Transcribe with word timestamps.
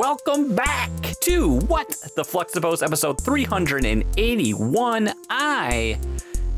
Welcome 0.00 0.56
back 0.56 0.90
to 1.24 1.58
What 1.66 1.90
the 2.16 2.22
Fluxipose 2.22 2.82
episode 2.82 3.20
381. 3.20 5.12
I 5.28 5.98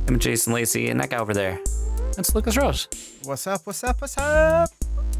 am 0.07 0.20
Jason 0.20 0.52
Lacey, 0.52 0.90
and 0.90 1.00
that 1.00 1.11
guy 1.11 1.16
over 1.16 1.34
there, 1.34 1.58
that's 2.14 2.36
Lucas 2.36 2.57
Rose. 2.57 2.86
What's 3.25 3.48
up? 3.48 3.62
What's 3.64 3.82
up? 3.82 4.00
What's 4.00 4.16
up? 4.16 4.70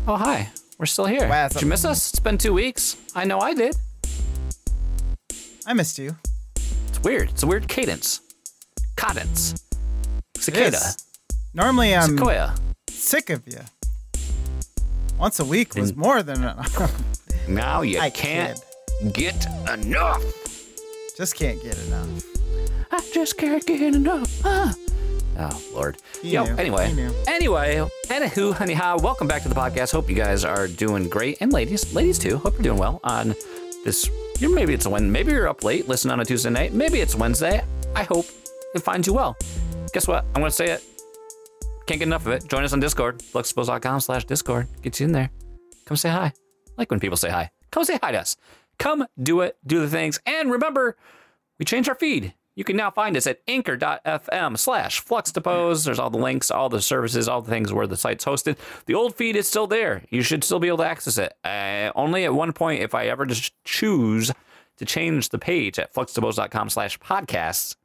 Oh, 0.07 0.15
hi. 0.15 0.49
We're 0.79 0.87
still 0.87 1.07
here. 1.07 1.29
What's 1.29 1.55
Did 1.55 1.63
you 1.63 1.69
miss 1.69 1.85
us? 1.85 2.11
It's 2.11 2.21
been 2.21 2.39
two 2.39 2.53
weeks. 2.53 2.97
I 3.17 3.25
know 3.25 3.41
I 3.41 3.55
did. 3.55 3.75
I 5.67 5.73
missed 5.73 5.99
you. 5.99 6.15
It's 6.55 7.03
weird. 7.03 7.31
It's 7.31 7.43
a 7.43 7.47
weird 7.49 7.67
cadence. 7.67 8.21
Cadence. 8.97 9.65
Cicada. 10.37 10.79
Normally 11.55 11.93
I'm 11.93 12.11
Sequoia. 12.11 12.55
sick 12.89 13.31
of 13.31 13.49
you. 13.49 13.59
Once 15.19 15.41
a 15.41 15.45
week 15.45 15.75
was 15.75 15.97
more 15.97 16.23
than 16.23 16.39
enough. 16.39 17.19
Now 17.49 17.83
you 17.83 17.99
I 17.99 18.11
can't 18.11 18.59
get 19.13 19.47
enough. 19.73 20.23
Just 21.17 21.37
can't 21.37 21.63
get 21.63 21.77
enough. 21.87 22.25
I 22.91 23.01
just 23.13 23.37
can't 23.37 23.67
get 23.67 23.81
enough. 23.95 24.41
Huh? 24.43 24.73
Oh 25.39 25.63
Lord. 25.75 25.97
He 26.21 26.31
Yo. 26.31 26.45
knew. 26.45 26.55
Anyway. 26.57 26.87
Anyway. 27.27 27.89
Anywho, 28.07 28.61
anyhow, 28.61 28.99
welcome 28.99 29.27
back 29.27 29.43
to 29.43 29.49
the 29.49 29.55
podcast. 29.55 29.93
Hope 29.93 30.09
you 30.09 30.15
guys 30.15 30.45
are 30.45 30.69
doing 30.69 31.09
great, 31.09 31.39
and 31.41 31.53
ladies, 31.53 31.95
ladies 31.95 32.19
too. 32.19 32.39
Hope 32.39 32.55
you're 32.55 32.63
doing 32.63 32.79
well 32.79 33.01
on 33.03 33.35
this. 33.85 34.09
Maybe 34.41 34.75
it's 34.75 34.87
a 34.87 34.91
Wednesday. 34.91 35.11
Maybe 35.11 35.33
you're 35.33 35.49
up 35.49 35.65
late 35.65 35.89
listening 35.89 36.13
on 36.13 36.21
a 36.21 36.25
Tuesday 36.25 36.51
night. 36.51 36.73
Maybe 36.73 37.01
it's 37.01 37.15
Wednesday. 37.15 37.65
I 37.97 38.05
hope 38.05 38.27
it 38.75 38.83
finds 38.83 39.07
you 39.07 39.15
well. 39.15 39.37
Guess 39.93 40.07
what? 40.07 40.25
I'm 40.35 40.43
gonna 40.43 40.51
say 40.51 40.71
it. 40.71 40.83
Can't 41.87 41.99
get 41.99 42.07
enough 42.07 42.27
of 42.27 42.33
it. 42.33 42.47
Join 42.49 42.63
us 42.63 42.73
on 42.73 42.81
Discord. 42.81 43.19
Flexibles.com 43.19 44.01
slash 44.01 44.25
Discord. 44.25 44.69
Get 44.83 45.01
you 45.01 45.07
in 45.07 45.13
there. 45.13 45.31
Come 45.87 45.97
say 45.97 46.11
hi. 46.11 46.33
Like 46.77 46.91
when 46.91 47.01
people 47.01 47.17
say 47.17 47.31
hi. 47.31 47.51
Come 47.71 47.85
say 47.85 47.99
hi 48.03 48.13
to 48.13 48.21
us. 48.21 48.37
Come 48.79 49.07
do 49.21 49.41
it. 49.41 49.57
Do 49.67 49.81
the 49.81 49.89
things. 49.89 50.21
And 50.27 50.51
remember, 50.51 50.97
we 51.59 51.65
changed 51.65 51.89
our 51.89 51.95
feed. 51.95 52.35
You 52.55 52.65
can 52.65 52.77
now 52.77 52.91
find 52.91 53.17
us 53.17 53.27
at 53.27 53.41
anchor.fm 53.49 54.59
slash 54.59 55.03
fluxdepose. 55.05 55.85
There's 55.85 55.99
all 55.99 56.11
the 56.11 56.19
links, 56.19 56.51
all 56.51 56.69
the 56.69 56.83
services, 56.83 57.27
all 57.27 57.41
the 57.41 57.51
things 57.51 57.73
where 57.73 57.87
the 57.87 57.97
site's 57.97 58.25
hosted. 58.25 58.59
The 58.85 58.95
old 58.95 59.15
feed 59.15 59.37
is 59.37 59.49
still 59.49 59.67
there. 59.67 60.05
You 60.11 60.23
should 60.23 60.45
still 60.45 60.59
be 60.59 60.69
able 60.69 60.79
to 60.79 60.85
access 60.87 61.17
it. 61.17 61.33
Uh, 61.45 61.93
only 61.95 62.25
at 62.25 62.35
one 62.35 62.53
point, 62.53 62.83
if 62.83 62.95
I 62.95 63.07
ever 63.07 63.25
just 63.25 63.55
choose 63.65 64.33
to 64.77 64.85
change 64.85 65.31
the 65.31 65.39
page 65.39 65.79
at 65.79 65.95
fluxdepose.com 65.95 66.69
slash 66.69 66.99
podcasts, 66.99 67.77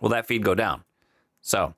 will 0.00 0.10
that 0.10 0.26
feed 0.26 0.44
go 0.44 0.54
down? 0.54 0.84
So 1.40 1.74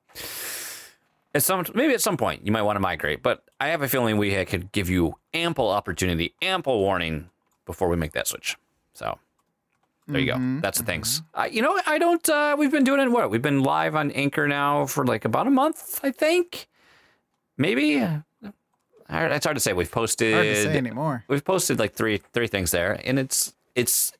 at 1.33 1.43
some 1.43 1.65
maybe 1.73 1.93
at 1.93 2.01
some 2.01 2.17
point 2.17 2.45
you 2.45 2.51
might 2.51 2.63
want 2.63 2.75
to 2.75 2.81
migrate, 2.81 3.23
but 3.23 3.43
I 3.59 3.67
have 3.67 3.81
a 3.81 3.87
feeling 3.87 4.17
we 4.17 4.43
could 4.45 4.71
give 4.71 4.89
you 4.89 5.15
ample 5.33 5.69
opportunity, 5.69 6.33
ample 6.41 6.79
warning 6.79 7.29
before 7.65 7.87
we 7.89 7.95
make 7.95 8.13
that 8.13 8.27
switch. 8.27 8.57
So 8.93 9.17
there 10.07 10.19
you 10.19 10.27
go. 10.27 10.59
That's 10.61 10.79
the 10.79 10.83
things. 10.83 11.21
Uh, 11.33 11.47
you 11.49 11.61
know, 11.61 11.79
I 11.85 11.97
don't. 11.97 12.27
Uh, 12.27 12.55
we've 12.57 12.71
been 12.71 12.83
doing 12.83 12.99
it. 12.99 13.09
What? 13.09 13.29
We've 13.29 13.41
been 13.41 13.63
live 13.63 13.95
on 13.95 14.11
Anchor 14.11 14.47
now 14.47 14.85
for 14.85 15.05
like 15.05 15.25
about 15.25 15.47
a 15.47 15.51
month, 15.51 15.99
I 16.03 16.11
think. 16.11 16.67
Maybe. 17.57 18.05
It's 19.13 19.45
hard 19.45 19.55
to 19.55 19.59
say. 19.59 19.73
We've 19.73 19.91
posted. 19.91 20.33
Hard 20.33 20.45
to 20.45 20.63
say 20.63 20.77
anymore. 20.77 21.23
We've 21.27 21.43
posted 21.43 21.79
like 21.79 21.93
three 21.93 22.21
three 22.33 22.47
things 22.47 22.71
there, 22.71 22.99
and 23.05 23.19
it's 23.19 23.53
it's 23.75 24.13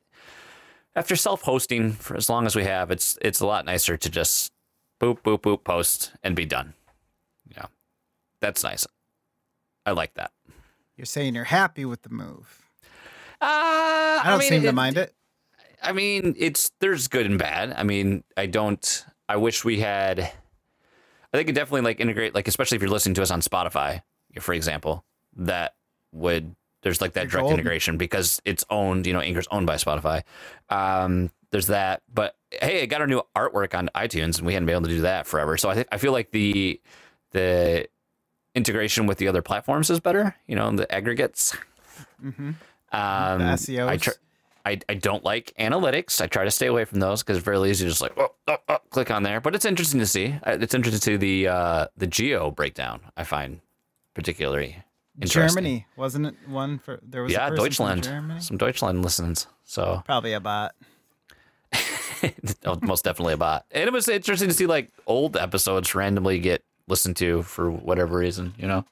after 0.94 1.16
self 1.16 1.42
hosting 1.42 1.92
for 1.92 2.16
as 2.16 2.28
long 2.28 2.46
as 2.46 2.54
we 2.54 2.64
have, 2.64 2.90
it's 2.90 3.18
it's 3.20 3.40
a 3.40 3.46
lot 3.46 3.64
nicer 3.64 3.96
to 3.96 4.10
just 4.10 4.52
boop 5.00 5.20
boop 5.22 5.40
boop 5.40 5.64
post 5.64 6.12
and 6.22 6.36
be 6.36 6.44
done. 6.44 6.74
Yeah, 7.54 7.66
that's 8.40 8.62
nice. 8.62 8.86
I 9.84 9.92
like 9.92 10.14
that. 10.14 10.30
You're 10.96 11.06
saying 11.06 11.34
you're 11.34 11.44
happy 11.44 11.84
with 11.84 12.02
the 12.02 12.10
move. 12.10 12.62
Uh, 13.40 13.46
I 13.46 14.22
don't 14.26 14.38
mean, 14.38 14.48
seem 14.48 14.62
to 14.62 14.72
mind 14.72 14.96
it. 14.96 15.14
I 15.82 15.92
mean, 15.92 16.34
it's 16.38 16.70
there's 16.80 17.08
good 17.08 17.26
and 17.26 17.38
bad. 17.38 17.74
I 17.76 17.82
mean, 17.82 18.22
I 18.36 18.46
don't. 18.46 19.04
I 19.28 19.36
wish 19.36 19.64
we 19.64 19.80
had. 19.80 20.20
I 20.20 21.36
think 21.36 21.48
it 21.48 21.54
definitely 21.54 21.80
like 21.80 21.98
integrate, 21.98 22.34
like 22.34 22.46
especially 22.46 22.76
if 22.76 22.82
you're 22.82 22.90
listening 22.90 23.14
to 23.14 23.22
us 23.22 23.30
on 23.30 23.40
Spotify, 23.40 24.02
for 24.38 24.52
example, 24.52 25.04
that 25.36 25.74
would 26.12 26.54
there's 26.82 27.00
like 27.00 27.14
that 27.14 27.22
You're 27.24 27.30
direct 27.30 27.42
golden. 27.44 27.60
integration 27.60 27.96
because 27.96 28.40
it's 28.44 28.64
owned. 28.70 29.06
You 29.06 29.12
know, 29.12 29.20
Anchor's 29.20 29.48
owned 29.50 29.66
by 29.66 29.76
Spotify. 29.76 30.22
Um, 30.68 31.30
there's 31.50 31.66
that, 31.68 32.02
but 32.12 32.36
hey, 32.50 32.82
I 32.82 32.86
got 32.86 33.00
our 33.00 33.06
new 33.06 33.22
artwork 33.36 33.76
on 33.76 33.90
iTunes, 33.94 34.38
and 34.38 34.46
we 34.46 34.52
hadn't 34.54 34.66
been 34.66 34.74
able 34.76 34.88
to 34.88 34.94
do 34.94 35.00
that 35.02 35.26
forever. 35.26 35.56
So 35.56 35.68
I 35.68 35.74
think 35.74 35.88
I 35.90 35.98
feel 35.98 36.12
like 36.12 36.30
the 36.30 36.80
the 37.32 37.88
integration 38.54 39.06
with 39.06 39.18
the 39.18 39.28
other 39.28 39.42
platforms 39.42 39.90
is 39.90 40.00
better. 40.00 40.36
You 40.46 40.56
know, 40.56 40.70
the 40.72 40.90
aggregates. 40.92 41.56
Mm-hmm. 42.22 42.50
Um, 42.92 43.38
The 43.38 43.44
SEOs. 43.56 43.88
I, 43.88 43.96
tr- 43.96 44.10
I 44.64 44.80
I 44.88 44.94
don't 44.94 45.24
like 45.24 45.52
analytics. 45.58 46.20
I 46.20 46.26
try 46.26 46.44
to 46.44 46.50
stay 46.50 46.66
away 46.66 46.84
from 46.84 47.00
those 47.00 47.22
because 47.22 47.38
it's 47.38 47.44
very 47.44 47.68
easy 47.68 47.84
to 47.84 47.90
just 47.90 48.00
like 48.00 48.12
oh, 48.16 48.32
oh, 48.48 48.56
oh, 48.68 48.78
click 48.90 49.10
on 49.10 49.22
there. 49.22 49.40
But 49.40 49.54
it's 49.54 49.64
interesting 49.64 50.00
to 50.00 50.06
see. 50.06 50.34
Uh, 50.44 50.58
It's 50.60 50.74
interesting 50.74 51.00
to 51.00 51.04
see 51.04 51.16
the 51.16 51.48
uh, 51.48 51.86
the 51.96 52.06
geo 52.06 52.50
breakdown. 52.50 53.00
I 53.16 53.24
find 53.24 53.60
particularly 54.14 54.76
interesting. 55.20 55.48
Germany 55.48 55.86
wasn't 55.96 56.26
it 56.26 56.34
one 56.46 56.78
for 56.78 57.00
there 57.02 57.22
was 57.22 57.32
yeah, 57.32 57.50
Deutschland, 57.50 58.04
some 58.40 58.56
Deutschland 58.56 59.02
listens. 59.02 59.46
So 59.64 60.02
Probably 60.06 60.32
a 60.34 60.40
bot. 60.40 60.74
oh, 62.66 62.78
most 62.82 63.04
definitely 63.04 63.34
a 63.34 63.38
bot. 63.38 63.64
And 63.70 63.84
it 63.84 63.92
was 63.92 64.08
interesting 64.08 64.48
to 64.48 64.54
see 64.54 64.66
like 64.66 64.90
old 65.06 65.36
episodes 65.36 65.94
randomly 65.94 66.38
get 66.38 66.62
listened 66.92 67.16
to 67.16 67.42
for 67.42 67.70
whatever 67.70 68.18
reason. 68.18 68.54
You 68.58 68.68
know. 68.68 68.84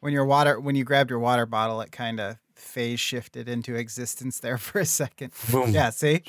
When 0.00 0.12
your 0.12 0.24
water 0.24 0.60
when 0.60 0.76
you 0.76 0.84
grabbed 0.84 1.10
your 1.10 1.18
water 1.18 1.44
bottle, 1.44 1.80
it 1.80 1.90
kind 1.90 2.20
of 2.20 2.36
phase 2.54 3.00
shifted 3.00 3.48
into 3.48 3.74
existence 3.74 4.40
there 4.40 4.56
for 4.66 4.78
a 4.78 4.86
second. 4.86 5.32
Boom. 5.50 5.72
Yeah, 5.72 5.90
see? 5.90 6.22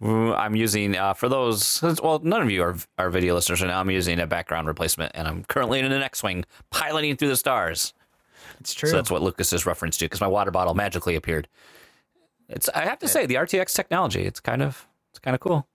I'm 0.00 0.54
using 0.54 0.96
uh, 0.96 1.12
for 1.12 1.28
those. 1.28 1.82
Well, 2.02 2.20
none 2.22 2.42
of 2.42 2.50
you 2.50 2.62
are 2.62 2.76
are 2.98 3.10
video 3.10 3.34
listeners 3.34 3.60
right 3.60 3.68
now. 3.68 3.80
I'm 3.80 3.90
using 3.90 4.18
a 4.18 4.26
background 4.26 4.66
replacement, 4.68 5.12
and 5.14 5.28
I'm 5.28 5.44
currently 5.44 5.80
in 5.80 5.90
an 5.90 6.02
X-wing 6.02 6.44
piloting 6.70 7.16
through 7.16 7.28
the 7.28 7.36
stars. 7.36 7.92
It's 8.60 8.74
true. 8.74 8.88
So 8.88 8.96
that's 8.96 9.10
what 9.10 9.22
Lucas 9.22 9.52
is 9.52 9.66
referenced 9.66 9.98
to 10.00 10.06
because 10.06 10.20
my 10.20 10.26
water 10.26 10.50
bottle 10.50 10.74
magically 10.74 11.16
appeared. 11.16 11.48
It's 12.48 12.68
I 12.70 12.84
have 12.84 12.98
to 13.00 13.08
say 13.08 13.26
the 13.26 13.34
RTX 13.34 13.74
technology. 13.74 14.22
It's 14.24 14.40
kind 14.40 14.62
of 14.62 14.86
it's 15.10 15.18
kind 15.18 15.34
of 15.34 15.40
cool. 15.40 15.66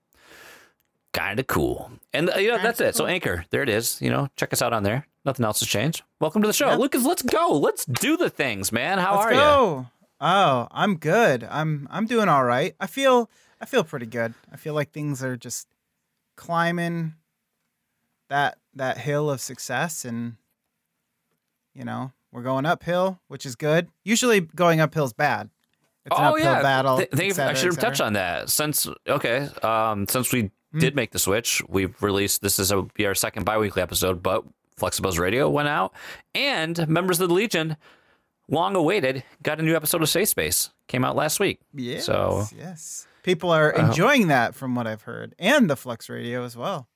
Kind 1.13 1.39
of 1.39 1.47
cool. 1.47 1.91
And 2.11 2.29
uh, 2.29 2.37
you 2.37 2.49
know 2.49 2.57
that's 2.61 2.81
it. 2.81 2.95
So 2.95 3.05
Anchor, 3.05 3.45
there 3.51 3.61
it 3.61 3.69
is. 3.69 4.01
You 4.01 4.09
know, 4.09 4.29
check 4.35 4.51
us 4.51 4.61
out 4.61 4.73
on 4.73 4.83
there. 4.83 5.07
Nothing 5.25 5.45
else 5.45 5.59
has 5.59 5.69
changed. 5.69 6.01
Welcome 6.19 6.41
to 6.41 6.47
the 6.47 6.53
show, 6.53 6.71
Yep. 6.71 6.79
Lucas. 6.79 7.05
Let's 7.05 7.21
go. 7.21 7.57
Let's 7.57 7.85
do 7.85 8.17
the 8.17 8.29
things, 8.29 8.71
man. 8.71 8.97
How 8.97 9.17
Let's 9.17 9.25
are 9.27 9.33
you? 9.33 9.87
Oh, 10.19 10.67
I'm 10.71 10.95
good. 10.97 11.43
I'm 11.49 11.87
I'm 11.91 12.07
doing 12.07 12.29
all 12.29 12.43
right. 12.43 12.75
I 12.79 12.87
feel 12.87 13.29
I 13.61 13.65
feel 13.65 13.83
pretty 13.83 14.07
good. 14.07 14.33
I 14.51 14.57
feel 14.57 14.73
like 14.73 14.91
things 14.91 15.23
are 15.23 15.37
just 15.37 15.67
climbing 16.35 17.13
that 18.29 18.57
that 18.73 18.97
hill 18.97 19.29
of 19.29 19.39
success 19.39 20.05
and 20.05 20.37
you 21.75 21.83
know, 21.83 22.11
we're 22.31 22.41
going 22.41 22.65
uphill, 22.65 23.19
which 23.27 23.45
is 23.45 23.55
good. 23.55 23.87
Usually 24.03 24.39
going 24.41 24.79
uphill 24.79 25.05
is 25.05 25.13
bad. 25.13 25.49
It's 26.05 26.17
an 26.17 26.25
oh 26.25 26.29
uphill 26.29 26.43
yeah, 26.43 26.61
battle. 26.61 26.97
Th- 26.97 27.33
cetera, 27.33 27.51
I 27.51 27.53
should 27.53 27.73
have 27.73 27.79
touched 27.79 28.01
on 28.01 28.13
that. 28.13 28.49
Since 28.49 28.87
okay, 29.07 29.47
um, 29.61 30.07
since 30.07 30.33
we 30.33 30.51
Hmm. 30.73 30.79
did 30.79 30.95
make 30.95 31.11
the 31.11 31.19
switch, 31.19 31.61
we've 31.69 31.95
released 32.01 32.41
this 32.41 32.59
is 32.59 32.71
a 32.71 32.81
be 32.81 33.05
our 33.05 33.15
second 33.15 33.45
biweekly 33.45 33.81
episode, 33.81 34.21
but 34.21 34.43
Flexibles 34.79 35.19
Radio 35.19 35.49
went 35.49 35.67
out, 35.69 35.93
and 36.35 36.87
members 36.89 37.21
of 37.21 37.29
the 37.29 37.33
Legion, 37.35 37.77
long 38.49 38.75
awaited, 38.75 39.23
got 39.41 39.59
a 39.59 39.63
new 39.63 39.75
episode 39.75 40.01
of 40.01 40.09
Safe 40.09 40.27
Space. 40.29 40.71
Came 40.87 41.05
out 41.05 41.15
last 41.15 41.39
week. 41.39 41.59
Yes, 41.73 42.05
So- 42.05 42.45
yes. 42.57 43.07
People 43.23 43.51
are 43.51 43.73
Uh, 43.77 43.87
enjoying 43.87 44.27
that 44.27 44.53
from 44.53 44.75
what 44.75 44.85
I've 44.85 45.03
heard. 45.03 45.33
And 45.39 45.69
the 45.69 45.77
Flux 45.77 46.09
Radio 46.09 46.43
as 46.43 46.57
well. 46.57 46.89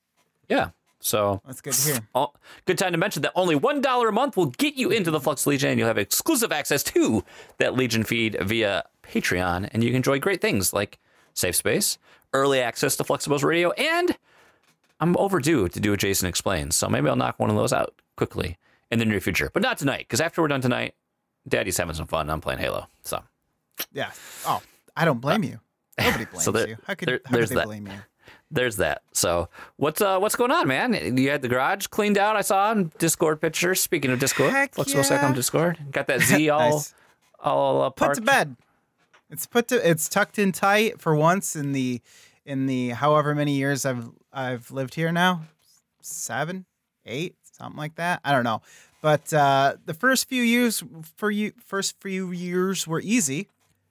Yeah. 0.48 0.70
So 1.00 1.40
That's 1.46 1.60
good 1.62 1.72
to 1.72 1.92
hear. 1.92 2.00
Oh, 2.14 2.32
good 2.66 2.76
time 2.76 2.90
to 2.92 2.98
mention 2.98 3.22
that 3.22 3.32
only 3.36 3.54
one 3.54 3.80
dollar 3.80 4.08
a 4.08 4.12
month 4.12 4.36
will 4.36 4.46
get 4.46 4.74
you 4.74 4.90
into 4.90 5.10
the 5.12 5.20
Flux 5.20 5.46
Legion, 5.46 5.70
and 5.70 5.78
you'll 5.78 5.86
have 5.88 5.96
exclusive 5.96 6.50
access 6.52 6.82
to 6.82 7.24
that 7.58 7.74
Legion 7.74 8.02
feed 8.04 8.36
via 8.42 8.84
Patreon, 9.04 9.68
and 9.72 9.82
you 9.84 9.90
can 9.90 9.96
enjoy 9.96 10.18
great 10.18 10.40
things 10.42 10.72
like 10.74 10.98
safe 11.32 11.54
space, 11.56 11.96
early 12.32 12.60
access 12.60 12.96
to 12.96 13.04
Flexibles 13.04 13.42
Radio, 13.44 13.70
and 13.72 14.16
I'm 15.00 15.16
overdue 15.16 15.68
to 15.68 15.80
do 15.80 15.92
a 15.92 15.96
Jason 15.96 16.28
explains, 16.28 16.76
so 16.76 16.88
maybe 16.88 17.08
I'll 17.08 17.16
knock 17.16 17.38
one 17.38 17.50
of 17.50 17.56
those 17.56 17.72
out 17.72 17.94
quickly 18.16 18.58
in 18.90 18.98
the 18.98 19.04
near 19.04 19.20
future, 19.20 19.50
but 19.52 19.62
not 19.62 19.78
tonight, 19.78 20.00
because 20.00 20.20
after 20.20 20.42
we're 20.42 20.48
done 20.48 20.60
tonight, 20.60 20.94
Daddy's 21.46 21.76
having 21.76 21.94
some 21.94 22.06
fun. 22.06 22.28
I'm 22.30 22.40
playing 22.40 22.58
Halo, 22.60 22.86
so 23.04 23.22
Yeah. 23.92 24.10
Oh, 24.46 24.60
I 24.96 25.04
don't 25.04 25.20
blame 25.20 25.44
you. 25.44 25.60
Nobody 25.98 26.24
blames 26.26 26.44
So 26.44 26.52
there- 26.52 26.68
you. 26.68 26.76
How 26.86 26.94
could, 26.94 27.08
there- 27.08 27.20
how 27.24 27.30
could 27.30 27.38
there's 27.38 27.48
they 27.50 27.54
that. 27.56 27.66
blame 27.66 27.86
you? 27.86 27.92
there's 28.50 28.76
that. 28.76 29.02
So 29.12 29.48
what's 29.76 30.00
uh 30.00 30.18
what's 30.18 30.34
going 30.36 30.50
on, 30.50 30.66
man? 30.68 31.16
You 31.18 31.28
had 31.30 31.42
the 31.42 31.48
garage 31.48 31.86
cleaned 31.88 32.16
out. 32.16 32.34
I 32.34 32.40
saw 32.40 32.70
on 32.70 32.90
Discord 32.98 33.42
pictures. 33.42 33.78
Speaking 33.80 34.10
of 34.10 34.18
Discord, 34.20 34.50
Heck 34.52 34.74
Flexible 34.74 35.02
yeah. 35.10 35.26
on 35.26 35.34
Discord. 35.34 35.78
Got 35.90 36.06
that 36.06 36.20
Z 36.22 36.48
all 36.48 36.70
Nice. 36.70 36.94
all 37.40 37.82
uh, 37.82 37.90
put 37.90 38.14
to 38.14 38.22
bed. 38.22 38.56
It's 39.30 39.46
put 39.46 39.68
to 39.68 39.88
it's 39.90 40.08
tucked 40.08 40.38
in 40.38 40.52
tight 40.52 41.00
for 41.00 41.14
once 41.14 41.54
in 41.56 41.72
the 41.72 42.00
in 42.46 42.66
the 42.66 42.90
however 42.90 43.34
many 43.34 43.52
years 43.56 43.84
I've 43.84 44.08
I've 44.32 44.70
lived 44.70 44.94
here 44.94 45.12
now. 45.12 45.42
Seven, 46.00 46.64
eight, 47.04 47.34
something 47.52 47.76
like 47.76 47.96
that. 47.96 48.20
I 48.24 48.32
don't 48.32 48.44
know. 48.44 48.62
But 49.02 49.32
uh, 49.32 49.74
the 49.84 49.94
first 49.94 50.28
few 50.28 50.42
years 50.42 50.82
for 51.16 51.30
you, 51.30 51.52
first 51.64 52.00
few 52.00 52.30
years 52.32 52.86
were 52.86 53.00
easy. 53.00 53.48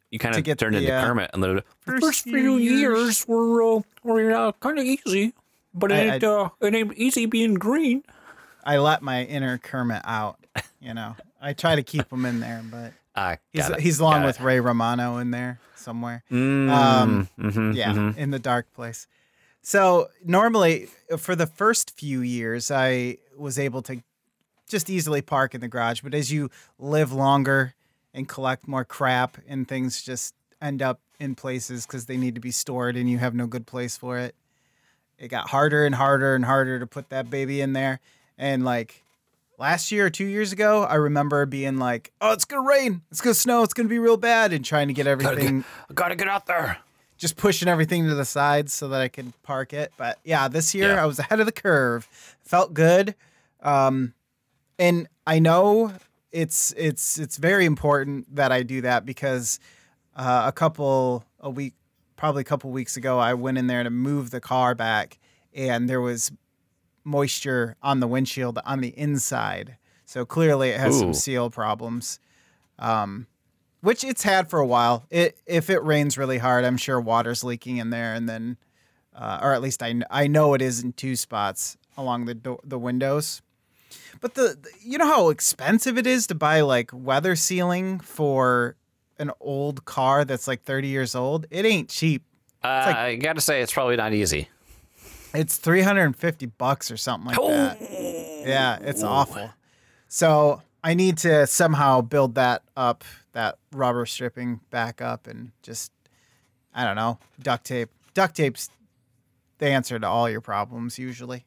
You 0.10 0.20
kind 0.20 0.36
of 0.36 0.44
get 0.44 0.58
turned 0.58 0.76
the, 0.76 0.80
into 0.80 0.94
uh, 0.96 1.04
Kermit 1.06 1.30
and 1.34 1.44
the 1.44 1.48
the 1.56 1.64
first 1.82 2.04
first 2.06 2.24
few 2.24 2.34
few 2.34 2.58
years- 2.58 2.80
years 2.80 3.28
were 3.28 3.78
uh, 3.78 3.82
were 4.04 4.32
uh, 4.32 4.52
kind 4.60 4.80
of 4.80 4.86
easy, 4.86 5.34
but 5.74 5.92
it 5.92 5.96
I- 5.96 6.14
ain't 6.16 6.24
uh, 6.24 6.50
it 6.62 6.74
ain't 6.74 6.94
easy 6.98 7.26
being 7.26 7.56
green. 7.56 8.04
I 8.64 8.78
let 8.80 9.02
my 9.02 9.24
inner 9.24 9.58
Kermit 9.58 10.02
out. 10.04 10.40
You 10.82 10.94
know, 10.94 11.16
I 11.42 11.54
try 11.54 11.76
to 11.76 11.84
keep 11.84 12.12
him 12.12 12.26
in 12.26 12.40
there, 12.40 12.64
but 12.70 12.94
I 13.18 13.40
he's 13.52 13.68
it, 13.70 13.80
he's 13.80 14.00
along 14.00 14.24
with 14.24 14.40
Ray 14.40 14.60
Romano 14.60 15.18
in 15.18 15.32
there 15.32 15.60
somewhere. 15.76 16.24
Mm, 16.32 16.70
Um, 16.70 17.30
mhm, 17.40 17.76
yeah, 17.76 17.94
mhm. 17.94 18.16
in 18.16 18.32
the 18.32 18.40
dark 18.40 18.72
place. 18.74 19.08
So 19.62 20.08
normally, 20.24 20.88
for 21.18 21.36
the 21.36 21.48
first 21.48 21.92
few 21.98 22.22
years, 22.22 22.72
I 22.72 23.18
was 23.36 23.58
able 23.60 23.82
to 23.84 24.02
just 24.70 24.90
easily 24.90 25.22
park 25.22 25.56
in 25.56 25.62
the 25.62 25.68
garage. 25.68 26.02
But 26.02 26.14
as 26.14 26.32
you 26.32 26.50
live 26.80 27.12
longer 27.12 27.74
and 28.14 28.28
collect 28.30 28.68
more 28.68 28.86
crap, 28.86 29.38
and 29.48 29.68
things 29.68 30.02
just 30.02 30.34
end 30.62 30.82
up 30.82 31.00
in 31.20 31.36
places 31.36 31.86
because 31.86 32.06
they 32.06 32.18
need 32.18 32.36
to 32.36 32.42
be 32.42 32.52
stored, 32.52 32.96
and 32.96 33.10
you 33.10 33.18
have 33.18 33.34
no 33.34 33.48
good 33.48 33.66
place 33.66 33.98
for 33.98 34.18
it, 34.18 34.36
it 35.18 35.30
got 35.30 35.50
harder 35.50 35.86
and 35.86 35.96
harder 35.96 36.36
and 36.36 36.46
harder 36.46 36.80
to 36.80 36.86
put 36.88 37.10
that 37.10 37.30
baby 37.30 37.60
in 37.62 37.74
there. 37.74 38.00
And 38.38 38.64
like 38.64 39.04
last 39.58 39.92
year 39.92 40.06
or 40.06 40.10
two 40.10 40.26
years 40.26 40.52
ago, 40.52 40.84
I 40.84 40.96
remember 40.96 41.46
being 41.46 41.78
like, 41.78 42.12
"Oh, 42.22 42.34
it's 42.34 42.46
gonna 42.46 42.68
rain, 42.68 43.02
it's 43.12 43.22
gonna 43.22 43.34
snow, 43.34 43.64
it's 43.64 43.74
gonna 43.74 43.90
be 43.90 44.00
real 44.00 44.18
bad," 44.18 44.54
and 44.54 44.64
trying 44.64 44.88
to 44.88 44.94
get 44.94 45.06
Gotta 45.06 45.12
everything 45.30 45.60
get, 45.88 45.96
gotta 45.96 46.16
get 46.16 46.28
out 46.28 46.46
there. 46.46 46.78
just 47.18 47.36
pushing 47.38 47.68
everything 47.68 48.06
to 48.08 48.16
the 48.16 48.26
sides 48.26 48.72
so 48.74 48.88
that 48.90 49.02
I 49.02 49.08
could 49.08 49.34
park 49.44 49.74
it. 49.74 49.92
But 49.98 50.20
yeah, 50.24 50.48
this 50.48 50.76
year 50.76 50.90
Yeah. 50.94 51.04
I 51.04 51.06
was 51.06 51.20
ahead 51.20 51.40
of 51.40 51.46
the 51.46 51.52
curve. 51.52 52.08
Felt 52.44 52.74
good. 52.74 53.16
Um, 53.62 54.14
and 54.80 55.08
I 55.26 55.40
know 55.40 55.94
it's 56.32 56.74
it's 56.78 57.18
it's 57.18 57.38
very 57.38 57.66
important 57.66 58.36
that 58.36 58.52
I 58.52 58.62
do 58.64 58.82
that 58.82 59.06
because 59.06 59.60
uh, 60.16 60.44
a 60.46 60.52
couple 60.52 61.24
a 61.40 61.50
week 61.50 61.74
probably 62.16 62.42
a 62.42 62.46
couple 62.46 62.70
weeks 62.72 62.98
ago 62.98 63.18
I 63.20 63.34
went 63.34 63.58
in 63.58 63.68
there 63.68 63.84
to 63.84 63.90
move 63.90 64.30
the 64.32 64.40
car 64.40 64.76
back 64.76 65.18
and 65.54 65.90
there 65.90 66.02
was 66.02 66.32
moisture 67.08 67.76
on 67.82 68.00
the 68.02 68.08
windshield 68.08 68.60
on 68.66 68.82
the 68.82 68.90
inside. 68.98 69.78
So 70.06 70.26
clearly 70.26 70.70
it 70.70 70.80
has 70.80 70.96
Ooh. 70.98 71.00
some 71.00 71.14
seal 71.14 71.50
problems. 71.50 72.20
Um, 72.78 73.26
which 73.82 74.04
it's 74.04 74.24
had 74.24 74.50
for 74.50 74.60
a 74.60 74.66
while. 74.68 75.06
It 75.10 75.40
if 75.46 75.70
it 75.70 75.82
rains 75.84 76.18
really 76.18 76.38
hard, 76.38 76.66
I'm 76.66 76.78
sure 76.78 77.00
water's 77.00 77.44
leaking 77.44 77.78
in 77.78 77.90
there, 77.90 78.14
and 78.14 78.28
then, 78.28 78.58
uh, 79.16 79.40
or 79.42 79.54
at 79.54 79.62
least 79.62 79.82
I, 79.82 80.02
I 80.12 80.28
know 80.28 80.54
it 80.54 80.62
is 80.62 80.84
in 80.84 80.94
two 80.94 81.16
spots 81.16 81.78
along 81.96 82.26
the 82.26 82.36
do- 82.36 82.60
the 82.64 82.78
windows. 82.78 83.42
But 84.20 84.34
the, 84.34 84.58
the 84.62 84.70
you 84.84 84.98
know 84.98 85.08
how 85.08 85.30
expensive 85.30 85.98
it 85.98 86.06
is 86.08 86.28
to 86.28 86.36
buy 86.36 86.62
like 86.62 86.90
weather 86.92 87.36
sealing 87.36 88.00
for 88.00 88.76
an 89.20 89.32
old 89.40 89.86
car 89.86 90.26
that's 90.26 90.48
like 90.48 90.64
30 90.64 90.88
years 90.88 91.16
old. 91.16 91.46
It 91.50 91.66
ain't 91.66 91.90
cheap. 91.90 92.24
Uh, 92.64 92.84
like- 92.88 92.96
I 92.96 93.16
gotta 93.16 93.42
say, 93.42 93.62
it's 93.62 93.74
probably 93.74 93.96
not 93.96 94.14
easy. 94.14 94.50
It's 95.38 95.58
350 95.58 96.46
bucks 96.48 96.90
or 96.92 96.98
something 96.98 97.28
like 97.28 97.38
that. 97.38 97.78
Yeah, 98.46 98.78
it's 98.82 99.04
awful. 99.04 99.52
So 100.08 100.62
I 100.84 100.94
need 100.94 101.18
to 101.20 101.46
somehow 101.48 102.02
build 102.02 102.36
that 102.36 102.64
up, 102.76 103.04
that 103.34 103.58
rubber 103.72 104.06
stripping 104.06 104.62
back 104.72 105.02
up, 105.02 105.28
and 105.28 105.52
just 105.62 105.92
I 106.74 106.84
don't 106.84 106.96
know, 106.96 107.20
duct 107.42 107.66
tape. 107.66 107.90
Duct 108.14 108.36
tape's 108.36 108.70
the 109.60 109.68
answer 109.68 110.00
to 110.00 110.08
all 110.08 110.30
your 110.30 110.42
problems 110.42 110.98
usually. 110.98 111.46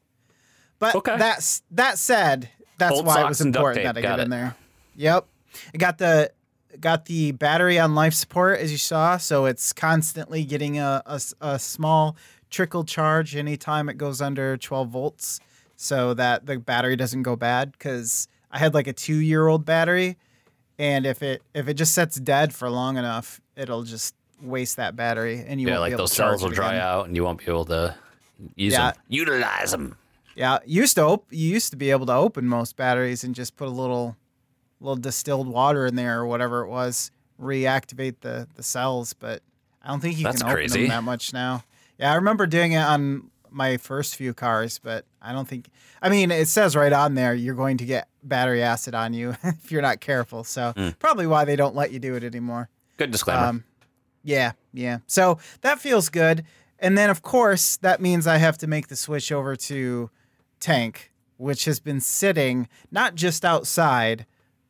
But 0.79 0.95
Okay. 0.95 1.17
that's 1.17 1.61
that 1.71 1.97
said, 1.97 2.49
that's 2.77 2.93
Old 2.93 3.05
why 3.05 3.21
it 3.21 3.27
was 3.27 3.41
important 3.41 3.83
that 3.83 3.97
I 3.97 4.01
got 4.01 4.17
get 4.17 4.23
in 4.25 4.29
there. 4.29 4.55
Yep, 4.95 5.27
I 5.73 5.77
got 5.77 5.97
the 5.97 6.31
got 6.79 7.05
the 7.05 7.31
battery 7.33 7.77
on 7.77 7.95
life 7.95 8.13
support 8.13 8.59
as 8.59 8.71
you 8.71 8.77
saw, 8.77 9.17
so 9.17 9.45
it's 9.45 9.73
constantly 9.73 10.43
getting 10.45 10.79
a 10.79 11.03
a 11.41 11.59
small 11.59 12.15
trickle 12.51 12.83
charge 12.83 13.35
anytime 13.35 13.89
it 13.89 13.97
goes 13.97 14.21
under 14.21 14.57
12 14.57 14.89
volts, 14.89 15.39
so 15.75 16.13
that 16.13 16.45
the 16.45 16.59
battery 16.59 16.95
doesn't 16.95 17.23
go 17.23 17.35
bad. 17.35 17.71
Because 17.71 18.27
I 18.51 18.59
had 18.59 18.73
like 18.73 18.87
a 18.87 18.93
two 18.93 19.15
year 19.17 19.47
old 19.47 19.65
battery, 19.65 20.17
and 20.77 21.05
if 21.05 21.23
it 21.23 21.41
if 21.55 21.67
it 21.67 21.73
just 21.75 21.93
sets 21.93 22.17
dead 22.17 22.53
for 22.53 22.69
long 22.69 22.97
enough, 22.97 23.41
it'll 23.55 23.83
just 23.83 24.13
waste 24.41 24.75
that 24.77 24.95
battery, 24.95 25.43
and 25.47 25.59
you 25.61 25.67
yeah, 25.67 25.73
won't 25.73 25.81
like 25.81 25.89
be 25.91 25.93
able 25.93 26.03
those 26.03 26.09
to 26.11 26.15
cells 26.17 26.43
will 26.43 26.49
dry 26.51 26.73
again. 26.73 26.81
out, 26.81 27.07
and 27.07 27.15
you 27.15 27.23
won't 27.23 27.39
be 27.39 27.45
able 27.45 27.65
to 27.65 27.95
use 28.55 28.73
Yeah. 28.73 28.91
them, 28.91 29.01
utilize 29.07 29.71
them. 29.71 29.97
Yeah, 30.35 30.59
used 30.65 30.95
to 30.95 31.03
op- 31.03 31.27
you 31.31 31.47
used 31.49 31.71
to 31.71 31.77
be 31.77 31.91
able 31.91 32.05
to 32.07 32.13
open 32.13 32.47
most 32.47 32.75
batteries 32.75 33.23
and 33.23 33.35
just 33.35 33.55
put 33.55 33.67
a 33.67 33.71
little 33.71 34.15
little 34.79 34.95
distilled 34.95 35.47
water 35.47 35.85
in 35.85 35.95
there 35.95 36.19
or 36.21 36.25
whatever 36.25 36.61
it 36.63 36.69
was, 36.69 37.11
reactivate 37.39 38.15
the 38.21 38.47
the 38.55 38.63
cells, 38.63 39.13
but 39.13 39.41
I 39.83 39.89
don't 39.89 39.99
think 39.99 40.17
you 40.17 40.23
That's 40.23 40.37
can 40.41 40.47
open 40.47 40.55
crazy. 40.55 40.81
them 40.81 40.89
that 40.89 41.03
much 41.03 41.33
now. 41.33 41.63
Yeah, 42.01 42.11
I 42.11 42.15
remember 42.15 42.47
doing 42.47 42.71
it 42.73 42.77
on 42.81 43.29
my 43.51 43.77
first 43.77 44.15
few 44.15 44.33
cars, 44.33 44.79
but 44.79 45.05
I 45.21 45.31
don't 45.33 45.47
think 45.47 45.69
I 46.01 46.09
mean, 46.09 46.31
it 46.31 46.47
says 46.47 46.75
right 46.75 46.91
on 46.91 47.13
there 47.15 47.33
you're 47.35 47.55
going 47.55 47.77
to 47.77 47.85
get 47.85 48.07
battery 48.23 48.63
acid 48.63 48.95
on 48.95 49.13
you 49.13 49.35
if 49.43 49.71
you're 49.71 49.81
not 49.81 50.01
careful. 50.01 50.43
So, 50.43 50.73
Hmm. 50.75 50.89
probably 50.99 51.27
why 51.27 51.45
they 51.45 51.55
don't 51.55 51.75
let 51.75 51.91
you 51.91 51.99
do 51.99 52.15
it 52.15 52.23
anymore. 52.23 52.69
Good 52.97 53.11
disclaimer. 53.11 53.45
Um, 53.45 53.63
yeah, 54.23 54.53
yeah. 54.73 54.99
So 55.07 55.37
that 55.61 55.79
feels 55.79 56.09
good. 56.09 56.43
And 56.79 56.97
then, 56.97 57.09
of 57.11 57.21
course, 57.21 57.77
that 57.77 58.01
means 58.01 58.25
I 58.25 58.37
have 58.37 58.57
to 58.59 58.67
make 58.67 58.87
the 58.87 58.95
switch 58.95 59.31
over 59.31 59.55
to 59.55 60.09
Tank, 60.59 61.11
which 61.37 61.65
has 61.65 61.79
been 61.79 62.01
sitting 62.01 62.67
not 62.91 63.13
just 63.15 63.45
outside, 63.45 64.25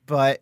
but 0.06 0.42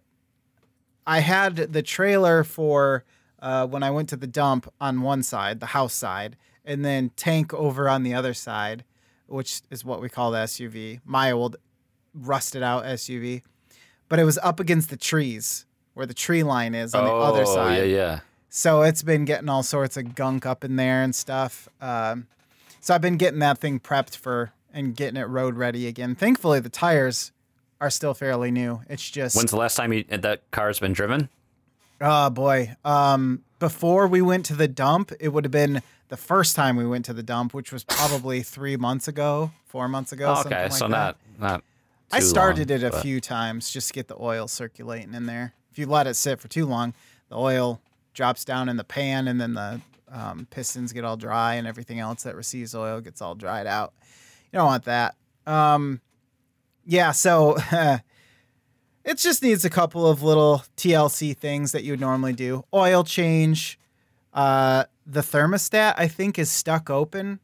I 1.06 1.20
had 1.20 1.56
the 1.56 1.82
trailer 1.84 2.44
for 2.44 3.04
uh, 3.42 3.68
when 3.68 3.84
I 3.84 3.92
went 3.92 4.10
to 4.10 4.16
the 4.18 4.28
dump 4.28 4.72
on 4.80 5.02
one 5.02 5.24
side, 5.24 5.60
the 5.60 5.68
house 5.68 5.94
side, 5.94 6.36
and 6.66 6.84
then 6.84 7.12
Tank 7.16 7.54
over 7.54 7.90
on 7.90 8.04
the 8.04 8.14
other 8.14 8.34
side, 8.34 8.84
which 9.28 9.62
is 9.70 9.84
what 9.86 10.02
we 10.02 10.10
call 10.10 10.32
the 10.32 10.40
SUV, 10.40 11.00
my 11.06 11.32
old 11.32 11.56
rusted 12.14 12.64
out 12.64 12.84
SUV. 12.84 13.42
But 14.08 14.20
it 14.20 14.24
was 14.24 14.38
up 14.40 14.60
against 14.60 14.90
the 14.90 14.98
trees 14.98 15.66
where 15.94 16.06
the 16.06 16.14
tree 16.14 16.44
line 16.44 16.74
is 16.76 16.96
on 16.96 17.06
the 17.06 17.12
other 17.12 17.44
Oh, 17.44 17.56
side. 17.56 17.78
Yeah, 17.78 17.84
yeah. 17.84 18.20
So 18.50 18.82
it's 18.82 19.04
been 19.04 19.26
getting 19.26 19.48
all 19.50 19.62
sorts 19.64 19.98
of 19.98 20.16
gunk 20.16 20.46
up 20.46 20.64
in 20.64 20.76
there 20.76 21.04
and 21.04 21.14
stuff. 21.14 21.70
Um, 21.80 22.28
so 22.80 22.96
I've 22.96 23.02
been 23.02 23.18
getting 23.18 23.40
that 23.40 23.60
thing 23.60 23.80
prepped 23.80 24.16
for 24.16 24.52
and 24.74 24.96
getting 24.96 25.18
it 25.18 25.26
road 25.28 25.56
ready 25.58 25.88
again. 25.88 26.16
Thankfully, 26.16 26.60
the 26.60 26.70
tires 26.70 27.32
are 27.80 27.90
still 27.92 28.14
fairly 28.14 28.50
new. 28.50 28.82
It's 28.90 29.08
just 29.10 29.36
When's 29.36 29.52
the 29.52 29.58
last 29.58 29.76
time 29.76 29.94
you, 29.94 30.04
that 30.06 30.50
car's 30.52 30.80
been 30.80 30.94
driven? 30.94 31.30
Oh 32.02 32.30
boy. 32.30 32.76
Um, 32.84 33.44
before 33.60 34.08
we 34.08 34.22
went 34.22 34.46
to 34.48 34.56
the 34.56 34.68
dump, 34.68 35.12
it 35.20 35.30
would 35.30 35.44
have 35.44 35.52
been 35.52 35.82
the 36.08 36.18
first 36.18 36.56
time 36.56 36.76
we 36.76 36.88
went 36.88 37.06
to 37.06 37.14
the 37.14 37.24
dump, 37.24 37.54
which 37.54 37.72
was 37.72 37.84
probably 37.84 38.42
three 38.44 38.78
months 38.78 39.08
ago, 39.08 39.52
four 39.66 39.88
months 39.88 40.12
ago. 40.12 40.32
Oh, 40.32 40.36
something 40.36 40.54
okay, 40.54 40.64
like 40.64 40.72
so 40.72 40.88
that. 40.88 40.92
not 40.92 41.18
not. 41.40 41.64
I 42.12 42.22
started 42.22 42.70
long, 42.70 42.80
it 42.80 42.84
a 42.84 42.90
but- 42.92 43.02
few 43.02 43.22
times 43.22 43.72
just 43.72 43.90
to 43.90 43.94
get 43.94 44.08
the 44.08 44.18
oil 44.20 44.48
circulating 44.48 45.14
in 45.14 45.26
there. 45.26 45.54
If 45.72 45.78
you 45.78 45.86
let 45.86 46.08
it 46.08 46.16
sit 46.16 46.40
for 46.40 46.48
too 46.48 46.66
long, 46.66 46.94
the 47.30 47.38
oil 47.38 47.82
drops 48.14 48.44
down 48.44 48.68
in 48.70 48.78
the 48.78 48.84
pan, 48.84 49.28
and 49.28 49.40
then 49.40 49.54
the 49.54 49.82
um, 50.12 50.48
pistons 50.50 50.92
get 50.92 51.06
all 51.06 51.18
dry, 51.18 51.56
and 51.56 51.68
everything 51.68 52.00
else 52.00 52.24
that 52.24 52.36
receives 52.36 52.74
oil 52.74 53.00
gets 53.02 53.22
all 53.22 53.36
dried 53.36 53.68
out. 53.68 53.94
You 54.52 54.58
don't 54.58 54.66
want 54.66 54.86
that. 54.86 55.16
Um, 55.46 56.02
yeah, 56.86 57.12
so 57.12 57.56
it 59.04 59.18
just 59.18 59.42
needs 59.42 59.66
a 59.66 59.70
couple 59.70 60.08
of 60.08 60.22
little 60.24 60.64
TLC 60.78 61.36
things 61.36 61.72
that 61.72 61.84
you 61.84 61.94
would 61.94 62.00
normally 62.00 62.34
do. 62.34 62.64
Oil 62.74 63.04
change. 63.04 63.80
Uh, 64.34 64.86
the 65.06 65.22
thermostat, 65.22 65.96
I 65.98 66.08
think, 66.08 66.38
is 66.38 66.50
stuck 66.50 66.90
open. 66.90 67.40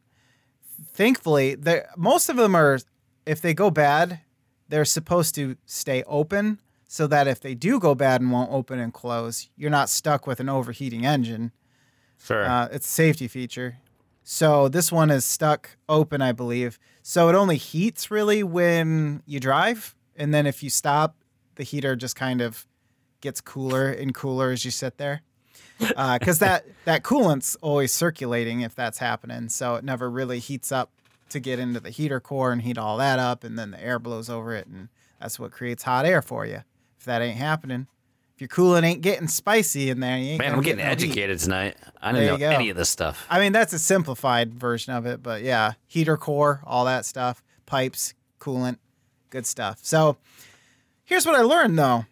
Thankfully, 0.92 1.56
most 1.96 2.28
of 2.28 2.36
them 2.36 2.54
are. 2.54 2.78
If 3.24 3.40
they 3.40 3.54
go 3.54 3.72
bad, 3.72 4.20
they're 4.68 4.84
supposed 4.84 5.34
to 5.34 5.56
stay 5.66 6.04
open 6.04 6.60
so 6.86 7.08
that 7.08 7.26
if 7.26 7.40
they 7.40 7.54
do 7.54 7.80
go 7.80 7.94
bad 7.94 8.20
and 8.20 8.30
won't 8.30 8.52
open 8.52 8.78
and 8.78 8.92
close, 8.92 9.48
you're 9.56 9.70
not 9.70 9.88
stuck 9.88 10.26
with 10.26 10.38
an 10.38 10.48
overheating 10.48 11.04
engine. 11.04 11.50
Sure. 12.22 12.44
Uh, 12.44 12.68
it's 12.70 12.86
a 12.86 12.90
safety 12.90 13.26
feature. 13.26 13.78
So 14.22 14.68
this 14.68 14.90
one 14.90 15.10
is 15.10 15.24
stuck 15.24 15.76
open, 15.88 16.22
I 16.22 16.32
believe. 16.32 16.78
So 17.02 17.28
it 17.28 17.34
only 17.34 17.56
heats 17.56 18.10
really 18.10 18.42
when 18.42 19.22
you 19.26 19.40
drive, 19.40 19.94
and 20.16 20.32
then 20.32 20.46
if 20.46 20.62
you 20.62 20.70
stop, 20.70 21.16
the 21.56 21.64
heater 21.64 21.96
just 21.96 22.16
kind 22.16 22.40
of 22.40 22.66
gets 23.20 23.40
cooler 23.40 23.90
and 23.90 24.14
cooler 24.14 24.50
as 24.50 24.64
you 24.64 24.70
sit 24.70 24.98
there. 24.98 25.22
Uh, 25.96 26.18
because 26.18 26.38
that 26.38 26.64
that 26.84 27.02
coolant's 27.02 27.56
always 27.56 27.92
circulating 27.92 28.60
if 28.60 28.74
that's 28.74 28.98
happening, 28.98 29.48
so 29.48 29.74
it 29.74 29.84
never 29.84 30.08
really 30.10 30.38
heats 30.38 30.72
up 30.72 30.90
to 31.28 31.40
get 31.40 31.58
into 31.58 31.80
the 31.80 31.90
heater 31.90 32.20
core 32.20 32.52
and 32.52 32.62
heat 32.62 32.78
all 32.78 32.96
that 32.98 33.18
up, 33.18 33.44
and 33.44 33.58
then 33.58 33.72
the 33.72 33.82
air 33.82 33.98
blows 33.98 34.30
over 34.30 34.54
it, 34.54 34.66
and 34.66 34.88
that's 35.20 35.38
what 35.38 35.50
creates 35.50 35.82
hot 35.82 36.06
air 36.06 36.22
for 36.22 36.46
you. 36.46 36.62
If 36.98 37.04
that 37.04 37.20
ain't 37.20 37.36
happening, 37.36 37.88
if 38.34 38.40
your 38.40 38.48
coolant 38.48 38.84
ain't 38.84 39.02
getting 39.02 39.28
spicy 39.28 39.90
in 39.90 40.00
there, 40.00 40.16
you 40.16 40.30
ain't 40.32 40.38
Man, 40.40 40.52
I'm 40.54 40.60
get 40.60 40.76
getting 40.76 40.84
no 40.84 40.84
heat. 40.84 40.90
educated 40.92 41.38
tonight. 41.40 41.76
I 42.00 42.12
didn't 42.12 42.26
know 42.26 42.38
go. 42.38 42.50
any 42.50 42.70
of 42.70 42.76
this 42.76 42.88
stuff. 42.88 43.26
I 43.28 43.40
mean, 43.40 43.52
that's 43.52 43.72
a 43.72 43.78
simplified 43.78 44.54
version 44.54 44.92
of 44.94 45.04
it, 45.04 45.22
but 45.22 45.42
yeah, 45.42 45.72
heater 45.86 46.16
core, 46.16 46.60
all 46.64 46.84
that 46.86 47.04
stuff, 47.04 47.42
pipes, 47.66 48.14
coolant, 48.40 48.78
good 49.30 49.46
stuff. 49.46 49.80
So, 49.82 50.16
Here's 51.06 51.24
what 51.24 51.36
I 51.36 51.42
learned 51.42 51.78
though. 51.78 52.04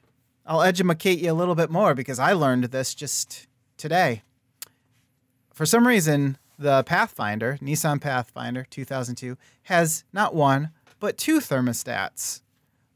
I'll 0.46 0.62
educate 0.62 1.18
you 1.18 1.32
a 1.32 1.34
little 1.34 1.56
bit 1.56 1.68
more 1.68 1.94
because 1.94 2.20
I 2.20 2.32
learned 2.32 2.62
this 2.64 2.94
just 2.94 3.48
today. 3.76 4.22
For 5.52 5.66
some 5.66 5.84
reason, 5.84 6.38
the 6.60 6.84
Pathfinder, 6.84 7.58
Nissan 7.60 8.00
Pathfinder 8.00 8.64
2002, 8.70 9.36
has 9.64 10.04
not 10.12 10.32
one, 10.32 10.70
but 11.00 11.18
two 11.18 11.40
thermostats. 11.40 12.42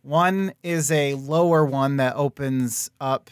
One 0.02 0.52
is 0.62 0.92
a 0.92 1.14
lower 1.14 1.64
one 1.64 1.96
that 1.96 2.14
opens 2.14 2.92
up 3.00 3.28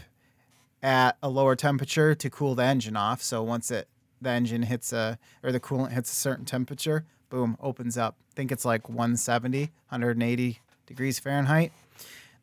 at 0.82 1.16
a 1.22 1.28
lower 1.28 1.54
temperature 1.54 2.16
to 2.16 2.28
cool 2.30 2.56
the 2.56 2.64
engine 2.64 2.96
off. 2.96 3.22
So 3.22 3.44
once 3.44 3.70
it 3.70 3.86
the 4.20 4.30
engine 4.30 4.62
hits 4.62 4.92
a 4.92 5.20
or 5.44 5.52
the 5.52 5.60
coolant 5.60 5.92
hits 5.92 6.10
a 6.10 6.16
certain 6.16 6.44
temperature, 6.44 7.04
boom, 7.30 7.56
opens 7.60 7.96
up. 7.96 8.16
I 8.32 8.34
think 8.34 8.50
it's 8.50 8.64
like 8.64 8.88
170, 8.88 9.70
180 9.88 10.60
degrees 10.84 11.20
Fahrenheit. 11.20 11.70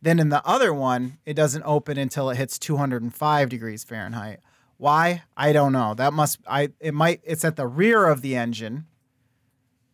Then 0.04 0.20
in 0.20 0.28
the 0.28 0.46
other 0.46 0.74
one, 0.74 1.18
it 1.26 1.34
doesn't 1.34 1.64
open 1.64 1.98
until 1.98 2.30
it 2.30 2.36
hits 2.36 2.60
205 2.60 3.48
degrees 3.50 3.86
Fahrenheit. 3.86 4.42
Why? 4.78 5.24
I 5.38 5.54
don't 5.54 5.72
know. 5.72 5.94
That 5.94 6.12
must 6.12 6.40
I 6.46 6.72
it 6.82 6.94
might 6.94 7.22
it's 7.24 7.46
at 7.46 7.56
the 7.56 7.66
rear 7.68 8.08
of 8.08 8.22
the 8.22 8.36
engine. 8.36 8.86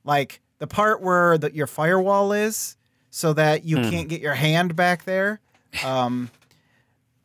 Like 0.03 0.41
the 0.57 0.65
part 0.67 1.01
where 1.01 1.37
the, 1.37 1.53
your 1.53 1.67
firewall 1.67 2.31
is 2.33 2.75
so 3.11 3.33
that 3.33 3.63
you 3.65 3.77
Hmm. 3.77 3.89
can't 3.91 4.09
get 4.09 4.19
your 4.19 4.33
hand 4.33 4.75
back 4.75 5.03
there. 5.05 5.41
Um 5.85 6.31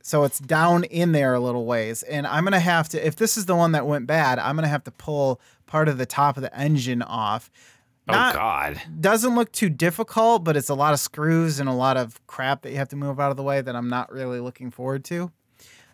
so 0.02 0.24
it's 0.24 0.38
down 0.38 0.84
in 0.84 1.12
there 1.12 1.32
a 1.32 1.40
little 1.40 1.64
ways 1.64 2.02
and 2.02 2.26
I'm 2.26 2.44
going 2.44 2.52
to 2.52 2.60
have 2.60 2.90
to 2.90 3.06
if 3.06 3.16
this 3.16 3.38
is 3.38 3.46
the 3.46 3.56
one 3.56 3.72
that 3.72 3.86
went 3.86 4.06
bad, 4.06 4.38
I'm 4.38 4.56
going 4.56 4.64
to 4.64 4.68
have 4.68 4.84
to 4.84 4.90
pull 4.90 5.40
part 5.66 5.88
of 5.88 5.96
the 5.96 6.04
top 6.04 6.36
of 6.36 6.42
the 6.42 6.54
engine 6.54 7.00
off. 7.00 7.50
Not- 8.06 8.34
oh 8.34 8.38
God. 8.38 8.82
doesn't 9.00 9.34
look 9.34 9.50
too 9.52 9.68
difficult, 9.70 10.44
but 10.44 10.56
it's 10.56 10.68
a 10.68 10.74
lot 10.74 10.92
of 10.92 11.00
screws 11.00 11.58
and 11.58 11.68
a 11.68 11.72
lot 11.72 11.96
of 11.96 12.24
crap 12.26 12.62
that 12.62 12.70
you 12.70 12.76
have 12.76 12.88
to 12.90 12.96
move 12.96 13.18
out 13.18 13.30
of 13.30 13.36
the 13.36 13.42
way 13.42 13.60
that 13.60 13.74
I'm 13.74 13.88
not 13.88 14.12
really 14.12 14.40
looking 14.40 14.70
forward 14.70 15.04
to. 15.06 15.30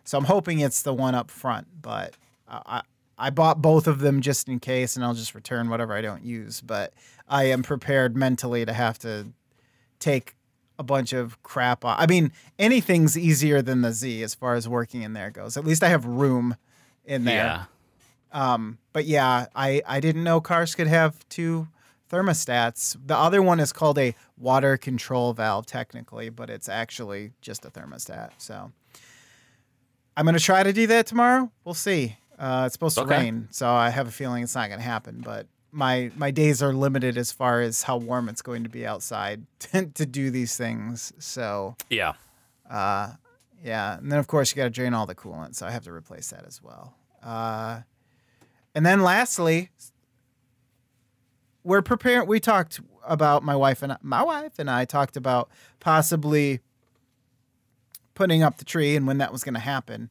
So 0.04 0.18
I'm 0.18 0.24
hoping 0.24 0.58
it's 0.60 0.82
the 0.82 0.92
one 0.94 1.14
up 1.14 1.30
front, 1.30 1.68
but 1.80 2.16
I 2.48 2.82
I 3.16 3.28
bought 3.28 3.60
both 3.60 3.86
of 3.86 3.98
them 4.00 4.22
just 4.22 4.48
in 4.48 4.58
case, 4.60 4.96
and 4.96 5.04
I'll 5.04 5.14
just 5.14 5.34
return 5.34 5.68
whatever 5.68 5.92
I 5.94 6.00
don't 6.00 6.24
use. 6.24 6.62
But 6.62 6.94
I 7.28 7.44
am 7.44 7.62
prepared 7.62 8.16
mentally 8.16 8.64
to 8.64 8.72
have 8.72 8.98
to 9.00 9.26
take 9.98 10.34
a 10.78 10.82
bunch 10.82 11.12
of 11.12 11.40
crap 11.42 11.84
off. 11.84 11.98
I 12.00 12.06
mean, 12.06 12.32
anything's 12.58 13.16
easier 13.18 13.60
than 13.60 13.82
the 13.82 13.92
Z 13.92 14.22
as 14.22 14.34
far 14.34 14.54
as 14.54 14.66
working 14.66 15.02
in 15.02 15.12
there 15.12 15.30
goes. 15.30 15.58
At 15.58 15.66
least 15.66 15.84
I 15.84 15.88
have 15.90 16.06
room 16.06 16.56
in 17.04 17.24
there. 17.24 17.44
Yeah. 17.44 17.64
Um, 18.32 18.78
but 18.94 19.04
yeah, 19.04 19.46
I, 19.54 19.82
I 19.86 20.00
didn't 20.00 20.24
know 20.24 20.40
cars 20.40 20.74
could 20.74 20.86
have 20.86 21.28
two 21.28 21.68
thermostats. 22.10 22.96
The 23.06 23.16
other 23.16 23.40
one 23.42 23.60
is 23.60 23.72
called 23.72 23.98
a 23.98 24.14
water 24.36 24.76
control 24.76 25.32
valve, 25.32 25.66
technically, 25.66 26.28
but 26.28 26.50
it's 26.50 26.68
actually 26.68 27.32
just 27.40 27.64
a 27.64 27.70
thermostat. 27.70 28.30
So 28.38 28.72
I'm 30.16 30.24
going 30.24 30.36
to 30.36 30.42
try 30.44 30.62
to 30.62 30.72
do 30.72 30.86
that 30.88 31.06
tomorrow. 31.06 31.50
We'll 31.64 31.74
see. 31.74 32.16
Uh, 32.38 32.64
it's 32.66 32.72
supposed 32.74 32.96
to 32.96 33.04
rain, 33.04 33.48
so 33.50 33.70
I 33.70 33.90
have 33.90 34.08
a 34.08 34.10
feeling 34.10 34.42
it's 34.42 34.54
not 34.54 34.68
going 34.68 34.80
to 34.80 34.84
happen. 34.86 35.20
But 35.24 35.46
my 35.72 36.10
my 36.16 36.30
days 36.30 36.62
are 36.62 36.72
limited 36.72 37.16
as 37.18 37.30
far 37.32 37.60
as 37.60 37.82
how 37.82 37.98
warm 37.98 38.28
it's 38.28 38.42
going 38.42 38.62
to 38.64 38.70
be 38.70 38.86
outside 38.86 39.44
to, 39.60 39.86
to 39.86 40.06
do 40.06 40.30
these 40.30 40.56
things. 40.56 41.12
So 41.18 41.76
Yeah. 41.90 42.14
uh, 42.68 43.12
yeah, 43.62 43.98
and 43.98 44.10
then 44.10 44.18
of 44.18 44.26
course 44.26 44.50
you 44.50 44.56
got 44.56 44.64
to 44.64 44.70
drain 44.70 44.94
all 44.94 45.04
the 45.06 45.14
coolant, 45.14 45.54
so 45.54 45.66
I 45.66 45.70
have 45.70 45.84
to 45.84 45.92
replace 45.92 46.30
that 46.30 46.46
as 46.46 46.62
well. 46.62 46.94
Uh, 47.22 47.80
and 48.74 48.86
then 48.86 49.02
lastly, 49.02 49.68
we're 51.64 51.82
preparing. 51.82 52.26
We 52.28 52.40
talked 52.40 52.80
about 53.04 53.42
my 53.42 53.56
wife 53.56 53.82
and 53.82 53.92
I, 53.92 53.96
my 54.02 54.22
wife 54.22 54.58
and 54.58 54.70
I 54.70 54.84
talked 54.84 55.16
about 55.16 55.50
possibly 55.78 56.60
putting 58.14 58.42
up 58.42 58.58
the 58.58 58.64
tree 58.64 58.96
and 58.96 59.06
when 59.06 59.18
that 59.18 59.32
was 59.32 59.44
going 59.44 59.54
to 59.54 59.60
happen. 59.60 60.10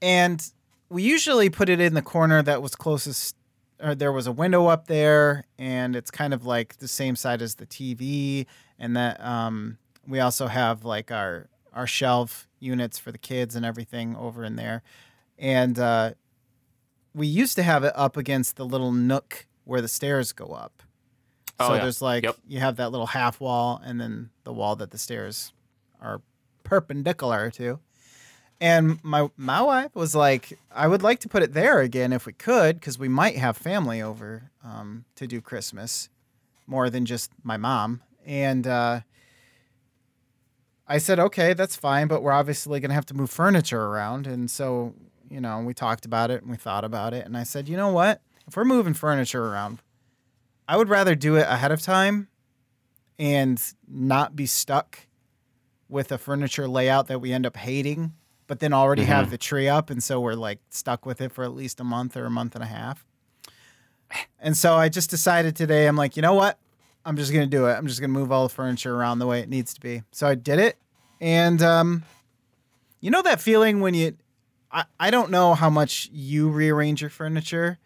And 0.00 0.44
we 0.88 1.02
usually 1.02 1.50
put 1.50 1.68
it 1.68 1.80
in 1.80 1.94
the 1.94 2.02
corner 2.02 2.42
that 2.42 2.62
was 2.62 2.74
closest. 2.74 3.36
Or 3.82 3.94
there 3.94 4.12
was 4.12 4.26
a 4.26 4.32
window 4.32 4.66
up 4.66 4.88
there, 4.88 5.46
and 5.58 5.96
it's 5.96 6.10
kind 6.10 6.34
of 6.34 6.44
like 6.44 6.76
the 6.76 6.88
same 6.88 7.16
side 7.16 7.40
as 7.40 7.54
the 7.54 7.64
TV, 7.64 8.44
and 8.78 8.94
that 8.94 9.18
um, 9.24 9.78
we 10.06 10.20
also 10.20 10.48
have 10.48 10.84
like 10.84 11.10
our 11.10 11.48
our 11.72 11.86
shelf 11.86 12.46
units 12.58 12.98
for 12.98 13.10
the 13.10 13.16
kids 13.16 13.56
and 13.56 13.64
everything 13.64 14.14
over 14.16 14.44
in 14.44 14.56
there, 14.56 14.82
and 15.38 15.78
uh, 15.78 16.12
we 17.14 17.26
used 17.26 17.56
to 17.56 17.62
have 17.62 17.82
it 17.84 17.94
up 17.96 18.18
against 18.18 18.56
the 18.56 18.66
little 18.66 18.92
nook 18.92 19.46
where 19.70 19.80
the 19.80 19.86
stairs 19.88 20.32
go 20.32 20.46
up. 20.46 20.82
Oh, 21.60 21.68
so 21.68 21.74
yeah. 21.74 21.80
there's 21.82 22.02
like 22.02 22.24
Yep. 22.24 22.36
you 22.48 22.58
have 22.58 22.74
that 22.76 22.90
little 22.90 23.06
half 23.06 23.38
wall, 23.40 23.80
and 23.84 24.00
then 24.00 24.30
the 24.42 24.52
wall 24.52 24.74
that 24.74 24.90
the 24.90 24.98
stairs 24.98 25.52
are 26.00 26.22
perpendicular 26.64 27.50
to. 27.52 27.78
And 28.60 28.98
my 29.04 29.30
my 29.36 29.62
wife 29.62 29.94
was 29.94 30.14
like, 30.16 30.58
I 30.74 30.88
would 30.88 31.02
like 31.02 31.20
to 31.20 31.28
put 31.28 31.44
it 31.44 31.52
there 31.52 31.78
again 31.78 32.12
if 32.12 32.26
we 32.26 32.32
could, 32.32 32.80
because 32.80 32.98
we 32.98 33.08
might 33.08 33.36
have 33.36 33.56
family 33.56 34.02
over 34.02 34.50
um, 34.64 35.04
to 35.14 35.28
do 35.28 35.40
Christmas, 35.40 36.08
more 36.66 36.90
than 36.90 37.06
just 37.06 37.30
my 37.44 37.56
mom. 37.56 38.02
And 38.26 38.66
uh, 38.66 39.00
I 40.88 40.98
said, 40.98 41.20
okay, 41.20 41.54
that's 41.54 41.76
fine, 41.76 42.08
but 42.08 42.22
we're 42.24 42.32
obviously 42.32 42.80
gonna 42.80 42.94
have 42.94 43.06
to 43.06 43.14
move 43.14 43.30
furniture 43.30 43.84
around, 43.84 44.26
and 44.26 44.50
so 44.50 44.94
you 45.30 45.40
know 45.40 45.60
we 45.60 45.74
talked 45.74 46.04
about 46.04 46.32
it 46.32 46.42
and 46.42 46.50
we 46.50 46.56
thought 46.56 46.84
about 46.84 47.14
it, 47.14 47.24
and 47.24 47.36
I 47.36 47.44
said, 47.44 47.68
you 47.68 47.76
know 47.76 47.92
what, 47.92 48.20
if 48.50 48.56
we're 48.56 48.64
moving 48.64 48.94
furniture 48.94 49.46
around, 49.46 49.80
I 50.66 50.76
would 50.76 50.88
rather 50.88 51.14
do 51.14 51.36
it 51.36 51.46
ahead 51.48 51.70
of 51.70 51.80
time, 51.80 52.26
and 53.16 53.62
not 53.86 54.34
be 54.34 54.44
stuck 54.44 55.06
with 55.88 56.10
a 56.10 56.18
furniture 56.18 56.66
layout 56.66 57.06
that 57.06 57.20
we 57.20 57.32
end 57.32 57.46
up 57.46 57.56
hating, 57.56 58.12
but 58.48 58.58
then 58.58 58.72
already 58.72 59.04
have 59.04 59.30
the 59.30 59.38
tree 59.38 59.68
up, 59.68 59.88
and 59.88 60.02
so 60.02 60.20
we're 60.20 60.34
like 60.34 60.58
stuck 60.68 61.06
with 61.06 61.20
it 61.20 61.30
for 61.30 61.44
at 61.44 61.54
least 61.54 61.78
a 61.78 61.84
month 61.84 62.16
or 62.16 62.24
a 62.24 62.30
month 62.30 62.56
and 62.56 62.64
a 62.64 62.66
half. 62.66 63.06
And 64.40 64.56
so 64.56 64.74
I 64.74 64.88
just 64.88 65.10
decided 65.10 65.54
today, 65.54 65.86
I'm 65.86 65.94
like, 65.94 66.16
you 66.16 66.22
know 66.22 66.34
what? 66.34 66.58
I'm 67.04 67.16
just 67.16 67.32
gonna 67.32 67.46
do 67.46 67.66
it. 67.66 67.74
I'm 67.74 67.86
just 67.86 68.00
gonna 68.00 68.12
move 68.12 68.32
all 68.32 68.42
the 68.48 68.52
furniture 68.52 68.96
around 68.96 69.20
the 69.20 69.28
way 69.28 69.38
it 69.38 69.48
needs 69.48 69.72
to 69.74 69.80
be. 69.80 70.02
So 70.10 70.26
I 70.26 70.34
did 70.34 70.58
it, 70.58 70.76
and 71.20 71.62
um, 71.62 72.02
you 73.00 73.12
know 73.12 73.22
that 73.22 73.40
feeling 73.40 73.78
when 73.78 73.94
you, 73.94 74.16
I, 74.72 74.86
I 74.98 75.12
don't 75.12 75.30
know 75.30 75.54
how 75.54 75.70
much 75.70 76.10
you 76.12 76.48
rearrange 76.48 77.00
your 77.00 77.10
furniture, 77.10 77.78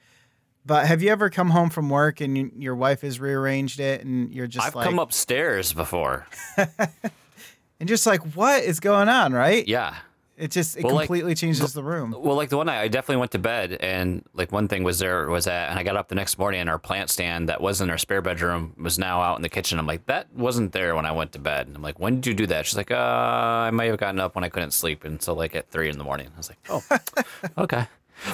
but 0.67 0.87
have 0.87 1.03
you 1.03 1.11
ever 1.11 1.31
come 1.31 1.51
home 1.51 1.71
from 1.71 1.91
work 1.91 2.21
and 2.21 2.37
you, 2.37 2.51
your 2.57 2.75
wife 2.75 3.03
has 3.03 3.21
rearranged 3.21 3.81
it, 3.81 4.05
and 4.05 4.33
you're 4.33 4.47
just 4.47 4.67
I've 4.67 4.75
like, 4.75 4.87
come 4.87 4.99
upstairs 4.99 5.73
before. 5.73 6.27
and 6.57 7.89
just 7.89 8.07
like, 8.07 8.21
what 8.35 8.65
is 8.65 8.81
going 8.81 9.09
on, 9.09 9.33
right? 9.33 9.67
Yeah. 9.67 9.97
It 10.37 10.51
just 10.51 10.77
it 10.77 10.83
Well, 10.83 10.95
like, 10.95 11.07
completely 11.07 11.37
changes 11.37 11.75
the 11.75 11.85
room. 11.85 12.13
Well, 12.19 12.35
like 12.35 12.49
the 12.49 12.57
one 12.57 12.67
night, 12.67 12.81
I 12.81 12.89
definitely 12.89 13.19
went 13.19 13.31
to 13.33 13.39
bed, 13.39 13.77
and 13.79 14.25
like 14.35 14.51
one 14.51 14.67
thing 14.67 14.83
was 14.83 14.99
there 14.99 15.29
was 15.29 15.45
that, 15.45 15.71
and 15.71 15.79
I 15.79 15.85
got 15.85 15.97
up 15.97 16.09
the 16.09 16.17
next 16.17 16.39
morning, 16.39 16.61
and 16.61 16.69
our 16.69 16.79
plant 16.79 17.09
stand 17.09 17.49
that 17.49 17.61
was 17.61 17.81
in 17.81 17.89
our 17.89 17.99
spare 17.99 18.21
bedroom 18.21 18.75
was 18.77 18.99
now 18.99 19.21
out 19.21 19.37
in 19.37 19.43
the 19.43 19.49
kitchen. 19.49 19.79
I'm 19.79 19.87
like, 19.87 20.07
that 20.07 20.27
wasn't 20.35 20.73
there 20.73 20.97
when 20.97 21.07
I 21.07 21.13
went 21.13 21.31
to 21.33 21.39
bed. 21.39 21.69
And 21.69 21.77
I'm 21.77 21.83
like, 21.83 22.01
when 22.01 22.17
did 22.17 22.27
you 22.27 22.35
do 22.35 22.47
that? 22.49 22.67
She's 22.67 22.77
like, 22.77 22.91
uh, 22.91 22.97
I 22.97 23.71
might 23.71 23.87
have 23.87 23.99
gotten 23.99 24.19
up 24.19 24.35
when 24.35 24.43
I 24.43 24.49
couldn't 24.49 24.73
sleep 24.73 25.05
until 25.05 25.37
like 25.37 25.55
at 25.55 25.71
three 25.71 25.89
in 25.89 25.99
the 25.99 26.05
morning. 26.05 26.29
I 26.35 26.37
was 26.37 26.51
like, 26.51 26.59
oh, 26.69 26.83
okay. 27.63 27.87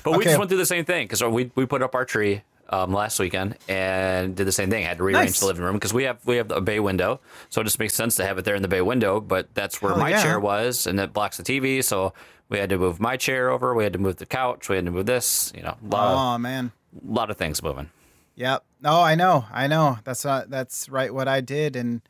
But 0.04 0.16
we 0.18 0.24
just 0.24 0.38
went 0.38 0.48
through 0.50 0.58
the 0.58 0.66
same 0.66 0.84
thing 0.84 1.06
because 1.06 1.22
we 1.22 1.50
we 1.54 1.66
put 1.66 1.82
up 1.82 1.94
our 1.94 2.04
tree 2.04 2.42
um, 2.68 2.92
last 2.92 3.18
weekend 3.18 3.56
and 3.68 4.36
did 4.36 4.46
the 4.46 4.52
same 4.52 4.70
thing. 4.70 4.84
had 4.84 4.98
to 4.98 5.04
rearrange 5.04 5.30
Nice. 5.30 5.40
the 5.40 5.46
living 5.46 5.64
room 5.64 5.74
because 5.74 5.92
we 5.92 6.04
have 6.04 6.24
we 6.26 6.36
have 6.36 6.50
a 6.50 6.60
bay 6.60 6.80
window, 6.80 7.20
so 7.48 7.60
it 7.60 7.64
just 7.64 7.78
makes 7.78 7.94
sense 7.94 8.16
to 8.16 8.26
have 8.26 8.38
it 8.38 8.44
there 8.44 8.54
in 8.54 8.62
the 8.62 8.68
bay 8.68 8.80
window. 8.80 9.20
But 9.20 9.52
that's 9.54 9.82
where 9.82 9.92
Hell 9.92 10.00
my 10.00 10.10
yeah. 10.10 10.22
chair 10.22 10.38
was, 10.40 10.86
and 10.86 10.98
it 11.00 11.12
blocks 11.12 11.36
the 11.36 11.42
TV. 11.42 11.82
So 11.82 12.12
we 12.48 12.58
had 12.58 12.68
to 12.70 12.78
move 12.78 13.00
my 13.00 13.16
chair 13.16 13.50
over. 13.50 13.74
We 13.74 13.84
had 13.84 13.92
to 13.94 13.98
move 13.98 14.16
the 14.16 14.26
couch. 14.26 14.68
We 14.68 14.76
had 14.76 14.84
to 14.84 14.90
move 14.90 15.06
this. 15.06 15.52
You 15.56 15.62
know, 15.62 15.76
lot, 15.82 16.34
Oh 16.34 16.38
man. 16.38 16.72
of, 16.96 17.08
lot 17.10 17.30
of 17.30 17.36
things 17.36 17.62
moving. 17.62 17.90
Yep. 18.36 18.64
Oh, 18.84 19.02
I 19.02 19.14
know. 19.16 19.44
I 19.52 19.66
know. 19.66 19.98
That's 20.04 20.24
not. 20.24 20.48
That's 20.50 20.88
right. 20.88 21.12
What 21.12 21.28
I 21.28 21.40
did, 21.40 21.76
and 21.76 22.00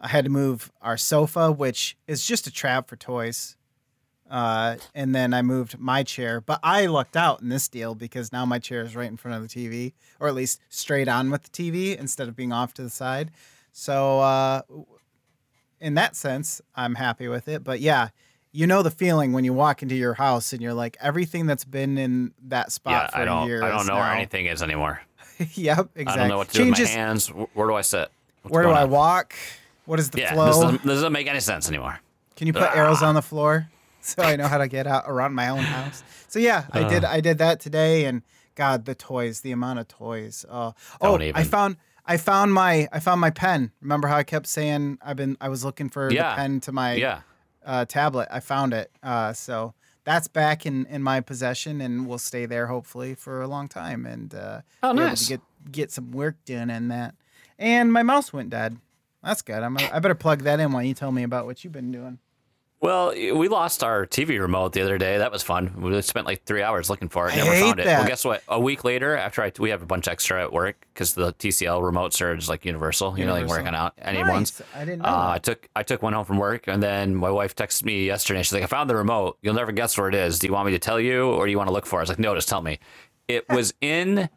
I 0.00 0.08
had 0.08 0.24
to 0.24 0.30
move 0.30 0.70
our 0.80 0.96
sofa, 0.96 1.50
which 1.52 1.96
is 2.06 2.24
just 2.24 2.46
a 2.46 2.52
trap 2.52 2.88
for 2.88 2.96
toys. 2.96 3.56
Uh, 4.30 4.76
and 4.94 5.14
then 5.14 5.34
I 5.34 5.42
moved 5.42 5.78
my 5.78 6.02
chair, 6.02 6.40
but 6.40 6.58
I 6.62 6.86
lucked 6.86 7.16
out 7.16 7.42
in 7.42 7.50
this 7.50 7.68
deal 7.68 7.94
because 7.94 8.32
now 8.32 8.44
my 8.46 8.58
chair 8.58 8.80
is 8.82 8.96
right 8.96 9.08
in 9.10 9.16
front 9.16 9.36
of 9.36 9.48
the 9.48 9.48
TV, 9.48 9.92
or 10.18 10.28
at 10.28 10.34
least 10.34 10.60
straight 10.70 11.08
on 11.08 11.30
with 11.30 11.42
the 11.44 11.50
TV 11.50 11.96
instead 11.96 12.26
of 12.28 12.34
being 12.34 12.52
off 12.52 12.72
to 12.74 12.82
the 12.82 12.90
side. 12.90 13.30
So, 13.72 14.20
uh, 14.20 14.62
in 15.80 15.94
that 15.94 16.16
sense, 16.16 16.60
I'm 16.74 16.94
happy 16.94 17.28
with 17.28 17.48
it. 17.48 17.62
But 17.62 17.80
yeah, 17.80 18.08
you 18.52 18.66
know 18.66 18.82
the 18.82 18.90
feeling 18.90 19.32
when 19.32 19.44
you 19.44 19.52
walk 19.52 19.82
into 19.82 19.94
your 19.94 20.14
house 20.14 20.52
and 20.52 20.62
you're 20.62 20.74
like, 20.74 20.96
everything 21.00 21.46
that's 21.46 21.64
been 21.64 21.98
in 21.98 22.32
that 22.44 22.72
spot 22.72 22.92
Yeah, 22.92 23.06
for 23.10 23.16
I 23.18 23.24
don't 23.24 23.46
years. 23.46 23.62
I 23.62 23.68
don't 23.68 23.86
know 23.86 23.96
where 23.96 24.12
anything 24.12 24.46
is 24.46 24.62
anymore. 24.62 25.02
yep, 25.54 25.88
exactly. 25.96 26.04
I 26.06 26.16
don't 26.16 26.28
know 26.28 26.38
what 26.38 26.48
to 26.50 26.58
Changes, 26.58 26.78
do 26.78 26.82
with 26.84 26.94
my 26.94 27.00
hands. 27.00 27.28
Where 27.28 27.66
do 27.68 27.74
I 27.74 27.82
sit? 27.82 28.08
What's 28.42 28.52
Where 28.52 28.62
do 28.62 28.70
I 28.70 28.84
on? 28.84 28.90
walk? 28.90 29.34
What 29.86 29.98
is 29.98 30.10
the 30.10 30.20
Yeah, 30.20 30.32
flow? 30.32 30.46
this 30.46 30.56
doesn't, 30.60 30.82
this 30.82 30.94
doesn't 30.94 31.12
make 31.12 31.26
any 31.26 31.40
sense 31.40 31.68
anymore. 31.68 32.00
Can 32.36 32.46
you 32.46 32.52
put 32.52 32.62
Ah. 32.70 32.74
arrows 32.76 33.02
on 33.02 33.14
the 33.14 33.22
floor 33.22 33.68
so 34.10 34.22
I 34.22 34.36
know 34.36 34.46
how 34.48 34.58
to 34.58 34.68
get 34.68 34.86
out 34.86 35.04
around 35.06 35.34
my 35.34 35.48
own 35.48 35.64
house? 35.64 36.02
So 36.28 36.38
yeah, 36.38 36.66
I 36.72 36.82
Uh. 36.82 36.88
did. 36.88 37.04
I 37.04 37.20
did 37.20 37.38
that 37.38 37.60
today, 37.60 38.04
and 38.04 38.22
God, 38.54 38.84
the 38.84 38.94
toys, 38.94 39.40
the 39.40 39.52
amount 39.52 39.78
of 39.80 39.88
toys. 39.88 40.44
Oh, 40.50 40.74
oh, 41.00 41.18
Don't 41.18 41.22
I 41.22 41.26
even. 41.28 41.44
found 41.44 41.76
I 42.06 42.16
found 42.18 42.52
my 42.52 42.88
I 42.92 43.00
found 43.00 43.20
my 43.20 43.30
pen. 43.30 43.72
Remember 43.80 44.08
how 44.08 44.16
I 44.16 44.22
kept 44.24 44.46
saying 44.46 44.98
I've 45.02 45.16
been 45.16 45.36
I 45.40 45.48
was 45.48 45.64
looking 45.64 45.88
for 45.88 46.10
Yeah. 46.12 46.30
the 46.30 46.36
pen 46.36 46.60
to 46.60 46.72
my 46.72 46.94
Yeah. 46.94 47.20
uh, 47.64 47.84
tablet. 47.86 48.28
I 48.30 48.40
found 48.40 48.74
it. 48.74 48.90
Uh, 49.02 49.32
so 49.32 49.74
that's 50.04 50.28
back 50.28 50.66
in, 50.66 50.84
in 50.86 51.02
my 51.02 51.22
possession 51.22 51.80
and 51.80 52.06
will 52.06 52.18
stay 52.18 52.44
there 52.44 52.66
hopefully 52.66 53.14
for 53.14 53.40
a 53.40 53.48
long 53.48 53.68
time 53.68 54.04
and 54.04 54.34
uh, 54.34 54.60
Oh, 54.82 54.92
nice. 54.92 55.20
to 55.20 55.24
get 55.26 55.40
get 55.72 55.90
some 55.90 56.10
work 56.12 56.36
done 56.44 56.68
in 56.68 56.88
that. 56.88 57.14
And 57.58 57.90
my 57.90 58.02
mouse 58.02 58.32
went 58.34 58.50
dead. 58.50 58.76
That's 59.22 59.40
good. 59.40 59.62
I'm 59.62 59.78
I 59.78 59.98
better 60.00 60.14
plug 60.14 60.42
that 60.42 60.60
in 60.60 60.72
while 60.72 60.82
you 60.82 60.92
tell 60.92 61.10
me 61.10 61.22
about 61.22 61.46
what 61.46 61.64
you've 61.64 61.72
been 61.72 61.90
doing. 61.90 62.18
Well, 62.84 63.12
we 63.12 63.48
lost 63.48 63.82
our 63.82 64.04
TV 64.04 64.38
remote 64.38 64.74
the 64.74 64.82
other 64.82 64.98
day. 64.98 65.16
That 65.16 65.32
was 65.32 65.42
fun. 65.42 65.72
We 65.80 66.02
spent 66.02 66.26
like 66.26 66.44
three 66.44 66.62
hours 66.62 66.90
looking 66.90 67.08
for 67.08 67.26
it. 67.30 67.34
Never 67.34 67.50
found 67.58 67.80
it. 67.80 67.86
that. 67.86 68.00
Well, 68.00 68.08
guess 68.08 68.26
what? 68.26 68.42
A 68.46 68.60
week 68.60 68.84
later, 68.84 69.16
after 69.16 69.42
I 69.42 69.50
we 69.58 69.70
have 69.70 69.80
a 69.82 69.86
bunch 69.86 70.06
extra 70.06 70.42
at 70.42 70.52
work 70.52 70.86
because 70.92 71.14
the 71.14 71.32
TCL 71.32 71.80
remotes 71.80 72.20
are 72.20 72.36
just 72.36 72.50
like 72.50 72.66
universal. 72.66 73.18
You 73.18 73.24
know, 73.24 73.36
Universal. 73.36 73.62
working 73.62 73.74
out 73.74 73.94
any 73.96 74.22
ones. 74.22 74.60
I 74.74 74.80
didn't 74.84 74.98
know. 75.00 75.08
Uh, 75.08 75.30
I 75.34 75.38
took 75.38 75.66
I 75.74 75.82
took 75.82 76.02
one 76.02 76.12
home 76.12 76.26
from 76.26 76.36
work, 76.36 76.68
and 76.68 76.82
then 76.82 77.14
my 77.14 77.30
wife 77.30 77.56
texted 77.56 77.86
me 77.86 78.04
yesterday. 78.04 78.42
She's 78.42 78.52
like, 78.52 78.62
"I 78.62 78.66
found 78.66 78.90
the 78.90 78.96
remote. 78.96 79.38
You'll 79.40 79.54
never 79.54 79.72
guess 79.72 79.96
where 79.96 80.10
it 80.10 80.14
is. 80.14 80.38
Do 80.38 80.46
you 80.46 80.52
want 80.52 80.66
me 80.66 80.72
to 80.72 80.78
tell 80.78 81.00
you, 81.00 81.30
or 81.30 81.46
do 81.46 81.50
you 81.50 81.56
want 81.56 81.68
to 81.68 81.72
look 81.72 81.86
for 81.86 82.00
it?" 82.00 82.00
I 82.00 82.02
was 82.02 82.08
like, 82.10 82.18
"No, 82.18 82.34
just 82.34 82.50
tell 82.50 82.60
me." 82.60 82.80
It 83.28 83.48
was 83.48 83.72
in 83.80 84.28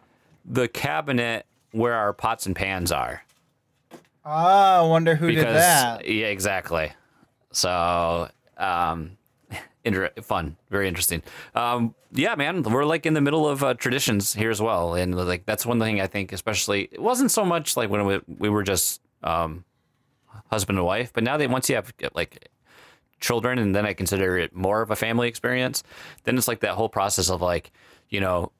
the 0.45 0.69
cabinet 0.69 1.47
where 1.73 1.95
our 1.95 2.13
pots 2.13 2.45
and 2.45 2.55
pans 2.55 2.93
are. 2.93 3.23
Oh, 4.23 4.29
I 4.29 4.81
wonder 4.87 5.15
who 5.15 5.27
Because 5.27 5.43
did 5.43 5.53
that. 5.55 6.07
yeah, 6.09 6.27
exactly. 6.27 6.93
So, 7.51 8.29
um, 8.57 9.17
inter- 9.83 10.11
fun, 10.21 10.57
very 10.69 10.87
interesting. 10.87 11.21
Um, 11.55 11.95
yeah, 12.11 12.35
man, 12.35 12.63
we're 12.63 12.85
like 12.85 13.05
in 13.05 13.13
the 13.13 13.21
middle 13.21 13.47
of 13.47 13.63
uh, 13.63 13.73
traditions 13.73 14.33
here 14.33 14.51
as 14.51 14.61
well, 14.61 14.95
and 14.95 15.15
like 15.15 15.45
that's 15.45 15.65
one 15.65 15.79
thing 15.79 16.01
I 16.01 16.07
think, 16.07 16.31
especially 16.31 16.89
it 16.91 17.01
wasn't 17.01 17.31
so 17.31 17.45
much 17.45 17.77
like 17.77 17.89
when 17.89 18.05
we, 18.05 18.19
we 18.27 18.49
were 18.49 18.63
just 18.63 19.01
um, 19.23 19.65
husband 20.49 20.77
and 20.77 20.85
wife, 20.85 21.11
but 21.13 21.23
now 21.23 21.37
that 21.37 21.49
once 21.49 21.69
you 21.69 21.75
have 21.75 21.93
like 22.13 22.49
children, 23.19 23.59
and 23.59 23.75
then 23.75 23.85
I 23.85 23.93
consider 23.93 24.37
it 24.37 24.55
more 24.55 24.81
of 24.81 24.91
a 24.91 24.95
family 24.95 25.27
experience, 25.27 25.83
then 26.23 26.37
it's 26.37 26.47
like 26.47 26.59
that 26.61 26.75
whole 26.75 26.89
process 26.89 27.29
of 27.29 27.41
like, 27.41 27.71
you 28.09 28.19
know, 28.19 28.51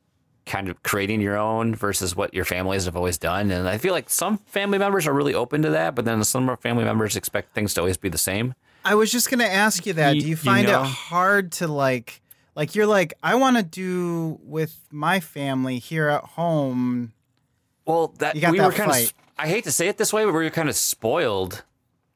kind 0.46 0.70
of 0.70 0.82
creating 0.82 1.22
your 1.22 1.38
own 1.38 1.75
versus 1.75 2.16
what 2.16 2.34
your 2.34 2.46
families 2.46 2.86
have 2.86 2.96
always 2.96 3.18
done. 3.18 3.51
And 3.51 3.68
I 3.68 3.77
feel 3.77 3.94
like 3.94 4.10
some 4.10 4.38
family 4.38 4.77
members 4.77 5.06
are 5.06 5.13
really 5.13 5.34
open 5.34 5.62
to 5.62 5.70
that, 5.72 5.94
but 5.94 6.06
then 6.06 6.24
some 6.24 6.44
of 6.44 6.50
our 6.50 6.58
family 6.58 6.86
members 6.86 7.16
expect 7.16 7.54
things 7.54 7.74
to 7.75 7.82
always 7.82 7.98
be 7.98 8.10
the 8.10 8.18
same. 8.18 8.56
I 8.91 8.96
was 8.96 9.12
just 9.12 9.29
gonna 9.29 9.44
ask 9.46 9.86
you 9.86 9.94
that. 9.94 10.13
Y- 10.13 10.20
Do 10.20 10.25
you 10.25 10.29
you 10.32 10.36
find 10.38 10.67
know? 10.67 10.82
it 10.84 10.86
hard 10.88 11.51
to 11.53 11.67
like 11.67 12.22
like 12.56 12.74
you're 12.75 12.88
like, 12.88 13.13
I 13.22 13.36
wanna 13.36 13.63
do 13.63 14.39
with 14.44 14.75
my 14.91 15.20
family 15.20 15.79
here 15.79 16.08
at 16.10 16.24
home. 16.24 17.13
Well, 17.86 18.13
that 18.20 18.36
You 18.36 18.41
got 18.41 18.51
we 18.51 18.58
that 18.60 18.67
were 18.67 18.74
kind 18.74 18.91
of. 18.91 19.13
I 19.38 19.48
hate 19.48 19.65
to 19.65 19.72
say 19.72 19.88
it 19.88 19.98
this 19.98 20.12
way, 20.12 20.24
but 20.25 20.34
we 20.34 20.44
were 20.44 20.50
kind 20.50 20.67
of 20.70 20.75
spoiled, 20.75 21.63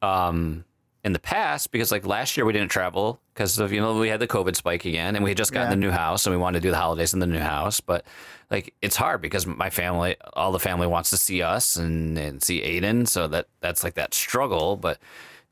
um, 0.01 0.65
in 1.03 1.13
the 1.13 1.19
past 1.19 1.71
because 1.71 1.91
like 1.91 2.05
last 2.05 2.37
year 2.37 2.45
we 2.45 2.53
didn't 2.53 2.69
travel 2.69 3.19
because 3.33 3.57
of 3.59 3.71
you 3.73 3.81
know 3.81 3.97
we 3.97 4.07
had 4.09 4.19
the 4.19 4.27
COVID 4.27 4.55
spike 4.55 4.85
again, 4.85 5.15
and 5.15 5.23
we 5.23 5.31
had 5.31 5.37
just 5.37 5.51
gotten 5.51 5.67
Yeah. 5.67 5.75
the 5.75 5.79
new 5.81 5.91
house 5.91 6.25
and 6.25 6.35
we 6.35 6.41
wanted 6.41 6.59
to 6.61 6.67
do 6.67 6.71
the 6.71 6.77
holidays 6.77 7.13
in 7.13 7.19
the 7.19 7.25
new 7.27 7.39
house, 7.39 7.79
but 7.79 8.05
like 8.51 8.73
it's 8.81 8.95
hard 8.95 9.21
because 9.21 9.45
my 9.47 9.69
family, 9.69 10.15
all 10.33 10.51
the 10.51 10.59
family 10.59 10.85
wants 10.87 11.09
to 11.11 11.17
see 11.17 11.41
us 11.41 11.75
and 11.75 12.17
and 12.17 12.41
see 12.43 12.61
Aiden, 12.61 13.07
so 13.07 13.27
that 13.27 13.47
that's 13.61 13.83
like 13.83 13.95
that 13.95 14.13
struggle, 14.13 14.75
but 14.77 14.99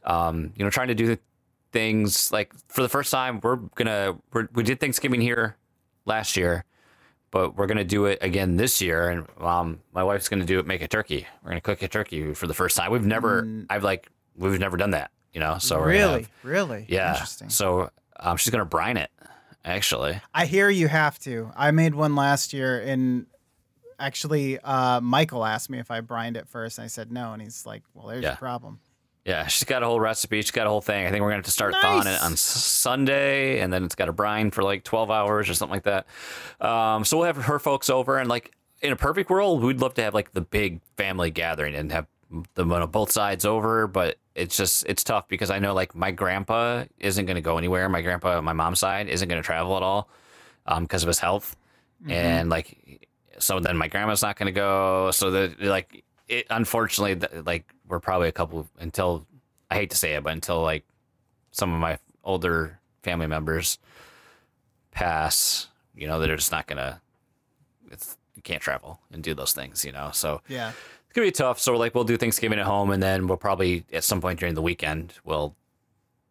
um, 0.03 0.53
you 0.55 0.63
know, 0.63 0.69
trying 0.69 0.87
to 0.89 0.95
do 0.95 1.17
things 1.71 2.31
like 2.31 2.51
for 2.67 2.81
the 2.81 2.89
first 2.89 3.11
time, 3.11 3.39
we're 3.43 3.57
gonna 3.75 4.17
we're, 4.33 4.47
we 4.53 4.63
did 4.63 4.79
Thanksgiving 4.79 5.21
here 5.21 5.55
last 6.05 6.35
year, 6.37 6.65
but 7.31 7.55
we're 7.57 7.67
gonna 7.67 7.83
do 7.83 8.05
it 8.05 8.17
again 8.21 8.57
this 8.57 8.81
year. 8.81 9.09
And 9.09 9.27
um, 9.39 9.79
my 9.93 10.03
wife's 10.03 10.29
gonna 10.29 10.45
do 10.45 10.59
it, 10.59 10.65
make 10.65 10.81
a 10.81 10.87
turkey. 10.87 11.27
We're 11.43 11.49
gonna 11.51 11.61
cook 11.61 11.81
a 11.83 11.87
turkey 11.87 12.33
for 12.33 12.47
the 12.47 12.53
first 12.53 12.75
time. 12.77 12.91
We've 12.91 13.05
never, 13.05 13.47
I've 13.69 13.83
like, 13.83 14.09
we've 14.35 14.59
never 14.59 14.77
done 14.77 14.91
that, 14.91 15.11
you 15.33 15.39
know. 15.39 15.57
So 15.59 15.79
really, 15.79 16.21
have- 16.23 16.29
really, 16.43 16.85
yeah. 16.89 17.11
interesting. 17.13 17.49
So 17.49 17.91
um, 18.19 18.37
she's 18.37 18.51
gonna 18.51 18.65
brine 18.65 18.97
it, 18.97 19.11
actually. 19.63 20.19
I 20.33 20.45
hear 20.45 20.69
you 20.69 20.87
have 20.87 21.19
to. 21.19 21.51
I 21.55 21.69
made 21.71 21.93
one 21.93 22.15
last 22.15 22.51
year, 22.53 22.79
and 22.81 23.27
actually, 23.99 24.59
uh, 24.59 25.01
Michael 25.01 25.45
asked 25.45 25.69
me 25.69 25.79
if 25.79 25.91
I 25.91 26.01
brined 26.01 26.37
it 26.37 26.47
first, 26.47 26.77
and 26.79 26.85
I 26.85 26.87
said 26.87 27.11
no, 27.11 27.33
and 27.33 27.41
he's 27.41 27.65
like, 27.65 27.83
"Well, 27.93 28.07
there's 28.07 28.23
Yeah. 28.23 28.29
your 28.29 28.37
problem." 28.37 28.79
Yeah, 29.25 29.47
she's 29.47 29.65
got 29.65 29.83
a 29.83 29.85
whole 29.85 29.99
recipe. 29.99 30.41
She's 30.41 30.51
got 30.51 30.65
a 30.65 30.69
whole 30.69 30.81
thing. 30.81 31.05
I 31.05 31.11
think 31.11 31.21
we're 31.21 31.27
gonna 31.27 31.37
have 31.37 31.45
to 31.45 31.51
start 31.51 31.75
thawing 31.81 32.07
it 32.07 32.21
on 32.21 32.35
Sunday, 32.37 33.59
and 33.59 33.71
then 33.71 33.83
it's 33.83 33.95
got 33.95 34.05
to 34.05 34.13
brine 34.13 34.49
for 34.49 34.63
like 34.63 34.83
twelve 34.83 35.11
hours 35.11 35.49
or 35.49 35.53
something 35.53 35.75
like 35.75 35.83
that. 35.83 36.07
Um, 36.65 37.03
so 37.05 37.17
we'll 37.17 37.27
have 37.27 37.37
her 37.37 37.59
folks 37.59 37.89
over, 37.89 38.17
and 38.17 38.29
like 38.29 38.55
in 38.81 38.91
a 38.91 38.95
perfect 38.95 39.29
world, 39.29 39.61
we'd 39.61 39.81
love 39.81 39.93
to 39.95 40.03
have 40.03 40.13
like 40.13 40.31
the 40.31 40.41
big 40.41 40.81
family 40.95 41.31
gathering 41.31 41.75
and 41.75 41.91
have 41.91 42.07
them 42.55 42.71
on 42.71 42.89
both 42.89 43.11
sides 43.11 43.45
over. 43.45 43.87
But 43.87 44.17
it's 44.35 44.55
just 44.55 44.85
it's 44.87 45.03
tough 45.03 45.27
because 45.27 45.51
I 45.51 45.59
know 45.59 45.73
like 45.73 45.93
my 45.93 46.11
grandpa 46.11 46.85
isn't 46.97 47.25
gonna 47.25 47.41
go 47.41 47.57
anywhere. 47.57 47.89
My 47.89 48.01
grandpa 48.01 48.37
on 48.37 48.45
my 48.45 48.53
mom's 48.53 48.79
side 48.79 49.09
isn't 49.09 49.27
gonna 49.27 49.43
travel 49.43 49.75
at 49.75 49.83
all 49.83 50.09
um, 50.65 50.83
because 50.83 51.03
of 51.03 51.07
his 51.07 51.19
health, 51.19 51.55
and 52.07 52.49
like 52.49 53.07
so 53.37 53.59
then 53.59 53.77
my 53.77 53.89
grandma's 53.89 54.21
not 54.21 54.37
gonna 54.37 54.51
go. 54.53 55.11
So 55.11 55.29
that 55.31 55.61
like 55.61 56.05
it 56.29 56.47
unfortunately 56.49 57.15
th- 57.27 57.45
like 57.45 57.73
we're 57.87 57.99
probably 57.99 58.27
a 58.27 58.31
couple 58.31 58.67
until 58.79 59.25
I 59.69 59.75
hate 59.75 59.89
to 59.89 59.97
say 59.97 60.13
it, 60.13 60.23
but 60.23 60.33
until 60.33 60.61
like 60.61 60.85
some 61.51 61.73
of 61.73 61.79
my 61.79 61.99
older 62.23 62.79
family 63.03 63.27
members 63.27 63.79
pass, 64.91 65.67
you 65.95 66.07
know, 66.07 66.19
they're 66.19 66.35
just 66.35 66.51
not 66.51 66.67
gonna. 66.67 67.01
It's 67.91 68.17
you 68.35 68.41
can't 68.41 68.61
travel 68.61 68.99
and 69.11 69.21
do 69.21 69.33
those 69.33 69.53
things, 69.53 69.83
you 69.83 69.91
know. 69.91 70.11
So 70.13 70.41
Yeah, 70.47 70.69
it's 70.69 71.13
gonna 71.13 71.27
be 71.27 71.31
tough. 71.31 71.59
So 71.59 71.73
we're 71.73 71.77
like 71.79 71.95
we'll 71.95 72.03
do 72.03 72.17
Thanksgiving 72.17 72.59
at 72.59 72.65
home, 72.65 72.91
and 72.91 73.01
then 73.01 73.27
we'll 73.27 73.37
probably 73.37 73.83
at 73.91 74.03
some 74.03 74.21
point 74.21 74.39
during 74.39 74.55
the 74.55 74.61
weekend 74.61 75.13
we'll 75.23 75.55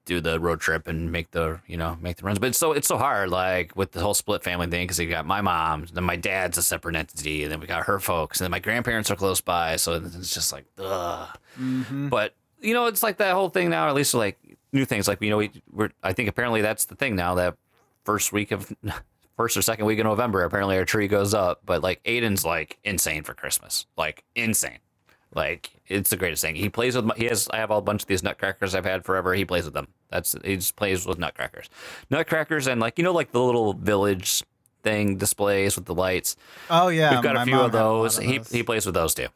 do 0.08 0.20
the 0.22 0.40
road 0.40 0.58
trip 0.58 0.88
and 0.88 1.12
make 1.12 1.30
the 1.32 1.60
you 1.66 1.76
know 1.76 1.96
make 2.00 2.16
the 2.16 2.24
runs. 2.24 2.38
But 2.38 2.48
it's 2.48 2.58
so 2.58 2.72
it's 2.72 2.88
so 2.88 2.96
hard 2.96 3.28
like 3.28 3.76
with 3.76 3.92
the 3.92 4.00
whole 4.00 4.14
split 4.14 4.42
family 4.42 4.66
thing 4.66 4.84
because 4.84 4.98
you 4.98 5.08
got 5.08 5.26
my 5.26 5.42
mom, 5.42 5.86
then 5.92 6.02
my 6.02 6.16
dad's 6.16 6.56
a 6.56 6.62
separate 6.62 6.96
entity, 6.96 7.42
and 7.42 7.52
then 7.52 7.60
we 7.60 7.66
got 7.66 7.84
her 7.84 8.00
folks, 8.00 8.40
and 8.40 8.46
then 8.46 8.50
my 8.50 8.58
grandparents 8.58 9.10
are 9.10 9.16
close 9.16 9.40
by, 9.40 9.76
so 9.76 9.94
it's 9.94 10.34
just 10.34 10.50
like 10.52 10.64
ugh. 10.78 11.28
Mm-hmm. 11.60 12.08
But 12.08 12.34
you 12.60 12.74
know 12.74 12.86
it's 12.86 13.02
like 13.02 13.18
that 13.18 13.34
whole 13.34 13.50
thing 13.50 13.68
now. 13.68 13.86
At 13.88 13.94
least 13.94 14.14
like 14.14 14.38
new 14.72 14.86
things 14.86 15.06
like 15.06 15.20
you 15.22 15.30
know 15.30 15.36
we 15.36 15.50
we're 15.70 15.90
I 16.02 16.14
think 16.14 16.28
apparently 16.28 16.62
that's 16.62 16.86
the 16.86 16.96
thing 16.96 17.14
now 17.14 17.34
that 17.34 17.56
first 18.04 18.32
week 18.32 18.50
of 18.50 18.72
first 19.36 19.56
or 19.56 19.62
second 19.62 19.84
week 19.84 19.98
of 19.98 20.06
November 20.06 20.42
apparently 20.42 20.78
our 20.78 20.86
tree 20.86 21.06
goes 21.06 21.34
up. 21.34 21.60
But 21.66 21.82
like 21.82 22.02
Aiden's 22.04 22.46
like 22.46 22.78
insane 22.82 23.24
for 23.24 23.34
Christmas, 23.34 23.86
like 23.96 24.24
insane. 24.34 24.78
Like 25.34 25.70
it's 25.86 26.10
the 26.10 26.16
greatest 26.16 26.42
thing. 26.42 26.54
He 26.54 26.68
plays 26.68 26.96
with. 26.96 27.04
My, 27.04 27.14
he 27.16 27.26
has. 27.26 27.48
I 27.52 27.58
have 27.58 27.70
a 27.70 27.80
bunch 27.80 28.02
of 28.02 28.08
these 28.08 28.22
nutcrackers 28.22 28.74
I've 28.74 28.84
had 28.84 29.04
forever. 29.04 29.34
He 29.34 29.44
plays 29.44 29.64
with 29.64 29.74
them. 29.74 29.88
That's 30.10 30.34
he 30.44 30.56
just 30.56 30.76
plays 30.76 31.06
with 31.06 31.18
nutcrackers, 31.18 31.68
nutcrackers, 32.10 32.66
and 32.66 32.80
like 32.80 32.98
you 32.98 33.04
know 33.04 33.12
like 33.12 33.32
the 33.32 33.42
little 33.42 33.74
village 33.74 34.42
thing 34.82 35.16
displays 35.16 35.76
with 35.76 35.84
the 35.84 35.94
lights. 35.94 36.36
Oh 36.70 36.88
yeah, 36.88 37.14
We've 37.14 37.22
got 37.22 37.36
a 37.36 37.44
few 37.44 37.54
of 37.54 37.60
a 37.60 37.64
lot 37.64 37.72
those. 37.72 38.18
He 38.18 38.38
those. 38.38 38.50
he 38.50 38.62
plays 38.62 38.86
with 38.86 38.94
those 38.94 39.14
too. 39.14 39.28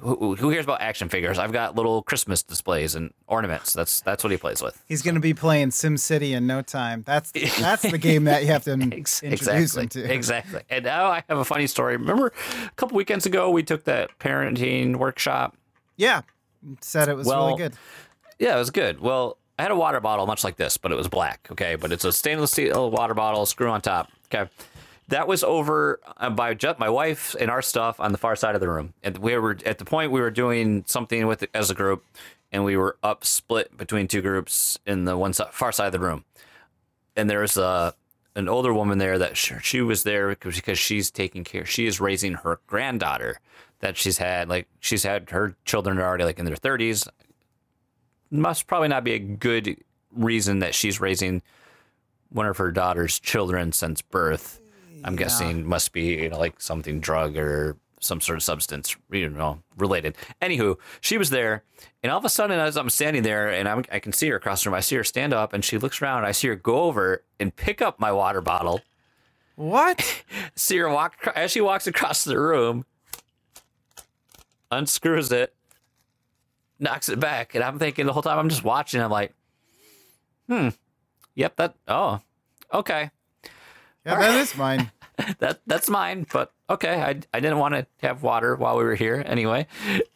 Who, 0.00 0.36
who 0.36 0.52
cares 0.52 0.64
about 0.64 0.80
action 0.80 1.08
figures? 1.08 1.38
I've 1.38 1.52
got 1.52 1.74
little 1.74 2.02
Christmas 2.02 2.42
displays 2.42 2.94
and 2.94 3.12
ornaments. 3.26 3.72
That's 3.72 4.00
that's 4.00 4.22
what 4.22 4.30
he 4.30 4.36
plays 4.36 4.62
with. 4.62 4.80
He's 4.86 5.02
going 5.02 5.16
to 5.16 5.20
be 5.20 5.34
playing 5.34 5.72
Sim 5.72 5.96
City 5.96 6.32
in 6.34 6.46
no 6.46 6.62
time. 6.62 7.02
That's 7.06 7.32
that's 7.60 7.82
the 7.82 7.98
game 7.98 8.24
that 8.24 8.42
you 8.42 8.48
have 8.48 8.64
to 8.64 8.72
introduce 8.72 9.22
exactly. 9.22 9.82
him 9.82 9.88
to. 9.88 10.12
Exactly. 10.12 10.62
And 10.70 10.84
now 10.84 11.06
I 11.08 11.24
have 11.28 11.38
a 11.38 11.44
funny 11.44 11.66
story. 11.66 11.96
Remember 11.96 12.32
a 12.64 12.70
couple 12.76 12.96
weekends 12.96 13.26
ago 13.26 13.50
we 13.50 13.62
took 13.62 13.84
that 13.84 14.16
parenting 14.18 14.96
workshop 14.96 15.56
Yeah, 15.96 16.22
said 16.80 17.08
it 17.08 17.14
was 17.14 17.26
Well, 17.26 17.46
really 17.48 17.58
good. 17.58 17.74
Yeah, 18.38 18.54
it 18.54 18.58
was 18.58 18.70
good. 18.70 19.00
Well, 19.00 19.36
I 19.58 19.62
had 19.62 19.72
a 19.72 19.76
water 19.76 19.98
bottle 19.98 20.26
much 20.26 20.44
like 20.44 20.56
this, 20.56 20.76
but 20.76 20.92
it 20.92 20.94
was 20.94 21.08
black. 21.08 21.48
Okay, 21.50 21.74
but 21.74 21.90
it's 21.90 22.04
a 22.04 22.12
stainless 22.12 22.52
steel 22.52 22.90
water 22.92 23.14
bottle, 23.14 23.44
screw 23.46 23.68
on 23.70 23.80
top. 23.80 24.08
Okay, 24.32 24.48
that 25.08 25.26
was 25.26 25.42
over 25.42 26.00
uh, 26.16 26.30
by 26.30 26.56
my 26.78 26.88
wife 26.88 27.34
and 27.40 27.50
our 27.50 27.62
stuff 27.62 27.98
on 28.00 28.12
the 28.12 28.18
far 28.18 28.36
side 28.36 28.54
of 28.54 28.60
the 28.60 28.68
room. 28.68 28.94
And 29.02 29.18
we 29.18 29.36
were 29.36 29.58
at 29.64 29.78
the 29.78 29.84
point 29.84 30.12
we 30.12 30.20
were 30.20 30.30
doing 30.30 30.84
something 30.86 31.26
with 31.26 31.42
it 31.42 31.50
as 31.54 31.70
a 31.70 31.74
group, 31.74 32.04
and 32.52 32.64
we 32.64 32.76
were 32.76 32.96
up 33.02 33.24
split 33.24 33.76
between 33.76 34.08
two 34.08 34.22
groups 34.22 34.78
in 34.86 35.04
the 35.04 35.16
one 35.16 35.32
side, 35.32 35.52
far 35.52 35.72
side 35.72 35.86
of 35.86 35.92
the 35.92 36.00
room. 36.00 36.24
And 37.16 37.28
there's 37.28 37.56
a 37.56 37.94
an 38.34 38.48
older 38.48 38.72
woman 38.72 38.98
there 38.98 39.18
that 39.18 39.36
she, 39.36 39.54
she 39.62 39.80
was 39.80 40.04
there 40.04 40.36
because 40.36 40.78
she's 40.78 41.10
taking 41.10 41.42
care. 41.42 41.64
She 41.64 41.86
is 41.86 42.00
raising 42.00 42.34
her 42.34 42.60
granddaughter 42.68 43.40
that 43.80 43.96
she's 43.96 44.18
had. 44.18 44.48
Like 44.48 44.68
she's 44.78 45.02
had 45.02 45.30
her 45.30 45.56
children 45.64 45.98
are 45.98 46.04
already 46.06 46.24
like 46.24 46.38
in 46.38 46.44
their 46.44 46.54
30s 46.54 47.08
must 48.30 48.66
probably 48.66 48.88
not 48.88 49.04
be 49.04 49.14
a 49.14 49.18
good 49.18 49.82
reason 50.12 50.58
that 50.60 50.74
she's 50.74 51.00
raising 51.00 51.42
one 52.30 52.46
of 52.46 52.58
her 52.58 52.70
daughter's 52.70 53.18
children 53.18 53.72
since 53.72 54.02
birth. 54.02 54.60
I'm 55.04 55.16
guessing 55.16 55.66
must 55.66 55.92
be 55.92 56.02
you 56.22 56.28
know 56.28 56.38
like 56.38 56.60
something 56.60 57.00
drug 57.00 57.36
or 57.36 57.76
some 58.00 58.20
sort 58.20 58.36
of 58.36 58.42
substance 58.42 58.96
you 59.10 59.28
know 59.28 59.60
related. 59.76 60.16
Anywho, 60.40 60.76
she 61.00 61.18
was 61.18 61.30
there, 61.30 61.64
and 62.02 62.12
all 62.12 62.18
of 62.18 62.24
a 62.24 62.28
sudden 62.28 62.58
as 62.58 62.76
I'm 62.76 62.90
standing 62.90 63.22
there 63.22 63.48
and 63.48 63.68
I'm, 63.68 63.84
I 63.90 63.98
can 63.98 64.12
see 64.12 64.28
her 64.28 64.36
across 64.36 64.62
the 64.62 64.70
room, 64.70 64.76
I 64.76 64.80
see 64.80 64.96
her 64.96 65.04
stand 65.04 65.32
up 65.32 65.52
and 65.52 65.64
she 65.64 65.78
looks 65.78 66.00
around. 66.00 66.24
I 66.24 66.32
see 66.32 66.48
her 66.48 66.54
go 66.54 66.82
over 66.82 67.24
and 67.40 67.54
pick 67.54 67.82
up 67.82 67.98
my 67.98 68.12
water 68.12 68.40
bottle. 68.40 68.82
What? 69.58 70.22
See 70.54 70.76
her 70.78 70.88
walk 70.88 71.14
as 71.34 71.50
she 71.50 71.60
walks 71.60 71.88
across 71.88 72.22
the 72.22 72.38
room. 72.38 72.84
unscrews 74.70 75.32
it, 75.32 75.52
knocks 76.78 77.08
it 77.08 77.18
back, 77.18 77.56
and 77.56 77.64
I'm 77.64 77.76
thinking 77.76 78.06
the 78.06 78.12
whole 78.12 78.22
time 78.22 78.38
I'm 78.38 78.50
just 78.50 78.62
watching. 78.62 79.00
I'm 79.00 79.10
like, 79.10 79.34
hmm, 80.48 80.68
yep, 81.34 81.56
that. 81.56 81.74
Oh, 81.88 82.20
okay, 82.72 83.10
Yeah, 84.06 84.18
that 84.18 84.40
is 84.40 84.56
mine. 84.56 84.90
that 85.38 85.60
that's 85.66 85.88
mine. 85.90 86.26
But 86.32 86.52
okay, 86.70 87.02
I 87.02 87.08
I 87.34 87.40
didn't 87.40 87.58
want 87.58 87.74
to 87.74 87.86
have 88.00 88.22
water 88.22 88.56
while 88.56 88.76
we 88.76 88.84
were 88.84 88.94
here 88.94 89.22
anyway, 89.26 89.66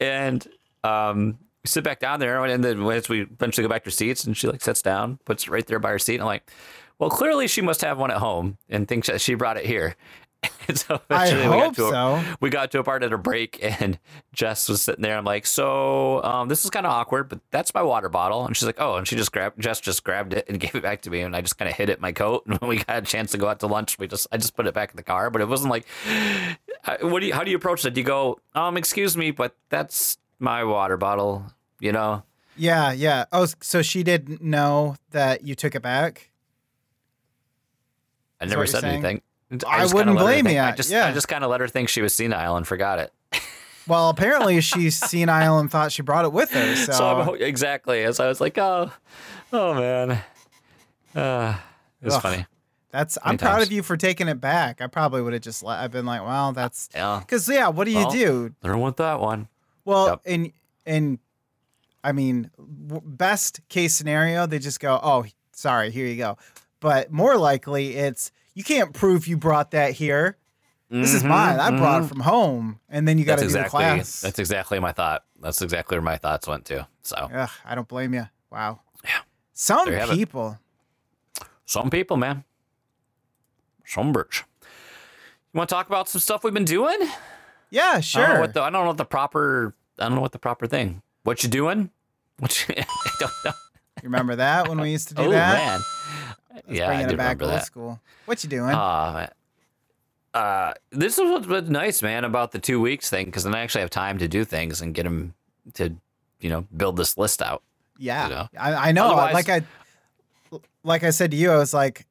and 0.00 0.46
um. 0.84 1.38
We 1.64 1.68
sit 1.68 1.84
back 1.84 2.00
down 2.00 2.18
there, 2.18 2.44
and 2.44 2.64
then 2.64 2.82
once 2.82 3.08
we 3.08 3.20
eventually 3.20 3.62
go 3.62 3.68
back 3.68 3.84
to 3.84 3.86
our 3.86 3.92
seats, 3.92 4.24
and 4.24 4.36
she 4.36 4.48
like 4.48 4.60
sits 4.62 4.82
down, 4.82 5.20
puts 5.24 5.44
it 5.44 5.50
right 5.50 5.64
there 5.64 5.78
by 5.78 5.90
her 5.90 5.98
seat. 6.00 6.14
And 6.14 6.22
I'm 6.22 6.26
like, 6.26 6.50
"Well, 6.98 7.08
clearly 7.08 7.46
she 7.46 7.60
must 7.62 7.82
have 7.82 7.98
one 7.98 8.10
at 8.10 8.16
home, 8.16 8.58
and 8.68 8.88
thinks 8.88 9.06
that 9.06 9.20
she 9.20 9.34
brought 9.34 9.56
it 9.56 9.64
here." 9.64 9.94
And 10.68 10.78
so 10.78 11.00
I 11.10 11.26
eventually 11.26 11.48
we 11.48 11.56
got 11.56 11.64
hope 11.64 11.76
to 11.76 11.86
a, 11.86 11.90
so. 11.90 12.36
we 12.40 12.50
got 12.50 12.70
to 12.72 12.78
a 12.80 12.84
part 12.84 13.02
at 13.02 13.12
a 13.12 13.18
break 13.18 13.58
and 13.62 13.98
Jess 14.32 14.68
was 14.68 14.82
sitting 14.82 15.02
there. 15.02 15.16
I'm 15.16 15.24
like, 15.24 15.46
so 15.46 16.22
um, 16.24 16.48
this 16.48 16.64
is 16.64 16.70
kind 16.70 16.86
of 16.86 16.92
awkward, 16.92 17.28
but 17.28 17.40
that's 17.50 17.72
my 17.74 17.82
water 17.82 18.08
bottle. 18.08 18.46
And 18.46 18.56
she's 18.56 18.66
like, 18.66 18.80
oh, 18.80 18.96
and 18.96 19.06
she 19.06 19.16
just 19.16 19.32
grabbed, 19.32 19.60
Jess 19.60 19.80
just 19.80 20.04
grabbed 20.04 20.32
it 20.32 20.48
and 20.48 20.58
gave 20.60 20.74
it 20.74 20.82
back 20.82 21.02
to 21.02 21.10
me. 21.10 21.20
And 21.20 21.36
I 21.36 21.40
just 21.40 21.58
kind 21.58 21.68
of 21.68 21.76
hid 21.76 21.88
it 21.88 21.98
in 21.98 22.02
my 22.02 22.12
coat. 22.12 22.44
And 22.46 22.58
when 22.58 22.68
we 22.68 22.76
got 22.78 22.98
a 22.98 23.02
chance 23.02 23.32
to 23.32 23.38
go 23.38 23.48
out 23.48 23.60
to 23.60 23.66
lunch, 23.66 23.98
we 23.98 24.06
just, 24.06 24.26
I 24.32 24.36
just 24.36 24.56
put 24.56 24.66
it 24.66 24.74
back 24.74 24.90
in 24.90 24.96
the 24.96 25.02
car. 25.02 25.30
But 25.30 25.42
it 25.42 25.48
wasn't 25.48 25.70
like, 25.70 25.86
what 27.00 27.20
do 27.20 27.26
you, 27.26 27.34
how 27.34 27.44
do 27.44 27.50
you 27.50 27.56
approach 27.56 27.84
it? 27.84 27.94
Do 27.94 28.00
you 28.00 28.06
go, 28.06 28.38
um, 28.54 28.76
excuse 28.76 29.16
me, 29.16 29.30
but 29.30 29.54
that's 29.68 30.18
my 30.38 30.64
water 30.64 30.96
bottle, 30.96 31.46
you 31.80 31.92
know? 31.92 32.24
Yeah, 32.56 32.92
yeah. 32.92 33.24
Oh, 33.32 33.46
so 33.60 33.80
she 33.82 34.02
didn't 34.02 34.42
know 34.42 34.96
that 35.10 35.46
you 35.46 35.54
took 35.54 35.74
it 35.74 35.82
back? 35.82 36.30
I 38.40 38.44
never 38.44 38.66
said 38.66 38.84
anything. 38.84 39.22
I 39.66 39.80
just 39.82 39.94
wouldn't 39.94 40.16
kinda 40.16 40.24
let 40.24 40.36
her 40.36 40.42
blame 40.42 40.54
you. 40.56 40.60
I 40.60 40.72
just, 40.72 40.90
Yeah. 40.90 41.06
I 41.06 41.12
just 41.12 41.28
kind 41.28 41.44
of 41.44 41.50
let 41.50 41.60
her 41.60 41.68
think 41.68 41.88
she 41.88 42.02
was 42.02 42.14
senile 42.14 42.56
and 42.56 42.66
forgot 42.66 42.98
it. 42.98 43.12
Well, 43.88 44.10
apparently 44.10 44.60
she's 44.60 44.96
senile 44.96 45.58
and 45.58 45.68
thought 45.68 45.90
she 45.90 46.02
brought 46.02 46.24
it 46.24 46.32
with 46.32 46.52
her. 46.52 46.76
So, 46.86 46.92
So 46.92 47.34
exactly. 47.40 48.04
As 48.04 48.20
I 48.20 48.28
was 48.28 48.40
like, 48.40 48.56
oh, 48.56 48.92
oh 49.52 49.74
man, 49.74 50.22
uh, 51.16 51.56
it 52.00 52.04
was 52.04 52.14
Ugh. 52.14 52.22
funny. 52.22 52.46
that's 52.92 53.18
I'm 53.24 53.30
many 53.30 53.38
proud 53.38 53.60
of 53.62 53.72
you 53.72 53.82
for 53.82 53.96
taking 53.96 54.28
it 54.28 54.40
back. 54.40 54.80
I 54.80 54.86
probably 54.86 55.20
would 55.20 55.32
have 55.32 55.42
just 55.42 55.64
let, 55.64 55.80
I've 55.80 55.90
been 55.90 56.06
like, 56.06 56.22
well, 56.22 56.52
that's 56.52 56.90
Yeah, 56.94 57.18
because 57.20 57.48
yeah. 57.48 57.68
What 57.68 57.84
do 57.86 57.90
you 57.90 57.98
Well, 57.98 58.10
do? 58.10 58.54
there 58.62 58.76
went 58.78 58.98
that 58.98 59.18
one. 59.20 59.48
Well, 59.84 60.06
Yep. 60.10 60.20
in 60.26 60.52
in, 60.86 61.18
I 62.04 62.12
mean, 62.12 62.50
w- 62.86 63.02
best 63.04 63.60
case 63.68 63.96
scenario, 63.96 64.46
they 64.46 64.60
just 64.60 64.78
go, 64.78 64.98
"Oh, 65.02 65.24
sorry, 65.52 65.90
here 65.90 66.06
you 66.06 66.16
go." 66.16 66.36
But 66.78 67.10
more 67.12 67.36
likely, 67.36 67.96
it's 67.96 68.30
you 68.54 68.64
can't 68.64 68.92
prove 68.92 69.26
you 69.26 69.36
brought 69.36 69.70
that 69.72 69.92
here. 69.92 70.36
This 70.90 71.14
is 71.14 71.22
Mhm, 71.22 71.28
mine. 71.28 71.58
I 71.58 71.70
brought 71.70 72.02
mhm. 72.02 72.04
it 72.04 72.08
from 72.08 72.20
home, 72.20 72.78
and 72.90 73.08
then 73.08 73.16
you 73.16 73.24
got 73.24 73.36
to 73.36 73.40
do 73.42 73.46
exactly 73.46 73.82
the 73.84 73.90
class. 73.94 74.20
that's 74.20 74.38
exactly 74.38 74.78
my 74.78 74.92
thought. 74.92 75.24
That's 75.40 75.62
exactly 75.62 75.96
where 75.96 76.02
my 76.02 76.18
thoughts 76.18 76.46
went 76.46 76.66
to. 76.66 76.86
So 77.02 77.16
Ugh, 77.32 77.50
I 77.64 77.74
don't 77.74 77.88
blame 77.88 78.12
you. 78.12 78.28
Wow. 78.50 78.80
Yeah. 79.02 79.10
Some 79.54 79.90
have 79.90 80.10
it. 80.10 80.14
people. 80.14 80.58
some 81.64 81.88
people, 81.88 82.16
man, 82.18 82.44
some 83.86 84.12
birch. 84.12 84.44
You 84.60 85.58
want 85.58 85.68
to 85.70 85.74
talk 85.74 85.86
about 85.86 86.08
some 86.08 86.20
stuff 86.20 86.44
we've 86.44 86.54
been 86.54 86.64
doing? 86.64 86.98
Yeah, 87.70 87.82
I 87.82 87.90
don't 87.92 87.94
know 87.96 88.00
sure. 88.02 88.40
what 88.40 88.54
the 88.54 88.62
I 88.62 88.70
don't 88.70 88.82
know 88.82 88.88
what 88.88 88.96
the 88.98 89.04
proper 89.06 89.74
I 89.98 90.04
don't 90.04 90.14
know 90.14 90.20
what 90.20 90.32
the 90.32 90.38
proper 90.38 90.66
thing. 90.66 91.02
What 91.24 91.42
you 91.42 91.48
doing? 91.48 91.90
What 92.38 92.68
you, 92.68 92.74
I 92.78 93.10
don't 93.20 93.30
know. 93.44 93.52
You 94.02 94.04
remember 94.08 94.36
that 94.36 94.68
when 94.68 94.80
we 94.80 94.90
used 94.90 95.08
to 95.08 95.14
do 95.14 95.22
Oh 95.22 95.30
that? 95.30 95.52
man, 95.54 95.80
yeah, 96.68 96.84
I 96.84 96.86
Bringing 96.88 97.10
it 97.10 97.16
back 97.16 97.38
remember 97.40 97.44
old 97.44 97.52
that. 97.54 97.64
school. 97.66 98.00
What 98.26 98.42
you 98.44 98.50
doing? 98.50 98.70
Uh, 98.74 99.28
uh, 100.34 100.72
this 100.90 101.18
is 101.18 101.30
what's 101.30 101.46
been 101.46 101.70
nice, 101.70 102.02
man, 102.02 102.24
about 102.24 102.52
the 102.52 102.58
two 102.58 102.80
weeks 102.80 103.10
thing, 103.10 103.26
because 103.26 103.44
then 103.44 103.54
I 103.54 103.60
actually 103.60 103.82
have 103.82 103.90
time 103.90 104.18
to 104.18 104.28
do 104.28 104.44
things 104.44 104.80
and 104.80 104.94
get 104.94 105.02
them 105.04 105.34
to, 105.74 105.94
you 106.40 106.48
know, 106.50 106.66
build 106.76 106.96
this 106.96 107.18
list 107.18 107.42
out. 107.42 107.62
yeah, 107.98 108.24
you 108.24 108.30
know? 108.34 108.48
I, 108.58 108.88
I 108.88 108.92
know. 108.92 109.06
Otherwise- 109.12 109.34
like 109.34 109.48
I, 109.48 109.62
like 110.84 111.04
I 111.04 111.10
said 111.10 111.30
to 111.32 111.36
you, 111.36 111.50
I 111.50 111.56
was 111.58 111.72
like, 111.74 112.06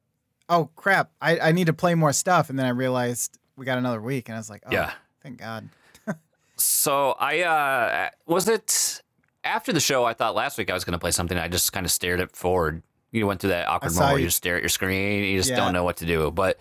"Oh 0.48 0.70
crap, 0.76 1.10
I, 1.20 1.38
I 1.38 1.52
need 1.52 1.66
to 1.66 1.72
play 1.72 1.94
more 1.94 2.12
stuff," 2.12 2.48
and 2.48 2.58
then 2.58 2.64
I 2.66 2.70
realized 2.70 3.38
we 3.56 3.66
got 3.66 3.76
another 3.78 4.00
week, 4.00 4.28
and 4.28 4.36
I 4.36 4.38
was 4.38 4.48
like, 4.50 4.62
"Oh, 4.66 4.72
Yeah. 4.72 4.92
thank 5.22 5.38
God." 5.38 5.68
So 6.56 7.16
I 7.18 7.40
uh 7.42 8.10
was 8.26 8.48
it 8.48 9.02
after 9.42 9.72
the 9.72 9.80
show? 9.80 10.04
I 10.04 10.12
thought 10.14 10.34
last 10.36 10.58
week 10.58 10.70
I 10.70 10.74
was 10.74 10.84
going 10.84 10.92
to 10.92 10.98
play 10.98 11.10
something. 11.10 11.36
I 11.36 11.48
just 11.48 11.72
kind 11.72 11.84
of 11.84 11.90
stared 11.90 12.20
it 12.20 12.36
forward. 12.36 12.82
You 13.12 13.26
went 13.26 13.40
through 13.40 13.50
that 13.50 13.68
awkward 13.68 13.92
moment 13.94 14.10
where 14.12 14.18
you- 14.18 14.22
you 14.24 14.28
just 14.28 14.38
stare 14.38 14.56
at 14.56 14.62
your 14.62 14.68
screen. 14.70 15.22
You 15.24 15.38
just 15.38 15.50
Yeah. 15.50 15.56
don't 15.56 15.72
know 15.72 15.84
what 15.84 15.98
to 15.98 16.06
do. 16.06 16.30
But 16.30 16.58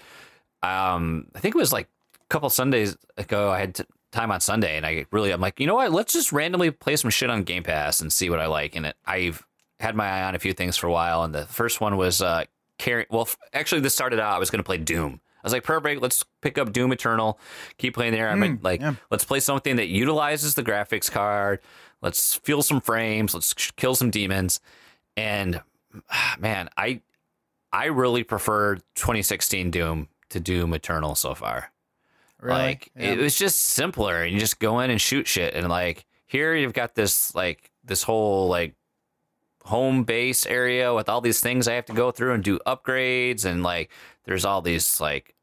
um, 0.63 1.27
I 1.35 1.39
think 1.39 1.55
it 1.55 1.57
was 1.57 1.73
like 1.73 1.87
a 2.15 2.27
couple 2.29 2.49
Sundays 2.49 2.95
ago. 3.17 3.49
I 3.51 3.59
had 3.59 3.75
t- 3.75 3.83
time 4.11 4.31
on 4.31 4.39
Sunday, 4.41 4.77
and 4.77 4.85
I 4.85 5.05
really 5.11 5.31
I'm 5.31 5.41
like, 5.41 5.59
you 5.59 5.67
know 5.67 5.75
what? 5.75 5.91
Let's 5.91 6.13
just 6.13 6.31
randomly 6.31 6.69
play 6.71 6.95
some 6.95 7.09
shit 7.09 7.29
on 7.29 7.43
Game 7.43 7.63
Pass 7.63 8.01
and 8.01 8.11
see 8.11 8.29
what 8.29 8.39
I 8.39 8.45
like. 8.47 8.75
And 8.75 8.85
it, 8.87 8.95
I've 9.05 9.45
had 9.79 9.95
my 9.95 10.07
eye 10.07 10.23
on 10.23 10.35
a 10.35 10.39
few 10.39 10.53
things 10.53 10.77
for 10.77 10.87
a 10.87 10.91
while. 10.91 11.23
And 11.23 11.33
the 11.33 11.45
first 11.47 11.81
one 11.81 11.97
was 11.97 12.21
uh, 12.21 12.43
carry. 12.77 13.05
Well, 13.09 13.23
f- 13.23 13.37
actually, 13.53 13.81
this 13.81 13.95
started 13.95 14.19
out. 14.19 14.35
I 14.35 14.39
was 14.39 14.49
going 14.51 14.59
to 14.59 14.63
play 14.63 14.77
Doom. 14.77 15.21
I 15.37 15.39
was 15.43 15.53
like, 15.53 15.63
perfect. 15.63 16.01
Let's 16.03 16.23
pick 16.41 16.59
up 16.59 16.71
Doom 16.71 16.91
Eternal. 16.91 17.39
Keep 17.79 17.95
playing 17.95 18.13
there. 18.13 18.29
I'm 18.29 18.39
Mm, 18.41 18.63
like, 18.63 18.81
yeah. 18.81 18.93
let's 19.09 19.23
play 19.25 19.39
something 19.39 19.77
that 19.77 19.87
utilizes 19.87 20.53
the 20.53 20.61
graphics 20.63 21.09
card. 21.09 21.59
Let's 22.03 22.35
feel 22.35 22.61
some 22.61 22.79
frames. 22.79 23.33
Let's 23.33 23.55
sh- 23.57 23.71
kill 23.75 23.95
some 23.95 24.11
demons. 24.11 24.59
And 25.17 25.61
man, 26.39 26.69
I 26.77 27.01
I 27.71 27.85
really 27.85 28.23
prefer 28.23 28.75
2016 28.95 29.71
Doom 29.71 30.07
to 30.29 30.39
Doom 30.39 30.73
Eternal 30.73 31.15
so 31.15 31.33
far. 31.33 31.71
Really? 32.39 32.57
Like 32.57 32.91
Yeah. 32.95 33.11
it 33.13 33.17
was 33.19 33.37
just 33.37 33.59
simpler, 33.61 34.23
and 34.23 34.33
you 34.33 34.39
just 34.39 34.59
go 34.59 34.79
in 34.79 34.89
and 34.89 34.99
shoot 34.99 35.27
shit. 35.27 35.53
And 35.53 35.69
like 35.69 36.05
here, 36.25 36.55
you've 36.55 36.73
got 36.73 36.95
this 36.95 37.33
like 37.35 37.71
this 37.83 38.03
whole 38.03 38.47
like 38.47 38.75
home 39.65 40.03
base 40.03 40.45
area 40.47 40.93
with 40.93 41.07
all 41.07 41.21
these 41.21 41.39
things 41.39 41.67
I 41.67 41.73
have 41.73 41.85
to 41.85 41.93
go 41.93 42.11
through 42.11 42.33
and 42.33 42.43
do 42.43 42.59
upgrades, 42.65 43.45
and 43.45 43.63
like 43.63 43.91
there's 44.25 44.45
all 44.45 44.61
these 44.61 44.99
like 44.99 45.35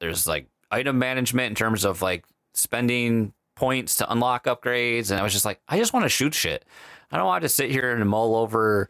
there's 0.00 0.26
like 0.26 0.46
item 0.70 0.98
management 0.98 1.48
in 1.50 1.54
terms 1.54 1.84
of 1.84 2.00
like 2.00 2.24
spending 2.54 3.32
points 3.56 3.96
to 3.96 4.10
unlock 4.10 4.44
upgrades, 4.44 5.10
and 5.10 5.18
I 5.20 5.22
was 5.22 5.32
just 5.32 5.44
like, 5.44 5.60
I 5.68 5.78
just 5.78 5.92
want 5.92 6.04
to 6.04 6.08
shoot 6.08 6.32
shit. 6.32 6.64
I 7.10 7.16
don't 7.16 7.26
want 7.26 7.42
to 7.42 7.48
sit 7.48 7.70
here 7.70 7.92
and 7.92 8.08
mull 8.08 8.36
over 8.36 8.88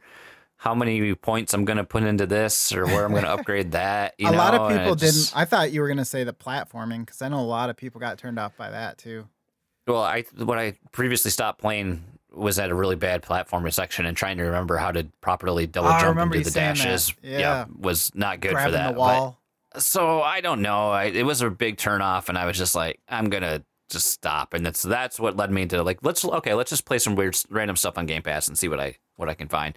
how 0.61 0.75
many 0.75 1.15
points 1.15 1.55
I'm 1.55 1.65
gonna 1.65 1.85
put 1.85 2.03
into 2.03 2.27
this 2.27 2.71
or 2.75 2.85
where 2.85 3.07
I'm 3.07 3.15
gonna 3.15 3.29
upgrade 3.35 3.73
that. 3.73 4.15
You 4.19 4.29
a 4.29 4.33
lot 4.33 4.53
of 4.55 4.71
people 4.71 4.95
just- 4.95 5.31
didn't. 5.31 5.41
I 5.41 5.47
thought 5.47 5.73
you 5.73 5.81
were 5.81 5.89
gonna 5.89 6.05
say 6.05 6.23
the 6.23 6.35
platforming 6.35 7.01
because 7.01 7.23
I 7.23 7.29
know 7.29 7.41
a 7.41 7.43
lot 7.43 7.71
of 7.71 7.79
people 7.79 7.99
got 7.99 8.19
turned 8.19 8.39
off 8.39 8.55
by 8.59 8.69
that 8.69 8.99
too. 8.99 9.27
Well, 9.87 10.03
I 10.03 10.25
when 10.37 10.59
I 10.59 10.75
previously 10.93 11.31
stopped 11.31 11.63
playing 11.63 12.05
was 12.31 12.59
at 12.59 12.69
a 12.69 12.75
really 12.75 12.95
bad 12.95 13.23
platforming 13.23 13.73
section 13.73 14.05
and 14.05 14.15
trying 14.15 14.37
to 14.37 14.43
remember 14.45 14.77
how 14.77 14.93
to 14.93 15.05
properly 15.23 15.67
double 15.67 15.89
ah, 15.89 15.97
I 15.97 16.01
jump 16.03 16.21
into 16.21 16.39
you 16.39 16.45
the 16.45 16.51
dashes. 16.51 17.15
Yeah. 17.23 17.65
was 17.79 18.15
not 18.15 18.41
good 18.41 18.53
for 18.53 18.71
that. 18.71 18.93
the 18.95 18.99
but- 19.01 19.35
so 19.79 20.21
I 20.21 20.43
don't 20.43 20.61
know. 20.63 20.91
I, 20.91 21.05
it 21.05 21.25
was 21.25 21.41
a 21.43 21.49
big 21.51 21.79
turn 21.79 22.03
off, 22.03 22.29
and 22.29 22.37
I 22.37 22.45
was 22.45 22.59
just 22.59 22.75
like, 22.75 23.01
I'm 23.09 23.31
gonna 23.31 23.65
just 23.91 24.07
stop. 24.07 24.55
And 24.55 24.65
that's 24.65 24.83
that's 24.83 25.19
what 25.21 25.37
led 25.37 25.51
me 25.51 25.63
into 25.63 25.83
like, 25.83 25.99
let's 26.03 26.25
okay, 26.25 26.55
let's 26.55 26.71
just 26.71 26.85
play 26.85 26.99
some 26.99 27.15
weird 27.17 27.37
random 27.51 27.77
stuff 27.77 27.99
on 27.99 28.07
Game 28.07 28.23
Pass 28.23 28.49
and 28.49 28.59
see 28.59 28.69
what 28.69 28.81
I 28.81 28.97
what 29.17 29.29
I 29.29 29.35
can 29.35 29.49
find. 29.49 29.77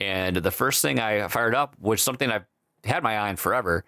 And 0.00 0.36
the 0.36 0.50
first 0.50 0.80
thing 0.82 0.98
I 0.98 1.28
fired 1.28 1.54
up, 1.54 1.76
which 1.78 2.02
something 2.02 2.30
I've 2.30 2.46
had 2.84 3.02
my 3.02 3.16
eye 3.16 3.28
on 3.28 3.36
forever, 3.36 3.84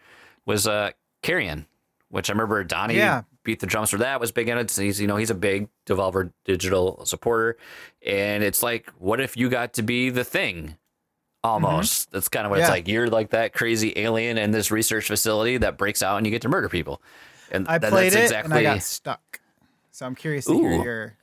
was 0.47 0.67
uh 0.67 0.91
Carrion, 1.23 1.67
which 2.09 2.29
I 2.31 2.33
remember 2.33 2.63
Donnie 2.65 2.97
Yeah. 2.97 3.23
beat 3.45 3.61
the 3.61 3.67
drums 3.67 3.91
for 3.91 3.99
that 3.99 4.21
was 4.21 4.33
big 4.33 4.49
in 4.49 4.59
it. 4.59 4.71
He's 4.71 5.01
you 5.01 5.07
know 5.07 5.17
he's 5.17 5.31
a 5.31 5.35
big 5.35 5.69
Devolver 5.87 6.33
Digital 6.45 7.05
supporter, 7.07 7.57
and 8.05 8.43
it's 8.45 8.63
like, 8.63 8.91
what 8.99 9.21
if 9.21 9.37
you 9.37 9.49
got 9.49 9.73
to 9.75 9.83
be 9.83 10.11
the 10.11 10.25
thing? 10.25 10.77
Almost. 11.43 12.11
That's 12.13 12.29
kind 12.29 12.45
of 12.45 12.51
what 12.51 12.59
it's 12.59 12.67
Mm-hmm. 12.67 12.75
Like. 12.75 12.89
You're 12.89 13.09
like 13.09 13.31
that 13.31 13.55
crazy 13.55 13.95
alien 13.97 14.37
in 14.37 14.51
this 14.51 14.71
research 14.71 15.07
facility 15.07 15.57
that 15.57 15.79
breaks 15.79 16.03
out 16.03 16.19
and 16.19 16.27
you 16.27 16.31
get 16.31 16.43
to 16.43 16.51
murder 16.51 16.69
people. 16.69 17.01
And 17.51 17.67
I 17.67 17.79
played 17.79 18.13
that's 18.13 18.31
it 18.31 18.45
and 18.45 18.53
I 18.53 18.63
got 18.63 18.83
stuck. 18.83 19.40
So 19.93 20.07
I'm 20.07 20.15
curious 20.15 20.45
to 20.47 20.55
hear 20.55 20.73
your. 20.83 21.17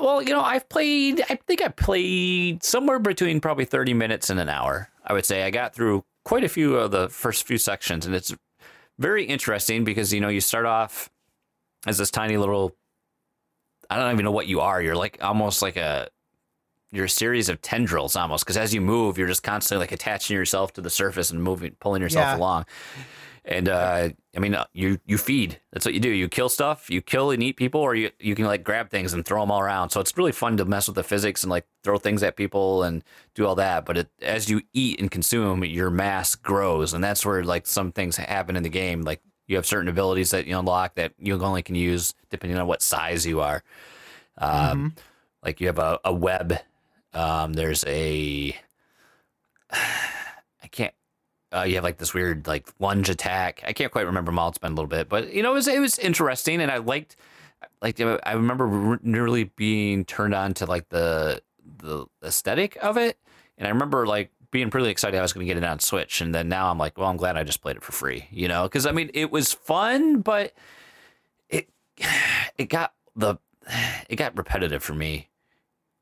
well, 0.00 0.22
you 0.22 0.30
know, 0.30 0.40
I've 0.42 0.68
played. 0.68 1.22
I 1.28 1.36
think 1.46 1.62
I 1.62 1.68
played 1.68 2.62
somewhere 2.62 2.98
between 2.98 3.40
probably 3.40 3.64
thirty 3.64 3.94
minutes 3.94 4.30
and 4.30 4.38
an 4.40 4.48
hour. 4.48 4.90
I 5.04 5.12
would 5.12 5.24
say 5.26 5.42
I 5.44 5.50
got 5.50 5.74
through 5.74 6.04
quite 6.24 6.44
a 6.44 6.48
few 6.48 6.76
of 6.76 6.90
the 6.90 7.08
first 7.08 7.46
few 7.46 7.58
sections, 7.58 8.04
and 8.06 8.14
it's 8.14 8.34
very 8.98 9.24
interesting 9.24 9.84
because 9.84 10.12
you 10.12 10.20
know 10.20 10.28
you 10.28 10.40
start 10.40 10.66
off 10.66 11.10
as 11.86 11.98
this 11.98 12.10
tiny 12.10 12.36
little. 12.36 12.76
I 13.90 13.96
don't 13.96 14.12
even 14.12 14.24
know 14.24 14.32
what 14.32 14.46
you 14.48 14.60
are. 14.60 14.82
You're 14.82 14.96
like 14.96 15.18
almost 15.22 15.62
like 15.62 15.76
a. 15.76 16.08
You're 16.90 17.04
a 17.04 17.10
series 17.10 17.50
of 17.50 17.60
tendrils 17.60 18.16
almost 18.16 18.44
because 18.46 18.56
as 18.56 18.72
you 18.72 18.80
move, 18.80 19.18
you're 19.18 19.28
just 19.28 19.42
constantly 19.42 19.82
like 19.82 19.92
attaching 19.92 20.34
yourself 20.34 20.72
to 20.72 20.80
the 20.80 20.88
surface 20.88 21.30
and 21.30 21.42
moving, 21.42 21.76
pulling 21.80 22.00
yourself 22.00 22.28
Yeah. 22.28 22.36
along. 22.38 22.64
And 23.44 23.68
uh, 23.68 24.10
I 24.36 24.38
mean, 24.38 24.54
uh, 24.54 24.64
you 24.72 24.98
you 25.06 25.18
feed. 25.18 25.60
That's 25.72 25.84
what 25.84 25.94
you 25.94 26.00
do. 26.00 26.10
You 26.10 26.28
kill 26.28 26.48
stuff. 26.48 26.90
You 26.90 27.00
kill 27.00 27.30
and 27.30 27.42
eat 27.42 27.56
people, 27.56 27.80
or 27.80 27.94
you 27.94 28.10
you 28.18 28.34
can 28.34 28.44
like 28.44 28.62
grab 28.62 28.90
things 28.90 29.12
and 29.12 29.24
throw 29.24 29.40
them 29.40 29.50
all 29.50 29.60
around. 29.60 29.90
So 29.90 30.00
it's 30.00 30.16
really 30.16 30.32
fun 30.32 30.56
to 30.58 30.64
mess 30.64 30.86
with 30.86 30.96
the 30.96 31.02
physics 31.02 31.42
and 31.42 31.50
like 31.50 31.66
throw 31.82 31.98
things 31.98 32.22
at 32.22 32.36
people 32.36 32.82
and 32.82 33.02
do 33.34 33.46
all 33.46 33.54
that. 33.56 33.84
But 33.84 33.98
it, 33.98 34.08
as 34.20 34.50
you 34.50 34.62
eat 34.72 35.00
and 35.00 35.10
consume, 35.10 35.64
your 35.64 35.90
mass 35.90 36.34
grows, 36.34 36.94
and 36.94 37.02
that's 37.02 37.24
where 37.24 37.42
like 37.44 37.66
some 37.66 37.92
things 37.92 38.16
happen 38.16 38.56
in 38.56 38.62
the 38.62 38.68
game. 38.68 39.02
Like 39.02 39.22
you 39.46 39.56
have 39.56 39.66
certain 39.66 39.88
abilities 39.88 40.30
that 40.30 40.46
you 40.46 40.58
unlock 40.58 40.94
that 40.96 41.12
you 41.18 41.40
only 41.42 41.62
can 41.62 41.74
use 41.74 42.14
depending 42.30 42.58
on 42.58 42.66
what 42.66 42.82
size 42.82 43.26
you 43.26 43.40
are. 43.40 43.62
Um, 44.36 44.94
Like 45.42 45.60
you 45.60 45.68
have 45.68 45.78
a, 45.78 45.98
a 46.04 46.12
web. 46.12 46.58
Um, 47.14 47.54
there's 47.54 47.84
a 47.86 48.54
I 49.70 50.66
can't. 50.70 50.94
Uh, 51.54 51.62
you 51.62 51.76
have 51.76 51.84
like 51.84 51.98
this 51.98 52.12
weird 52.12 52.46
like 52.46 52.68
lunge 52.78 53.08
attack. 53.08 53.62
I 53.66 53.72
can't 53.72 53.90
quite 53.90 54.06
remember 54.06 54.30
them 54.30 54.38
all. 54.38 54.48
It's 54.50 54.58
been 54.58 54.72
a 54.72 54.74
little 54.74 54.88
bit, 54.88 55.08
but 55.08 55.32
you 55.32 55.42
know, 55.42 55.52
it 55.52 55.54
was 55.54 55.68
it 55.68 55.80
was 55.80 55.98
interesting, 55.98 56.60
and 56.60 56.70
I 56.70 56.78
liked 56.78 57.16
like 57.80 58.00
I 58.00 58.32
remember 58.32 58.98
nearly 59.02 59.44
being 59.44 60.04
turned 60.04 60.34
on 60.34 60.54
to 60.54 60.66
like 60.66 60.88
the 60.90 61.42
the 61.78 62.06
aesthetic 62.22 62.76
of 62.82 62.96
it, 62.96 63.18
and 63.56 63.66
I 63.66 63.70
remember 63.70 64.06
like 64.06 64.30
being 64.50 64.70
pretty 64.70 64.88
excited 64.88 65.18
I 65.18 65.22
was 65.22 65.32
going 65.32 65.46
to 65.46 65.52
get 65.54 65.62
it 65.62 65.66
on 65.66 65.78
Switch, 65.78 66.20
and 66.20 66.34
then 66.34 66.48
now 66.48 66.70
I'm 66.70 66.78
like, 66.78 66.98
well, 66.98 67.08
I'm 67.08 67.16
glad 67.16 67.36
I 67.36 67.44
just 67.44 67.60
played 67.60 67.76
it 67.76 67.82
for 67.82 67.92
free, 67.92 68.26
you 68.30 68.48
know, 68.48 68.64
because 68.64 68.84
I 68.86 68.92
mean 68.92 69.10
it 69.14 69.30
was 69.30 69.52
fun, 69.52 70.20
but 70.20 70.52
it 71.48 71.68
it 72.58 72.68
got 72.68 72.92
the 73.16 73.36
it 74.08 74.16
got 74.16 74.36
repetitive 74.36 74.82
for 74.82 74.94
me 74.94 75.28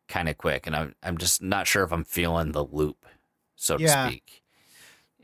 kind 0.09 0.29
of 0.29 0.39
quick, 0.39 0.67
and 0.67 0.75
I'm 0.75 0.95
I'm 1.03 1.19
just 1.19 1.41
not 1.43 1.67
sure 1.67 1.85
if 1.85 1.93
I'm 1.93 2.05
feeling 2.05 2.53
the 2.53 2.65
loop, 2.65 3.07
so 3.55 3.77
Yeah. 3.77 4.07
to 4.07 4.09
speak. 4.09 4.43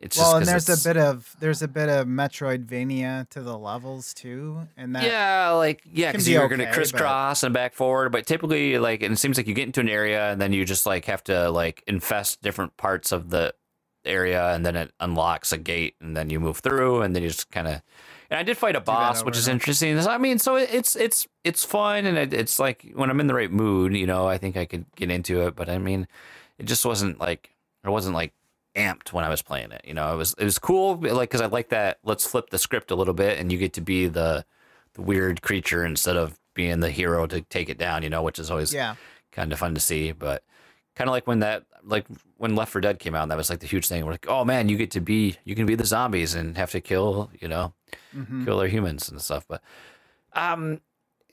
It's 0.03 0.19
well, 0.19 0.33
just 0.33 0.41
and 0.41 0.49
there's 0.49 0.69
a 0.69 0.89
bit 0.89 0.97
of 0.97 1.37
there's 1.39 1.63
a 1.63 1.69
bit 1.69 1.89
of 1.89 2.09
Metroidvania 2.09 3.29
to 3.31 3.41
the 3.41 3.57
levels 3.57 4.13
too, 4.13 4.67
and 4.77 4.97
that 4.97 5.05
yeah, 5.05 5.51
like 5.51 5.83
yeah, 5.85 6.11
because 6.11 6.27
be 6.27 6.33
you're 6.33 6.43
okay, 6.43 6.57
gonna 6.57 6.65
but- 6.65 6.75
crisscross 6.75 7.45
and 7.45 7.55
back 7.55 7.73
forward, 7.73 8.11
but 8.11 8.27
typically 8.27 8.79
like 8.79 9.03
and 9.03 9.13
it 9.15 9.17
seems 9.19 9.37
like 9.37 9.47
you 9.47 9.55
get 9.55 9.67
into 9.67 9.81
an 9.81 9.89
area 9.89 10.33
and 10.33 10.41
then 10.41 10.53
you 10.53 10.65
just 10.65 10.87
like 10.87 11.05
have 11.05 11.23
to 11.25 11.49
like 11.51 11.85
infest 11.87 12.43
different 12.43 12.77
parts 12.77 13.13
of 13.13 13.31
the 13.31 13.55
area 14.05 14.53
and 14.53 14.67
then 14.67 14.75
it 14.75 14.93
unlocks 14.99 15.53
a 15.53 15.57
gate 15.57 15.95
and 16.01 16.17
then 16.17 16.31
you 16.31 16.41
move 16.41 16.59
through 16.59 17.03
and 17.03 17.15
then 17.15 17.23
you 17.23 17.29
just 17.29 17.51
kind 17.53 17.69
of. 17.69 17.81
And 18.29 18.41
I 18.41 18.43
did 18.43 18.57
fight 18.57 18.75
a 18.75 18.81
boss, 18.81 19.23
which 19.25 19.37
is 19.37 19.47
interesting. 19.47 19.97
I 20.01 20.19
mean, 20.19 20.39
so 20.41 20.57
it's 20.57 20.97
it's 20.97 21.29
it's 21.45 21.65
fun 21.65 22.07
and 22.07 22.19
it, 22.19 22.33
it's 22.35 22.59
like 22.59 22.91
when 22.95 23.09
I'm 23.09 23.21
in 23.21 23.29
the 23.29 23.35
right 23.35 23.53
mood, 23.53 23.95
you 23.95 24.07
know, 24.07 24.27
I 24.27 24.39
think 24.39 24.57
I 24.57 24.65
could 24.65 24.87
get 24.97 25.11
into 25.13 25.47
it. 25.47 25.55
But 25.55 25.69
I 25.69 25.79
mean, 25.79 26.09
it 26.59 26.65
just 26.65 26.85
wasn't 26.85 27.21
like 27.21 27.51
I 27.85 27.91
wasn't 27.91 28.17
like 28.17 28.33
amped 28.77 29.13
when 29.13 29.25
I 29.25 29.29
was 29.29 29.43
playing 29.43 29.73
it. 29.73 29.83
You 29.85 29.95
know, 29.95 30.13
it 30.13 30.17
was 30.17 30.35
it 30.39 30.45
was 30.45 30.59
cool, 30.59 30.97
like 30.97 31.31
because 31.31 31.41
I 31.41 31.47
like 31.47 31.69
that. 31.71 31.99
Let's 32.05 32.27
flip 32.27 32.51
the 32.51 32.59
script 32.59 32.91
a 32.91 32.95
little 32.95 33.15
bit, 33.15 33.39
and 33.39 33.51
you 33.53 33.59
get 33.59 33.73
to 33.75 33.81
be 33.81 34.07
the 34.09 34.45
the 34.95 35.03
weird 35.03 35.43
creature 35.43 35.85
instead 35.85 36.17
of 36.17 36.39
being 36.55 36.81
the 36.81 36.91
hero 36.91 37.27
to 37.27 37.41
take 37.43 37.69
it 37.69 37.79
down. 37.79 38.03
You 38.03 38.11
know, 38.11 38.23
which 38.23 38.39
is 38.39 38.51
always 38.51 38.73
yeah, 38.75 38.95
kind 39.33 39.53
of 39.53 39.59
fun 39.59 39.75
to 39.75 39.81
see. 39.81 40.13
But 40.13 40.43
kind 40.97 41.09
of 41.09 41.13
like 41.13 41.27
when 41.27 41.41
that 41.41 41.65
like 41.85 42.07
when 42.37 42.55
Left 42.55 42.73
4 42.73 42.81
Dead 42.81 42.99
came 42.99 43.15
out, 43.15 43.29
that 43.29 43.37
was 43.39 43.51
like 43.51 43.61
the 43.61 43.67
huge 43.67 43.89
thing. 43.89 44.05
We're 44.05 44.13
like, 44.13 44.27
oh 44.29 44.45
man, 44.45 44.69
you 44.69 44.77
get 44.77 44.91
to 44.93 45.01
be 45.01 45.37
you 45.45 45.55
can 45.55 45.67
be 45.67 45.75
the 45.75 45.87
zombies 45.87 46.35
and 46.35 46.57
have 46.57 46.71
to 46.73 46.81
kill 46.81 47.31
you 47.41 47.49
know 47.49 47.73
Mhm. 48.17 48.45
kill 48.45 48.59
their 48.59 48.69
humans 48.69 49.09
and 49.11 49.21
stuff. 49.21 49.45
But 49.49 49.63
um, 50.35 50.81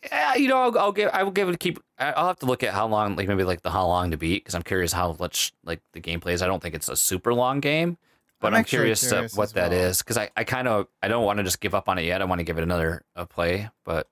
yeah, 0.04 0.36
you 0.36 0.48
know, 0.48 0.58
I'll, 0.58 0.80
I'll 0.80 0.92
give 0.92 1.10
I 1.14 1.24
will 1.24 1.32
give 1.32 1.50
it 1.50 1.56
a 1.56 1.58
keep. 1.58 1.80
I'll 1.98 2.28
have 2.28 2.40
to 2.40 2.46
look 2.46 2.64
at 2.64 2.74
how 2.74 2.88
long, 2.88 3.16
like 3.16 3.28
maybe 3.28 3.44
like 3.44 3.62
the 3.62 3.72
how 3.72 3.86
long 3.88 4.12
to 4.12 4.18
beat, 4.18 4.44
because 4.44 4.56
I'm 4.56 4.64
curious 4.64 4.94
how 4.94 5.16
much 5.20 5.54
like 5.66 5.82
the 5.94 6.02
gameplay 6.02 6.32
is. 6.34 6.42
I 6.42 6.48
don't 6.48 6.62
think 6.62 6.76
it's 6.76 6.90
a 6.90 6.96
super 6.96 7.34
long 7.34 7.60
game, 7.60 7.98
but 8.40 8.54
I'm 8.54 8.60
I'm, 8.60 8.64
curious, 8.64 9.08
curious 9.08 9.34
to 9.34 9.38
what 9.38 9.54
that 9.54 9.72
well. 9.72 9.80
is 9.80 10.00
because 10.00 10.18
I, 10.18 10.30
I 10.38 10.44
kind 10.46 10.68
of 10.68 10.88
I 11.04 11.08
don't 11.10 11.26
want 11.26 11.38
to 11.38 11.44
just 11.44 11.60
give 11.60 11.76
up 11.76 11.90
on 11.90 11.98
it 11.98 12.04
yet. 12.06 12.22
I 12.22 12.26
want 12.26 12.40
to 12.40 12.46
give 12.46 12.58
it 12.58 12.64
another 12.64 13.04
a 13.16 13.26
play, 13.26 13.70
but. 13.84 14.08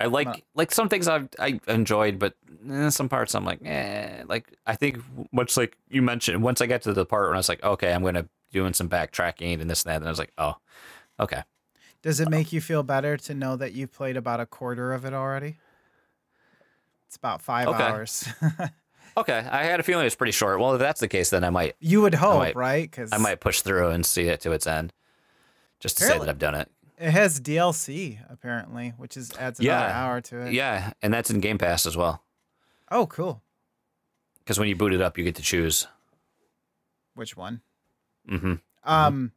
I 0.00 0.06
like 0.06 0.28
Well- 0.28 0.36
like 0.54 0.70
some 0.70 0.88
things 0.88 1.08
I've 1.08 1.28
I 1.40 1.58
enjoyed, 1.66 2.20
but 2.20 2.34
eh, 2.70 2.88
some 2.90 3.08
parts 3.08 3.34
I'm 3.34 3.44
like, 3.44 3.58
eh. 3.64 4.22
Like 4.28 4.46
I 4.64 4.76
think 4.76 4.98
much 5.32 5.56
like 5.56 5.76
you 5.88 6.02
mentioned, 6.02 6.40
once 6.40 6.60
I 6.60 6.66
got 6.66 6.82
to 6.82 6.92
the 6.92 7.04
part 7.04 7.26
where 7.26 7.34
I 7.34 7.36
was 7.36 7.48
like, 7.48 7.64
okay, 7.64 7.92
I'm 7.92 8.04
gonna 8.04 8.28
doing 8.52 8.74
some 8.74 8.88
backtracking 8.88 9.60
and 9.60 9.68
this 9.68 9.82
and 9.82 9.90
that, 9.90 9.96
and 9.96 10.06
I 10.06 10.10
was 10.10 10.20
like, 10.20 10.32
oh, 10.38 10.54
okay. 11.18 11.42
Does 12.02 12.20
it 12.20 12.28
make 12.28 12.52
you 12.52 12.60
feel 12.60 12.82
better 12.82 13.16
to 13.16 13.34
know 13.34 13.56
that 13.56 13.72
you've 13.72 13.92
played 13.92 14.16
about 14.16 14.40
a 14.40 14.46
quarter 14.46 14.92
of 14.92 15.04
it 15.04 15.12
already? 15.12 15.58
It's 17.06 17.16
about 17.16 17.42
five 17.42 17.68
Okay. 17.68 17.82
hours. 17.82 18.28
Okay, 19.16 19.38
I 19.50 19.64
had 19.64 19.80
a 19.80 19.82
feeling 19.82 20.02
it 20.02 20.04
was 20.06 20.14
pretty 20.14 20.30
short. 20.30 20.60
Well, 20.60 20.74
if 20.74 20.78
that's 20.78 21.00
the 21.00 21.08
case, 21.08 21.30
then 21.30 21.42
I 21.42 21.50
might 21.50 21.74
you 21.80 22.02
would 22.02 22.14
hope, 22.14 22.38
might- 22.38 22.54
right? 22.54 22.88
Because 22.88 23.12
I 23.12 23.18
might 23.18 23.40
push 23.40 23.62
through 23.62 23.88
and 23.88 24.06
see 24.06 24.28
it 24.28 24.40
to 24.42 24.52
its 24.52 24.64
end, 24.64 24.92
just 25.80 25.98
to 25.98 26.04
say 26.04 26.16
that 26.20 26.28
I've 26.28 26.38
done 26.38 26.54
it. 26.54 26.70
It 26.98 27.10
has 27.10 27.40
DLC 27.40 28.18
apparently, 28.30 28.90
which 28.96 29.16
is 29.16 29.32
adds 29.36 29.58
another 29.58 29.86
Yeah. 29.88 30.04
hour 30.04 30.20
to 30.20 30.46
it. 30.46 30.52
Yeah, 30.52 30.92
and 31.02 31.12
that's 31.12 31.30
in 31.30 31.40
Game 31.40 31.58
Pass 31.58 31.84
as 31.84 31.96
well. 31.96 32.22
Oh, 32.92 33.08
cool. 33.08 33.42
Because 34.38 34.56
when 34.60 34.68
you 34.68 34.76
boot 34.76 34.92
it 34.92 35.00
up, 35.00 35.18
you 35.18 35.24
get 35.24 35.34
to 35.36 35.42
choose. 35.42 35.88
Which 37.14 37.36
one? 37.36 37.60
hmm 38.28 38.54
Um, 38.84 39.32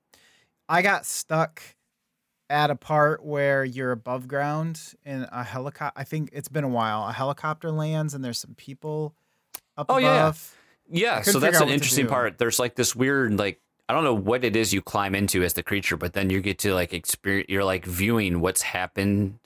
I 0.70 0.84
got 0.84 1.08
stuck 1.08 1.64
at 2.52 2.70
a 2.70 2.76
part 2.76 3.26
where 3.26 3.64
you're 3.64 3.92
above 3.92 4.28
ground 4.28 4.94
in 5.06 5.26
a 5.32 5.44
helicopter. 5.44 6.00
I 6.00 6.04
think 6.04 6.30
it's 6.34 6.50
been 6.50 6.66
a 6.66 6.70
while. 6.70 7.08
A 7.08 7.14
helicopter 7.14 7.72
lands 7.72 8.14
and 8.14 8.24
there's 8.24 8.40
some 8.40 8.56
people 8.56 9.16
up 9.78 9.88
Oh, 9.90 9.98
above. 9.98 10.56
Yeah, 10.90 11.20
couldn't 11.20 11.34
so 11.34 11.40
that's 11.40 11.62
an 11.62 11.70
interesting 11.70 12.08
part. 12.08 12.38
There's 12.38 12.60
like 12.60 12.76
this 12.76 12.94
weird, 12.94 13.40
like 13.40 13.62
I 13.88 13.94
don't 13.94 14.04
know 14.04 14.14
what 14.14 14.44
it 14.44 14.56
is 14.56 14.74
you 14.74 14.82
climb 14.82 15.16
into 15.16 15.44
as 15.44 15.54
the 15.54 15.64
creature, 15.64 15.96
but 15.96 16.14
then 16.14 16.30
you 16.30 16.42
get 16.42 16.60
to 16.60 16.74
like 16.74 16.94
experience. 16.94 17.48
You're 17.50 17.64
like 17.64 17.86
viewing 17.86 18.42
what's 18.42 18.62
happened 18.62 19.40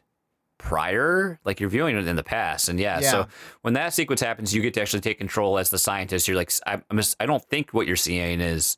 prior, 0.57 1.39
like 1.45 1.59
you're 1.59 1.69
viewing 1.69 1.95
it 1.95 2.07
in 2.07 2.15
the 2.15 2.23
past, 2.23 2.69
and 2.69 2.79
yeah. 2.79 2.99
Yeah. 2.99 3.11
So 3.11 3.27
when 3.61 3.75
that 3.75 3.93
sequence 3.93 4.21
happens, 4.21 4.53
you 4.53 4.61
get 4.61 4.73
to 4.75 4.81
actually 4.81 5.01
take 5.01 5.19
control 5.19 5.59
as 5.59 5.69
the 5.69 5.77
scientist. 5.77 6.27
You're 6.27 6.37
like, 6.37 6.51
I, 6.65 6.81
I'm 6.89 6.97
just, 6.97 7.15
I 7.19 7.27
don't 7.27 7.43
think 7.43 7.71
what 7.71 7.85
you're 7.85 7.95
seeing 7.95 8.41
is 8.41 8.77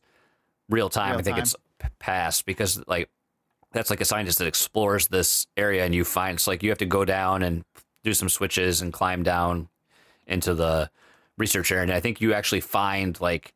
real 0.69 0.89
time. 0.89 1.11
Real 1.11 1.19
I 1.19 1.21
think 1.23 1.35
time. 1.37 1.43
it's 1.43 1.55
past 1.99 2.45
because 2.45 2.85
like 2.87 3.09
that's 3.77 3.89
like 3.91 4.01
a 4.01 4.05
scientist 4.05 4.39
that 4.39 4.47
explores 4.47 5.07
this 5.07 5.45
area 5.55 5.85
and 5.85 5.93
you 5.93 6.03
find 6.03 6.35
it's 6.35 6.47
like 6.47 6.63
you 6.63 6.69
have 6.69 6.79
to 6.79 6.85
go 6.85 7.05
down 7.05 7.43
and 7.43 7.63
do 8.03 8.13
some 8.13 8.27
switches 8.27 8.81
and 8.81 8.91
climb 8.91 9.21
down 9.21 9.69
into 10.25 10.55
the 10.55 10.89
research 11.37 11.71
area. 11.71 11.83
And 11.83 11.91
I 11.91 11.99
think 11.99 12.19
you 12.19 12.33
actually 12.33 12.61
find 12.61 13.19
like 13.21 13.53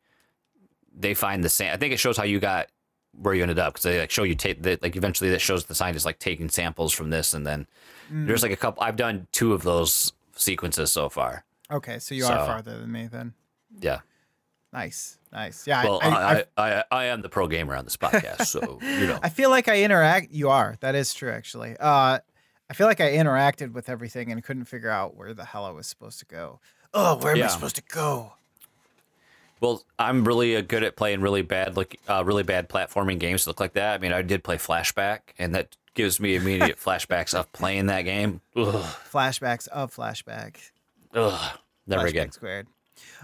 they 0.95 1.13
find 1.15 1.43
the 1.43 1.49
same. 1.49 1.73
I 1.73 1.77
think 1.77 1.91
it 1.93 1.97
shows 1.99 2.17
how 2.17 2.23
you 2.23 2.39
got 2.39 2.67
where 3.13 3.33
you 3.33 3.41
ended 3.41 3.59
up 3.59 3.73
because 3.73 3.83
they 3.83 3.99
like 3.99 4.11
show 4.11 4.23
you 4.23 4.35
take 4.35 4.61
that 4.63 4.81
like 4.83 4.95
eventually 4.95 5.29
that 5.31 5.41
shows 5.41 5.65
the 5.65 5.75
scientist 5.75 6.05
like 6.05 6.19
taking 6.19 6.49
samples 6.49 6.93
from 6.93 7.09
this 7.09 7.33
and 7.33 7.45
then 7.45 7.67
Mm. 8.11 8.27
there's 8.27 8.43
like 8.43 8.51
a 8.51 8.57
couple. 8.57 8.83
I've 8.83 8.97
done 8.97 9.27
two 9.31 9.53
of 9.53 9.63
those 9.63 10.11
sequences 10.35 10.91
so 10.91 11.07
far. 11.07 11.45
Okay, 11.71 11.97
so 11.99 12.13
you 12.13 12.23
So- 12.23 12.33
are 12.33 12.45
farther 12.45 12.77
than 12.77 12.91
me 12.91 13.07
then. 13.07 13.33
Yeah. 13.79 13.99
Nice, 14.73 15.17
nice. 15.33 15.67
Yeah, 15.67 15.83
Well, 15.83 15.99
I, 16.01 16.07
I, 16.07 16.33
I, 16.33 16.45
I, 16.57 16.83
I, 16.91 17.05
am 17.05 17.21
the 17.21 17.27
pro 17.29 17.47
gamer 17.47 17.75
on 17.75 17.83
this 17.83 17.97
podcast, 17.97 18.45
so 18.45 18.79
you 18.81 19.07
know. 19.07 19.19
I 19.23 19.27
feel 19.29 19.49
like 19.49 19.67
I 19.67 19.83
interact. 19.83 20.31
You 20.31 20.49
are. 20.49 20.77
That 20.79 20.95
is 20.95 21.13
true, 21.13 21.29
actually. 21.31 21.75
Uh, 21.77 22.19
I 22.69 22.73
feel 22.73 22.87
like 22.87 23.01
I 23.01 23.11
interacted 23.11 23.73
with 23.73 23.89
everything 23.89 24.31
and 24.31 24.41
couldn't 24.41 24.65
figure 24.65 24.89
out 24.89 25.17
where 25.17 25.33
the 25.33 25.43
hell 25.43 25.65
I 25.65 25.71
was 25.71 25.87
supposed 25.87 26.19
to 26.19 26.25
go. 26.25 26.61
Oh, 26.93 27.17
where 27.17 27.33
am 27.33 27.39
Yeah. 27.39 27.45
I 27.45 27.49
supposed 27.49 27.75
to 27.75 27.83
go? 27.83 28.33
Well, 29.59 29.83
I'm 29.99 30.23
really 30.23 30.55
uh, 30.55 30.61
good 30.61 30.83
at 30.83 30.95
playing 30.95 31.19
really 31.21 31.41
bad, 31.41 31.75
look, 31.75 31.93
uh, 32.07 32.23
really 32.25 32.43
bad 32.43 32.69
platforming 32.69 33.19
games 33.19 33.43
that 33.43 33.49
look 33.49 33.59
like 33.59 33.73
that. 33.73 33.95
I 33.95 33.97
mean, 33.97 34.13
I 34.13 34.21
did 34.21 34.43
play 34.43 34.55
Flashback, 34.57 35.19
and 35.37 35.53
that 35.53 35.75
gives 35.93 36.19
me 36.19 36.35
immediate 36.35 36.77
flashbacks 36.83 37.33
of 37.33 37.51
playing 37.51 37.87
that 37.87 38.03
game. 38.03 38.39
Ugh, 38.55 38.65
Flashbacks 39.11 39.67
of 39.67 39.93
flashback. 39.93 40.55
ugh, 41.13 41.57
never 41.85 42.03
Flashback 42.05 42.09
again. 42.09 42.31
Squared. 42.31 42.67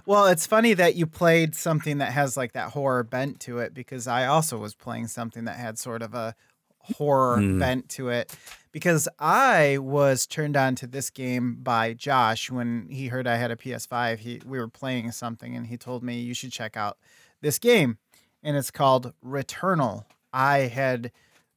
Well, 0.05 0.27
it's 0.27 0.45
funny 0.47 0.73
that 0.73 0.95
you 0.95 1.05
played 1.05 1.55
something 1.55 1.97
that 1.97 2.13
has 2.13 2.37
like 2.37 2.53
that 2.53 2.71
horror 2.71 3.03
bent 3.03 3.39
to 3.41 3.59
it 3.59 3.73
because 3.73 4.07
I 4.07 4.25
also 4.25 4.57
was 4.57 4.73
playing 4.75 5.07
something 5.07 5.45
that 5.45 5.57
had 5.57 5.77
sort 5.77 6.01
of 6.01 6.13
a 6.13 6.35
horror 6.79 7.37
Mm. 7.39 7.59
bent 7.59 7.89
to 7.89 8.07
it 8.09 8.33
because 8.71 9.09
I 9.19 9.77
was 9.79 10.25
turned 10.25 10.55
on 10.55 10.75
to 10.75 10.87
this 10.87 11.09
game 11.09 11.55
by 11.61 11.93
Josh 11.93 12.49
when 12.49 12.87
he 12.89 13.07
heard 13.07 13.27
I 13.27 13.35
had 13.35 13.51
a 13.51 13.57
PS5. 13.57 14.19
He 14.19 14.41
we 14.45 14.57
were 14.57 14.69
playing 14.69 15.11
something 15.11 15.55
and 15.55 15.67
he 15.67 15.75
told 15.77 16.01
me 16.03 16.19
you 16.21 16.33
should 16.33 16.51
check 16.53 16.77
out 16.77 16.97
this 17.41 17.59
game 17.59 17.97
and 18.41 18.55
it's 18.55 18.71
called 18.71 19.13
Returnal. 19.25 20.05
I 20.31 20.59
had 20.59 21.11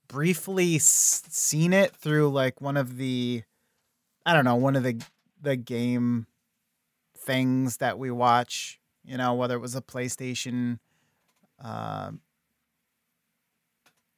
briefly 0.09 0.75
s- 0.77 1.23
seen 1.29 1.73
it 1.73 1.95
through 1.95 2.31
like 2.31 2.61
one 2.61 2.77
of 2.77 2.97
the 2.97 3.45
I 4.27 4.33
don't 4.35 4.45
know, 4.45 4.57
one 4.57 4.75
of 4.75 4.83
the 4.83 5.01
the 5.41 5.55
game 5.57 6.27
things 7.31 7.77
that 7.77 7.97
we 7.97 8.11
watch, 8.11 8.81
you 9.05 9.17
know, 9.17 9.35
whether 9.35 9.55
it 9.55 9.61
was 9.61 9.77
a 9.77 9.81
PlayStation, 9.81 10.81
uh, 11.63 12.11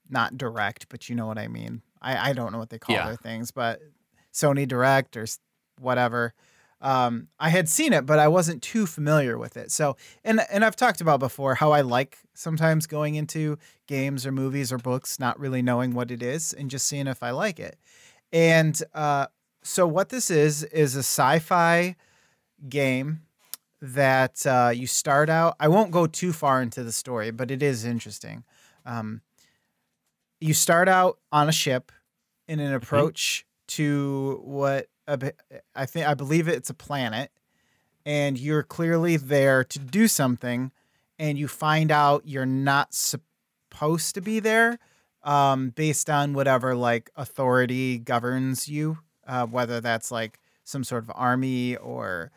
not 0.08 0.38
direct, 0.38 0.88
but 0.88 1.08
you 1.08 1.14
know 1.14 1.26
what 1.26 1.38
I 1.38 1.48
mean. 1.48 1.82
I, 2.00 2.30
I 2.30 2.32
don't 2.32 2.52
know 2.52 2.58
what 2.58 2.70
they 2.70 2.78
call 2.78 2.94
Yeah. 2.94 3.04
their 3.04 3.16
things, 3.16 3.50
but 3.50 3.80
Sony 4.32 4.66
Direct 4.66 5.16
or 5.16 5.26
whatever. 5.78 6.32
Um, 6.80 7.28
I 7.38 7.50
had 7.50 7.68
seen 7.68 7.92
it, 7.92 8.06
but 8.06 8.18
I 8.18 8.28
wasn't 8.28 8.62
too 8.62 8.86
familiar 8.86 9.38
with 9.38 9.56
it. 9.56 9.70
So, 9.70 9.96
and 10.24 10.40
and 10.50 10.64
I've 10.64 10.74
talked 10.74 11.00
about 11.00 11.20
before 11.20 11.54
how 11.54 11.70
I 11.70 11.82
like 11.82 12.18
sometimes 12.34 12.86
going 12.86 13.14
into 13.14 13.56
games 13.86 14.26
or 14.26 14.32
movies 14.32 14.72
or 14.72 14.78
books, 14.78 15.20
not 15.20 15.38
really 15.38 15.62
knowing 15.62 15.94
what 15.94 16.10
it 16.10 16.22
is 16.22 16.52
and 16.52 16.68
just 16.70 16.88
seeing 16.88 17.06
if 17.06 17.22
I 17.22 17.30
like 17.30 17.60
it. 17.60 17.76
And 18.32 18.82
uh, 18.94 19.26
so, 19.62 19.86
what 19.86 20.08
this 20.08 20.28
is 20.28 20.64
is 20.64 20.96
a 20.96 21.00
sci-fi 21.04 21.94
game 22.68 23.22
that 23.80 24.46
uh, 24.46 24.70
you 24.74 24.86
start 24.86 25.28
out. 25.28 25.56
I 25.58 25.68
won't 25.68 25.90
go 25.90 26.06
too 26.06 26.32
far 26.32 26.62
into 26.62 26.84
the 26.84 26.92
story, 26.92 27.30
but 27.30 27.50
it 27.50 27.62
is 27.62 27.84
interesting. 27.84 28.44
Um, 28.86 29.22
you 30.40 30.54
start 30.54 30.88
out 30.88 31.18
on 31.30 31.48
a 31.48 31.52
ship 31.52 31.92
in 32.48 32.60
an 32.60 32.72
approach 32.72 33.44
to 33.68 34.40
what 34.44 34.88
a 35.06 35.32
I 35.74 35.86
think 35.86 36.06
I 36.06 36.14
believe 36.14 36.48
it's 36.48 36.70
a 36.70 36.74
planet, 36.74 37.30
and 38.04 38.38
you're 38.38 38.62
clearly 38.62 39.16
there 39.16 39.64
to 39.64 39.78
do 39.78 40.06
something, 40.08 40.72
and 41.18 41.38
you 41.38 41.48
find 41.48 41.90
out 41.90 42.22
you're 42.26 42.46
not 42.46 42.94
supposed 42.94 44.14
to 44.14 44.20
be 44.20 44.40
there, 44.40 44.78
um, 45.22 45.70
based 45.70 46.10
on 46.10 46.34
whatever 46.34 46.74
like 46.74 47.10
authority 47.16 47.98
governs 47.98 48.68
you, 48.68 48.98
uh, 49.26 49.46
whether 49.46 49.80
that's 49.80 50.10
like 50.10 50.38
some 50.64 50.84
sort 50.84 51.02
of 51.02 51.10
army 51.14 51.76
or 51.76 52.30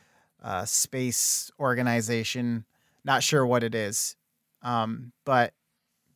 uh, 0.46 0.64
space 0.64 1.52
organization. 1.60 2.64
Not 3.04 3.22
sure 3.24 3.46
what 3.46 3.64
it 3.64 3.76
is, 3.76 4.16
um, 4.62 5.12
but 5.26 5.54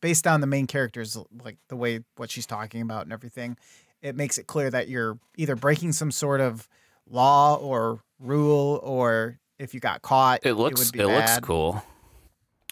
based 0.00 0.26
on 0.26 0.40
the 0.40 0.46
main 0.46 0.66
characters, 0.66 1.16
like 1.44 1.58
the 1.68 1.76
way 1.76 2.00
what 2.16 2.30
she's 2.30 2.46
talking 2.46 2.80
about 2.80 3.02
and 3.04 3.12
everything, 3.12 3.56
it 4.02 4.16
makes 4.16 4.38
it 4.38 4.46
clear 4.46 4.70
that 4.70 4.88
you're 4.88 5.18
either 5.36 5.54
breaking 5.56 5.92
some 5.92 6.10
sort 6.10 6.40
of 6.40 6.66
law 7.08 7.56
or 7.56 8.00
rule, 8.18 8.80
or 8.82 9.38
if 9.58 9.74
you 9.74 9.80
got 9.80 10.00
caught, 10.02 10.40
It 10.42 10.54
looks 10.54 10.80
would 10.80 10.92
be 10.92 11.00
it, 11.00 11.06
looks 11.06 11.38
cool. 11.40 11.82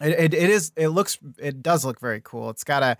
It, 0.00 0.32
it, 0.32 0.34
it 0.34 0.50
is. 0.50 0.72
It 0.76 0.88
looks. 0.88 1.18
It 1.38 1.62
does 1.62 1.84
look 1.84 2.00
very 2.00 2.20
cool. 2.24 2.50
It's 2.50 2.64
got 2.64 2.82
a. 2.82 2.96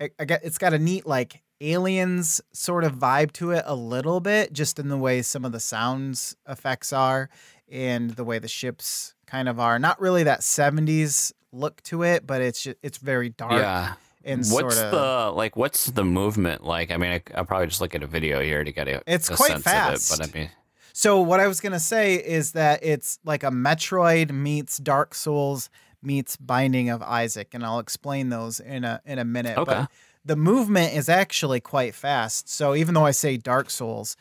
It, 0.00 0.16
get- 0.26 0.44
it's 0.44 0.58
got 0.58 0.72
a 0.74 0.78
neat 0.78 1.06
like 1.06 1.42
aliens 1.60 2.40
sort 2.52 2.84
of 2.84 2.94
vibe 2.94 3.32
to 3.32 3.50
it 3.52 3.64
a 3.66 3.74
little 3.74 4.20
bit, 4.20 4.52
just 4.52 4.78
in 4.78 4.88
the 4.88 4.96
way 4.98 5.22
some 5.22 5.44
of 5.44 5.52
the 5.52 5.60
sounds 5.60 6.36
effects 6.48 6.92
are, 6.92 7.28
and 7.70 8.10
the 8.10 8.24
way 8.24 8.38
the 8.38 8.48
ships 8.48 9.14
kind 9.26 9.48
of 9.48 9.58
are. 9.60 9.78
Not 9.78 10.00
really 10.00 10.22
that 10.24 10.40
'70s 10.40 11.32
look 11.52 11.82
to 11.84 12.02
it, 12.02 12.26
but 12.26 12.40
it's 12.42 12.62
just, 12.62 12.76
it's 12.82 12.98
very 12.98 13.30
dark 13.30 13.52
Yeah. 13.52 13.94
and 14.24 14.40
What's 14.40 14.50
sort 14.50 14.78
of. 14.78 14.90
the 14.90 15.30
like? 15.34 15.56
What's 15.56 15.86
the 15.86 16.04
movement 16.04 16.64
like? 16.64 16.90
I 16.90 16.96
mean, 16.96 17.12
I, 17.12 17.22
I'll 17.34 17.44
probably 17.44 17.66
just 17.68 17.80
look 17.80 17.94
at 17.94 18.02
a 18.02 18.06
video 18.06 18.40
here 18.40 18.64
to 18.64 18.72
get 18.72 18.88
a. 18.88 19.02
It's 19.06 19.30
a 19.30 19.36
quite 19.36 19.58
fast. 19.60 20.12
It, 20.12 20.18
but 20.18 20.28
I 20.28 20.38
mean, 20.38 20.50
So 20.92 21.20
what 21.20 21.40
I 21.40 21.46
was 21.46 21.60
gonna 21.60 21.80
say 21.80 22.14
is 22.16 22.52
that 22.52 22.80
it's 22.82 23.18
like 23.24 23.42
a 23.42 23.50
Metroid 23.50 24.30
meets 24.30 24.78
Dark 24.78 25.14
Souls 25.14 25.70
meets 26.02 26.36
Binding 26.36 26.90
of 26.90 27.02
Isaac, 27.02 27.54
and 27.54 27.64
I'll 27.64 27.80
explain 27.80 28.28
those 28.28 28.60
in 28.60 28.84
a 28.84 29.00
in 29.04 29.18
a 29.18 29.24
minute. 29.24 29.56
Okay. 29.58 29.72
But 29.72 29.90
the 30.24 30.36
movement 30.36 30.92
is 30.94 31.08
actually 31.08 31.60
quite 31.60 31.94
fast. 31.94 32.48
So 32.50 32.74
even 32.74 32.92
though 32.94 33.06
I 33.06 33.12
say 33.12 33.36
Dark 33.38 33.70
Souls, 33.70 34.16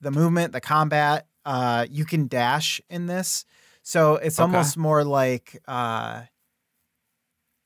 the 0.00 0.10
movement, 0.10 0.52
the 0.52 0.60
combat, 0.60 1.26
uh, 1.44 1.86
you 1.90 2.04
can 2.04 2.26
dash 2.28 2.80
in 2.90 3.06
this. 3.06 3.44
So 3.82 4.16
it's 4.16 4.38
Okay. 4.38 4.44
almost 4.44 4.76
more 4.76 5.04
like 5.04 5.60
uh, 5.66 6.22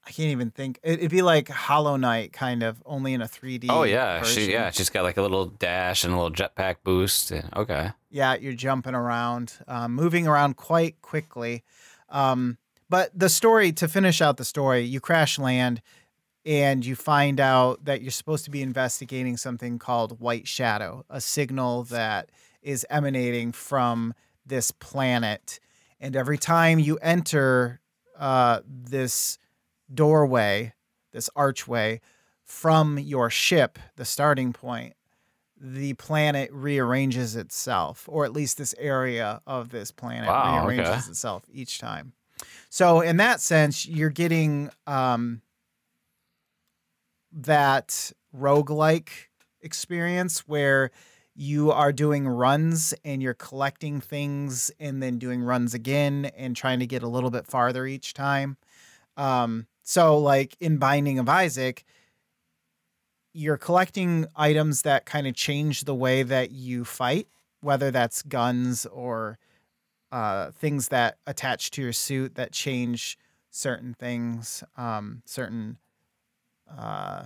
I 0.07 0.11
can't 0.11 0.29
even 0.31 0.51
think. 0.51 0.79
it- 0.83 0.99
It'd 0.99 1.11
be 1.11 1.23
like 1.23 1.49
Hollow 1.49 1.97
Knight, 1.97 2.33
kind 2.33 2.63
of, 2.63 2.83
only 2.85 3.15
in 3.15 3.23
a 3.23 3.29
3D. 3.29 3.69
oh 3.71 3.85
yeah, 3.85 4.23
she 4.23 4.53
yeah, 4.53 4.71
she's 4.71 4.91
got 4.91 5.03
like 5.03 5.17
a 5.17 5.23
little 5.23 5.47
dash 5.47 6.05
and 6.05 6.13
a 6.13 6.17
little 6.17 6.31
jetpack 6.31 6.77
boost. 6.85 7.33
Okay. 7.57 7.91
Yeah, 8.11 8.35
you're 8.35 8.53
jumping 8.53 8.95
around, 8.95 9.55
um, 9.67 9.95
moving 9.95 10.27
around 10.27 10.57
quite 10.57 11.01
quickly. 11.01 11.65
Um, 12.11 12.59
but 12.91 13.19
the 13.19 13.31
story, 13.31 13.73
to 13.73 13.89
finish 13.89 14.21
out 14.21 14.37
the 14.37 14.45
story, 14.45 14.83
you 14.83 15.01
crash 15.01 15.39
land 15.39 15.81
and 16.45 16.85
you 16.85 16.95
find 16.95 17.41
out 17.41 17.87
that 17.87 18.03
you're 18.03 18.11
supposed 18.11 18.45
to 18.45 18.51
be 18.51 18.61
investigating 18.61 19.39
something 19.39 19.79
called 19.79 20.21
White 20.21 20.47
Shadow, 20.47 21.07
a 21.09 21.21
signal 21.21 21.85
that 21.85 22.29
is 22.65 22.85
emanating 22.91 23.53
from 23.53 24.15
this 24.45 24.71
planet. 24.73 25.61
And 26.01 26.17
every 26.17 26.39
time 26.39 26.79
you 26.79 26.97
enter 26.97 27.81
uh, 28.19 28.61
this 28.67 29.39
doorway, 29.93 30.73
this 31.13 31.31
archway 31.37 32.01
from 32.43 32.99
your 32.99 33.31
ship, 33.31 33.79
the 33.97 34.05
starting 34.05 34.53
point, 34.53 34.95
the 35.61 35.95
planet 35.95 36.51
rearranges 36.53 37.37
itself, 37.37 38.07
or 38.11 38.25
at 38.25 38.33
least 38.33 38.59
this 38.59 38.75
area 38.79 39.41
of 39.47 39.71
this 39.71 39.91
planet 39.91 40.29
Wow, 40.29 40.67
okay. 40.67 40.77
rearranges 40.77 41.09
itself 41.09 41.45
each 41.51 41.79
time. 41.79 42.13
So, 42.69 43.01
in 43.01 43.17
that 43.19 43.41
sense, 43.41 43.87
you're 43.87 44.11
getting 44.11 44.69
um, 44.87 45.41
that 47.33 48.13
roguelike 48.37 49.09
experience 49.63 50.41
where 50.41 50.91
you 51.35 51.73
are 51.73 51.93
doing 51.93 52.29
runs 52.29 52.95
and 53.05 53.23
you're 53.23 53.35
collecting 53.35 54.01
things 54.01 54.71
and 54.79 55.03
then 55.03 55.19
doing 55.19 55.43
runs 55.43 55.75
again 55.75 56.31
and 56.37 56.55
trying 56.55 56.79
to 56.79 56.87
get 56.87 57.03
a 57.03 57.09
little 57.09 57.31
bit 57.31 57.47
farther 57.47 57.87
each 57.87 58.15
time. 58.15 58.57
Um, 59.17 59.67
so, 59.83 60.17
like 60.19 60.57
in 60.61 60.79
Binding 60.79 61.19
of 61.19 61.29
Isaac, 61.29 61.85
you're 63.33 63.57
collecting 63.57 64.27
items 64.37 64.83
that 64.83 65.07
kind 65.07 65.27
of 65.27 65.35
change 65.35 65.85
the 65.85 65.95
way 65.95 66.23
that 66.23 66.53
you 66.53 66.85
fight, 66.85 67.27
whether 67.61 67.91
that's 67.91 68.23
guns 68.23 68.87
or 68.87 69.39
uh, 70.13 70.53
things 70.53 70.89
that 70.89 71.19
attach 71.27 71.73
to 71.73 71.83
your 71.83 71.93
suit 71.93 72.37
that 72.37 72.53
change 72.53 73.19
certain 73.51 73.95
things, 73.95 74.63
um, 74.77 75.23
certain. 75.25 75.79
Uh, 76.71 77.25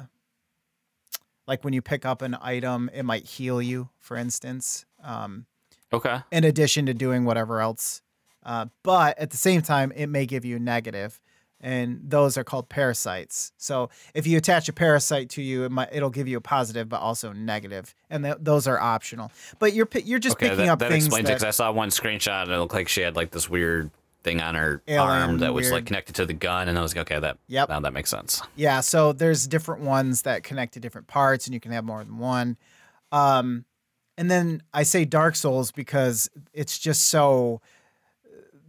like 1.49 1.65
when 1.65 1.73
you 1.73 1.83
pick 1.83 2.07
up 2.07 2.23
an 2.23 2.37
item, 2.41 2.89
it 2.95 3.03
might 3.03 3.27
heal 3.27 3.61
you, 3.61 3.89
for 3.99 4.17
instance. 4.17 4.85
Um, 5.03 5.47
Okay. 5.93 6.19
in 6.31 6.45
addition 6.45 6.85
to 6.87 6.93
doing 6.95 7.25
whatever 7.25 7.61
else. 7.63 8.03
Uh, 8.45 8.67
but 8.83 9.19
at 9.19 9.31
the 9.31 9.37
same 9.39 9.63
time, 9.63 9.91
it 9.97 10.07
may 10.09 10.27
give 10.27 10.45
you 10.45 10.59
negative, 10.59 11.19
and 11.61 12.01
those 12.05 12.37
are 12.37 12.45
called 12.45 12.69
parasites. 12.69 13.53
So 13.57 13.89
if 14.15 14.27
you 14.27 14.37
attach 14.37 14.69
a 14.69 14.73
parasite 14.73 15.31
to 15.31 15.43
you, 15.43 15.65
it 15.65 15.71
might 15.73 15.89
it'll 15.93 16.11
give 16.11 16.29
you 16.29 16.37
a 16.37 16.41
positive, 16.43 16.89
but 16.91 17.01
also 17.01 17.33
negative, 17.33 17.95
and 18.11 18.23
th- 18.25 18.37
those 18.39 18.67
are 18.69 18.79
optional. 18.79 19.33
But 19.59 19.73
you're 19.73 19.89
you're 20.05 20.19
just 20.19 20.37
Okay. 20.37 20.51
picking 20.51 20.67
That, 20.67 20.73
up 20.73 20.79
that 20.81 20.91
things 20.91 21.07
explains 21.07 21.29
it 21.31 21.33
because 21.33 21.45
I 21.45 21.51
saw 21.51 21.73
one 21.73 21.89
screenshot 21.89 22.43
and 22.45 22.53
it 22.53 22.59
looked 22.59 22.75
like 22.75 22.89
she 22.89 23.01
had 23.01 23.17
like 23.17 23.31
this 23.33 23.49
weird 23.51 23.91
thing 24.29 24.41
on 24.41 24.55
her 24.55 24.83
Alien, 24.87 25.01
arm 25.23 25.39
that 25.39 25.55
was 25.55 25.65
weird. 25.65 25.75
like 25.75 25.87
connected 25.87 26.15
to 26.17 26.27
the 26.27 26.33
gun, 26.35 26.69
and 26.69 26.79
I 26.79 26.83
was 26.83 26.95
like, 26.95 27.11
okay, 27.11 27.21
that 27.21 27.39
Yep. 27.49 27.69
now 27.69 27.81
that 27.81 27.93
makes 27.93 28.11
sense. 28.11 28.43
Yeah, 28.57 28.81
so 28.81 29.13
there's 29.13 29.47
different 29.47 29.83
ones 29.83 30.23
that 30.23 30.43
connect 30.43 30.75
to 30.75 30.81
different 30.81 31.07
parts, 31.07 31.47
and 31.47 31.55
you 31.55 31.61
can 31.61 31.73
have 31.73 31.85
more 31.85 32.05
than 32.05 32.19
one. 32.19 32.57
Um, 33.13 33.65
and 34.17 34.31
then 34.31 34.63
I 34.75 34.83
say 34.83 35.05
Dark 35.05 35.37
Souls 35.37 35.71
because 35.73 36.29
it's 36.53 36.79
just 36.79 37.07
so 37.07 37.61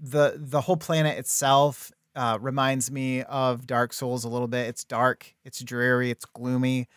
the 0.01 0.35
the 0.37 0.61
whole 0.61 0.77
planet 0.77 1.17
itself 1.17 1.91
uh, 2.15 2.37
reminds 2.39 2.89
me 2.91 3.23
of 3.23 3.65
Dark 3.67 3.91
Souls 3.93 4.23
a 4.23 4.29
little 4.29 4.47
bit. 4.47 4.67
It's 4.67 4.83
dark, 4.83 5.33
it's 5.43 5.59
dreary, 5.61 6.09
it's 6.11 6.25
gloomy. 6.25 6.87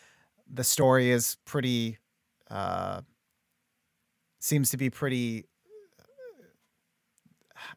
The 0.51 0.63
story 0.63 1.09
is 1.11 1.37
pretty 1.45 1.97
uh, 2.49 3.01
seems 4.39 4.69
to 4.71 4.77
be 4.77 4.89
pretty. 4.89 5.45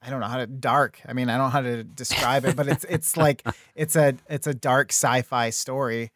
I 0.03 0.11
don't 0.11 0.21
know 0.21 0.27
how 0.27 0.39
to 0.39 0.47
dark. 0.47 1.01
I 1.07 1.13
mean, 1.13 1.29
I 1.29 1.37
don't 1.37 1.47
know 1.47 1.51
how 1.51 1.61
to 1.63 1.85
describe 1.85 2.45
it, 2.45 2.57
but 2.57 2.69
it's 2.69 2.85
it's 2.85 3.17
like 3.17 3.43
it's 3.75 3.97
a 3.97 4.15
it's 4.29 4.47
a 4.47 4.55
dark 4.55 4.91
sci-fi 4.91 5.51
story, 5.51 6.13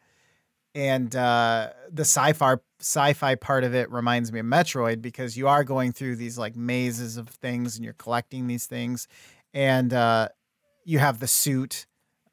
and 0.75 1.15
uh, 1.15 1.69
the 1.91 2.03
sci-fi 2.03 2.55
sci-fi 2.79 3.35
part 3.35 3.63
of 3.63 3.75
it 3.75 3.91
reminds 3.91 4.31
me 4.31 4.39
of 4.39 4.45
Metroid 4.45 5.01
because 5.01 5.37
you 5.37 5.47
are 5.47 5.63
going 5.63 5.91
through 5.91 6.15
these 6.15 6.37
like 6.37 6.55
mazes 6.55 7.17
of 7.17 7.29
things 7.29 7.75
and 7.75 7.85
you're 7.85 7.93
collecting 7.93 8.47
these 8.47 8.65
things, 8.65 9.07
and 9.53 9.93
uh, 9.93 10.29
you 10.83 10.99
have 10.99 11.19
the 11.19 11.27
suit, 11.27 11.85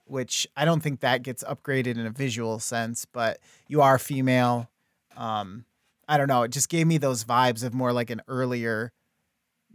which 0.04 0.46
I 0.56 0.64
don't 0.64 0.80
think 0.80 1.00
that 1.00 1.22
gets 1.22 1.44
upgraded 1.44 1.98
in 1.98 2.06
a 2.06 2.10
visual 2.10 2.58
sense, 2.58 3.04
but 3.04 3.38
you 3.66 3.82
are 3.82 3.98
female. 3.98 4.70
Um, 5.16 5.64
I 6.08 6.16
don't 6.16 6.28
know. 6.28 6.42
It 6.42 6.52
just 6.52 6.68
gave 6.70 6.86
me 6.86 6.96
those 6.96 7.24
vibes 7.24 7.62
of 7.62 7.74
more 7.74 7.92
like 7.92 8.08
an 8.08 8.22
earlier 8.28 8.92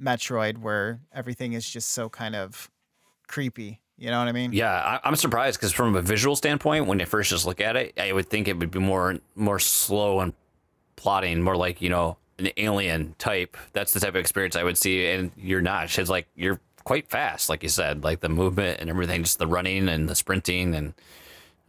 Metroid 0.03 0.57
where 0.57 0.99
everything 1.13 1.53
is 1.53 1.69
just 1.69 1.91
so 1.91 2.09
kind 2.09 2.35
of 2.35 2.69
creepy. 3.27 3.79
You 3.97 4.09
know 4.09 4.19
what 4.19 4.27
I 4.27 4.31
mean? 4.31 4.51
Yeah, 4.53 4.71
I, 4.73 5.07
I'm 5.07 5.15
surprised 5.15 5.59
because 5.59 5.71
from 5.71 5.95
a 5.95 6.01
visual 6.01 6.35
standpoint, 6.35 6.87
when 6.87 6.99
you 6.99 7.05
first 7.05 7.29
just 7.29 7.45
look 7.45 7.61
at 7.61 7.75
it, 7.75 7.93
I 7.97 8.11
would 8.11 8.27
think 8.27 8.47
it 8.47 8.57
would 8.57 8.71
be 8.71 8.79
more 8.79 9.17
more 9.35 9.59
slow 9.59 10.19
and 10.19 10.33
plotting, 10.95 11.41
more 11.41 11.55
like 11.55 11.81
you 11.81 11.89
know 11.89 12.17
an 12.39 12.49
alien 12.57 13.15
type. 13.19 13.55
That's 13.73 13.93
the 13.93 13.99
type 13.99 14.09
of 14.09 14.15
experience 14.17 14.55
I 14.55 14.63
would 14.63 14.77
see, 14.77 15.07
and 15.07 15.31
you're 15.37 15.61
not. 15.61 15.97
It's 15.97 16.09
like 16.09 16.27
you're 16.35 16.59
quite 16.83 17.07
fast, 17.07 17.47
like 17.49 17.63
you 17.63 17.69
said, 17.69 18.03
like 18.03 18.19
the 18.19 18.29
movement 18.29 18.81
and 18.81 18.89
everything, 18.89 19.23
just 19.23 19.37
the 19.39 19.47
running 19.47 19.87
and 19.87 20.09
the 20.09 20.15
sprinting 20.15 20.73
and. 20.75 20.93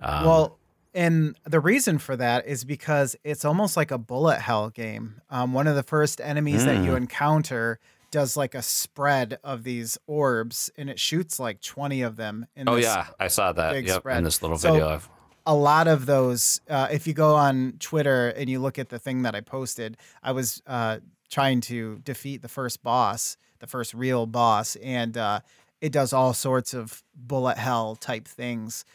Um, 0.00 0.24
well, 0.24 0.58
and 0.94 1.36
the 1.44 1.60
reason 1.60 1.98
for 1.98 2.16
that 2.16 2.46
is 2.46 2.64
because 2.64 3.16
it's 3.22 3.44
almost 3.44 3.76
like 3.76 3.90
a 3.90 3.98
bullet 3.98 4.40
hell 4.40 4.70
game. 4.70 5.20
Um, 5.30 5.52
one 5.52 5.66
of 5.66 5.76
the 5.76 5.82
first 5.82 6.20
enemies 6.20 6.64
that 6.64 6.84
you 6.84 6.92
Mm. 6.92 6.96
encounter 6.96 7.78
does 8.14 8.36
like 8.36 8.54
a 8.54 8.62
spread 8.62 9.38
of 9.42 9.64
these 9.64 9.98
orbs, 10.06 10.70
and 10.78 10.88
it 10.88 11.00
shoots 11.00 11.40
like 11.40 11.60
twenty 11.60 12.00
of 12.02 12.14
them. 12.16 12.46
In 12.54 12.68
oh 12.68 12.76
yeah, 12.76 13.08
I 13.18 13.26
saw 13.28 13.52
that. 13.52 13.84
Yep, 13.84 13.96
spread. 14.00 14.18
in 14.18 14.24
this 14.24 14.40
little 14.40 14.56
So- 14.56 14.72
video. 14.72 14.88
Of, 14.88 15.08
a 15.46 15.54
lot 15.54 15.88
of 15.88 16.06
those 16.06 16.62
uh, 16.70 16.88
if 16.90 17.06
you 17.06 17.12
go 17.12 17.34
on 17.34 17.74
twitter 17.78 18.28
and 18.30 18.48
you 18.48 18.58
look 18.58 18.78
at 18.78 18.88
the 18.88 18.98
thing 18.98 19.24
that 19.24 19.34
i 19.34 19.42
posted 19.42 19.98
i 20.22 20.32
was 20.32 20.62
uh, 20.66 20.96
trying 21.28 21.60
to 21.60 21.98
defeat 22.02 22.40
the 22.40 22.48
first 22.48 22.82
boss 22.82 23.36
the 23.58 23.66
first 23.66 23.92
real 23.92 24.24
boss 24.24 24.74
and 24.76 25.18
uh, 25.18 25.40
it 25.82 25.92
does 25.92 26.14
all 26.14 26.32
sorts 26.32 26.72
of 26.72 27.02
bullet 27.14 27.58
hell 27.58 27.94
type 27.94 28.26
things 28.26 28.86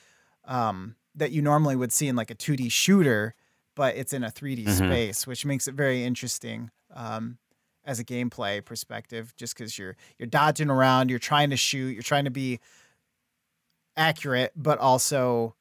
um, 0.46 0.96
that 1.14 1.32
you 1.32 1.44
normally 1.44 1.76
would 1.76 1.92
see 1.92 2.08
in 2.08 2.16
like 2.16 2.32
a 2.32 2.36
2d 2.36 2.72
shooter 2.72 3.36
but 3.76 3.96
it's 3.96 4.12
in 4.12 4.24
a 4.24 4.32
3d 4.32 4.66
Mhm. 4.66 4.72
space 4.88 5.28
which 5.28 5.46
makes 5.46 5.68
it 5.68 5.76
very 5.76 6.04
interesting 6.04 6.72
um, 6.96 7.38
as 7.90 8.00
a 8.00 8.06
gameplay 8.06 8.64
perspective, 8.64 9.34
just 9.36 9.58
because 9.58 9.78
you're 9.80 9.98
you're 10.20 10.28
dodging 10.28 10.70
around, 10.70 11.10
you're 11.10 11.18
trying 11.18 11.50
to 11.50 11.58
shoot, 11.58 11.90
you're 11.90 12.04
trying 12.04 12.26
to 12.26 12.32
be 12.32 12.60
accurate, 13.98 14.54
but 14.56 14.78
also 14.78 15.56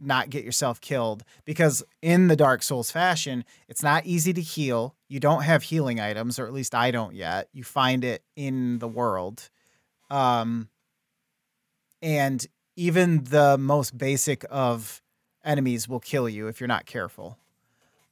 not 0.00 0.30
get 0.30 0.44
yourself 0.44 0.80
killed. 0.80 1.22
Because 1.44 1.84
in 2.02 2.26
the 2.26 2.34
Dark 2.34 2.64
Souls 2.64 2.90
fashion, 2.90 3.44
it's 3.68 3.84
not 3.84 4.04
easy 4.04 4.32
to 4.32 4.40
heal. 4.40 4.96
You 5.08 5.20
don't 5.20 5.42
have 5.42 5.62
healing 5.62 6.00
items, 6.00 6.40
or 6.40 6.46
at 6.46 6.52
least 6.52 6.74
I 6.74 6.90
don't 6.90 7.14
yet. 7.14 7.48
You 7.52 7.62
find 7.62 8.02
it 8.02 8.24
in 8.34 8.80
the 8.80 8.88
world. 8.88 9.48
Um, 10.10 10.68
and 12.02 12.44
even 12.74 13.22
the 13.22 13.56
most 13.56 13.96
basic 13.96 14.44
of 14.50 15.00
enemies 15.44 15.88
will 15.88 16.00
kill 16.00 16.28
you 16.28 16.48
if 16.48 16.58
you're 16.58 16.66
not 16.66 16.84
careful. 16.84 17.38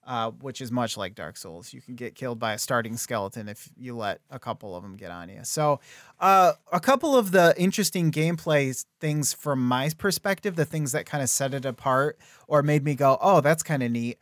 Uh, 0.04 0.32
which 0.32 0.60
is 0.60 0.72
much 0.72 0.96
like 0.96 1.14
Dark 1.14 1.36
Souls. 1.36 1.72
You 1.72 1.80
can 1.80 1.94
get 1.94 2.16
killed 2.16 2.40
by 2.40 2.54
a 2.54 2.58
starting 2.58 2.96
skeleton 2.96 3.48
if 3.48 3.68
you 3.76 3.96
let 3.96 4.20
a 4.30 4.38
couple 4.40 4.74
of 4.74 4.82
them 4.82 4.96
get 4.96 5.12
on 5.12 5.28
you. 5.28 5.38
So, 5.44 5.78
uh, 6.18 6.54
a 6.72 6.80
couple 6.80 7.16
of 7.16 7.30
the 7.30 7.54
interesting 7.56 8.10
gameplay 8.10 8.84
things 8.98 9.32
from 9.32 9.64
my 9.64 9.90
perspective, 9.96 10.56
the 10.56 10.64
things 10.64 10.90
that 10.90 11.06
kind 11.06 11.22
of 11.22 11.30
set 11.30 11.54
it 11.54 11.64
apart 11.64 12.18
or 12.48 12.64
made 12.64 12.82
me 12.82 12.96
go, 12.96 13.16
"Oh, 13.20 13.40
that's 13.40 13.62
kind 13.62 13.80
of 13.80 13.92
neat." 13.92 14.18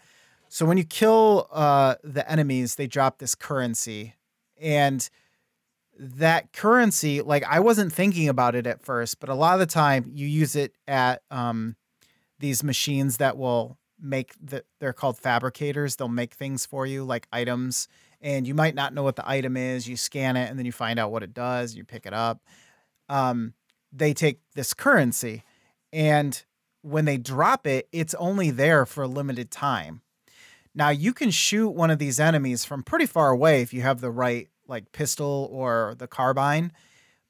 So 0.51 0.67
when 0.67 0.77
you 0.77 0.85
kill 0.85 1.49
uh, 1.51 1.95
the 2.05 2.31
enemies, 2.31 2.75
they 2.75 2.87
drop 2.87 3.17
this 3.19 3.35
currency, 3.35 4.17
and 4.61 5.09
that 5.99 6.53
currency, 6.53 7.23
like 7.23 7.45
I 7.45 7.61
wasn't 7.61 7.93
thinking 7.93 8.29
about 8.29 8.55
it 8.55 8.67
at 8.67 8.83
first, 8.83 9.19
but 9.19 9.31
a 9.31 9.35
lot 9.35 9.55
of 9.55 9.61
the 9.61 9.67
time 9.67 10.11
you 10.13 10.27
use 10.27 10.57
it 10.57 10.75
at 10.87 11.23
um, 11.31 11.77
these 12.39 12.63
machines 12.63 13.17
that 13.17 13.39
will 13.39 13.79
make 14.01 14.35
the 14.41 14.65
they're 14.79 14.93
called 14.93 15.19
fabricators. 15.19 15.97
They'll 15.97 16.09
make 16.09 16.35
things 16.35 16.67
for 16.67 16.87
you 16.87 17.05
like 17.05 17.27
items 17.33 17.89
and 18.21 18.47
you 18.47 18.55
might 18.55 18.75
not 18.75 18.93
know 18.95 19.03
what 19.03 19.17
the 19.17 19.29
item 19.29 19.57
is. 19.57 19.89
You 19.89 19.97
scan 19.97 20.37
it 20.37 20.51
and 20.51 20.59
then 20.59 20.67
you 20.67 20.73
find 20.73 20.99
out 20.99 21.11
what 21.11 21.23
it 21.23 21.35
does, 21.35 21.75
you 21.75 21.85
pick 21.85 22.07
it 22.07 22.13
up. 22.13 22.41
Um, 23.09 23.55
they 23.93 24.13
take 24.15 24.41
this 24.55 24.75
currency 24.75 25.43
and 25.93 26.43
when 26.83 27.05
they 27.05 27.19
drop 27.19 27.67
it, 27.67 27.89
it's 27.93 28.15
only 28.15 28.51
there 28.51 28.87
for 28.87 29.03
a 29.03 29.09
limited 29.09 29.51
time. 29.51 30.03
Now 30.75 30.91
you 30.91 31.13
can 31.13 31.31
shoot 31.31 31.71
one 31.71 31.91
of 31.91 31.99
these 31.99 32.21
enemies 32.21 32.65
from 32.65 32.83
pretty 32.83 33.07
far 33.07 33.31
away 33.31 33.63
if 33.63 33.73
you 33.73 33.83
have 33.83 34.01
the 34.01 34.11
right 34.11 34.49
like 34.69 34.93
pistol 34.93 35.49
or 35.53 35.95
the 35.99 36.07
carbine. 36.07 36.73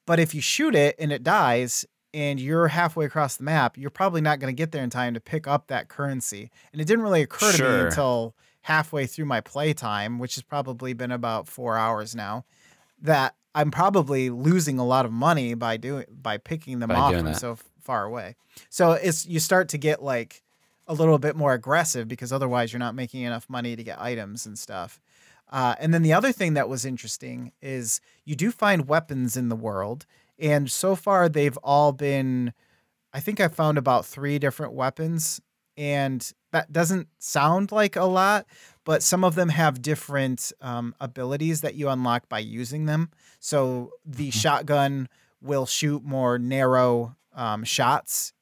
But 0.07 0.21
if 0.21 0.35
you 0.35 0.41
shoot 0.41 0.75
it 0.75 0.97
and 0.99 1.11
it 1.11 1.23
dies, 1.23 1.87
and 2.13 2.41
you're 2.41 2.69
halfway 2.69 3.05
across 3.07 3.37
the 3.37 3.45
map, 3.45 3.77
you're 3.79 3.91
probably 3.91 4.21
not 4.21 4.39
going 4.41 4.55
to 4.55 4.57
get 4.57 4.73
there 4.73 4.83
in 4.83 4.91
time 4.91 5.15
to 5.15 5.21
pick 5.21 5.47
up 5.47 5.69
that 5.69 5.89
currency. 5.89 6.51
And 6.73 6.81
it 6.81 6.87
didn't 6.87 7.03
really 7.03 7.23
occur 7.23 7.51
to 7.53 7.57
Sure. 7.57 7.79
me 7.79 7.85
until 7.87 8.35
halfway 8.63 9.07
through 9.07 9.25
my 9.27 9.41
playtime, 9.41 10.19
which 10.19 10.35
has 10.35 10.43
probably 10.43 10.93
been 10.93 11.13
about 11.13 11.49
four 11.49 11.77
hours 11.77 12.15
now, 12.15 12.45
that 13.01 13.35
I'm 13.55 13.71
probably 13.71 14.31
losing 14.31 14.79
a 14.79 14.85
lot 14.87 15.05
of 15.05 15.13
money 15.13 15.55
by 15.55 15.77
doing 15.77 16.05
by 16.11 16.39
picking 16.39 16.79
them 16.79 16.89
By 16.89 16.95
off 16.97 17.15
from 17.15 17.25
that. 17.27 17.37
so 17.39 17.57
far 17.81 18.05
away. 18.05 18.37
So 18.69 18.93
it's 18.93 19.27
you 19.27 19.41
start 19.41 19.69
to 19.71 19.79
get 19.79 20.03
like 20.03 20.43
a 20.87 20.95
little 20.95 21.19
bit 21.19 21.37
more 21.37 21.53
aggressive 21.53 22.07
because 22.09 22.33
otherwise 22.33 22.73
you're 22.73 22.79
not 22.81 22.95
making 22.95 23.23
enough 23.23 23.49
money 23.49 23.77
to 23.77 23.83
get 23.83 24.01
items 24.01 24.47
and 24.47 24.59
stuff. 24.59 25.01
Uh, 25.53 25.75
and 25.81 25.93
then 25.93 26.03
the 26.03 26.13
other 26.13 26.31
thing 26.31 26.55
that 26.55 26.69
was 26.69 26.85
interesting 26.85 27.51
is 27.61 28.01
you 28.25 28.37
do 28.37 28.53
find 28.53 28.87
weapons 28.87 29.37
in 29.37 29.49
the 29.49 29.57
world, 29.57 30.07
and 30.41 30.71
so 30.71 30.95
far 30.97 31.29
they've 31.29 31.57
all 31.59 31.93
been. 31.93 32.53
I 33.13 33.21
think 33.21 33.41
I 33.41 33.49
found 33.49 33.77
about 33.79 34.07
three 34.07 34.39
different 34.39 34.73
weapons, 34.73 35.41
and 35.77 36.31
that 36.53 36.73
doesn't 36.73 37.09
sound 37.19 37.73
like 37.73 37.97
a 37.97 38.05
lot, 38.05 38.47
but 38.85 39.03
some 39.03 39.25
of 39.25 39.35
them 39.35 39.49
have 39.49 39.83
different 39.83 40.53
um, 40.61 40.95
abilities 41.01 41.61
that 41.63 41.75
you 41.75 41.89
unlock 41.89 42.29
by 42.29 42.39
using 42.39 42.87
them. 42.87 43.11
So 43.41 43.91
the 44.05 44.31
shotgun 44.31 45.09
will 45.43 45.67
shoot 45.67 46.05
more 46.05 46.39
narrow 46.39 47.17
um, 47.35 47.65
shots 47.65 48.33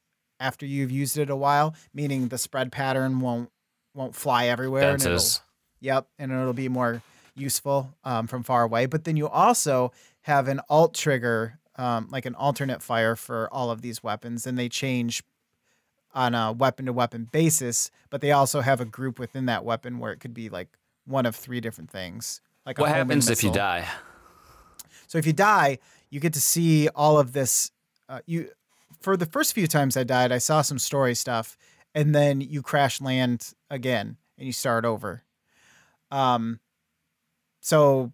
after 0.40 0.66
you've 0.66 0.90
used 0.90 1.16
it 1.18 1.30
a 1.30 1.36
while, 1.36 1.74
meaning 1.94 2.28
the 2.28 2.38
spread 2.38 2.70
pattern 2.72 3.20
won't 3.20 3.50
won't 3.94 4.14
fly 4.14 4.46
everywhere. 4.46 4.82
and 4.82 5.02
it'll- 5.02 5.14
Yep, 5.80 6.08
and 6.18 6.30
it'll 6.32 6.52
be 6.52 6.68
more 6.68 7.02
useful 7.36 7.94
um, 8.04 8.26
from 8.26 8.42
far 8.42 8.64
away. 8.64 8.86
But 8.86 9.04
then 9.04 9.16
you 9.16 9.28
also 9.28 9.92
have 10.22 10.48
an 10.48 10.60
alt 10.68 10.92
trigger, 10.94 11.58
um, 11.78 12.08
like 12.10 12.26
an 12.26 12.34
alternate 12.34 12.82
fire 12.82 13.16
for 13.16 13.48
all 13.52 13.70
of 13.70 13.80
these 13.80 14.02
weapons, 14.02 14.46
and 14.46 14.58
they 14.58 14.68
change 14.68 15.22
on 16.12 16.34
a 16.34 16.52
weapon 16.52 16.86
to 16.86 16.92
weapon 16.92 17.28
basis. 17.30 17.90
But 18.10 18.20
they 18.20 18.32
also 18.32 18.60
have 18.60 18.80
a 18.80 18.84
group 18.84 19.18
within 19.18 19.46
that 19.46 19.64
weapon 19.64 19.98
where 19.98 20.12
it 20.12 20.18
could 20.18 20.34
be 20.34 20.48
like 20.48 20.68
one 21.06 21.24
of 21.24 21.34
three 21.34 21.60
different 21.60 21.90
things. 21.90 22.40
Like 22.66 22.78
What 22.78 22.90
happens 22.90 23.30
if 23.30 23.42
you 23.42 23.52
die? 23.52 23.88
So 25.06 25.16
if 25.16 25.26
you 25.26 25.32
die, 25.32 25.78
you 26.10 26.20
get 26.20 26.34
to 26.34 26.40
see 26.40 26.88
all 26.88 27.18
of 27.18 27.32
this. 27.32 27.70
Uh, 28.08 28.20
you 28.26 28.50
for 29.00 29.16
the 29.16 29.26
first 29.26 29.54
few 29.54 29.66
times 29.66 29.96
I 29.96 30.04
died, 30.04 30.32
I 30.32 30.38
saw 30.38 30.60
some 30.60 30.78
story 30.78 31.14
stuff, 31.14 31.56
and 31.94 32.14
then 32.14 32.40
you 32.40 32.60
crash 32.60 33.00
land 33.00 33.54
again 33.70 34.16
and 34.36 34.46
you 34.46 34.52
start 34.52 34.84
over. 34.84 35.22
Um. 36.10 36.60
So, 37.60 38.12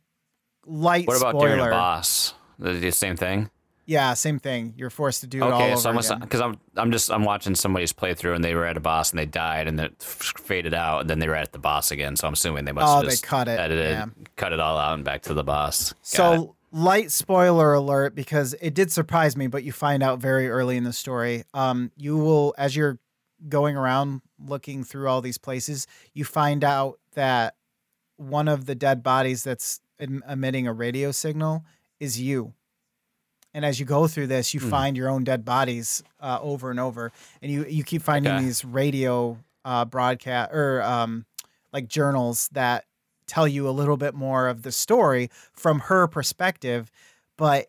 light 0.67 1.07
What 1.07 1.17
about 1.19 1.31
spoiler. 1.31 1.57
during 1.57 1.67
a 1.67 1.71
boss? 1.71 2.35
The 2.59 2.91
same 2.91 3.17
thing. 3.17 3.51
Yeah, 3.87 4.14
same 4.14 4.39
thing. 4.39 4.72
You're 4.76 4.91
forced 4.91 5.20
to 5.20 5.26
do 5.26 5.39
it 5.39 5.43
all 5.43 5.53
Okay, 5.61 5.72
over 5.72 5.80
so 5.80 5.91
I'm 6.14 6.20
because 6.20 6.41
I'm 6.41 6.59
I'm 6.76 6.91
just 6.91 7.11
I'm 7.11 7.24
watching 7.24 7.55
somebody's 7.55 7.93
playthrough 7.93 8.35
and 8.35 8.43
they 8.43 8.55
were 8.55 8.64
at 8.64 8.76
a 8.76 8.80
boss 8.80 9.11
and 9.11 9.18
they 9.18 9.26
died 9.26 9.68
and 9.68 9.78
then 9.78 9.87
it 9.87 10.03
faded 10.03 10.72
out 10.72 11.03
and 11.03 11.11
then 11.11 11.18
they 11.18 11.28
were 11.28 11.35
at 11.35 11.53
the 11.53 11.59
boss 11.59 11.91
again. 11.91 12.16
So 12.16 12.26
I'm 12.26 12.32
assuming 12.32 12.64
they 12.64 12.72
must 12.72 12.87
Oh, 12.87 12.97
have 12.97 13.05
they 13.05 13.11
just 13.11 13.22
cut 13.22 13.47
it, 13.49 13.59
edited, 13.61 13.91
yeah. 13.91 14.07
cut 14.37 14.53
it 14.55 14.61
all 14.61 14.78
out 14.78 14.95
and 14.95 15.05
back 15.05 15.22
to 15.22 15.35
the 15.35 15.45
boss. 15.45 15.93
Got 15.93 15.99
it. 15.99 16.07
So, 16.07 16.57
light 16.72 17.11
spoiler 17.11 17.74
alert 17.74 18.14
because 18.14 18.55
it 18.61 18.72
did 18.74 18.91
surprise 18.91 19.37
me, 19.37 19.47
but 19.49 19.64
you 19.64 19.72
find 19.72 20.03
out 20.03 20.18
very 20.18 20.49
early 20.49 20.76
in 20.78 20.85
the 20.85 20.93
story. 20.93 21.45
Um, 21.53 21.93
you 21.97 22.16
will, 22.16 22.55
as 22.57 22.74
you're 22.74 22.99
going 23.49 23.76
around 23.76 24.22
looking 24.39 24.82
through 24.82 25.09
all 25.09 25.20
these 25.20 25.37
places, 25.39 25.87
you 26.14 26.24
find 26.24 26.64
out 26.64 26.99
that 27.14 27.55
one 28.16 28.49
of 28.49 28.64
the 28.64 28.74
dead 28.74 29.03
bodies 29.03 29.45
that's 29.45 29.80
emitting 30.01 30.66
a 30.66 30.72
radio 30.72 31.12
signal 31.12 31.64
is 32.01 32.20
you. 32.20 32.55
And 33.55 33.65
as 33.65 33.79
you 33.79 33.87
go 33.87 34.09
through 34.09 34.27
this, 34.27 34.53
you 34.53 34.61
Hmm. 34.61 34.69
find 34.71 34.97
your 34.97 35.09
own 35.09 35.23
dead 35.25 35.45
bodies 35.45 36.03
uh, 36.21 36.39
over 36.43 36.71
and 36.71 36.81
over, 36.81 37.13
and 37.41 37.51
you 37.53 37.65
you 37.67 37.85
keep 37.85 38.03
finding 38.03 38.33
Okay. 38.33 38.43
these 38.45 38.65
radio 38.65 39.39
uh, 39.65 39.85
broadcast 39.85 40.51
or 40.53 40.83
um, 40.83 41.25
like 41.73 41.87
journals 41.89 42.49
that 42.53 42.85
tell 43.27 43.47
you 43.49 43.69
a 43.69 43.71
little 43.71 43.97
bit 43.97 44.15
more 44.15 44.49
of 44.49 44.63
the 44.63 44.73
story 44.73 45.31
from 45.55 45.79
her 45.81 46.07
perspective, 46.09 46.91
but 47.39 47.69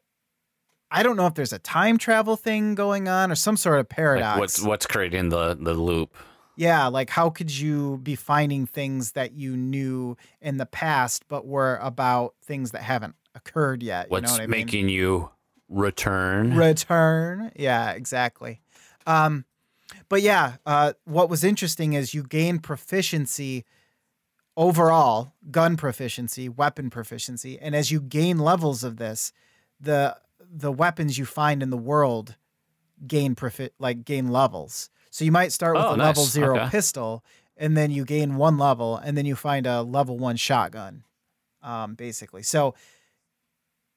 I 0.92 1.04
don't 1.04 1.16
know 1.18 1.28
if 1.28 1.34
there's 1.36 1.54
a 1.54 1.60
time 1.60 1.98
travel 1.98 2.36
thing 2.36 2.76
going 2.76 3.08
on 3.08 3.32
or 3.32 3.36
some 3.36 3.56
sort 3.58 3.80
of 3.80 3.84
Like, 3.86 3.90
paradox. 3.90 4.40
what's 4.40 4.62
what's 4.62 4.86
creating 4.88 5.30
the 5.30 5.56
the 5.56 5.74
loop? 5.74 6.16
Yeah, 6.58 6.88
like 6.88 7.10
how 7.10 7.30
could 7.30 7.56
you 7.56 7.98
be 7.98 8.16
finding 8.16 8.66
things 8.66 9.12
that 9.12 9.34
you 9.34 9.56
knew 9.58 10.16
in 10.42 10.58
the 10.58 10.66
past 10.66 11.26
but 11.28 11.46
were 11.46 11.78
about 11.82 12.34
things 12.44 12.72
that 12.72 12.82
haven't 12.82 13.16
occurred 13.36 13.84
yet? 13.84 14.10
What's 14.10 14.22
you 14.24 14.28
know 14.28 14.32
what 14.34 14.42
I 14.44 14.48
mean? 14.48 14.66
making 14.66 14.90
you 14.90 15.30
return? 15.70 16.52
return. 16.56 17.52
Yeah, 17.56 17.92
exactly. 17.92 18.62
Um, 19.08 19.46
but 20.10 20.22
yeah, 20.22 20.58
uh, 20.66 20.94
what 21.06 21.30
was 21.30 21.44
interesting 21.44 21.94
is 21.94 22.14
you 22.14 22.24
gain 22.24 22.60
proficiency 22.60 23.66
overall, 24.58 25.34
gun 25.52 25.78
proficiency, 25.78 26.50
weapon 26.50 26.90
proficiency, 26.90 27.60
and 27.60 27.76
as 27.76 27.92
you 27.92 28.02
gain 28.02 28.40
levels 28.40 28.84
of 28.84 28.98
this, 28.98 29.34
the 29.80 30.18
the 30.40 30.72
weapons 30.72 31.18
you 31.18 31.26
find 31.26 31.64
in 31.64 31.70
the 31.72 31.78
world 31.78 32.36
gain 33.08 33.36
profit 33.36 33.74
like 33.80 34.06
gain 34.06 34.28
levels. 34.30 34.90
So 35.12 35.26
you 35.26 35.32
might 35.32 35.52
start 35.52 35.78
with 35.78 35.88
Oh, 35.88 35.94
a 35.94 35.96
level 35.96 36.26
zero 36.26 36.58
Okay. 36.58 36.72
pistol, 36.72 37.24
and 37.58 37.76
then 37.78 37.92
you 37.92 38.06
gain 38.06 38.36
one 38.38 38.58
level, 38.58 38.98
and 38.98 39.18
then 39.18 39.26
you 39.26 39.36
find 39.36 39.68
a 39.68 39.82
level 39.84 40.18
one 40.18 40.38
shotgun, 40.38 41.06
um, 41.62 41.96
basically. 41.96 42.44
So 42.44 42.76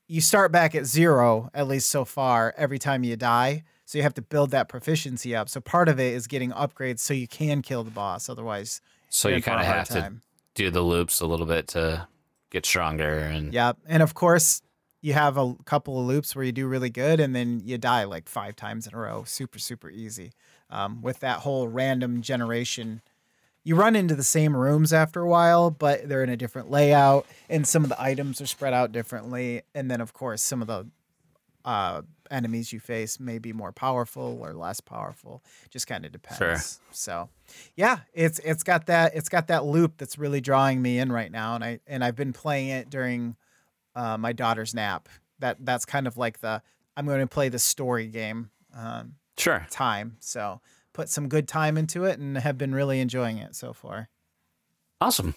you 0.09 0.21
start 0.23 0.51
back 0.51 0.75
at 0.75 0.87
zero, 0.87 1.51
at 1.55 1.69
least 1.69 1.91
so 1.91 2.05
far, 2.05 2.55
every 2.57 2.79
time 2.79 3.05
you 3.05 3.15
die. 3.15 3.63
So 3.85 3.99
you 3.99 4.03
have 4.03 4.15
to 4.15 4.23
build 4.23 4.51
that 4.51 4.69
proficiency 4.69 5.37
up. 5.37 5.49
So 5.49 5.61
part 5.61 5.89
of 5.89 6.01
it 6.01 6.15
is 6.15 6.27
getting 6.27 6.51
upgrades 6.51 6.99
so 6.99 7.15
you 7.15 7.29
can 7.29 7.63
kill 7.63 7.85
the 7.85 7.91
boss. 7.91 8.29
Otherwise, 8.29 8.81
so 9.09 9.29
you 9.29 9.37
in 9.37 9.43
for 9.43 9.51
a 9.51 9.55
kind 9.55 9.61
of 9.61 9.75
have 9.75 9.89
to 9.89 10.13
do 10.55 10.71
the 10.71 10.83
loops 10.83 11.21
a 11.21 11.27
little 11.27 11.47
bit 11.47 11.69
to 11.69 12.09
get 12.51 12.67
stronger 12.67 13.19
and 13.19 13.53
Yep. 13.53 13.79
And 13.87 14.03
of 14.03 14.15
course, 14.15 14.63
you 15.01 15.13
have 15.13 15.37
a 15.37 15.55
couple 15.65 16.01
of 16.01 16.07
loops 16.07 16.35
where 16.35 16.45
you 16.45 16.53
do 16.53 16.67
really 16.67 16.91
good 16.91 17.21
and 17.21 17.35
then 17.35 17.61
you 17.65 17.79
die 17.79 18.05
like 18.05 18.29
five 18.29 18.57
times 18.57 18.87
in 18.87 18.95
a 18.95 18.99
row. 18.99 19.25
Super, 19.25 19.59
super 19.59 19.89
easy. 19.89 20.33
Um, 20.71 21.01
with 21.01 21.21
that 21.21 21.41
whole 21.41 21.69
random 21.69 22.21
generation, 22.21 23.01
you 23.69 23.77
run 23.77 23.95
into 23.95 24.15
the 24.17 24.23
same 24.25 24.57
rooms 24.57 24.95
after 24.95 25.21
a 25.21 25.29
while, 25.29 25.71
but 25.71 26.09
they're 26.09 26.25
in 26.25 26.31
a 26.31 26.39
different 26.39 26.71
layout 26.71 27.27
and 27.51 27.67
some 27.69 27.83
of 27.85 27.91
the 27.91 28.01
items 28.01 28.41
are 28.41 28.47
spread 28.47 28.73
out 28.73 28.93
differently. 28.93 29.61
And 29.75 29.91
then, 29.91 30.01
of 30.01 30.15
course, 30.15 30.41
some 30.41 30.63
of 30.63 30.69
the 30.69 30.87
uh, 31.67 32.01
enemies 32.31 32.73
you 32.73 32.81
face 32.81 33.21
may 33.21 33.39
be 33.39 33.53
more 33.53 33.71
powerful 33.71 34.39
or 34.41 34.55
less 34.55 34.81
powerful. 34.81 35.43
Just 35.69 35.87
kind 35.87 36.07
of 36.07 36.13
depends. 36.13 36.39
Sure. 36.39 36.57
So, 36.93 37.29
yeah, 37.77 37.99
it's 38.15 38.39
it's 38.39 38.63
got 38.63 38.87
that 38.87 39.15
it's 39.15 39.29
got 39.29 39.49
that 39.49 39.67
loop 39.67 39.99
that's 39.99 40.17
really 40.17 40.41
drawing 40.41 40.81
me 40.81 40.99
in 40.99 41.13
right 41.13 41.31
now, 41.31 41.55
and 41.55 41.63
I 41.63 41.81
and 41.87 42.03
I've 42.03 42.17
been 42.17 42.33
playing 42.33 42.69
it 42.69 42.89
during 42.89 43.37
uh, 43.95 44.17
my 44.17 44.33
daughter's 44.33 44.75
nap. 44.75 45.11
That 45.41 45.59
that's 45.61 45.85
kind 45.85 46.07
of 46.07 46.17
like 46.17 46.41
the 46.41 46.63
I'm 46.97 47.05
going 47.05 47.21
to 47.21 47.27
play 47.27 47.51
the 47.51 47.59
story 47.59 48.07
game 48.07 48.49
um, 48.75 49.17
Sure. 49.37 49.67
time. 49.71 50.17
So 50.21 50.63
put 50.99 51.09
some 51.09 51.29
good 51.29 51.47
time 51.47 51.79
into 51.79 52.05
it 52.07 52.19
and 52.19 52.37
have 52.37 52.59
been 52.59 52.75
really 52.75 52.99
enjoying 52.99 53.39
it 53.39 53.55
so 53.55 53.73
far. 53.73 54.09
Awesome. 55.01 55.37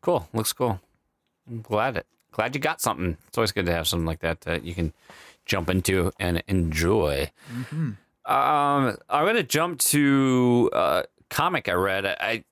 Cool. 0.00 0.28
Looks 0.32 0.52
cool. 0.52 0.80
I'm 1.50 1.60
glad 1.60 1.96
it. 1.96 2.06
Glad 2.30 2.54
you 2.54 2.60
got 2.60 2.80
something. 2.80 3.16
It's 3.26 3.36
always 3.36 3.50
good 3.50 3.66
to 3.66 3.72
have 3.72 3.88
something 3.88 4.06
like 4.06 4.20
that 4.20 4.42
that 4.42 4.64
you 4.64 4.76
can 4.76 4.92
jump 5.44 5.68
into 5.68 6.12
and 6.20 6.40
enjoy. 6.46 7.32
Um, 8.24 8.96
I'm 9.10 9.26
gonna 9.26 9.42
jump 9.42 9.80
to 9.80 10.70
uh, 10.72 11.02
comic 11.30 11.68
I 11.68 11.72
read. 11.72 12.06
I, 12.06 12.16
I 12.20 12.44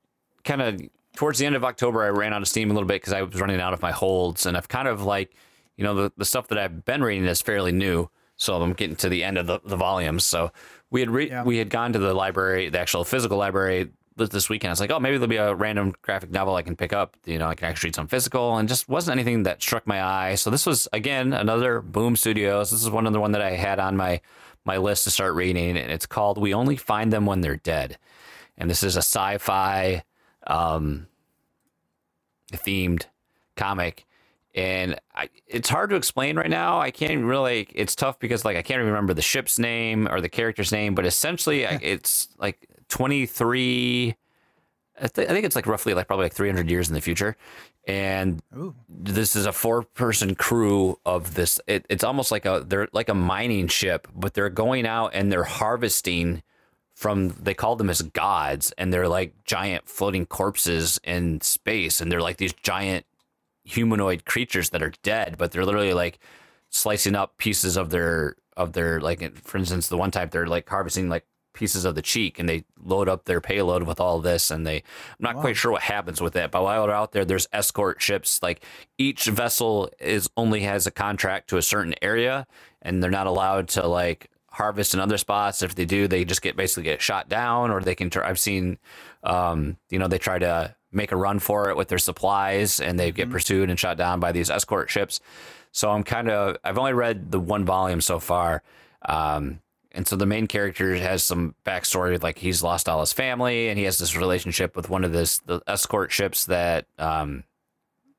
kind 0.43 0.61
of 0.61 0.81
towards 1.15 1.39
the 1.39 1.47
end 1.47 1.55
of 1.55 1.63
October 1.65 2.03
I 2.03 2.09
ran 2.09 2.33
out 2.35 2.43
of 2.43 2.49
steam 2.49 2.73
a 2.73 2.75
little 2.75 2.89
bit 2.89 3.01
because 3.01 3.13
I 3.13 3.23
was 3.23 3.41
running 3.41 3.61
out 3.61 3.75
of 3.75 3.81
my 3.81 3.93
holds, 3.93 4.45
and 4.45 4.57
I've 4.57 4.67
kind 4.67 4.89
of 4.89 5.05
like 5.05 5.37
you 5.77 5.85
know 5.85 5.95
the 5.95 6.13
the 6.17 6.25
stuff 6.25 6.49
that 6.49 6.59
I've 6.59 6.85
been 6.85 7.05
reading 7.05 7.27
is 7.27 7.41
fairly 7.41 7.71
new, 7.71 8.11
so 8.35 8.61
I'm 8.61 8.73
getting 8.73 8.97
to 8.97 9.09
the 9.09 9.23
end 9.23 9.39
of 9.39 9.47
the, 9.47 9.61
the 9.65 9.77
volumes. 9.77 10.25
So 10.25 10.51
we 10.91 11.01
had 11.01 11.11
re- 11.11 11.29
Yeah. 11.29 11.45
we 11.45 11.59
had 11.59 11.71
gone 11.71 11.93
to 11.93 11.99
the 11.99 12.15
library, 12.15 12.69
the 12.69 12.79
actual 12.81 13.05
physical 13.05 13.39
library 13.39 13.91
this 14.17 14.51
weekend. 14.51 14.71
I 14.71 14.73
was 14.73 14.81
like, 14.81 14.91
oh, 14.91 15.01
maybe 15.01 15.17
there'll 15.17 15.29
be 15.29 15.37
a 15.37 15.55
random 15.55 15.95
graphic 16.03 16.31
novel 16.31 16.55
I 16.55 16.61
can 16.63 16.77
pick 16.77 16.93
up. 16.93 17.17
You 17.25 17.39
know, 17.39 17.47
I 17.49 17.55
can 17.55 17.69
actually 17.69 17.89
read 17.89 17.95
some 17.95 18.07
physical, 18.09 18.57
and 18.59 18.69
just 18.69 18.87
wasn't 18.89 19.15
anything 19.19 19.45
that 19.45 19.63
struck 19.63 19.87
my 19.87 20.03
eye. 20.05 20.35
So 20.35 20.51
this 20.51 20.67
was 20.67 20.89
again 20.93 21.33
another 21.33 21.81
Boom 21.81 22.17
Studios. 22.17 22.71
This 22.71 22.83
is 22.83 22.91
one 22.91 23.07
other 23.07 23.21
one 23.21 23.33
that 23.33 23.41
I 23.43 23.53
had 23.53 23.79
on 23.79 23.97
my 23.97 24.21
my 24.67 24.77
list 24.77 25.05
to 25.05 25.11
start 25.11 25.35
reading, 25.35 25.77
and 25.79 25.91
it's 25.91 26.05
called 26.07 26.37
"We 26.37 26.53
Only 26.53 26.77
Find 26.77 27.11
Them 27.13 27.25
When 27.25 27.41
They're 27.41 27.57
Dead," 27.57 27.97
and 28.59 28.69
this 28.69 28.83
is 28.83 28.95
a 28.97 28.99
sci-fi 28.99 30.03
um, 30.47 31.07
themed 32.53 33.05
comic. 33.57 34.05
And 34.55 34.99
I, 35.15 35.29
it's 35.47 35.69
hard 35.69 35.91
to 35.91 35.97
explain 35.97 36.37
right 36.37 36.51
now. 36.51 36.81
I 36.81 36.91
can't 36.91 37.25
really. 37.25 37.69
It's 37.73 37.95
tough 37.95 38.19
because 38.19 38.45
like 38.45 38.57
I 38.57 38.63
can't 38.63 38.81
even 38.81 38.89
remember 38.89 39.15
the 39.15 39.23
ship's 39.23 39.59
name 39.59 40.09
or 40.09 40.21
the 40.21 40.29
character's 40.29 40.73
name. 40.73 40.95
But 40.95 41.07
essentially, 41.07 41.67
I, 41.67 41.79
it's 41.83 42.29
like 42.39 42.67
twenty 42.89 43.27
three. 43.27 44.17
I, 45.01 45.07
th- 45.07 45.29
I 45.29 45.33
think 45.33 45.47
it's 45.47 45.57
like 45.57 45.67
roughly 45.67 45.95
like 45.95 46.09
probably 46.09 46.25
like 46.25 46.35
three 46.35 46.49
hundred 46.49 46.69
years 46.69 46.89
in 46.89 46.95
the 46.95 47.01
future, 47.01 47.37
and 47.87 48.43
Ooh. 48.57 48.75
this 48.89 49.35
is 49.35 49.47
a 49.47 49.53
four 49.53 49.83
person 49.83 50.35
crew 50.35 50.99
of 51.07 51.35
this 51.35 51.59
it, 51.67 51.87
it's 51.89 52.05
almost 52.05 52.31
like 52.31 52.45
a 52.45 52.65
they're 52.67 52.89
like 52.93 53.09
a 53.09 53.15
mining 53.15 53.69
ship 53.69 54.07
but 54.15 54.35
they're 54.35 54.51
going 54.51 54.87
out 54.87 55.11
and 55.15 55.33
they're 55.33 55.45
harvesting 55.45 56.43
from 56.95 57.31
they 57.31 57.55
call 57.55 57.77
them 57.77 57.89
as 57.89 58.03
gods 58.03 58.73
and 58.77 58.93
they're 58.93 59.09
like 59.09 59.33
giant 59.45 59.89
floating 59.89 60.27
corpses 60.27 61.01
in 61.05 61.41
space 61.41 62.01
and 62.01 62.13
they're 62.13 62.21
like 62.21 62.37
these 62.37 62.53
giant 62.53 63.07
humanoid 63.71 64.25
creatures 64.25 64.71
that 64.71 64.83
are 64.83 64.93
dead 65.03 65.37
but 65.39 65.51
they're 65.53 65.65
literally 65.65 65.95
like 65.95 66.19
slicing 66.71 67.15
up 67.15 67.37
pieces 67.39 67.77
of 67.77 67.91
their 67.91 68.37
of 68.57 68.73
their 68.73 69.01
like 69.01 69.37
for 69.39 69.59
instance 69.59 69.89
the 69.89 69.97
one 69.97 70.11
type 70.11 70.31
they're 70.31 70.47
like 70.47 70.69
harvesting 70.69 71.09
like 71.09 71.25
pieces 71.53 71.85
of 71.85 71.97
the 71.97 72.03
cheek 72.03 72.39
and 72.39 72.49
they 72.49 72.65
load 72.83 73.09
up 73.09 73.25
their 73.25 73.41
payload 73.41 73.83
with 73.83 73.99
all 74.01 74.21
this 74.21 74.51
and 74.53 74.65
they 74.67 74.77
I'm 74.77 74.83
not 75.21 75.35
Wow. 75.37 75.41
quite 75.43 75.57
sure 75.57 75.73
what 75.73 75.83
happens 75.83 76.21
with 76.21 76.37
it 76.37 76.51
but 76.53 76.63
while 76.63 76.87
they're 76.87 76.95
out 76.95 77.11
there 77.13 77.25
there's 77.25 77.49
escort 77.53 78.01
ships 78.01 78.41
like 78.43 78.65
each 78.99 79.25
vessel 79.27 79.91
is 79.99 80.31
only 80.37 80.61
has 80.61 80.87
a 80.87 80.93
contract 80.93 81.49
to 81.51 81.57
a 81.57 81.63
certain 81.63 81.95
area 82.03 82.47
and 82.83 83.03
they're 83.03 83.11
not 83.11 83.27
allowed 83.27 83.69
to 83.71 83.87
like 83.87 84.31
harvest 84.53 84.95
in 84.95 85.01
other 85.01 85.19
spots 85.19 85.63
if 85.63 85.75
they 85.75 85.85
do 85.85 86.07
they 86.07 86.25
just 86.25 86.43
get 86.43 86.57
basically 86.57 86.85
get 86.85 87.03
shot 87.03 87.29
down 87.29 87.71
or 87.71 87.81
they 87.81 87.95
can 87.97 88.11
try, 88.11 88.29
I've 88.29 88.39
seen 88.39 88.79
um 89.25 89.77
you 89.91 89.99
know 89.99 90.07
they 90.09 90.19
try 90.19 90.39
to 90.39 90.75
make 90.93 91.13
a 91.13 91.17
run 91.17 91.39
for 91.39 91.71
it 91.71 91.77
with 91.77 91.89
their 91.89 91.99
supplies 91.99 92.81
and 92.81 92.99
they 92.99 93.13
get 93.13 93.31
pursued 93.31 93.71
and 93.71 93.79
shot 93.79 93.97
down 93.97 94.19
by 94.21 94.33
these 94.33 94.51
escort 94.51 94.91
ships 94.91 95.21
so 95.73 95.91
I'm 95.91 96.03
kind 96.03 96.29
of 96.29 96.57
I've 96.65 96.79
only 96.79 96.93
read 96.93 97.31
the 97.31 97.39
one 97.41 97.65
volume 97.65 98.01
so 98.01 98.19
far 98.19 98.63
um 99.07 99.61
and 99.93 100.07
so 100.07 100.15
the 100.15 100.27
main 100.27 100.47
character 100.47 100.95
has 100.95 101.25
some 101.25 101.57
backstory, 101.67 102.23
like 102.23 102.39
he's 102.39 102.63
lost 102.63 102.89
all 102.89 103.01
his 103.01 103.13
family, 103.13 103.69
and 103.69 103.77
he 103.77 103.85
has 103.87 103.99
this 103.99 104.15
relationship 104.17 104.77
with 104.77 104.89
one 104.89 105.03
of 105.03 105.11
this 105.13 105.39
the 105.41 105.61
escort 105.67 106.13
ships 106.13 106.45
that 106.45 106.87
um, 106.97 107.43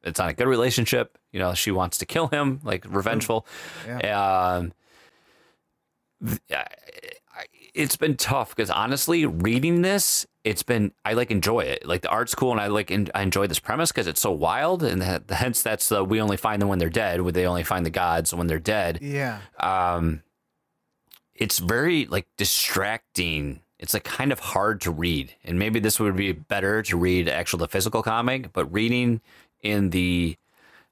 it's 0.03 0.19
not 0.19 0.27
a 0.29 0.33
good 0.33 0.47
relationship. 0.49 1.17
You 1.31 1.39
know, 1.39 1.53
she 1.53 1.71
wants 1.71 1.97
to 1.99 2.05
kill 2.05 2.27
him, 2.27 2.59
like 2.65 2.83
revengeful. 2.89 3.45
Um, 4.57 4.73
I- 6.25 6.55
I- 6.57 6.67
it's 7.73 7.95
been 7.97 8.15
tough 8.17 8.55
because 8.55 8.69
honestly, 8.69 9.25
reading 9.25 9.81
this, 9.81 10.25
it's 10.43 10.63
been 10.63 10.91
I 11.05 11.13
like 11.13 11.31
enjoy 11.31 11.61
it. 11.61 11.85
Like 11.85 12.01
the 12.01 12.09
art's 12.09 12.35
cool, 12.35 12.51
and 12.51 12.59
I 12.59 12.67
like 12.67 12.91
en- 12.91 13.09
I 13.15 13.21
enjoy 13.21 13.47
this 13.47 13.59
premise 13.59 13.91
because 13.91 14.07
it's 14.07 14.21
so 14.21 14.31
wild, 14.31 14.83
and 14.83 15.01
that, 15.01 15.23
hence 15.29 15.61
that's 15.63 15.89
the 15.89 16.03
we 16.03 16.19
only 16.21 16.37
find 16.37 16.61
them 16.61 16.69
when 16.69 16.79
they're 16.79 16.89
dead. 16.89 17.21
Where 17.21 17.31
they 17.31 17.45
only 17.45 17.63
find 17.63 17.85
the 17.85 17.89
gods 17.91 18.33
when 18.33 18.47
they're 18.47 18.59
dead 18.59 18.99
Yeah. 19.01 19.39
um 19.59 20.23
it's 21.33 21.59
very 21.59 22.05
like 22.05 22.27
distracting 22.37 23.61
it's 23.79 23.93
like 23.93 24.03
kind 24.03 24.31
of 24.31 24.39
hard 24.39 24.79
to 24.81 24.91
read 24.91 25.33
and 25.43 25.57
maybe 25.57 25.79
this 25.79 25.99
would 25.99 26.15
be 26.15 26.31
better 26.31 26.81
to 26.83 26.97
read 26.97 27.27
actual 27.27 27.57
the 27.59 27.67
physical 27.67 28.03
comic 28.03 28.51
but 28.53 28.65
reading 28.71 29.21
in 29.61 29.89
the 29.91 30.35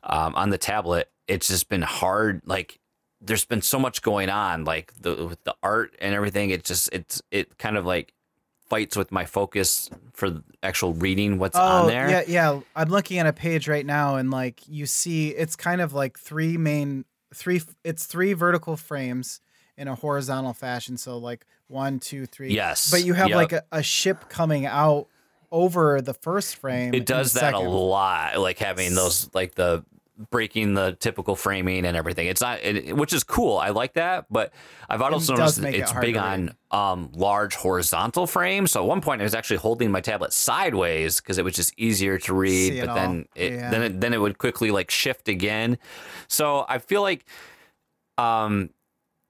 um, 0.03 0.33
on 0.35 0.49
the 0.49 0.57
tablet 0.57 1.09
it's 1.27 1.47
just 1.47 1.69
been 1.69 1.81
hard 1.81 2.41
like 2.45 2.79
there's 3.21 3.45
been 3.45 3.61
so 3.61 3.79
much 3.79 4.01
going 4.01 4.29
on 4.29 4.63
like 4.63 4.93
the 5.01 5.25
with 5.25 5.43
the 5.43 5.55
art 5.61 5.95
and 5.99 6.15
everything 6.15 6.49
it 6.51 6.63
just 6.63 6.89
it's 6.93 7.21
it 7.31 7.57
kind 7.57 7.77
of 7.77 7.85
like 7.85 8.13
fights 8.69 8.95
with 8.95 9.11
my 9.11 9.25
focus 9.25 9.89
for 10.13 10.41
actual 10.61 10.93
reading 10.93 11.39
what's 11.39 11.57
on 11.57 11.85
oh, 11.85 11.87
there 11.87 12.07
Oh, 12.07 12.09
Yeah, 12.09 12.23
yeah. 12.27 12.59
I'm 12.75 12.89
looking 12.89 13.17
at 13.17 13.25
a 13.25 13.33
page 13.33 13.67
right 13.67 13.85
now, 13.85 14.15
and 14.15 14.29
like 14.31 14.61
you 14.67 14.85
see, 14.85 15.29
it's 15.29 15.55
kind 15.55 15.81
of 15.81 15.93
like 15.93 16.17
three 16.17 16.57
main, 16.57 17.05
three. 17.33 17.61
It's 17.83 18.05
three 18.05 18.33
vertical 18.33 18.77
frames 18.77 19.41
in 19.77 19.87
a 19.87 19.95
horizontal 19.95 20.53
fashion. 20.53 20.97
So 20.97 21.17
like 21.17 21.45
one, 21.67 21.99
two, 21.99 22.25
three. 22.25 22.53
Yes, 22.53 22.91
But 22.91 23.03
you 23.03 23.13
have 23.13 23.29
yep. 23.29 23.35
like 23.35 23.51
a, 23.53 23.63
a 23.71 23.83
ship 23.83 24.29
coming 24.29 24.65
out 24.65 25.07
over 25.51 25.99
the 26.01 26.13
first 26.13 26.57
frame. 26.57 26.93
it 26.93 27.07
does 27.07 27.33
that 27.33 27.55
a 27.55 27.59
lot 27.59 28.37
like 28.37 28.59
having 28.59 28.93
those 28.93 29.33
like 29.33 29.55
the 29.55 29.83
breaking 30.31 30.73
the 30.73 30.97
typical 30.99 31.35
framing 31.35 31.85
and 31.85 31.95
everything. 31.95 32.27
It's 32.27 32.41
not 32.41 32.59
it, 32.61 32.95
which 32.95 33.13
is 33.13 33.23
cool. 33.23 33.57
I 33.57 33.69
like 33.69 33.93
that 33.93 34.25
but 34.29 34.51
i've 34.89 35.01
also 35.01 35.35
does 35.35 35.59
noticed 35.59 35.75
it 35.75 35.79
it's 35.79 35.91
hard 35.91 36.01
big 36.01 36.17
on 36.17 36.51
um 36.71 37.09
large 37.13 37.55
horizontal 37.55 38.27
frames. 38.27 38.71
So 38.71 38.81
at 38.81 38.87
one 38.87 39.01
point 39.01 39.21
i 39.21 39.23
was 39.23 39.33
actually 39.33 39.57
holding 39.57 39.91
my 39.91 40.01
tablet 40.01 40.33
sideways 40.33 41.21
because 41.21 41.37
it 41.37 41.45
was 41.45 41.55
just 41.55 41.73
easier 41.77 42.17
to 42.19 42.33
read 42.33 42.73
See 42.73 42.79
it 42.79 42.85
but 42.87 42.93
then 42.95 43.25
it 43.35 43.53
Yeah. 43.53 43.69
then 43.71 43.81
it 43.83 44.01
then 44.01 44.13
it 44.13 44.17
would 44.19 44.37
quickly 44.37 44.71
like 44.71 44.91
shift 44.91 45.29
again. 45.29 45.77
So 46.27 46.65
i 46.67 46.77
feel 46.79 47.01
like 47.01 47.25
um 48.17 48.71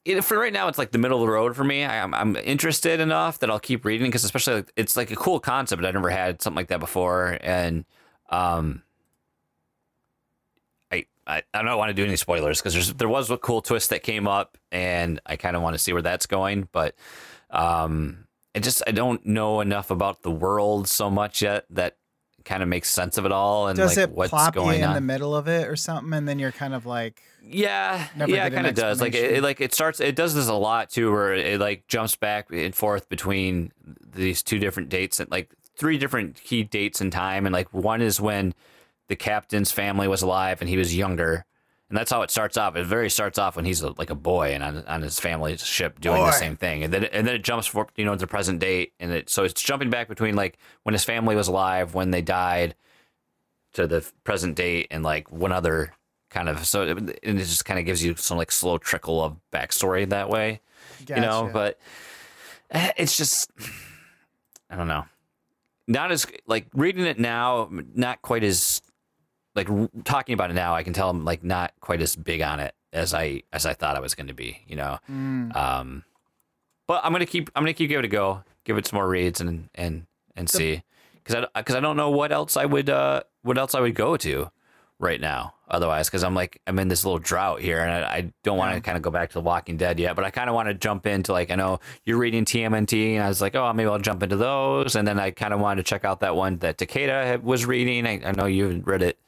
it, 0.06 0.22
for 0.24 0.40
right 0.40 0.54
now, 0.54 0.70
it's 0.70 0.78
like 0.78 0.92
the 0.92 0.98
middle 0.98 1.22
of 1.22 1.28
the 1.28 1.32
road 1.32 1.56
for 1.56 1.64
me. 1.64 1.84
I, 1.84 2.02
I'm, 2.02 2.14
I'm 2.16 2.36
interested 2.38 3.00
enough 3.02 3.40
that 3.40 3.52
I'll 3.52 3.60
keep 3.60 3.84
reading 3.86 4.08
because, 4.08 4.24
especially, 4.24 4.56
like, 4.56 4.72
it's 4.78 4.96
like 4.98 5.12
a 5.12 5.16
cool 5.16 5.40
concept. 5.42 5.84
I 5.84 5.92
never 5.92 6.10
had 6.10 6.42
something 6.42 6.56
like 6.56 6.70
that 6.70 6.80
before, 6.80 7.38
and 7.42 7.86
um, 8.30 8.82
I 11.30 11.38
I, 11.38 11.60
I 11.60 11.62
don't 11.64 11.78
want 11.78 11.90
to 11.90 11.94
do 11.94 12.04
any 12.04 12.16
spoilers 12.16 12.62
because 12.62 12.94
there 12.94 13.10
was 13.10 13.30
a 13.30 13.38
cool 13.38 13.62
twist 13.62 13.92
that 13.92 14.04
came 14.04 14.28
up, 14.28 14.58
and 14.72 15.20
I 15.26 15.36
kind 15.36 15.56
of 15.56 15.62
want 15.62 15.76
to 15.76 15.80
see 15.80 15.94
where 15.94 16.02
that's 16.02 16.26
going. 16.26 16.68
But 16.72 16.96
um, 17.50 18.28
it 18.54 18.64
just 18.64 18.84
I 18.88 18.92
don't 18.92 19.26
know 19.26 19.62
enough 19.62 19.92
about 19.92 20.24
the 20.24 20.32
world 20.32 20.88
so 20.88 21.10
much 21.10 21.42
yet 21.42 21.66
that 21.72 21.98
kind 22.46 22.64
of 22.64 22.70
makes 22.70 22.90
sense 22.90 23.18
of 23.18 23.26
it 23.26 23.32
all 23.32 23.68
and 23.68 23.78
Does 23.78 23.98
like 23.98 24.10
it 24.10 24.16
what's 24.16 24.30
plop 24.30 24.56
you 24.56 24.70
in 24.70 24.84
on. 24.84 24.96
the 24.96 25.02
middle 25.02 25.36
of 25.36 25.48
it 25.48 25.68
or 25.68 25.76
something, 25.76 26.14
and 26.14 26.28
then 26.28 26.40
you're 26.40 26.52
kind 26.52 26.74
of 26.74 26.86
like, 26.86 27.22
Yeah, 27.44 28.08
yeah, 28.18 28.48
it 28.48 28.54
kind 28.54 28.66
of 28.66 28.76
does. 28.76 29.00
Like 29.02 29.14
it, 29.14 29.38
it, 29.38 29.44
like 29.44 29.62
it 29.62 29.74
starts. 29.74 30.00
It 30.00 30.16
does 30.16 30.34
this 30.34 30.48
a 30.48 30.54
lot 30.54 30.90
too, 30.90 31.12
where 31.12 31.34
it 31.34 31.60
like 31.60 31.88
jumps 31.88 32.16
back 32.16 32.48
and 32.52 32.74
forth 32.74 33.08
between 33.10 33.72
these 34.14 34.42
two 34.42 34.58
different 34.58 34.90
dates 34.90 35.20
and 35.20 35.30
like 35.30 35.52
three 35.78 35.98
different 35.98 36.36
key 36.36 36.64
dates 36.64 37.02
in 37.02 37.12
time. 37.12 37.46
And 37.46 37.54
like 37.54 37.72
one 37.74 38.02
is 38.02 38.20
when 38.20 38.54
the 39.10 39.18
captain's 39.18 39.72
family 39.72 40.08
was 40.08 40.22
alive 40.22 40.62
and 40.62 40.70
he 40.70 40.78
was 40.78 40.96
younger, 40.96 41.46
and 41.90 41.98
that's 41.98 42.10
how 42.12 42.22
it 42.22 42.32
starts 42.32 42.56
off. 42.56 42.78
It 42.78 42.86
very 42.86 43.10
starts 43.10 43.38
off 43.38 43.58
when 43.58 43.66
he's 43.66 43.82
a, 43.82 43.94
like 43.98 44.10
a 44.10 44.16
boy 44.16 44.54
and 44.54 44.64
on, 44.64 44.86
on 44.86 45.02
his 45.02 45.20
family's 45.20 45.66
ship 45.66 46.00
doing 46.00 46.24
the 46.24 46.32
same 46.32 46.56
thing, 46.56 46.84
and 46.84 46.94
then 46.94 47.04
and 47.06 47.28
then 47.28 47.36
it 47.36 47.44
jumps 47.44 47.68
for 47.68 47.88
you 47.98 48.06
know 48.06 48.14
to 48.14 48.20
the 48.20 48.28
present 48.28 48.60
date, 48.60 48.94
and 49.00 49.12
it 49.12 49.30
so 49.30 49.44
it's 49.44 49.62
jumping 49.62 49.90
back 49.90 50.08
between 50.08 50.36
like 50.36 50.58
when 50.84 50.94
his 50.94 51.04
family 51.04 51.36
was 51.36 51.50
alive, 51.50 51.94
when 51.94 52.12
they 52.12 52.22
died, 52.22 52.76
to 53.74 53.86
the 53.88 54.10
present 54.24 54.56
date, 54.56 54.88
and 54.90 55.04
like 55.04 55.30
one 55.32 55.52
other 55.52 55.94
kind 56.30 56.48
of 56.48 56.66
so 56.66 56.84
it, 56.84 56.98
and 56.98 57.10
it 57.10 57.38
just 57.38 57.66
kind 57.66 57.80
of 57.80 57.86
gives 57.86 58.04
you 58.04 58.16
some 58.16 58.38
like 58.38 58.52
slow 58.52 58.78
trickle 58.78 59.22
of 59.22 59.36
backstory 59.52 60.08
that 60.08 60.30
way 60.30 60.62
you 61.08 61.16
know? 61.22 61.50
But 61.52 61.80
eh, 62.72 62.92
it's 62.98 63.18
just 63.18 63.52
i 64.70 64.76
don't 64.76 64.88
know. 64.88 65.06
Not 65.88 66.12
as 66.12 66.28
like 66.46 66.68
reading 66.74 67.06
it 67.06 67.20
now 67.20 67.70
not 67.96 68.22
quite 68.22 68.44
as 68.44 68.82
like 69.56 69.70
r- 69.70 69.90
talking 70.04 70.34
about 70.34 70.52
it 70.52 70.54
now 70.54 70.76
i 70.76 70.84
can 70.84 70.94
tell 70.94 71.10
i'm 71.10 71.26
like 71.26 71.44
not 71.44 71.74
quite 71.82 72.02
as 72.02 72.16
big 72.16 72.42
on 72.42 72.60
it 72.60 72.74
as 72.92 73.14
I 73.14 73.44
as 73.54 73.68
I 73.68 73.76
thought 73.76 73.96
I 73.96 74.00
was 74.00 74.16
going 74.16 74.26
to 74.30 74.34
be. 74.34 74.62
You 74.68 74.76
know, 74.76 74.98
Mm. 75.12 75.56
um, 75.56 76.04
but 76.88 77.02
I'm 77.06 77.12
gonna 77.12 77.28
keep 77.28 77.52
I'm 77.56 77.62
gonna 77.62 77.74
keep 77.74 77.90
giving 77.90 78.04
it 78.04 78.08
a 78.08 78.10
go, 78.12 78.44
give 78.64 78.80
it 78.80 78.88
some 78.88 78.98
more 78.98 79.08
reads 79.08 79.40
and 79.42 79.70
and 79.76 80.08
and 80.36 80.50
see 80.50 80.82
because 81.24 81.46
I 81.54 81.60
because 81.60 81.76
I 81.76 81.82
don't 81.82 81.98
know 81.98 82.10
what 82.10 82.32
else 82.32 82.58
I 82.58 82.66
would 82.66 82.90
uh 82.90 83.22
what 83.44 83.60
else 83.60 83.76
I 83.76 83.80
would 83.82 83.94
go 83.94 84.18
to 84.18 84.50
right 84.98 85.22
now 85.22 85.54
otherwise 85.70 86.08
because 86.10 86.24
I'm 86.24 86.34
like 86.34 86.62
I'm 86.66 86.80
in 86.80 86.88
this 86.88 87.06
little 87.06 87.20
drought 87.20 87.62
here 87.62 87.80
and 87.80 87.92
I, 88.06 88.10
I 88.12 88.34
don't 88.44 88.58
want 88.58 88.72
to 88.72 88.78
Yeah. 88.78 88.82
kind 88.82 88.98
of 88.98 89.04
go 89.04 89.12
back 89.12 89.30
to 89.30 89.34
The 89.36 89.42
Walking 89.42 89.78
Dead 89.78 90.00
yet 90.00 90.16
but 90.16 90.26
I 90.26 90.32
kind 90.32 90.50
of 90.50 90.56
want 90.56 90.68
to 90.70 90.74
jump 90.74 91.06
into 91.06 91.32
like 91.32 91.52
I 91.52 91.56
know 91.56 91.80
you're 92.06 92.18
reading 92.18 92.44
TMNT 92.44 93.14
and 93.14 93.24
I 93.24 93.28
was 93.28 93.40
like 93.40 93.54
oh 93.56 93.72
maybe 93.74 93.88
I'll 93.88 94.00
jump 94.00 94.24
into 94.24 94.36
those 94.36 94.96
and 94.96 95.08
then 95.08 95.20
I 95.20 95.30
kind 95.30 95.54
of 95.54 95.60
wanted 95.60 95.86
to 95.86 95.88
check 95.88 96.06
out 96.06 96.22
that 96.22 96.36
one 96.36 96.58
that 96.58 96.80
Takeda 96.80 97.40
was 97.44 97.68
reading 97.68 98.08
I, 98.08 98.20
I 98.26 98.32
know 98.32 98.48
you 98.48 98.82
read 98.84 99.04
it 99.04 99.20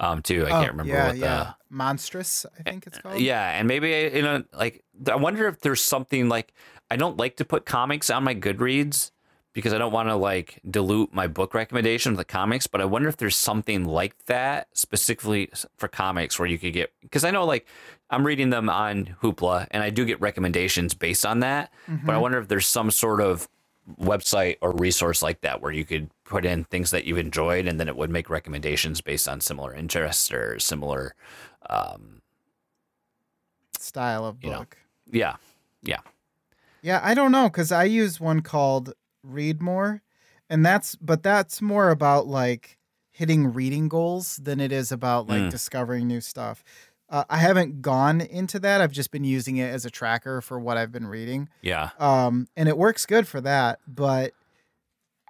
um 0.00 0.22
too 0.22 0.44
I 0.46 0.50
Oh, 0.50 0.60
can't 0.62 0.72
remember 0.72 0.92
yeah, 0.92 1.06
what 1.06 1.12
the 1.14 1.18
yeah. 1.20 1.52
Monstress, 1.72 2.44
I 2.58 2.62
think 2.68 2.86
it's 2.86 2.98
called. 2.98 3.18
yeah, 3.20 3.50
and 3.58 3.68
maybe 3.68 4.10
you 4.14 4.22
know, 4.22 4.42
like 4.52 4.82
I 5.08 5.14
wonder 5.16 5.46
if 5.46 5.60
there's 5.60 5.80
something 5.82 6.28
like 6.28 6.52
I 6.90 6.96
don't 6.96 7.16
like 7.16 7.36
to 7.36 7.44
put 7.44 7.64
comics 7.66 8.10
on 8.10 8.24
my 8.24 8.34
Goodreads 8.34 9.12
because 9.52 9.72
I 9.72 9.78
don't 9.78 9.92
want 9.92 10.08
to 10.08 10.16
like 10.16 10.60
dilute 10.68 11.12
my 11.12 11.26
book 11.26 11.54
recommendation 11.54 12.12
with 12.12 12.18
the 12.18 12.24
comics. 12.24 12.66
But 12.66 12.80
I 12.80 12.84
wonder 12.84 13.08
if 13.08 13.16
there's 13.16 13.36
something 13.36 13.84
like 13.84 14.16
that 14.26 14.68
specifically 14.72 15.50
for 15.76 15.86
comics 15.88 16.38
where 16.38 16.48
you 16.48 16.58
could 16.58 16.72
get 16.72 16.92
because 17.02 17.24
I 17.24 17.30
know 17.30 17.44
like 17.44 17.66
I'm 18.10 18.26
reading 18.26 18.50
them 18.50 18.68
on 18.68 19.16
Hoopla 19.22 19.68
and 19.70 19.82
I 19.82 19.90
do 19.90 20.04
get 20.04 20.20
recommendations 20.20 20.94
based 20.94 21.24
on 21.26 21.40
that. 21.40 21.72
But 22.04 22.14
I 22.14 22.18
wonder 22.18 22.38
if 22.38 22.48
there's 22.48 22.66
some 22.66 22.90
sort 22.90 23.20
of 23.20 23.48
website 24.00 24.56
or 24.60 24.72
resource 24.72 25.22
like 25.22 25.40
that 25.42 25.60
where 25.62 25.72
you 25.72 25.84
could 25.84 26.10
put 26.30 26.46
in 26.46 26.62
things 26.64 26.92
that 26.92 27.04
you've 27.04 27.18
enjoyed 27.18 27.66
and 27.66 27.78
then 27.80 27.88
it 27.88 27.96
would 27.96 28.08
make 28.08 28.30
recommendations 28.30 29.00
based 29.00 29.28
on 29.28 29.40
similar 29.40 29.74
interests 29.74 30.30
or 30.32 30.58
similar 30.60 31.14
um, 31.68 32.22
Style 33.78 34.24
of 34.24 34.38
You 34.42 34.50
know. 34.50 34.58
book. 34.60 34.78
yeah 35.10 35.36
Yeah, 35.82 36.00
Yeah. 36.82 37.00
I 37.02 37.14
don't 37.14 37.32
know 37.32 37.48
because 37.48 37.72
I 37.72 37.84
use 37.84 38.20
one 38.20 38.40
called 38.42 38.92
Read 39.22 39.60
More, 39.60 40.02
and 40.48 40.64
that's 40.64 40.94
but 40.96 41.22
that's 41.22 41.60
more 41.60 41.90
about 41.90 42.26
like 42.26 42.78
hitting 43.10 43.52
reading 43.52 43.88
goals 43.88 44.36
than 44.36 44.60
it 44.60 44.70
is 44.72 44.92
about 44.92 45.26
like 45.28 45.42
Mm. 45.42 45.50
discovering 45.50 46.06
new 46.06 46.20
stuff. 46.20 46.62
Uh, 47.08 47.24
I 47.28 47.38
haven't 47.38 47.82
gone 47.82 48.20
into 48.20 48.60
that. 48.60 48.80
I've 48.80 48.92
just 48.92 49.10
been 49.10 49.24
using 49.24 49.56
it 49.56 49.66
as 49.74 49.84
a 49.84 49.90
tracker 49.90 50.40
for 50.40 50.60
what 50.60 50.76
I've 50.76 50.92
been 50.92 51.08
reading, 51.08 51.48
yeah 51.60 51.90
um, 51.98 52.46
and 52.56 52.68
it 52.68 52.78
works 52.78 53.04
good 53.04 53.26
for 53.26 53.40
that. 53.40 53.80
But 53.88 54.32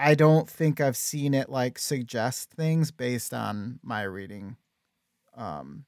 I 0.00 0.14
don't 0.14 0.48
think 0.48 0.80
I've 0.80 0.96
seen 0.96 1.34
it 1.34 1.48
like 1.50 1.78
suggest 1.78 2.50
things 2.50 2.90
based 2.90 3.34
on 3.34 3.78
my 3.82 4.02
reading. 4.02 4.56
Um, 5.36 5.84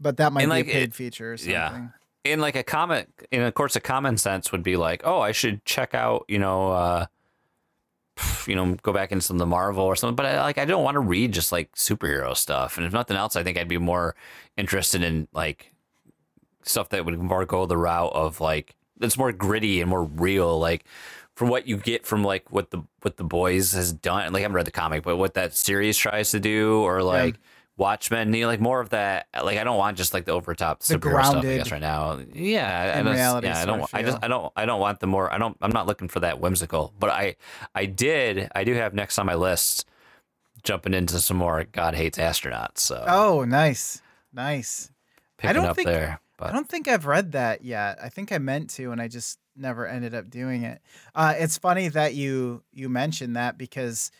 but 0.00 0.16
that 0.16 0.32
might 0.32 0.42
And, 0.42 0.50
be 0.50 0.56
like, 0.56 0.66
a 0.68 0.72
paid 0.72 0.82
it- 0.90 0.94
feature 0.94 1.32
or 1.34 1.36
something. 1.36 1.52
yeah. 1.52 1.88
in 2.24 2.40
like 2.40 2.56
a 2.56 2.62
comment 2.62 3.08
in 3.30 3.42
of 3.42 3.54
course 3.54 3.76
a 3.76 3.80
common 3.80 4.16
sense 4.16 4.50
would 4.50 4.62
be 4.62 4.76
like 4.76 5.02
oh 5.04 5.20
i 5.20 5.30
should 5.30 5.62
check 5.66 5.94
out 5.94 6.24
you 6.28 6.38
know 6.38 6.72
uh 6.72 7.06
you 8.46 8.54
know 8.54 8.74
go 8.82 8.92
back 8.92 9.12
into 9.12 9.22
some 9.22 9.36
of 9.36 9.38
the 9.40 9.46
marvel 9.46 9.84
or 9.84 9.94
something 9.94 10.16
but 10.16 10.24
I, 10.26 10.40
like 10.42 10.56
i 10.58 10.64
don't 10.64 10.82
want 10.82 10.94
to 10.94 11.00
read 11.00 11.32
just 11.32 11.52
like 11.52 11.70
superhero 11.72 12.34
stuff 12.36 12.76
and 12.78 12.86
if 12.86 12.92
nothing 12.92 13.16
else 13.16 13.36
i 13.36 13.42
think 13.42 13.58
i'd 13.58 13.68
be 13.68 13.76
more 13.78 14.14
interested 14.56 15.02
in 15.02 15.28
like 15.32 15.72
stuff 16.62 16.88
that 16.90 17.04
would 17.04 17.18
more 17.18 17.44
go 17.44 17.66
the 17.66 17.76
route 17.76 18.12
of 18.14 18.40
like 18.40 18.74
that's 18.98 19.18
more 19.18 19.30
gritty 19.32 19.80
and 19.80 19.90
more 19.90 20.04
real 20.04 20.58
like 20.58 20.84
from 21.34 21.48
what 21.48 21.66
you 21.66 21.76
get 21.76 22.06
from 22.06 22.22
like 22.24 22.50
what 22.52 22.70
the 22.70 22.82
what 23.02 23.16
the 23.16 23.24
boys 23.24 23.72
has 23.72 23.92
done 23.92 24.32
like 24.32 24.40
i 24.40 24.42
haven't 24.42 24.54
read 24.54 24.66
the 24.66 24.70
comic 24.70 25.02
but 25.02 25.16
what 25.16 25.34
that 25.34 25.54
series 25.54 25.96
tries 25.98 26.30
to 26.30 26.40
do 26.40 26.80
or 26.82 27.02
like 27.02 27.36
Watchmen, 27.76 28.32
you 28.32 28.42
know, 28.42 28.46
like 28.46 28.60
more 28.60 28.78
of 28.78 28.90
that. 28.90 29.26
Like 29.34 29.58
I 29.58 29.64
don't 29.64 29.76
want 29.76 29.96
just 29.96 30.14
like 30.14 30.26
the 30.26 30.30
overtop 30.30 30.78
The 30.78 30.94
superhero 30.96 31.24
stuff. 31.24 31.44
I 31.44 31.56
guess 31.56 31.72
right 31.72 31.80
now, 31.80 32.20
yeah, 32.32 33.00
in 33.00 33.08
I 33.08 33.12
reality 33.14 33.48
yeah, 33.48 33.60
I 33.60 33.64
don't. 33.64 33.88
I 33.92 34.02
just. 34.04 34.18
I 34.22 34.28
don't, 34.28 34.52
I 34.54 34.64
don't 34.64 34.78
want 34.78 35.00
the 35.00 35.08
more. 35.08 35.32
I 35.34 35.38
don't. 35.38 35.56
I'm 35.60 35.72
not 35.72 35.88
looking 35.88 36.06
for 36.06 36.20
that 36.20 36.38
whimsical. 36.38 36.94
But 37.00 37.10
I, 37.10 37.34
I 37.74 37.86
did. 37.86 38.48
I 38.54 38.62
do 38.62 38.74
have 38.74 38.94
next 38.94 39.18
on 39.18 39.26
my 39.26 39.34
list, 39.34 39.86
jumping 40.62 40.94
into 40.94 41.18
some 41.18 41.36
more 41.36 41.64
God 41.64 41.96
hates 41.96 42.16
astronauts. 42.16 42.78
So 42.78 43.04
Oh, 43.08 43.44
nice, 43.44 44.00
nice. 44.32 44.92
picking 45.38 45.54
don't 45.56 45.66
up 45.66 45.74
think- 45.74 45.88
there. 45.88 46.20
But 46.36 46.50
I 46.50 46.52
don't 46.52 46.68
think 46.68 46.88
I've 46.88 47.06
read 47.06 47.32
that 47.32 47.64
yet. 47.64 47.98
I 48.02 48.08
think 48.08 48.32
I 48.32 48.38
meant 48.38 48.70
to, 48.70 48.90
and 48.90 49.00
I 49.00 49.08
just 49.08 49.38
never 49.56 49.86
ended 49.86 50.14
up 50.14 50.30
doing 50.30 50.62
it. 50.62 50.80
Uh, 51.14 51.34
it's 51.36 51.58
funny 51.58 51.88
that 51.88 52.14
you 52.14 52.62
you 52.72 52.88
mentioned 52.88 53.36
that 53.36 53.56
because 53.56 54.10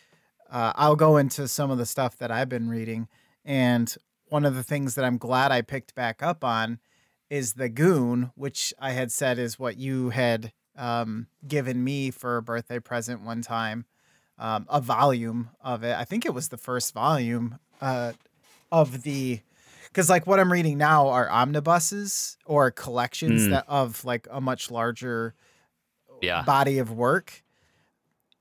uh, 0.49 0.71
I'll 0.75 0.95
go 0.95 1.17
into 1.17 1.47
some 1.47 1.71
of 1.71 1.77
the 1.77 1.85
stuff 1.85 2.17
that 2.17 2.31
I've 2.31 2.49
been 2.49 2.69
reading, 2.69 3.07
and 3.43 3.93
one 4.29 4.45
of 4.45 4.55
the 4.55 4.63
things 4.63 4.95
that 4.95 5.05
I'm 5.05 5.17
glad 5.17 5.51
I 5.51 5.61
picked 5.61 5.93
back 5.95 6.23
up 6.23 6.43
on 6.43 6.79
is 7.29 7.53
the 7.53 7.69
Goon, 7.69 8.31
which 8.35 8.73
I 8.79 8.91
had 8.91 9.11
said 9.11 9.37
is 9.39 9.59
what 9.59 9.77
you 9.77 10.09
had 10.11 10.53
um, 10.77 11.27
given 11.47 11.83
me 11.83 12.11
for 12.11 12.37
a 12.37 12.41
birthday 12.41 12.79
present 12.79 13.21
one 13.21 13.41
time, 13.41 13.85
um, 14.37 14.65
a 14.69 14.79
volume 14.79 15.49
of 15.61 15.83
it. 15.83 15.95
I 15.95 16.05
think 16.05 16.25
it 16.25 16.33
was 16.33 16.49
the 16.49 16.57
first 16.57 16.93
volume 16.93 17.59
uh, 17.81 18.13
of 18.71 19.03
the 19.03 19.41
because 19.95 20.09
like 20.09 20.27
what 20.27 20.41
I'm 20.41 20.51
reading 20.51 20.77
now 20.77 21.07
are 21.07 21.29
omnibuses 21.31 22.35
or 22.45 22.69
collections 22.69 23.47
Mm. 23.47 23.51
that 23.51 23.63
of 23.69 24.03
like 24.03 24.27
a 24.29 24.41
much 24.41 24.69
larger 24.69 25.33
yeah, 26.21 26.41
body 26.43 26.79
of 26.79 26.91
work. 26.91 27.41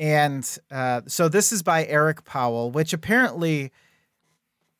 And 0.00 0.58
uh, 0.72 1.02
so 1.06 1.28
this 1.28 1.52
is 1.52 1.62
by 1.62 1.86
Eric 1.86 2.24
Powell, 2.24 2.72
which 2.72 2.92
apparently 2.92 3.70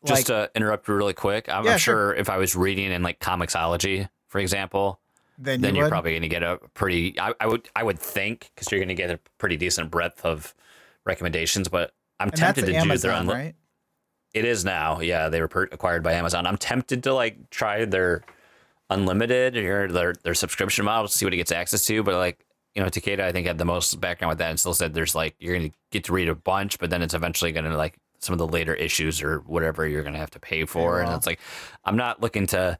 just 0.05 0.29
like 0.29 0.51
to 0.51 0.51
interrupt 0.57 0.89
you 0.89 0.95
really 0.95 1.15
quick. 1.15 1.49
I'm, 1.49 1.65
Yeah, 1.65 1.73
I'm 1.75 1.79
sure. 1.79 1.95
sure 2.11 2.15
if 2.17 2.29
I 2.29 2.39
was 2.39 2.57
reading 2.57 2.91
in 2.91 3.03
like 3.05 3.21
Comixology, 3.21 4.09
for 4.27 4.41
example, 4.41 4.99
then, 5.39 5.61
then 5.61 5.75
you 5.75 5.79
you're 5.79 5.85
would? 5.87 5.91
probably 5.91 6.11
going 6.13 6.23
to 6.23 6.29
get 6.29 6.43
a 6.43 6.59
pretty. 6.75 7.19
I, 7.21 7.33
I 7.41 7.47
would. 7.47 7.69
I 7.77 7.85
would 7.85 8.01
think 8.01 8.51
because 8.55 8.71
you're 8.73 8.81
going 8.81 8.89
to 8.89 8.95
get 8.95 9.11
a 9.11 9.21
pretty 9.39 9.57
decent 9.57 9.91
breadth 9.93 10.25
of 10.25 10.53
recommendations. 11.07 11.69
But 11.69 11.93
I'm 12.19 12.29
and 12.29 12.37
tempted 12.37 12.63
to 12.63 12.67
do 12.67 12.73
their 12.73 12.81
Amazon, 12.83 13.27
unli- 13.27 13.33
right? 13.33 13.55
It 14.35 14.45
is 14.45 14.65
now. 14.65 15.01
Yeah, 15.01 15.29
they 15.29 15.41
were 15.41 15.49
per- 15.49 15.69
acquired 15.73 16.03
by 16.03 16.13
Amazon. 16.15 16.47
I'm 16.47 16.57
tempted 16.59 17.05
to 17.05 17.15
like 17.15 17.51
try 17.51 17.85
their 17.85 18.25
unlimited 18.91 19.57
or 19.57 19.89
their 19.91 20.13
their 20.23 20.35
subscription 20.35 20.85
model 20.85 21.09
to 21.09 21.13
see 21.17 21.25
what 21.25 21.33
he 21.33 21.37
gets 21.37 21.53
access 21.53 21.87
to. 21.87 22.03
But 22.03 22.15
like 22.17 22.45
you 22.75 22.83
know, 22.83 22.89
Takeda 22.89 23.21
I 23.21 23.33
think 23.33 23.47
had 23.47 23.59
the 23.59 23.65
most 23.65 24.01
background 24.01 24.31
with 24.31 24.39
that, 24.39 24.51
and 24.51 24.59
still 24.61 24.75
said 24.75 24.95
there's 24.95 25.15
like 25.15 25.35
you're 25.39 25.57
gonna 25.57 25.71
get 25.91 26.05
to 26.05 26.13
read 26.13 26.29
a 26.29 26.35
bunch, 26.35 26.79
but 26.79 26.91
then 26.91 27.03
it's 27.03 27.15
eventually 27.15 27.53
gonna 27.53 27.77
like 27.77 27.97
some 28.19 28.33
of 28.33 28.39
the 28.39 28.47
later 28.47 28.75
issues 28.75 29.23
or 29.23 29.39
whatever 29.41 29.87
you're 29.87 30.03
gonna 30.03 30.19
have 30.19 30.31
to 30.31 30.41
pay 30.41 30.65
for, 30.65 31.01
and 31.01 31.13
it's 31.13 31.27
like 31.27 31.41
I'm 31.85 31.97
not 31.97 32.21
looking 32.21 32.47
to. 32.49 32.79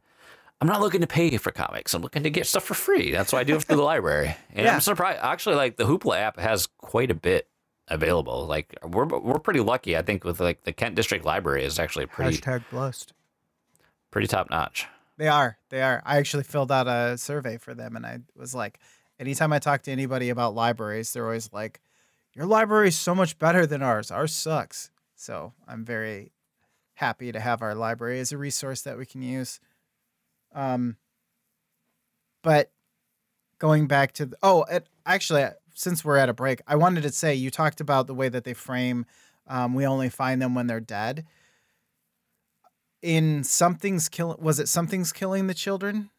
I'm 0.61 0.69
not 0.69 0.81
looking 0.81 1.01
to 1.03 1.07
pay 1.07 1.37
for 1.37 1.51
comics. 1.51 1.93
I'm 1.95 2.01
looking 2.01 2.23
to 2.23 2.31
get 2.31 2.47
stuff 2.47 2.63
for 2.65 2.75
free. 2.75 3.11
That's 3.11 3.33
why 3.33 3.41
I 3.41 3.45
do 3.45 3.57
it 3.57 3.65
through 3.65 3.77
the 3.77 3.83
library. 3.83 4.35
And 4.55 4.65
Yeah. 4.65 4.75
I'm 4.75 4.81
surprised. 4.81 5.19
Actually, 5.21 5.57
like 5.57 5.77
the 5.77 5.85
Hoopla 5.85 6.17
app 6.17 6.39
has 6.39 6.69
quite 6.79 7.11
a 7.11 7.15
bit 7.15 7.49
available. 7.89 8.47
Like 8.47 8.77
we're 8.83 9.07
we're 9.07 9.39
pretty 9.39 9.61
lucky. 9.61 9.97
I 9.97 10.03
think 10.03 10.25
with 10.25 10.41
like 10.41 10.65
the 10.65 10.73
Kent 10.73 10.95
District 10.95 11.25
Library 11.25 11.65
is 11.65 11.79
actually 11.79 12.07
pretty 12.07 12.39
Hashtag 12.39 12.65
blessed. 12.71 13.13
pretty 14.11 14.27
top 14.27 14.51
notch. 14.51 14.87
They 15.17 15.29
are. 15.29 15.59
They 15.69 15.83
are. 15.83 16.03
I 16.05 16.17
actually 16.17 16.43
filled 16.43 16.73
out 16.73 16.89
a 16.89 17.17
survey 17.17 17.57
for 17.57 17.73
them, 17.75 17.95
and 17.95 18.05
I 18.05 18.19
was 18.37 18.55
like, 18.55 18.81
anytime 19.21 19.53
I 19.53 19.59
talk 19.61 19.83
to 19.83 19.93
anybody 19.93 20.29
about 20.31 20.55
libraries, 20.55 21.13
they're 21.13 21.25
always 21.25 21.53
like, 21.53 21.81
"Your 22.35 22.47
library 22.47 22.89
is 22.89 22.99
so 22.99 23.15
much 23.15 23.39
better 23.39 23.67
than 23.67 23.83
ours. 23.83 24.11
Ours 24.11 24.35
sucks." 24.35 24.91
So 25.15 25.53
I'm 25.69 25.85
very 25.85 26.33
happy 26.95 27.33
to 27.33 27.41
have 27.41 27.63
our 27.63 27.75
library 27.75 28.19
as 28.21 28.33
a 28.33 28.39
resource 28.39 28.83
that 28.83 28.99
we 28.99 29.07
can 29.07 29.23
use. 29.23 29.61
Um, 30.55 30.97
but 32.43 32.71
going 33.59 33.87
back 33.87 34.13
to 34.13 34.27
the, 34.27 34.37
oh, 34.43 34.65
it, 34.65 34.87
actually, 35.07 35.47
since 35.75 36.05
we're 36.05 36.17
at 36.17 36.29
a 36.29 36.35
break, 36.35 36.63
I 36.67 36.77
wanted 36.77 37.03
to 37.03 37.11
say 37.11 37.35
you 37.35 37.51
talked 37.51 37.81
about 37.81 38.07
the 38.07 38.15
way 38.15 38.29
that 38.29 38.45
they 38.45 38.55
frame. 38.55 39.05
Um, 39.47 39.75
we 39.75 39.87
only 39.87 40.09
find 40.09 40.41
them 40.41 40.55
when 40.55 40.67
they're 40.67 40.81
dead. 40.81 41.27
In 43.03 43.45
something's 43.45 44.09
killing, 44.09 44.41
was 44.41 44.59
it 44.59 44.69
something's 44.69 45.13
killing 45.13 45.47
the 45.47 45.55
children? 45.55 46.11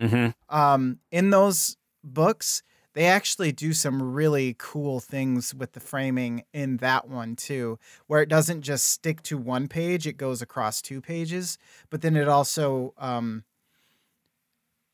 Mm-hmm. 0.00 0.54
um, 0.54 0.98
in 1.10 1.30
those 1.30 1.78
books, 2.04 2.62
they 2.92 3.06
actually 3.06 3.50
do 3.50 3.72
some 3.72 4.02
really 4.02 4.54
cool 4.58 5.00
things 5.00 5.54
with 5.54 5.72
the 5.72 5.80
framing 5.80 6.44
in 6.52 6.76
that 6.78 7.08
one 7.08 7.34
too, 7.34 7.78
where 8.06 8.20
it 8.20 8.28
doesn't 8.28 8.60
just 8.60 8.88
stick 8.88 9.22
to 9.22 9.38
one 9.38 9.68
page; 9.68 10.06
it 10.06 10.18
goes 10.18 10.42
across 10.42 10.82
two 10.82 11.00
pages. 11.00 11.56
But 11.88 12.02
then 12.02 12.14
it 12.14 12.28
also, 12.28 12.92
um, 12.98 13.44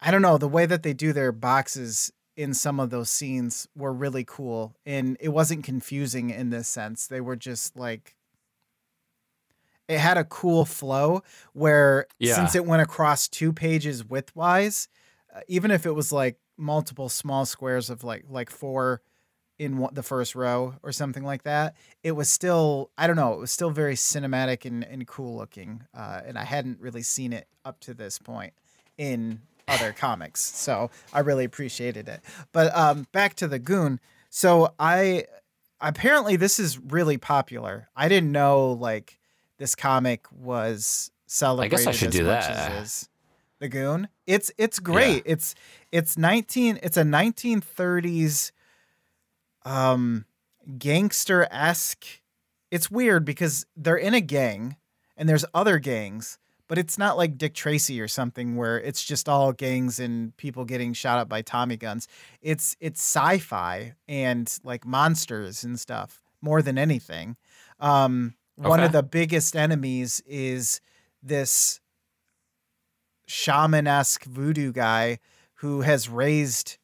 I 0.01 0.12
don't 0.12 0.22
know, 0.22 0.39
the 0.39 0.49
way 0.49 0.66
that 0.66 0.85
they 0.85 0.93
do 0.93 1.12
their 1.12 1.33
boxes 1.33 2.12
in 2.37 2.55
some 2.55 2.80
of 2.80 2.91
those 2.91 3.11
scenes 3.11 3.68
were 3.76 3.93
really 3.93 4.24
cool, 4.24 4.74
and 4.87 5.16
it 5.20 5.28
wasn't 5.30 5.64
confusing 5.64 6.30
in 6.30 6.51
this 6.51 6.68
sense. 6.68 7.07
They 7.07 7.20
were 7.20 7.37
just 7.37 7.76
like. 7.76 8.16
It 9.89 9.99
had 9.99 10.16
a 10.16 10.24
cool 10.24 10.64
flow 10.64 11.22
where, 11.53 12.07
Yeah. 12.18 12.35
since 12.37 12.55
it 12.55 12.64
went 12.64 12.83
across 12.83 13.28
two 13.28 13.53
pages 13.53 14.05
widthwise, 14.05 14.89
uh, 15.35 15.41
even 15.49 15.70
if 15.70 15.85
it 15.85 15.91
was 15.93 16.12
like 16.12 16.39
multiple 16.57 17.09
small 17.09 17.45
squares 17.45 17.91
of 17.91 18.05
like 18.05 18.24
like 18.30 18.49
four 18.49 19.03
in 19.59 19.78
one, 19.78 19.93
the 19.93 20.03
first 20.03 20.35
row 20.35 20.76
or 20.83 20.93
something 20.93 21.24
like 21.24 21.43
that, 21.43 21.74
it 22.03 22.12
was 22.12 22.28
still 22.28 22.91
I 22.97 23.07
don't 23.07 23.16
know, 23.16 23.35
it 23.35 23.41
was 23.41 23.51
still 23.51 23.70
very 23.70 23.95
cinematic 23.95 24.64
and, 24.64 24.85
and 24.85 25.07
cool 25.07 25.37
looking, 25.37 25.85
uh, 25.93 26.20
and 26.24 26.39
I 26.39 26.45
hadn't 26.45 26.80
really 26.80 27.03
seen 27.03 27.33
it 27.33 27.49
up 27.64 27.80
to 27.80 27.93
this 27.93 28.18
point 28.18 28.55
in 28.97 29.43
other 29.68 29.92
comics, 29.92 30.40
so 30.40 30.90
I 31.12 31.20
really 31.20 31.44
appreciated 31.44 32.08
it. 32.08 32.20
But 32.52 32.74
um, 32.76 33.06
back 33.12 33.34
to 33.36 33.48
the 33.48 33.58
Goon. 33.58 34.00
So 34.30 34.72
I 34.78 35.26
apparently 35.80 36.36
this 36.36 36.58
is 36.58 36.78
really 36.78 37.18
popular. 37.18 37.88
I 37.94 38.08
didn't 38.08 38.32
know 38.32 38.72
like 38.72 39.18
this 39.58 39.74
comic 39.74 40.26
was 40.32 41.10
celebrated 41.26 41.94
should 41.94 42.08
as 42.08 42.14
do 42.14 42.24
much 42.24 42.46
that. 42.46 42.72
as. 42.72 43.08
The 43.58 43.68
Goon. 43.68 44.08
It's 44.26 44.50
it's 44.58 44.78
great. 44.78 45.22
It's 45.24 45.54
it's 45.92 46.18
19 46.18 46.80
it's 46.82 46.96
a 46.96 47.02
1930s 47.04 48.50
um 49.64 50.24
gangster 50.78 51.46
esque. 51.50 52.06
It's 52.70 52.90
weird 52.90 53.24
because 53.24 53.66
they're 53.76 53.96
in 53.96 54.14
a 54.14 54.20
gang 54.20 54.76
and 55.16 55.28
there's 55.28 55.44
other 55.54 55.78
gangs, 55.78 56.38
but 56.72 56.78
it's 56.78 56.96
not 56.96 57.18
like 57.18 57.36
Dick 57.36 57.52
Tracy 57.52 58.00
or 58.00 58.08
something 58.08 58.56
where 58.56 58.80
it's 58.80 59.04
just 59.04 59.28
all 59.28 59.52
gangs 59.52 60.00
and 60.00 60.34
people 60.38 60.64
getting 60.64 60.94
shot 60.94 61.18
up 61.18 61.28
by 61.28 61.42
Tommy 61.42 61.76
guns. 61.76 62.08
It's 62.40 62.76
it's 62.80 62.98
sci-fi 62.98 63.92
and 64.08 64.58
like 64.64 64.86
monsters 64.86 65.64
and 65.64 65.78
stuff 65.78 66.22
more 66.40 66.62
than 66.62 66.78
anything. 66.78 67.36
Um, 67.78 68.36
One 68.56 68.80
of 68.80 68.92
the 68.92 69.02
biggest 69.02 69.54
enemies 69.54 70.22
is 70.24 70.80
this 71.22 71.78
shaman 73.26 73.86
esque 73.86 74.24
voodoo 74.24 74.72
guy 74.72 75.18
who 75.56 75.82
has 75.82 76.08
raised 76.08 76.78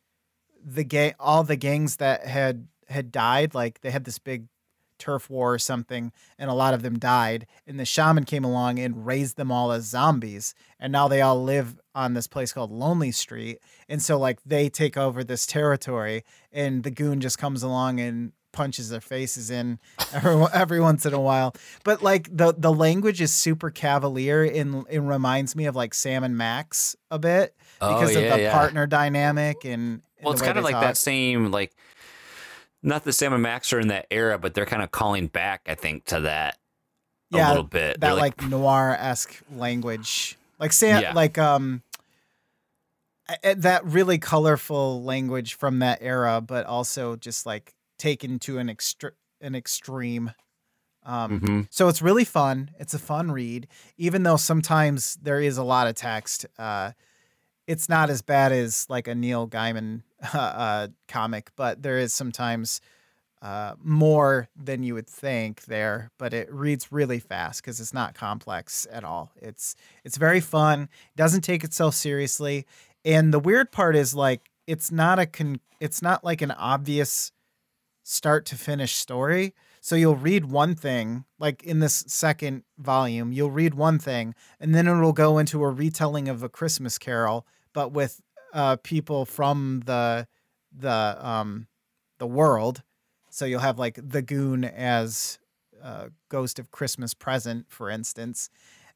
the 0.62 0.84
gang 0.84 1.14
all 1.18 1.45
the 1.45 1.57
gangs 1.57 1.97
that 1.97 2.26
had 2.26 2.68
had 2.91 3.11
died 3.11 3.55
like 3.55 3.80
they 3.80 3.91
had 3.91 4.05
this 4.05 4.18
big 4.18 4.49
turf 4.99 5.31
war 5.31 5.55
or 5.55 5.59
something 5.59 6.13
and 6.39 6.51
a 6.51 6.55
lot 6.55 6.75
of 6.75 6.83
them 6.83 6.99
died 6.99 7.47
and 7.67 7.79
the 7.79 7.85
shaman 7.85 8.25
came 8.25 8.45
along 8.45 8.79
and 8.79 9.07
raised 9.07 9.37
them 9.37 9.51
all 9.51 9.73
as 9.73 9.85
zombies 9.85 10.55
and 10.79 10.93
now 10.93 11.09
they 11.09 11.21
all 11.21 11.43
live 11.43 11.81
on 11.95 12.15
this 12.15 12.27
place 12.27 12.53
called 12.53 12.71
lonely 12.71 13.11
street 13.11 13.59
and 13.89 14.03
so 14.03 14.19
like 14.19 14.39
they 14.45 14.69
take 14.69 14.97
over 14.97 15.25
this 15.25 15.47
territory 15.47 16.25
and 16.53 16.83
the 16.83 16.91
goon 16.91 17.21
just 17.21 17.39
comes 17.39 17.63
along 17.63 18.01
and 18.01 18.33
punches 18.53 18.89
their 18.89 19.01
faces 19.01 19.51
in 19.51 19.79
every, 20.13 20.47
every 20.53 20.81
once 20.81 21.05
in 21.07 21.13
a 21.13 21.21
while 21.21 21.55
but 21.85 22.03
like 22.03 22.29
the 22.35 22.55
the 22.57 22.73
language 22.73 23.21
is 23.21 23.33
super 23.33 23.71
cavalier 23.71 24.43
and 24.43 24.85
it 24.89 25.01
reminds 25.01 25.55
me 25.55 25.67
of 25.67 25.77
like 25.77 25.95
sam 25.95 26.25
and 26.25 26.37
max 26.37 26.97
a 27.11 27.19
bit 27.19 27.55
oh, 27.81 27.95
because 27.95 28.17
oh, 28.17 28.21
of 28.21 28.31
the 28.31 28.43
yeah. 28.43 28.53
partner 28.53 28.87
dynamic 28.87 29.65
and, 29.65 29.73
and 29.73 30.03
Well, 30.23 30.33
it's 30.33 30.43
kind 30.43 30.59
of 30.59 30.65
like 30.65 30.73
talk. 30.73 30.83
that 30.83 30.97
same 30.97 31.51
like 31.51 31.73
not 32.83 33.05
the 33.05 33.12
Sam 33.12 33.33
and 33.33 33.43
Max 33.43 33.72
are 33.72 33.81
in 33.81 33.89
that 33.89 34.07
era, 34.11 34.39
but 34.39 34.55
they're 34.55 34.66
kind 34.66 34.83
of 34.83 34.91
calling 34.91 35.26
back, 35.26 35.62
I 35.66 35.74
think, 35.74 36.05
to 36.07 36.20
that 36.20 36.57
a 37.33 37.37
little 37.37 37.62
bit. 37.64 38.01
that 38.01 38.01
They're 38.01 38.14
like, 38.14 38.41
noir 38.43 38.97
esque 38.99 39.41
language, 39.55 40.39
like 40.59 40.72
Sam, 40.72 41.03
Yeah. 41.03 41.12
like 41.12 41.37
um, 41.39 41.83
that 43.43 43.85
really 43.85 44.18
colorful 44.18 45.03
language 45.03 45.55
from 45.55 45.81
that 45.81 45.99
era, 46.01 46.41
but 46.41 46.66
also 46.66 47.16
just 47.16 47.45
like 47.45 47.74
taken 47.99 48.39
to 48.41 48.59
an 48.59 48.68
extre- 48.68 49.12
an 49.41 49.55
extreme. 49.55 50.33
Um, 51.05 51.41
Mhm. 51.41 51.66
So 51.70 51.89
it's 51.89 52.01
really 52.03 52.24
fun. 52.24 52.70
It's 52.79 52.95
a 52.95 52.99
fun 52.99 53.31
read, 53.31 53.68
even 53.97 54.22
though 54.22 54.37
sometimes 54.37 55.16
there 55.22 55.41
is 55.41 55.59
a 55.59 55.62
lot 55.62 55.87
of 55.87 55.95
text. 55.95 56.47
Uh, 56.59 56.93
it's 57.66 57.89
not 57.89 58.09
as 58.11 58.22
bad 58.22 58.53
as 58.53 58.87
like 58.89 59.07
a 59.09 59.14
Neil 59.14 59.47
Gaiman 59.49 60.03
uh, 60.35 60.89
comic, 61.07 61.51
but 61.57 61.83
there 61.83 61.99
is 61.99 62.12
sometimes 62.12 62.81
uh, 63.41 63.75
more 63.83 64.49
than 64.57 64.83
you 64.83 64.95
would 64.95 65.09
think 65.09 65.64
there. 65.64 66.11
But 66.19 66.35
it 66.35 66.53
reads 66.53 66.91
really 66.91 67.21
fast 67.21 67.62
because 67.62 67.81
it's 67.81 67.95
not 67.95 68.14
complex 68.14 68.87
at 68.91 69.05
all. 69.05 69.33
It's 69.37 69.77
it's 70.05 70.16
very 70.16 70.41
fun. 70.41 70.89
Doesn't 71.16 71.43
take 71.43 71.64
itself 71.64 71.95
seriously, 71.95 72.66
and 73.05 73.33
the 73.33 73.39
weird 73.39 73.71
part 73.71 73.97
is 73.97 74.14
like 74.14 74.51
it's 74.66 74.91
not 74.91 75.19
a 75.19 75.27
con- 75.27 75.61
it's 75.81 76.03
not 76.03 76.25
like 76.25 76.43
an 76.43 76.51
obvious 76.51 77.33
start 78.03 78.47
to 78.47 78.57
finish 78.57 78.95
story. 78.95 79.55
So 79.81 79.95
you'll 79.95 80.16
read 80.16 80.47
one 80.47 80.75
thing, 80.75 81.25
like 81.39 81.62
in 81.62 81.79
this 81.79 82.05
second 82.09 82.64
volume, 82.79 83.33
you'll 83.33 83.51
read 83.51 83.75
one 83.75 83.99
thing, 83.99 84.35
and 84.59 84.75
then 84.75 84.89
it'll 84.89 85.12
go 85.12 85.39
into 85.39 85.62
a 85.62 85.71
retelling 85.71 86.29
of 86.29 86.43
a 86.43 86.49
Christmas 86.49 86.99
Carol, 86.99 87.47
but 87.73 87.93
with 87.93 88.21
uh, 88.59 88.75
people 88.83 89.25
from 89.25 89.83
the 89.87 90.27
the 90.77 91.17
um 91.21 91.69
the 92.19 92.27
world. 92.27 92.83
So 93.31 93.45
you'll 93.45 93.61
have 93.61 93.79
like 93.79 94.01
the 94.03 94.21
Goon 94.21 94.65
as 94.65 95.39
uh, 95.81 96.09
Ghost 96.29 96.59
of 96.59 96.73
Christmas 96.73 97.15
Present, 97.15 97.67
for 97.69 97.89
instance, 97.89 98.51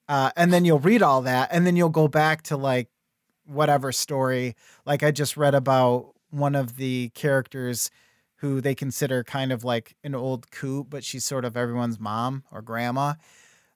uh, 0.09 0.31
and 0.37 0.53
then 0.53 0.65
you'll 0.65 0.81
read 0.81 1.01
all 1.01 1.23
that, 1.23 1.49
and 1.53 1.65
then 1.65 1.77
you'll 1.77 1.91
go 1.91 2.09
back 2.09 2.43
to 2.45 2.57
like 2.57 2.89
whatever 3.47 3.93
story. 3.93 4.57
Like 4.85 5.05
I 5.05 5.13
just 5.13 5.37
read 5.37 5.55
about 5.55 6.13
one 6.31 6.57
of 6.57 6.77
the 6.77 7.11
characters 7.15 7.89
who 8.37 8.61
they 8.61 8.75
consider 8.75 9.23
kind 9.23 9.53
of 9.53 9.63
like 9.63 9.95
an 10.03 10.17
old 10.17 10.51
coot, 10.51 10.91
but 10.91 11.05
she's 11.05 11.25
sort 11.25 11.45
of 11.45 11.57
everyone's 11.57 12.01
mom 12.01 12.43
or 12.51 12.63
grandma. 12.63 13.15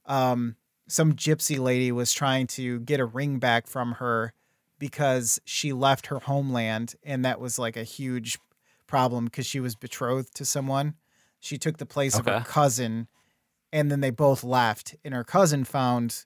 Um, 0.04 0.56
some 0.88 1.12
gypsy 1.12 1.60
lady 1.60 1.92
was 1.92 2.12
trying 2.12 2.48
to 2.48 2.80
get 2.80 2.98
a 2.98 3.04
ring 3.04 3.38
back 3.38 3.68
from 3.68 3.92
her 3.92 4.32
because 4.78 5.40
she 5.44 5.72
left 5.72 6.06
her 6.06 6.18
homeland, 6.18 6.94
and 7.02 7.24
that 7.24 7.40
was 7.40 7.58
like 7.58 7.76
a 7.76 7.84
huge 7.84 8.38
problem 8.86 9.26
because 9.26 9.46
she 9.46 9.60
was 9.60 9.74
betrothed 9.74 10.34
to 10.34 10.44
someone. 10.44 10.94
She 11.40 11.58
took 11.58 11.78
the 11.78 11.86
place 11.86 12.18
of 12.18 12.26
her 12.26 12.44
cousin, 12.46 13.08
and 13.72 13.90
then 13.90 14.00
they 14.00 14.10
both 14.10 14.42
left, 14.44 14.94
and 15.04 15.14
her 15.14 15.24
cousin 15.24 15.64
found 15.64 16.24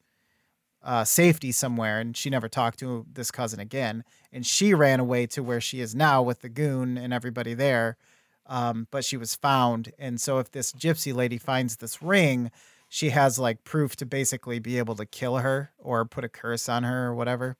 uh, 0.82 1.04
safety 1.04 1.52
somewhere, 1.52 2.00
and 2.00 2.16
she 2.16 2.30
never 2.30 2.48
talked 2.48 2.78
to 2.78 3.06
this 3.12 3.30
cousin 3.30 3.60
again. 3.60 4.04
And 4.32 4.46
she 4.46 4.72
ran 4.72 5.00
away 5.00 5.26
to 5.28 5.42
where 5.42 5.60
she 5.60 5.80
is 5.80 5.94
now 5.94 6.22
with 6.22 6.40
the 6.40 6.48
goon 6.48 6.96
and 6.96 7.12
everybody 7.12 7.54
there. 7.54 7.96
Um, 8.46 8.88
but 8.90 9.04
she 9.04 9.16
was 9.16 9.34
found, 9.34 9.92
and 9.98 10.20
so 10.20 10.38
if 10.38 10.50
this 10.50 10.72
gypsy 10.72 11.14
lady 11.14 11.38
finds 11.38 11.76
this 11.76 12.02
ring, 12.02 12.50
she 12.88 13.10
has 13.10 13.38
like 13.38 13.62
proof 13.62 13.94
to 13.96 14.06
basically 14.06 14.58
be 14.58 14.78
able 14.78 14.96
to 14.96 15.06
kill 15.06 15.38
her 15.38 15.70
or 15.78 16.04
put 16.04 16.24
a 16.24 16.28
curse 16.28 16.68
on 16.68 16.82
her 16.82 17.06
or 17.06 17.14
whatever. 17.14 17.56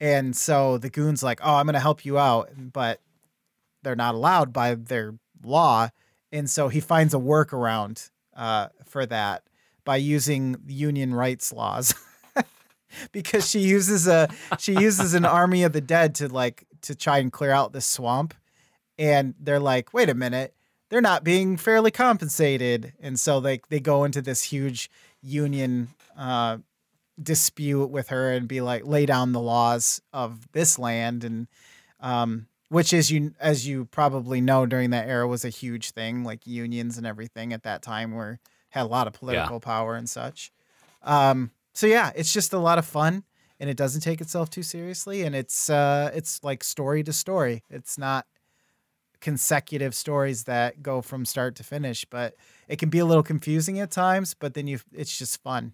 And 0.00 0.36
so 0.36 0.78
the 0.78 0.90
goon's 0.90 1.22
like, 1.22 1.40
"Oh, 1.42 1.54
I'm 1.54 1.66
going 1.66 1.74
to 1.74 1.80
help 1.80 2.04
you 2.04 2.18
out," 2.18 2.50
but 2.56 3.00
they're 3.82 3.96
not 3.96 4.14
allowed 4.14 4.52
by 4.52 4.74
their 4.74 5.14
law, 5.42 5.90
and 6.32 6.50
so 6.50 6.68
he 6.68 6.80
finds 6.80 7.14
a 7.14 7.18
workaround 7.18 8.10
uh, 8.34 8.68
for 8.84 9.06
that 9.06 9.44
by 9.84 9.96
using 9.96 10.56
union 10.66 11.14
rights 11.14 11.52
laws. 11.52 11.94
because 13.12 13.48
she 13.48 13.60
uses 13.60 14.06
a 14.06 14.28
she 14.58 14.72
uses 14.72 15.14
an 15.14 15.24
army 15.24 15.62
of 15.62 15.72
the 15.72 15.80
dead 15.80 16.14
to 16.16 16.28
like 16.28 16.66
to 16.82 16.94
try 16.94 17.18
and 17.18 17.32
clear 17.32 17.50
out 17.50 17.72
this 17.72 17.86
swamp. 17.86 18.34
And 18.98 19.34
they're 19.38 19.60
like 19.60 19.92
wait 19.92 20.08
a 20.08 20.14
minute. 20.14 20.54
They're 20.90 21.00
not 21.00 21.24
being 21.24 21.56
fairly 21.56 21.90
compensated. 21.90 22.92
And 23.00 23.18
so 23.18 23.40
they 23.40 23.60
they 23.68 23.80
go 23.80 24.04
into 24.04 24.22
this 24.22 24.44
huge 24.44 24.90
union 25.22 25.88
uh 26.16 26.58
dispute 27.22 27.90
with 27.90 28.08
her 28.08 28.32
and 28.32 28.48
be 28.48 28.60
like 28.60 28.84
lay 28.86 29.06
down 29.06 29.32
the 29.32 29.40
laws 29.40 30.00
of 30.12 30.50
this 30.52 30.78
land. 30.78 31.24
And 31.24 31.48
um 32.00 32.46
which 32.68 32.92
is 32.92 33.10
you 33.10 33.34
as 33.38 33.66
you 33.66 33.84
probably 33.86 34.40
know 34.40 34.66
during 34.66 34.90
that 34.90 35.08
era 35.08 35.26
was 35.28 35.44
a 35.44 35.48
huge 35.50 35.92
thing 35.92 36.24
like 36.24 36.46
unions 36.46 36.98
and 36.98 37.06
everything 37.06 37.52
at 37.52 37.62
that 37.62 37.82
time 37.82 38.12
were 38.12 38.40
had 38.70 38.82
a 38.82 38.88
lot 38.88 39.06
of 39.06 39.12
political 39.12 39.60
power 39.60 39.94
and 39.94 40.08
such. 40.08 40.50
Um 41.02 41.50
so 41.72 41.86
yeah 41.86 42.10
it's 42.16 42.32
just 42.32 42.52
a 42.52 42.58
lot 42.58 42.78
of 42.78 42.86
fun 42.86 43.24
and 43.60 43.70
it 43.70 43.76
doesn't 43.76 44.00
take 44.00 44.20
itself 44.20 44.50
too 44.50 44.62
seriously. 44.64 45.22
And 45.22 45.34
it's 45.36 45.70
uh 45.70 46.10
it's 46.14 46.42
like 46.42 46.64
story 46.64 47.04
to 47.04 47.12
story. 47.12 47.62
It's 47.70 47.96
not 47.96 48.26
consecutive 49.20 49.94
stories 49.94 50.44
that 50.44 50.82
go 50.82 51.00
from 51.00 51.24
start 51.24 51.56
to 51.56 51.64
finish 51.64 52.04
but 52.04 52.34
it 52.68 52.78
can 52.78 52.90
be 52.90 52.98
a 52.98 53.06
little 53.06 53.22
confusing 53.22 53.80
at 53.80 53.90
times 53.90 54.34
but 54.34 54.52
then 54.52 54.66
you 54.66 54.78
it's 54.92 55.16
just 55.16 55.42
fun 55.42 55.72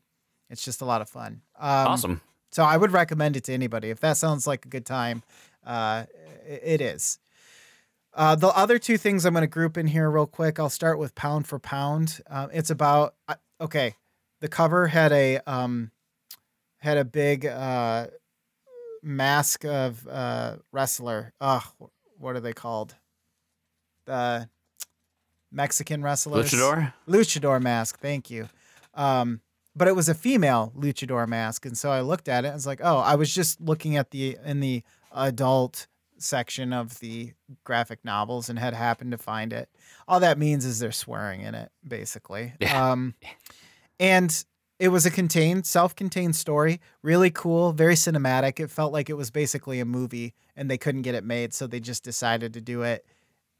it's 0.51 0.65
just 0.65 0.83
a 0.83 0.85
lot 0.85 1.01
of 1.01 1.09
fun 1.09 1.41
um, 1.59 1.87
awesome. 1.89 2.21
so 2.51 2.63
I 2.65 2.77
would 2.77 2.93
recommend 2.93 3.37
it 3.37 3.45
to 3.45 3.55
anybody. 3.55 3.91
If 3.91 4.01
that 4.01 4.17
sounds 4.17 4.47
like 4.47 4.67
a 4.67 4.69
good 4.69 4.85
time, 4.85 5.23
uh, 5.65 6.05
it 6.47 6.81
is. 6.81 7.19
Uh, 8.13 8.35
the 8.35 8.49
other 8.49 8.79
two 8.79 8.99
things 8.99 9.25
I'm 9.25 9.35
going 9.35 9.43
to 9.43 9.47
group 9.47 9.77
in 9.77 9.87
here 9.87 10.11
real 10.11 10.27
quick. 10.27 10.59
I'll 10.59 10.69
start 10.69 10.99
with 10.99 11.15
Pound 11.15 11.47
for 11.47 11.59
Pound. 11.59 12.21
Uh, 12.29 12.49
it's 12.53 12.71
about 12.71 13.15
uh, 13.29 13.37
okay. 13.61 13.95
The 14.41 14.49
cover 14.49 14.89
had 14.89 15.13
a 15.13 15.39
um, 15.47 15.93
had 16.79 16.99
a 16.99 17.05
big 17.05 17.47
uh, 17.47 18.09
mask 19.03 19.65
of 19.65 20.07
uh, 20.09 20.57
wrestler. 20.73 21.33
Ugh, 21.41 21.63
what 22.19 22.35
are 22.35 22.41
they 22.41 22.53
called? 22.53 22.97
The 24.07 24.49
Mexican 25.53 26.03
wrestlers. 26.03 26.51
Luchador? 26.51 26.93
luchador 27.07 27.63
mask. 27.63 28.01
Thank 28.01 28.31
you. 28.31 28.49
Um, 28.95 29.41
but 29.75 29.89
it 29.89 29.97
was 29.97 30.09
a 30.09 30.15
female 30.15 30.73
luchador 30.77 31.27
mask, 31.29 31.67
and 31.67 31.77
so 31.77 31.91
I 31.91 32.01
looked 32.01 32.29
at 32.29 32.45
it. 32.45 32.49
and 32.49 32.53
I 32.53 32.55
was 32.55 32.67
like, 32.67 32.81
oh, 32.83 32.99
I 32.99 33.15
was 33.15 33.33
just 33.35 33.61
looking 33.61 33.97
at 33.97 34.11
the 34.11 34.37
in 34.45 34.61
the 34.61 34.83
adult 35.13 35.87
section 36.19 36.73
of 36.73 36.99
the 37.01 37.33
graphic 37.65 38.05
novels 38.05 38.49
and 38.49 38.59
had 38.59 38.75
happened 38.75 39.13
to 39.13 39.19
find 39.19 39.53
it. 39.53 39.69
All 40.07 40.21
that 40.21 40.39
means 40.39 40.65
is 40.65 40.79
they're 40.79 40.93
swearing 40.93 41.41
in 41.41 41.55
it, 41.55 41.71
basically. 41.87 42.53
Yeah. 42.61 42.93
Um, 42.93 43.15
and 43.99 44.45
it 44.79 44.89
was 44.89 45.05
a 45.05 45.11
contained, 45.11 45.67
self-contained 45.67 46.35
story, 46.35 46.81
really 47.03 47.31
cool, 47.31 47.73
very 47.73 47.95
cinematic. 47.95 48.61
It 48.61 48.71
felt 48.71 48.93
like 48.93 49.11
it 49.11 49.15
was 49.15 49.31
basically 49.31 49.79
a 49.79 49.85
movie, 49.85 50.35
and 50.57 50.71
they 50.71 50.79
couldn't 50.79 51.03
get 51.03 51.15
it 51.15 51.25
made, 51.25 51.53
so 51.53 51.67
they 51.67 51.81
just 51.81 52.03
decided 52.03 52.55
to 52.55 52.61
do 52.63 52.83
it 52.83 53.05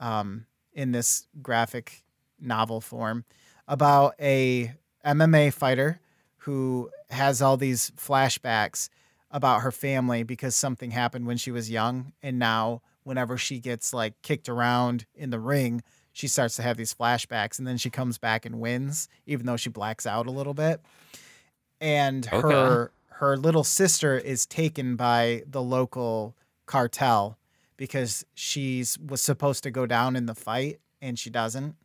um, 0.01 0.47
in 0.73 0.93
this 0.93 1.27
graphic 1.43 2.03
novel 2.41 2.81
form 2.81 3.25
about 3.69 4.15
a 4.19 4.73
MMA 5.05 5.53
fighter 5.53 6.01
who 6.39 6.91
has 7.11 7.43
all 7.43 7.57
these 7.57 7.91
flashbacks 7.93 8.89
about 9.31 9.63
her 9.63 9.71
family 9.71 10.23
because 10.23 10.55
something 10.55 10.91
happened 10.91 11.27
when 11.27 11.37
she 11.37 11.51
was 11.51 11.71
young. 11.71 12.13
And 12.23 12.39
now 12.39 12.83
whenever 13.05 13.37
she 13.37 13.59
gets 13.61 13.93
like 13.93 14.21
kicked 14.23 14.49
around 14.49 15.07
in 15.15 15.31
the 15.31 15.41
ring 15.41 15.83
she 16.13 16.27
starts 16.27 16.57
to 16.57 16.63
have 16.63 16.77
these 16.77 16.93
flashbacks. 16.93 17.59
And 17.59 17.67
then 17.67 17.79
she 17.79 17.89
comes 17.89 18.19
back 18.19 18.45
and 18.45 18.61
wins 18.61 19.09
even 19.27 19.47
though 19.47 19.57
she 19.57 19.71
blacks 19.71 20.07
out 20.07 20.27
a 20.27 20.31
little 20.31 20.55
bit. 20.55 20.81
And 21.81 22.27
her 22.27 22.93
her 23.09 23.37
little 23.37 23.65
sister 23.65 24.17
is 24.17 24.47
taken 24.47 24.97
by 24.97 25.43
the 25.47 25.63
local 25.63 26.35
cartel 26.67 27.39
because 27.77 28.25
she's 28.35 28.99
was 28.99 29.21
supposed 29.21 29.63
to 29.63 29.71
go 29.71 29.87
down 29.87 30.17
in 30.17 30.27
the 30.27 30.35
fight 30.35 30.81
and 31.01 31.19
she 31.19 31.31
doesn't 31.31 31.77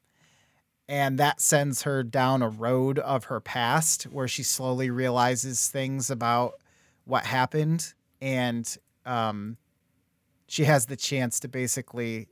and 0.87 1.17
that 1.17 1.41
sends 1.41 1.81
her 1.81 2.03
down 2.03 2.41
a 2.41 2.49
road 2.49 2.99
of 2.99 3.25
her 3.25 3.39
past 3.39 4.03
where 4.03 4.27
she 4.27 4.43
slowly 4.43 4.89
realizes 4.89 5.67
things 5.67 6.09
about 6.09 6.55
what 7.05 7.25
happened 7.25 7.93
and 8.21 8.77
um, 9.05 9.57
she 10.47 10.65
has 10.65 10.85
the 10.85 10.95
chance 10.95 11.39
to 11.39 11.47
basically 11.47 12.27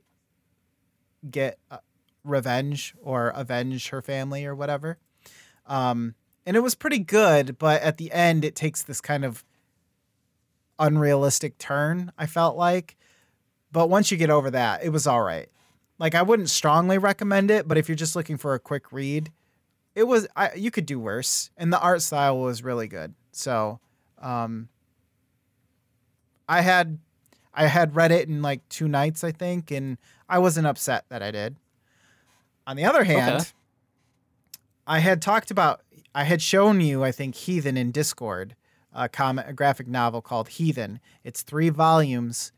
get 1.30 1.58
uh, 1.70 1.78
revenge 2.22 2.94
or 3.02 3.28
avenge 3.28 3.88
her 3.88 4.02
family 4.02 4.44
or 4.46 4.54
whatever. 4.54 4.98
Um, 5.66 6.14
and 6.46 6.56
it 6.56 6.60
was 6.60 6.74
pretty 6.74 6.98
good 6.98 7.58
but 7.58 7.82
at 7.82 7.96
the 7.96 8.12
end 8.12 8.44
it 8.44 8.54
takes 8.54 8.82
this 8.82 9.00
kind 9.00 9.24
of 9.24 9.44
unrealistic 10.78 11.56
turn 11.58 12.12
i 12.18 12.26
felt 12.26 12.56
like. 12.56 12.96
But 13.72 13.88
once 13.88 14.10
you 14.10 14.16
get 14.16 14.30
over 14.30 14.50
that 14.50 14.84
it 14.84 14.90
was 14.90 15.06
all 15.06 15.22
right 15.22 15.48
like 15.98 16.14
I 16.14 16.22
wouldn't 16.22 16.50
strongly 16.50 16.98
recommend 16.98 17.50
it, 17.50 17.68
but 17.68 17.78
if 17.78 17.88
you're 17.88 17.96
just 17.96 18.16
looking 18.16 18.36
for 18.36 18.54
a 18.54 18.58
quick 18.58 18.92
read, 18.92 19.30
it 19.94 20.04
was 20.04 20.26
I, 20.36 20.52
you 20.54 20.70
could 20.70 20.86
do 20.86 20.98
worse, 20.98 21.50
and 21.56 21.72
the 21.72 21.80
art 21.80 22.02
style 22.02 22.38
was 22.40 22.62
really 22.62 22.88
good. 22.88 23.14
So, 23.32 23.80
um, 24.20 24.68
I 26.48 26.60
had 26.62 26.98
I 27.52 27.66
had 27.66 27.94
read 27.94 28.10
it 28.12 28.28
in 28.28 28.42
like 28.42 28.68
two 28.68 28.88
nights, 28.88 29.22
I 29.22 29.32
think, 29.32 29.70
and 29.70 29.98
I 30.28 30.38
wasn't 30.38 30.66
upset 30.66 31.04
that 31.08 31.22
I 31.22 31.30
did. 31.30 31.56
On 32.66 32.76
the 32.76 32.84
other 32.84 33.04
hand, 33.04 33.36
Okay. 33.42 33.50
I 34.86 34.98
had 34.98 35.22
talked 35.22 35.50
about 35.50 35.82
I 36.14 36.24
had 36.24 36.42
shown 36.42 36.80
you, 36.80 37.02
I 37.04 37.12
think, 37.12 37.34
Heathen 37.34 37.76
in 37.76 37.90
Discord, 37.90 38.54
a 38.92 39.08
comic, 39.08 39.46
a 39.48 39.52
graphic 39.52 39.86
novel 39.88 40.22
called 40.22 40.48
Heathen. 40.48 41.00
It's 41.24 41.42
three 41.42 41.68
volumes 41.70 42.52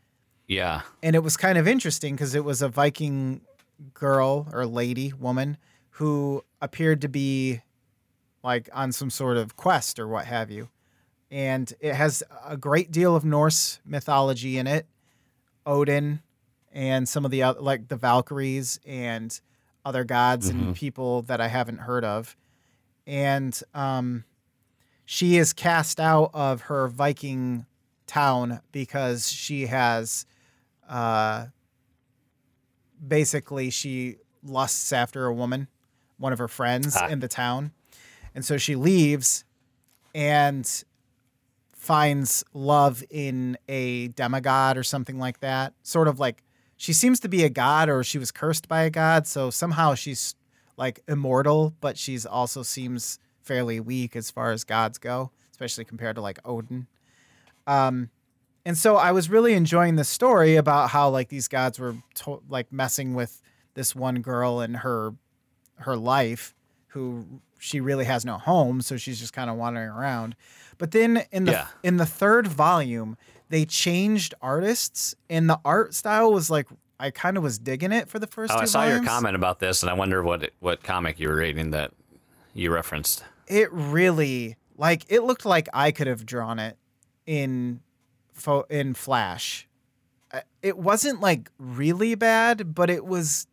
Yeah. 0.47 0.83
and 1.03 1.17
it 1.17 1.21
was 1.21 1.37
kind 1.37 1.59
of 1.59 1.67
interesting 1.67 2.15
because 2.15 2.35
it 2.35 2.45
was 2.45 2.63
a 2.63 2.69
Viking 2.69 3.41
girl 3.95 4.49
or 4.53 4.65
lady 4.67 5.13
woman 5.19 5.57
who 5.91 6.45
appeared 6.61 7.01
to 7.03 7.09
be 7.09 7.63
like 8.43 8.69
on 8.73 8.93
some 8.93 9.11
sort 9.11 9.37
of 9.37 9.57
quest 9.57 9.99
or 9.99 10.07
what 10.07 10.27
have 10.27 10.51
you. 10.51 10.69
And 11.31 11.73
it 11.81 11.95
has 11.95 12.23
a 12.47 12.57
great 12.57 12.93
deal 12.93 13.17
of 13.17 13.25
Norse 13.25 13.81
mythology 13.85 14.59
in 14.59 14.67
it, 14.69 14.87
Odin, 15.67 16.21
and 16.73 17.09
some 17.09 17.25
of 17.25 17.31
the 17.33 17.43
other, 17.43 17.61
like 17.61 17.89
the 17.89 17.97
Valkyries 17.97 18.79
and 18.87 19.39
other 19.85 20.05
gods 20.05 20.49
and 20.49 20.77
people 20.77 21.23
that 21.23 21.41
I 21.41 21.49
haven't 21.49 21.79
heard 21.79 22.05
of. 22.05 22.37
And 23.07 23.59
um, 23.75 24.25
she 25.05 25.37
is 25.37 25.53
cast 25.53 25.99
out 25.99 26.31
of 26.35 26.63
her 26.63 26.87
Viking 26.89 27.67
town 28.07 28.61
because 28.71 29.29
she 29.29 29.67
has 29.67 30.27
uh, 30.89 31.47
basically 33.07 33.71
she 33.71 34.17
lusts 34.43 34.93
after 34.93 35.27
a 35.27 35.35
woman, 35.35 35.69
one 36.19 36.33
of 36.33 36.39
her 36.39 36.49
friends 36.49 36.97
Ah. 36.97 37.09
in 37.09 37.21
the 37.21 37.29
town. 37.29 37.73
And 38.35 38.45
so 38.45 38.57
she 38.59 38.77
leaves 38.77 39.45
and 40.15 40.85
finds 41.77 42.45
love 42.53 43.03
in 43.11 43.57
a 43.69 44.09
demigod 44.09 44.77
or 44.77 44.83
something 44.83 45.19
like 45.19 45.41
that. 45.41 45.73
Sort 45.83 46.09
of 46.09 46.19
like 46.19 46.43
she 46.77 46.93
seems 46.93 47.21
to 47.21 47.29
be 47.29 47.45
a 47.45 47.49
god 47.49 47.89
or 47.89 48.03
she 48.05 48.19
was 48.19 48.31
cursed 48.33 48.69
by 48.69 48.83
a 48.83 48.91
god. 48.91 49.27
So 49.27 49.51
somehow 49.51 49.95
she's 49.95 50.35
like 50.77 51.01
immortal, 51.09 51.75
but 51.81 51.97
she's 51.97 52.27
also 52.27 52.63
seems 52.63 53.19
fairly 53.41 53.81
weak 53.81 54.17
as 54.17 54.31
far 54.31 54.51
as 54.53 54.65
gods 54.65 54.99
go, 54.99 55.31
especially 55.51 55.85
compared 55.85 56.17
to 56.17 56.23
like 56.23 56.39
Odin. 56.45 56.87
Um, 57.67 58.11
and 58.67 58.77
so 58.77 58.97
I 58.97 59.13
was 59.13 59.31
really 59.31 59.55
enjoying 59.55 59.97
the 59.97 60.05
story 60.05 60.57
about 60.57 60.91
how 60.91 61.09
like 61.09 61.29
these 61.31 61.49
gods 61.49 61.79
were 61.79 61.95
to- 62.17 62.43
like 62.51 62.71
messing 62.71 63.15
with 63.15 63.41
this 63.75 63.95
one 63.97 64.21
girl 64.21 64.61
and 64.61 64.77
her 64.79 65.15
her 65.79 65.97
life 65.97 66.55
who 66.89 67.27
she 67.59 67.81
really 67.81 68.05
has 68.05 68.25
no 68.25 68.37
home 68.39 68.81
so 68.83 68.97
she's 68.99 69.19
just 69.19 69.33
kind 69.33 69.49
of 69.49 69.57
wandering 69.57 69.89
around 69.89 70.37
but 70.79 70.91
then 70.91 71.23
in 71.33 71.45
the 71.47 71.53
Yeah. 71.53 71.67
in 71.83 71.97
the 71.97 72.07
third 72.07 72.47
volume 72.47 73.17
they 73.49 73.65
changed 73.65 74.35
artists 74.43 75.15
and 75.31 75.49
the 75.49 75.59
art 75.65 75.95
style 75.95 76.33
was 76.33 76.51
like 76.51 76.67
I 76.99 77.11
kind 77.11 77.37
of 77.37 77.43
was 77.43 77.59
digging 77.59 77.93
it 77.93 78.09
for 78.09 78.19
the 78.19 78.27
first 78.27 78.53
Oh, 78.55 78.59
I 78.59 78.65
saw 78.65 78.81
volumes. 78.81 79.03
your 79.03 79.07
comment 79.13 79.37
about 79.37 79.59
this, 79.61 79.83
and 79.83 79.91
I 79.91 79.93
wonder 79.93 80.23
what 80.23 80.43
it, 80.45 80.55
what 80.61 80.83
comic 80.83 81.21
you 81.21 81.29
were 81.29 81.37
reading 81.37 81.71
that 81.73 81.93
you 82.55 82.73
referenced. 82.73 83.23
it 83.47 83.71
really 83.71 84.57
like 84.79 85.05
it 85.11 85.23
looked 85.23 85.45
like 85.45 85.69
I 85.75 85.91
could 85.93 86.07
have 86.07 86.25
drawn 86.25 86.59
it 86.59 86.79
in 87.27 87.81
fo- 88.37 88.67
in 88.71 88.95
Flash. 88.95 89.67
Uh, 90.33 90.41
It 90.63 90.79
wasn't 90.79 91.21
like 91.21 91.51
really 91.59 92.15
bad, 92.15 92.75
but 92.75 92.91
it 92.91 93.05
was. 93.05 93.47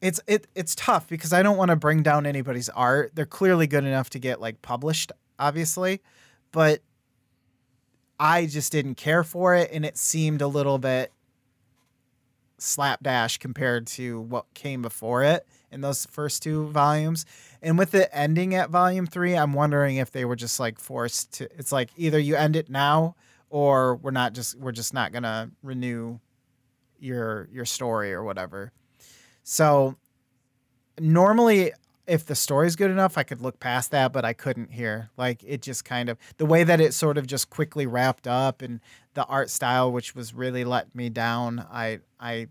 It's 0.00 0.20
it 0.26 0.46
it's 0.54 0.74
tough 0.74 1.08
because 1.08 1.32
I 1.32 1.42
don't 1.42 1.58
want 1.58 1.70
to 1.70 1.76
bring 1.76 2.02
down 2.02 2.24
anybody's 2.24 2.70
art. 2.70 3.12
They're 3.14 3.26
clearly 3.26 3.66
good 3.66 3.84
enough 3.84 4.08
to 4.10 4.18
get 4.18 4.40
like 4.40 4.62
published, 4.62 5.12
obviously, 5.38 6.00
but 6.52 6.80
I 8.18 8.46
just 8.46 8.72
didn't 8.72 8.94
care 8.96 9.24
for 9.24 9.54
it, 9.54 9.70
and 9.72 9.84
it 9.84 9.98
seemed 9.98 10.40
a 10.42 10.46
little 10.46 10.78
bit 10.78 11.12
slapdash 12.58 13.38
compared 13.38 13.86
to 13.86 14.20
what 14.20 14.52
came 14.54 14.82
before 14.82 15.22
it 15.22 15.46
in 15.70 15.80
those 15.80 16.06
first 16.06 16.42
two 16.42 16.66
volumes. 16.68 17.24
And 17.62 17.78
with 17.78 17.94
it 17.94 18.08
ending 18.12 18.54
at 18.54 18.70
volume 18.70 19.06
three, 19.06 19.34
I'm 19.34 19.52
wondering 19.52 19.96
if 19.96 20.10
they 20.10 20.24
were 20.24 20.36
just 20.36 20.60
like 20.60 20.78
forced 20.78 21.32
to. 21.34 21.44
It's 21.58 21.72
like 21.72 21.90
either 21.96 22.18
you 22.18 22.36
end 22.36 22.56
it 22.56 22.68
now, 22.70 23.16
or 23.50 23.96
we're 23.96 24.10
not 24.12 24.32
just 24.32 24.56
we're 24.58 24.72
just 24.72 24.94
not 24.94 25.12
gonna 25.12 25.50
renew 25.62 26.18
your 26.98 27.48
your 27.52 27.64
story 27.66 28.12
or 28.14 28.22
whatever. 28.24 28.72
So 29.42 29.96
normally, 30.98 31.72
if 32.06 32.26
the 32.26 32.34
story's 32.34 32.76
good 32.76 32.90
enough, 32.90 33.16
I 33.16 33.22
could 33.22 33.40
look 33.40 33.60
past 33.60 33.90
that, 33.92 34.12
but 34.12 34.24
I 34.24 34.32
couldn't 34.32 34.72
here. 34.72 35.10
Like 35.16 35.42
it 35.46 35.62
just 35.62 35.84
kind 35.84 36.08
of 36.08 36.18
the 36.38 36.46
way 36.46 36.64
that 36.64 36.80
it 36.80 36.94
sort 36.94 37.18
of 37.18 37.26
just 37.26 37.50
quickly 37.50 37.86
wrapped 37.86 38.26
up, 38.26 38.62
and 38.62 38.80
the 39.14 39.24
art 39.26 39.50
style, 39.50 39.90
which 39.92 40.14
was 40.14 40.34
really 40.34 40.64
let 40.64 40.94
me 40.94 41.08
down. 41.08 41.66
I 41.70 42.00
I 42.18 42.48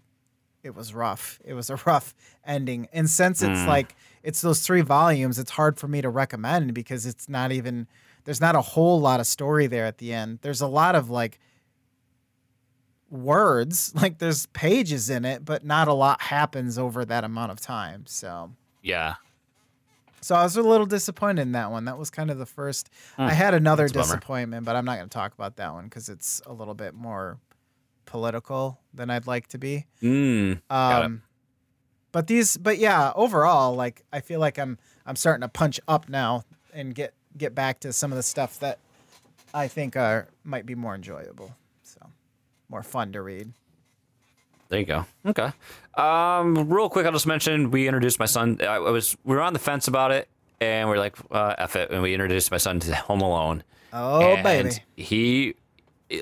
it 0.64 0.76
was 0.76 0.94
rough. 0.94 1.40
It 1.46 1.54
was 1.54 1.70
a 1.70 1.76
rough 1.86 2.14
ending. 2.46 2.88
And 2.94 3.10
since 3.10 3.42
it's 3.42 3.60
Mm. 3.62 3.68
like 3.68 3.96
it's 4.24 4.42
those 4.42 4.62
three 4.62 4.82
volumes, 4.82 5.40
it's 5.40 5.52
hard 5.52 5.78
for 5.80 5.88
me 5.88 6.02
to 6.02 6.10
recommend 6.10 6.74
because 6.74 7.06
it's 7.06 7.30
not 7.30 7.52
even 7.52 7.88
there's 8.26 8.42
not 8.42 8.56
a 8.56 8.62
whole 8.62 9.00
lot 9.00 9.20
of 9.20 9.28
story 9.28 9.68
there 9.68 9.86
at 9.86 9.98
the 9.98 10.14
end. 10.14 10.40
There's 10.42 10.62
a 10.62 10.68
lot 10.68 10.96
of 10.96 11.10
like 11.10 11.40
words, 13.10 13.94
like 14.02 14.20
there's 14.20 14.46
pages 14.48 15.10
in 15.10 15.26
it, 15.26 15.44
but 15.46 15.66
not 15.66 15.88
a 15.88 15.94
lot 15.94 16.22
happens 16.22 16.78
over 16.78 17.06
that 17.06 17.24
amount 17.24 17.52
of 17.52 17.60
time. 17.60 18.06
So 18.08 18.52
Yeah. 18.82 19.16
so 20.22 20.36
I 20.36 20.44
was 20.44 20.58
a 20.58 20.62
little 20.62 20.86
disappointed 20.86 21.42
in 21.42 21.52
that 21.54 21.72
one. 21.72 21.86
That 21.86 21.98
was 21.98 22.10
kind 22.10 22.30
of 22.30 22.38
the 22.38 22.46
first. 22.46 22.90
Hmm. 23.16 23.24
I 23.24 23.32
had 23.34 23.54
another 23.54 23.84
That's 23.84 23.92
a 23.92 23.96
bummer. 23.96 24.06
disappointment, 24.20 24.66
but 24.66 24.76
I'm 24.76 24.86
not 24.86 24.98
going 24.98 25.10
to 25.10 25.14
talk 25.14 25.34
about 25.34 25.56
that 25.58 25.74
one 25.74 25.86
because 25.86 26.10
it's 26.10 26.42
a 26.46 26.54
little 26.54 26.76
bit 26.76 26.94
more 26.94 27.40
political 28.06 28.80
than 28.94 29.10
I'd 29.10 29.28
like 29.28 29.48
to 29.48 29.58
be. 29.58 29.86
Mm. 30.02 30.62
Um, 30.70 31.22
but 32.12 32.26
these, 32.28 32.58
but 32.58 32.78
yeah, 32.80 33.12
overall, 33.16 33.76
like 33.76 34.04
I 34.12 34.20
feel 34.20 34.40
like 34.40 34.58
I'm 34.58 34.78
I'm 35.06 35.16
starting 35.16 35.42
to 35.42 35.48
punch 35.48 35.80
up 35.88 36.10
now 36.10 36.44
and 36.74 36.94
get 36.94 37.14
get 37.40 37.56
back 37.56 37.80
to 37.80 37.94
some 37.94 38.12
of 38.12 38.16
the 38.16 38.24
stuff 38.24 38.60
that 38.60 38.78
I 39.54 39.68
think 39.68 39.96
are 39.96 40.28
might 40.44 40.66
be 40.66 40.76
more 40.76 40.94
enjoyable. 40.94 41.56
So 41.84 42.00
more 42.70 42.84
fun 42.84 43.12
to 43.14 43.22
read. 43.22 43.52
There 44.68 44.80
you 44.80 44.86
go. 44.86 45.06
Okay. 45.26 45.52
Um, 45.96 46.70
real 46.70 46.90
quick, 46.90 47.08
I'll 47.08 47.12
just 47.12 47.26
mention 47.26 47.72
we 47.72 47.88
introduced 47.88 48.20
my 48.20 48.28
son. 48.28 48.60
I 48.62 48.78
was 48.78 49.18
we 49.24 49.36
were 49.36 49.42
on 49.42 49.54
the 49.54 49.60
fence 49.60 49.88
about 49.88 50.12
it, 50.12 50.28
and 50.62 50.88
we're 50.88 51.00
like, 51.00 51.16
uh, 51.32 51.56
"F 51.58 51.76
it," 51.76 51.90
and 51.90 52.04
we 52.04 52.14
introduced 52.14 52.52
my 52.52 52.58
son 52.58 52.80
to 52.82 52.96
Home 52.96 53.22
Alone. 53.22 53.64
Oh 53.92 54.22
and 54.22 54.44
baby, 54.44 54.76
he 54.96 55.56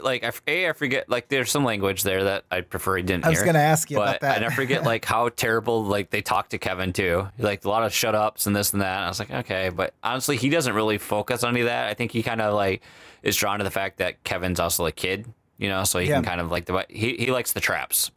like 0.03 0.23
I, 0.23 0.31
a 0.47 0.69
I 0.69 0.73
forget 0.73 1.09
like 1.09 1.29
there's 1.29 1.49
some 1.49 1.63
language 1.63 2.03
there 2.03 2.25
that 2.25 2.43
I 2.51 2.61
prefer 2.61 2.97
he 2.97 3.03
didn't. 3.03 3.25
I 3.25 3.29
was 3.29 3.39
hear, 3.39 3.45
gonna 3.45 3.59
ask 3.59 3.89
you 3.89 3.97
but 3.97 4.17
about 4.17 4.21
that. 4.21 4.43
I 4.43 4.49
forget 4.49 4.83
like 4.85 5.05
how 5.05 5.29
terrible 5.29 5.83
like 5.85 6.09
they 6.09 6.21
talk 6.21 6.49
to 6.49 6.57
Kevin 6.57 6.91
too. 6.93 7.27
Like 7.39 7.63
a 7.63 7.69
lot 7.69 7.83
of 7.83 7.93
shut 7.93 8.13
ups 8.15 8.47
and 8.47 8.55
this 8.55 8.73
and 8.73 8.81
that. 8.81 8.97
And 8.97 9.05
I 9.05 9.07
was 9.07 9.19
like, 9.19 9.31
okay, 9.31 9.69
but 9.69 9.93
honestly, 10.03 10.35
he 10.37 10.49
doesn't 10.49 10.73
really 10.73 10.97
focus 10.97 11.43
on 11.43 11.53
any 11.53 11.61
of 11.61 11.67
that. 11.67 11.87
I 11.87 11.93
think 11.93 12.11
he 12.11 12.21
kind 12.23 12.41
of 12.41 12.53
like 12.53 12.81
is 13.23 13.35
drawn 13.35 13.59
to 13.59 13.63
the 13.63 13.71
fact 13.71 13.97
that 13.97 14.23
Kevin's 14.23 14.59
also 14.59 14.85
a 14.85 14.91
kid, 14.91 15.25
you 15.57 15.69
know, 15.69 15.83
so 15.85 15.99
he 15.99 16.09
Yeah. 16.09 16.15
can 16.15 16.23
kind 16.25 16.41
of 16.41 16.51
like 16.51 16.65
the 16.65 16.85
he 16.89 17.15
he 17.17 17.31
likes 17.31 17.53
the 17.53 17.61
traps. 17.61 18.11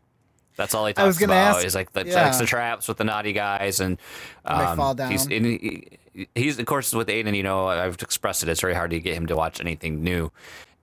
That's 0.56 0.74
all 0.74 0.84
he 0.86 0.92
talks 0.92 1.04
I 1.04 1.06
was 1.06 1.18
gonna 1.18 1.32
about. 1.32 1.56
ask- 1.58 1.66
is 1.66 1.74
like 1.74 1.92
the 1.92 2.04
yeah. 2.06 2.24
likes 2.24 2.38
the 2.38 2.46
traps 2.46 2.88
with 2.88 2.96
the 2.98 3.04
naughty 3.04 3.32
guys 3.32 3.80
and 3.80 3.96
they 4.44 4.52
um, 4.52 4.76
fall 4.76 4.94
He's, 5.08 5.24
down. 5.26 5.36
and 5.36 5.46
he, 5.46 5.86
he's 6.34 6.58
of 6.58 6.66
course 6.66 6.92
with 6.92 7.08
Aiden. 7.08 7.34
You 7.36 7.42
know, 7.44 7.68
I've 7.68 7.94
expressed 8.02 8.42
it. 8.42 8.48
It's 8.48 8.60
very 8.60 8.74
hard 8.74 8.90
to 8.90 8.98
get 9.00 9.14
him 9.14 9.26
to 9.28 9.36
watch 9.36 9.60
anything 9.60 10.02
new. 10.02 10.32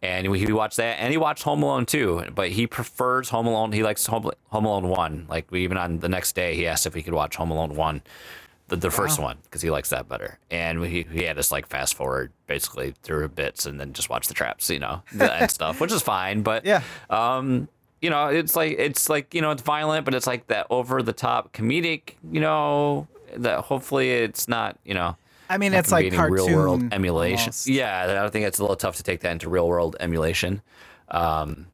And 0.01 0.27
he 0.35 0.51
watched 0.53 0.77
that, 0.77 0.99
and 0.99 1.11
he 1.11 1.17
watched 1.17 1.43
Home 1.43 1.63
Alone 1.63 1.85
too. 1.87 2.23
But 2.33 2.49
he 2.49 2.67
prefers 2.67 3.29
Home 3.29 3.47
Alone. 3.47 3.71
He 3.71 3.81
likes 3.81 4.05
Home, 4.05 4.29
Home 4.49 4.65
Alone 4.65 4.87
one. 4.89 5.25
Like 5.27 5.49
we, 5.49 5.63
even 5.63 5.77
on 5.77 5.99
the 5.99 6.09
next 6.09 6.35
day, 6.35 6.55
he 6.55 6.67
asked 6.67 6.85
if 6.85 6.93
he 6.93 7.01
could 7.01 7.13
watch 7.15 7.35
Home 7.37 7.49
Alone 7.49 7.75
one, 7.75 8.03
the, 8.67 8.75
the 8.75 8.91
first 8.91 9.19
one, 9.19 9.37
because 9.43 9.63
he 9.63 9.71
likes 9.71 9.89
that 9.89 10.07
better. 10.07 10.37
And 10.51 10.85
he, 10.85 11.01
he 11.11 11.23
had 11.23 11.39
us 11.39 11.51
like 11.51 11.67
fast 11.67 11.95
forward 11.95 12.31
basically 12.45 12.93
through 13.01 13.27
bits, 13.29 13.65
and 13.65 13.79
then 13.79 13.93
just 13.93 14.07
watch 14.09 14.27
the 14.27 14.35
traps, 14.35 14.69
you 14.69 14.77
know, 14.79 15.01
and 15.19 15.49
stuff, 15.57 15.81
which 15.81 15.91
is 15.91 16.03
fine. 16.03 16.43
But 16.43 16.63
Yeah. 16.63 16.83
um, 17.09 17.67
you 17.99 18.11
know, 18.11 18.27
it's 18.27 18.55
like 18.55 18.75
it's 18.77 19.09
like 19.09 19.33
you 19.33 19.41
know, 19.41 19.49
it's 19.49 19.63
violent, 19.63 20.05
but 20.05 20.13
it's 20.13 20.27
like 20.27 20.45
that 20.47 20.67
over 20.69 21.01
the 21.01 21.13
top 21.13 21.53
comedic, 21.53 22.13
you 22.31 22.39
know, 22.39 23.07
that 23.35 23.61
hopefully 23.61 24.11
it's 24.11 24.47
not, 24.47 24.77
you 24.85 24.93
know. 24.93 25.17
I 25.49 25.57
mean, 25.57 25.73
it's 25.73 25.91
like 25.91 26.13
cartoon 26.13 26.33
real 26.33 26.55
world 26.55 26.93
emulation. 26.93 27.39
almost. 27.39 27.67
Yeah, 27.67 28.23
I 28.25 28.29
think 28.29 28.45
it's 28.45 28.59
a 28.59 28.63
little 28.63 28.75
tough 28.75 28.97
to 28.97 29.03
take 29.03 29.21
that 29.21 29.31
into 29.31 29.49
real 29.49 29.67
world 29.67 29.95
emulation. 29.99 30.61
Um, 31.09 31.67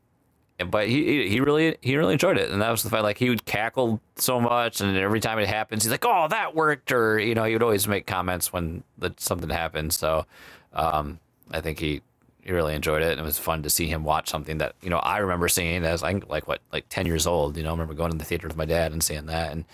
but 0.69 0.87
he 0.87 1.27
he- 1.27 1.39
really 1.41 1.77
he 1.81 1.97
really 1.97 2.13
enjoyed 2.13 2.37
it, 2.37 2.49
and 2.51 2.61
that 2.61 2.69
was 2.69 2.83
the 2.83 2.89
fact. 2.89 3.03
Like 3.03 3.17
he 3.17 3.29
would 3.29 3.45
cackle 3.45 3.99
so 4.15 4.39
much, 4.39 4.81
and 4.81 4.95
every 4.97 5.19
time 5.19 5.39
it 5.39 5.47
happens, 5.47 5.83
he's 5.83 5.91
like, 5.91 6.05
"Oh, 6.05 6.27
that 6.29 6.55
worked," 6.55 6.91
or 6.91 7.19
you 7.19 7.33
know, 7.35 7.43
he 7.43 7.53
would 7.53 7.63
always 7.63 7.87
make 7.87 8.05
comments 8.05 8.53
when 8.53 8.83
the, 8.97 9.13
something 9.17 9.49
happened. 9.49 9.93
So, 9.93 10.25
um, 10.73 11.19
I 11.51 11.59
think 11.61 11.79
he 11.79 12.01
he 12.43 12.51
really 12.51 12.75
enjoyed 12.75 13.01
it, 13.01 13.11
and 13.11 13.19
it 13.19 13.23
was 13.23 13.39
fun 13.39 13.63
to 13.63 13.69
see 13.69 13.87
him 13.87 14.03
watch 14.03 14.29
something 14.29 14.59
that 14.59 14.75
you 14.81 14.89
know 14.91 14.99
I 14.99 15.17
remember 15.17 15.47
seeing 15.49 15.83
as 15.83 16.01
like 16.03 16.29
like 16.29 16.47
what 16.47 16.61
like 16.71 16.85
ten 16.87 17.07
years 17.07 17.25
old. 17.25 17.57
You 17.57 17.63
know, 17.63 17.69
I 17.69 17.73
remember 17.73 17.95
going 17.95 18.11
to 18.11 18.17
the 18.17 18.25
theater 18.25 18.47
with 18.47 18.55
my 18.57 18.65
dad 18.65 18.91
and 18.91 19.03
seeing 19.03 19.25
that, 19.25 19.51
and 19.51 19.65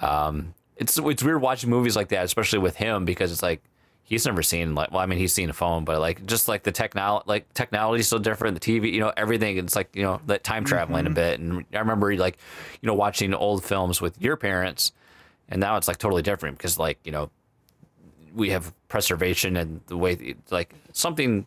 um, 0.00 0.54
it's 0.78 0.98
it's 0.98 1.22
weird 1.22 1.42
watching 1.42 1.70
movies 1.70 1.96
like 1.96 2.08
that, 2.08 2.24
especially 2.24 2.60
with 2.60 2.76
him 2.76 3.04
because 3.04 3.32
it's 3.32 3.42
like 3.42 3.62
he's 4.04 4.24
never 4.24 4.42
seen 4.42 4.74
like 4.74 4.90
well, 4.90 5.00
I 5.00 5.06
mean 5.06 5.18
he's 5.18 5.32
seen 5.32 5.50
a 5.50 5.52
phone, 5.52 5.84
but 5.84 6.00
like 6.00 6.24
just 6.24 6.48
like 6.48 6.62
the 6.62 6.72
technology 6.72 7.24
like 7.26 7.52
technology 7.52 8.00
is 8.00 8.08
so 8.08 8.18
different. 8.18 8.60
The 8.60 8.80
TV, 8.80 8.92
you 8.92 9.00
know, 9.00 9.12
everything. 9.16 9.58
It's 9.58 9.76
like 9.76 9.94
you 9.94 10.02
know 10.02 10.20
that 10.26 10.44
time 10.44 10.64
traveling 10.64 11.06
a 11.06 11.08
mm-hmm. 11.08 11.14
bit, 11.14 11.40
and 11.40 11.64
I 11.74 11.78
remember 11.78 12.16
like 12.16 12.38
you 12.80 12.86
know 12.86 12.94
watching 12.94 13.34
old 13.34 13.64
films 13.64 14.00
with 14.00 14.20
your 14.20 14.36
parents, 14.36 14.92
and 15.48 15.60
now 15.60 15.76
it's 15.76 15.88
like 15.88 15.98
totally 15.98 16.22
different 16.22 16.56
because 16.56 16.78
like 16.78 16.98
you 17.04 17.12
know 17.12 17.30
we 18.34 18.50
have 18.50 18.72
preservation 18.88 19.56
and 19.56 19.80
the 19.86 19.96
way 19.96 20.36
like 20.50 20.72
something 20.92 21.46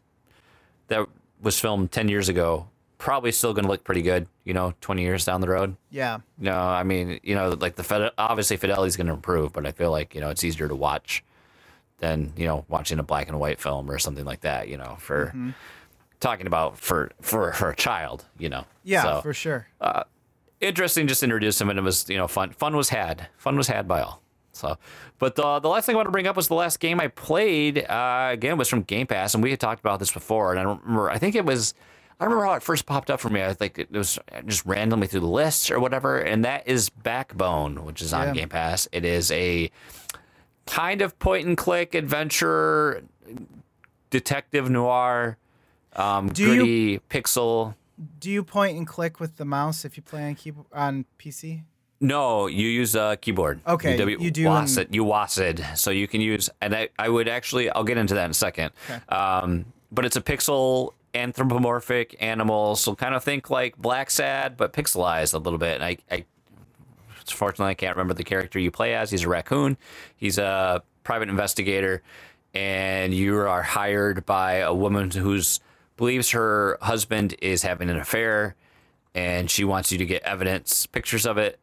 that 0.87 1.07
was 1.41 1.59
filmed 1.59 1.91
10 1.91 2.09
years 2.09 2.27
ago 2.27 2.67
probably 3.01 3.31
still 3.31 3.51
going 3.51 3.65
to 3.65 3.69
look 3.71 3.83
pretty 3.83 4.03
good 4.03 4.27
you 4.43 4.53
know 4.53 4.73
20 4.81 5.01
years 5.01 5.25
down 5.25 5.41
the 5.41 5.49
road 5.49 5.75
Yeah. 5.89 6.19
no 6.37 6.53
i 6.55 6.83
mean 6.83 7.19
you 7.23 7.33
know 7.33 7.49
like 7.49 7.75
the 7.75 7.83
Fed, 7.83 8.11
obviously 8.17 8.57
fidelity's 8.57 8.95
going 8.95 9.07
to 9.07 9.13
improve 9.13 9.51
but 9.53 9.65
i 9.65 9.71
feel 9.71 9.89
like 9.89 10.13
you 10.13 10.21
know 10.21 10.29
it's 10.29 10.43
easier 10.43 10.67
to 10.67 10.75
watch 10.75 11.23
than 11.97 12.31
you 12.37 12.45
know 12.45 12.63
watching 12.69 12.99
a 12.99 13.03
black 13.03 13.27
and 13.27 13.39
white 13.39 13.59
film 13.59 13.89
or 13.89 13.97
something 13.97 14.23
like 14.25 14.41
that 14.41 14.67
you 14.67 14.77
know 14.77 14.95
for 14.99 15.27
Mm-hmm. 15.27 15.49
talking 16.19 16.45
about 16.45 16.77
for 16.77 17.09
for 17.21 17.51
for 17.53 17.71
a 17.71 17.75
child 17.75 18.25
you 18.37 18.49
know 18.49 18.65
Yeah, 18.83 19.01
So, 19.03 19.21
for 19.21 19.33
sure. 19.33 19.67
interesting 20.59 21.07
just 21.07 21.23
introduce 21.23 21.59
him 21.59 21.69
and 21.69 21.79
it 21.79 21.81
was 21.81 22.07
you 22.09 22.17
know 22.17 22.27
fun 22.27 22.51
fun 22.51 22.75
was 22.75 22.89
had 22.89 23.27
fun 23.37 23.57
was 23.57 23.67
had 23.67 23.87
by 23.87 24.01
all 24.01 24.21
so 24.53 24.77
but 25.17 25.35
the, 25.35 25.59
the 25.59 25.67
last 25.69 25.85
thing 25.87 25.95
i 25.95 25.97
want 25.97 26.05
to 26.07 26.11
bring 26.11 26.27
up 26.27 26.35
was 26.35 26.47
the 26.49 26.53
last 26.55 26.79
game 26.79 26.99
i 26.99 27.07
played 27.07 27.79
uh, 27.89 28.29
again 28.31 28.57
was 28.57 28.69
from 28.69 28.83
game 28.83 29.07
pass 29.07 29.33
and 29.33 29.41
we 29.43 29.49
had 29.49 29.59
talked 29.59 29.79
about 29.79 29.97
this 29.99 30.11
before 30.11 30.51
and 30.51 30.59
i 30.59 30.63
don't 30.63 30.81
remember 30.83 31.09
i 31.09 31.17
think 31.17 31.33
it 31.35 31.45
was 31.45 31.73
i 32.21 32.23
remember 32.23 32.45
how 32.45 32.53
it 32.53 32.63
first 32.63 32.85
popped 32.85 33.09
up 33.11 33.19
for 33.19 33.29
me 33.29 33.43
i 33.43 33.53
think 33.53 33.77
it 33.77 33.91
was 33.91 34.17
just 34.45 34.65
randomly 34.65 35.07
through 35.07 35.19
the 35.19 35.25
list 35.27 35.69
or 35.71 35.79
whatever 35.79 36.19
and 36.19 36.45
that 36.45 36.65
is 36.67 36.89
backbone 36.89 37.83
which 37.83 38.01
is 38.01 38.13
on 38.13 38.27
Yeah. 38.27 38.33
game 38.41 38.49
pass 38.49 38.87
it 38.93 39.03
is 39.03 39.29
a 39.31 39.69
kind 40.67 41.01
of 41.01 41.17
point 41.19 41.45
and 41.47 41.57
click 41.57 41.93
adventure 41.95 43.03
detective 44.09 44.69
noir 44.69 45.37
um, 45.95 46.29
Do 46.29 46.43
you- 46.43 46.55
gritty 46.55 46.99
pixel 47.09 47.75
Do 48.19 48.29
you 48.31 48.43
point 48.43 48.77
and 48.77 48.87
click 48.87 49.19
with 49.19 49.37
the 49.37 49.45
mouse 49.45 49.83
if 49.85 49.97
you 49.97 50.03
play 50.03 50.23
on 50.27 50.35
keyboard 50.35 50.67
on 50.73 51.05
PC? 51.19 51.63
No, 52.03 52.47
you 52.47 52.67
use 52.67 52.95
a 52.95 53.15
keyboard. 53.21 53.59
Okay, 53.67 53.95
w- 53.95 54.17
you 54.19 54.31
do 54.31 54.45
WASD, 54.45 54.87
you 54.91 55.03
WASD. 55.05 55.77
So 55.77 55.91
you 55.91 56.07
can 56.07 56.19
use, 56.19 56.49
and 56.59 56.73
I, 56.75 56.89
I 56.97 57.07
would 57.09 57.27
actually, 57.27 57.69
I'll 57.69 57.83
get 57.83 57.99
into 57.99 58.15
that 58.15 58.25
in 58.25 58.31
a 58.31 58.33
second. 58.33 58.71
Okay. 58.89 58.99
Um, 59.15 59.65
but 59.91 60.03
it's 60.05 60.15
a 60.15 60.21
pixel 60.21 60.93
anthropomorphic 61.13 62.15
animals. 62.19 62.81
So 62.81 62.95
kind 62.95 63.15
of 63.15 63.23
think 63.23 63.49
like 63.49 63.77
Blacksad, 63.77 64.57
but 64.57 64.73
pixelized 64.73 65.33
a 65.33 65.37
little 65.37 65.59
bit. 65.59 65.75
And 65.75 65.83
I, 65.83 65.97
I 66.09 66.25
fortunately, 67.25 67.71
I 67.71 67.75
can't 67.75 67.95
remember 67.95 68.13
the 68.13 68.23
character 68.23 68.59
you 68.59 68.71
play 68.71 68.95
as. 68.95 69.11
He's 69.11 69.23
a 69.23 69.29
raccoon. 69.29 69.77
He's 70.15 70.37
a 70.37 70.83
private 71.03 71.29
investigator, 71.29 72.01
and 72.53 73.13
you 73.13 73.37
are 73.39 73.61
hired 73.61 74.25
by 74.25 74.55
a 74.55 74.73
woman 74.73 75.11
who's 75.11 75.59
believes 75.97 76.31
her 76.31 76.77
husband 76.81 77.35
is 77.41 77.61
having 77.61 77.89
an 77.89 77.97
affair, 77.97 78.55
and 79.13 79.51
she 79.51 79.63
wants 79.63 79.91
you 79.91 79.97
to 79.99 80.05
get 80.05 80.23
evidence, 80.23 80.87
pictures 80.87 81.25
of 81.25 81.37
it, 81.37 81.59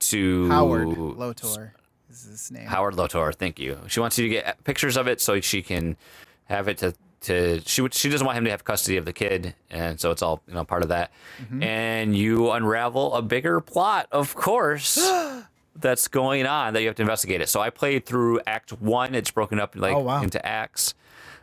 to 0.00 0.48
Howard 0.48 0.88
Lotor 0.88 1.74
is 2.10 2.24
his 2.24 2.50
name. 2.50 2.66
Howard 2.66 2.96
Lotor. 2.96 3.32
Thank 3.32 3.58
you. 3.58 3.78
She 3.86 4.00
wants 4.00 4.18
you 4.18 4.24
to 4.24 4.28
get 4.28 4.62
pictures 4.64 4.96
of 4.96 5.06
it 5.06 5.20
so 5.20 5.40
she 5.40 5.62
can 5.62 5.96
have 6.44 6.68
it 6.68 6.78
to 6.78 6.94
to 7.22 7.60
she 7.66 7.86
she 7.90 8.08
doesn't 8.08 8.26
want 8.26 8.38
him 8.38 8.44
to 8.44 8.50
have 8.50 8.64
custody 8.64 8.96
of 8.96 9.04
the 9.04 9.12
kid, 9.12 9.54
and 9.70 10.00
so 10.00 10.10
it's 10.10 10.22
all 10.22 10.42
you 10.48 10.54
know 10.54 10.64
part 10.64 10.82
of 10.82 10.88
that. 10.88 11.10
Mm-hmm. 11.42 11.62
And 11.62 12.16
you 12.16 12.50
unravel 12.50 13.14
a 13.14 13.22
bigger 13.22 13.60
plot, 13.60 14.06
of 14.12 14.34
course. 14.34 14.98
That's 15.76 16.08
going 16.08 16.46
on 16.46 16.74
that 16.74 16.80
you 16.80 16.88
have 16.88 16.96
to 16.96 17.02
investigate 17.02 17.40
it. 17.40 17.48
So 17.48 17.60
I 17.60 17.70
played 17.70 18.04
through 18.04 18.40
Act 18.46 18.72
One. 18.80 19.14
It's 19.14 19.30
broken 19.30 19.60
up 19.60 19.74
like 19.76 19.94
Oh, 19.94 20.00
wow. 20.00 20.22
into 20.22 20.44
acts. 20.44 20.94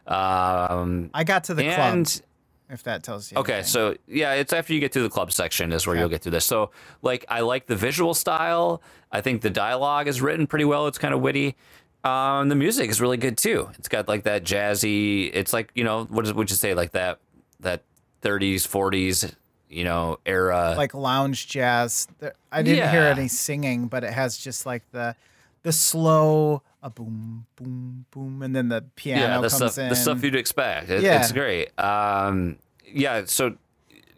Um, 0.05 1.09
I 1.13 1.23
got 1.23 1.45
to 1.45 1.53
the 1.53 1.63
and 1.65 2.05
club. 2.05 2.23
If 2.69 2.83
that 2.83 3.01
tells 3.03 3.31
you. 3.31 3.37
Okay, 3.37 3.53
anything. 3.53 3.69
so 3.69 3.95
yeah, 4.07 4.33
it's 4.33 4.51
after 4.51 4.73
you 4.73 4.79
get 4.81 4.91
through 4.91 5.03
the 5.03 5.09
club 5.09 5.31
section 5.31 5.71
is 5.71 5.87
where 5.87 5.95
you'll 5.95 6.09
get 6.09 6.21
through 6.21 6.33
this. 6.33 6.45
So 6.45 6.71
like 7.01 7.25
I 7.29 7.39
like 7.39 7.67
the 7.67 7.75
visual 7.77 8.13
style. 8.13 8.81
I 9.11 9.21
think 9.21 9.41
the 9.41 9.49
dialogue 9.49 10.07
is 10.07 10.21
written 10.21 10.47
pretty 10.47 10.65
well. 10.65 10.87
It's 10.87 10.97
kind 10.97 11.13
of 11.13 11.21
witty. 11.21 11.55
Um, 12.03 12.49
the 12.49 12.55
music 12.55 12.89
is 12.89 13.01
really 13.01 13.17
good 13.17 13.37
too. 13.37 13.69
It's 13.77 13.87
got 13.87 14.07
like 14.07 14.23
that 14.23 14.43
jazzy. 14.43 15.29
It's 15.33 15.53
like 15.53 15.71
you 15.75 15.83
know 15.83 16.05
what 16.05 16.33
would 16.33 16.49
you 16.49 16.55
say 16.55 16.73
like 16.73 16.91
that 16.91 17.19
that 17.59 17.83
30s 18.21 18.67
40s 18.67 19.33
you 19.69 19.83
know 19.83 20.19
era. 20.25 20.75
like 20.77 20.93
lounge 20.93 21.47
jazz. 21.47 22.07
I 22.51 22.61
didn't 22.61 22.89
hear 22.89 23.03
any 23.03 23.27
singing, 23.27 23.87
but 23.87 24.03
it 24.03 24.13
has 24.13 24.37
just 24.37 24.65
like 24.65 24.83
the 24.91 25.15
the 25.63 25.71
slow 25.71 26.61
a 26.81 26.89
boom 26.89 27.45
boom 27.55 28.05
boom, 28.11 28.41
and 28.41 28.55
then 28.55 28.69
the 28.69 28.83
piano 28.95 29.21
yeah, 29.21 29.35
the 29.41 29.49
comes 29.49 29.55
stuff 29.55 29.77
in. 29.77 29.89
the 29.89 29.95
stuff 29.95 30.23
you'd 30.23 30.35
expect. 30.35 30.89
It, 30.89 31.03
Yeah. 31.03 31.19
It's 31.19 31.31
great. 31.31 31.77
Um, 31.79 32.57
yeah, 32.85 33.23
so 33.25 33.57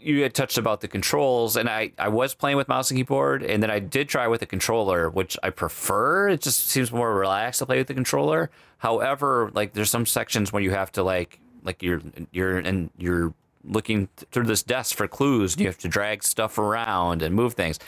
you 0.02 0.24
had 0.24 0.34
touched 0.34 0.58
about 0.58 0.82
the 0.82 0.88
controls, 0.88 1.56
and 1.56 1.70
I 1.70 1.92
I 1.98 2.08
was 2.10 2.34
playing 2.34 2.58
with 2.58 2.68
mouse 2.68 2.90
and 2.90 2.98
keyboard, 2.98 3.44
and 3.44 3.62
then 3.62 3.70
I 3.70 3.80
did 3.80 4.10
try 4.10 4.28
with 4.28 4.42
a 4.42 4.46
controller, 4.46 5.10
which 5.10 5.38
I 5.44 5.50
prefer. 5.50 6.30
It 6.30 6.42
just 6.42 6.68
seems 6.68 6.92
more 6.92 7.14
relaxed 7.14 7.60
to 7.60 7.66
play 7.66 7.78
with 7.78 7.88
the 7.88 7.94
controller. 7.94 8.50
However, 8.78 9.52
like 9.54 9.74
there's 9.74 9.90
some 9.90 10.06
sections 10.06 10.54
where 10.54 10.62
you 10.62 10.72
have 10.72 10.92
to 10.94 11.04
like 11.04 11.40
like 11.64 11.84
you're 11.84 12.02
you're 12.32 12.58
and 12.58 12.90
you're 12.98 13.34
looking 13.64 14.08
through 14.32 14.46
this 14.46 14.64
desk 14.64 14.96
for 14.96 15.08
clues, 15.08 15.54
and 15.54 15.62
you 15.62 15.68
have 15.68 15.78
to 15.80 15.88
drag 15.88 16.24
stuff 16.24 16.58
around 16.58 17.22
and 17.22 17.36
move 17.36 17.54
things. 17.54 17.80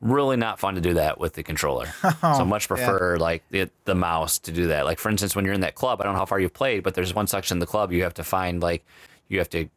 Really 0.00 0.36
not 0.36 0.58
fun 0.58 0.74
to 0.74 0.82
do 0.82 0.94
that 0.94 1.18
with 1.18 1.32
the 1.32 1.42
controller. 1.42 1.88
Oh, 2.22 2.38
so 2.38 2.44
much 2.44 2.68
prefer 2.68 3.16
like 3.16 3.42
the, 3.50 3.70
the 3.84 3.94
mouse 3.94 4.38
to 4.40 4.52
do 4.52 4.66
that. 4.68 4.84
Like 4.84 4.98
for 4.98 5.08
instance, 5.08 5.34
when 5.34 5.44
you're 5.44 5.54
in 5.54 5.62
that 5.62 5.74
club, 5.74 6.00
I 6.00 6.04
don't 6.04 6.12
know 6.12 6.18
how 6.18 6.26
far 6.26 6.40
you've 6.40 6.52
played, 6.52 6.82
but 6.82 6.94
there's 6.94 7.14
one 7.14 7.26
section 7.26 7.56
in 7.56 7.58
the 7.60 7.66
club 7.66 7.92
you 7.92 8.02
have 8.02 8.14
to 8.14 8.24
find 8.24 8.62
like 8.62 8.84
you 9.28 9.38
have 9.38 9.48
to 9.50 9.68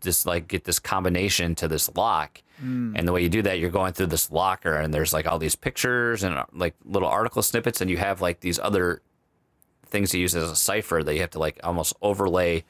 just 0.00 0.26
like 0.26 0.48
get 0.48 0.64
this 0.64 0.78
combination 0.78 1.54
to 1.56 1.68
this 1.68 1.90
lock. 1.94 2.42
And 2.96 3.08
the 3.08 3.12
way 3.12 3.22
you 3.22 3.28
do 3.28 3.42
that, 3.42 3.58
you're 3.58 3.70
going 3.70 3.92
through 3.92 4.06
this 4.06 4.30
locker 4.30 4.74
and 4.74 4.94
there's 4.94 5.12
like 5.12 5.26
all 5.26 5.38
these 5.38 5.56
pictures 5.56 6.22
and 6.22 6.36
uh, 6.36 6.44
like 6.52 6.74
little 6.84 7.08
article 7.08 7.42
snippets, 7.42 7.80
and 7.80 7.90
you 7.90 7.96
have 7.96 8.20
like 8.20 8.40
these 8.40 8.58
other 8.60 9.02
things 9.86 10.10
to 10.10 10.18
use 10.18 10.34
as 10.34 10.50
a 10.50 10.56
cipher 10.56 11.02
that 11.02 11.14
you 11.14 11.20
have 11.20 11.30
to 11.30 11.38
like 11.38 11.60
almost 11.62 11.94
overlay 12.02 12.64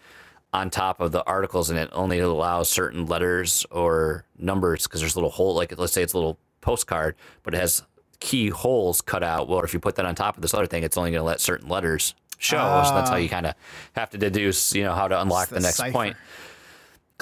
on 0.53 0.69
top 0.69 1.01
of 1.01 1.13
the 1.13 1.25
articles 1.25 1.71
and 1.71 1.79
it 1.79 1.89
only 1.93 2.19
allows 2.19 2.69
certain 2.69 3.07
letters 3.07 3.65
or 3.71 4.25
numbers 4.39 4.83
because 4.83 5.01
there's 5.01 5.15
a 5.15 5.19
little 5.19 5.31
hole 5.31 5.55
like 5.55 5.77
let's 5.79 5.93
say 5.93 6.03
it's 6.03 6.13
a 6.13 6.17
little 6.17 6.39
postcard 6.61 7.15
but 7.43 7.55
it 7.55 7.61
has 7.61 7.83
key 8.21 8.51
holes 8.51 9.01
cut 9.01 9.23
out. 9.23 9.49
Well 9.49 9.61
if 9.61 9.73
you 9.73 9.81
put 9.81 9.97
that 9.97 10.05
on 10.05 10.15
top 10.15 10.37
of 10.37 10.43
this 10.43 10.53
other 10.53 10.67
thing 10.67 10.83
it's 10.83 10.97
only 10.99 11.11
going 11.11 11.21
to 11.21 11.25
let 11.25 11.41
certain 11.41 11.69
letters 11.69 12.15
show. 12.39 12.83
So 12.87 12.95
that's 12.95 13.09
how 13.09 13.17
you 13.17 13.29
kind 13.29 13.47
of 13.47 13.55
have 13.95 14.11
to 14.11 14.19
deduce 14.19 14.75
you 14.75 14.83
know 14.83 14.95
how 14.95 15.09
to 15.09 15.21
unlock 15.21 15.49
the 15.49 15.55
the, 15.57 15.61
next 15.61 15.77
cipher. 15.77 15.93
point 15.93 16.17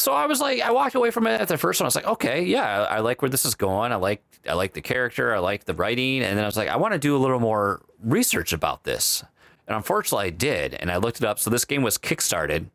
so 0.01 0.13
I 0.13 0.27
was 0.27 0.41
like, 0.41 0.61
I 0.61 0.71
walked 0.71 0.95
away 0.95 1.11
from 1.11 1.27
it 1.27 1.41
at 1.41 1.49
the 1.49 1.59
first 1.59 1.81
one. 1.81 1.85
I 1.85 1.89
was 1.89 1.97
like, 1.97 2.07
okay, 2.07 2.43
yeah, 2.43 2.83
I 2.83 3.01
like 3.01 3.23
where 3.23 3.29
this 3.29 3.45
is 3.45 3.55
going. 3.55 3.93
I 3.93 3.97
like, 3.97 4.23
I 4.49 4.55
like 4.55 4.73
the 4.73 4.81
character. 4.81 5.35
I 5.35 5.39
like 5.39 5.65
the 5.65 5.75
writing. 5.75 6.23
And 6.23 6.37
then 6.37 6.45
I 6.45 6.49
was 6.49 6.57
like, 6.57 6.69
I 6.69 6.77
want 6.77 6.95
to 6.95 6.99
do 6.99 7.17
a 7.17 7.19
little 7.19 7.41
more 7.41 7.83
research 8.03 8.53
about 8.53 8.85
this. 8.85 9.23
And 9.69 9.77
unfortunately, 9.77 10.27
I 10.27 10.31
did. 10.31 10.75
And 10.75 10.91
I 10.91 10.97
looked 10.97 11.19
it 11.19 11.25
up. 11.25 11.39
So 11.39 11.51
this 11.51 11.65
game 11.65 11.83
was 11.83 11.99
kickstarted. 11.99 12.67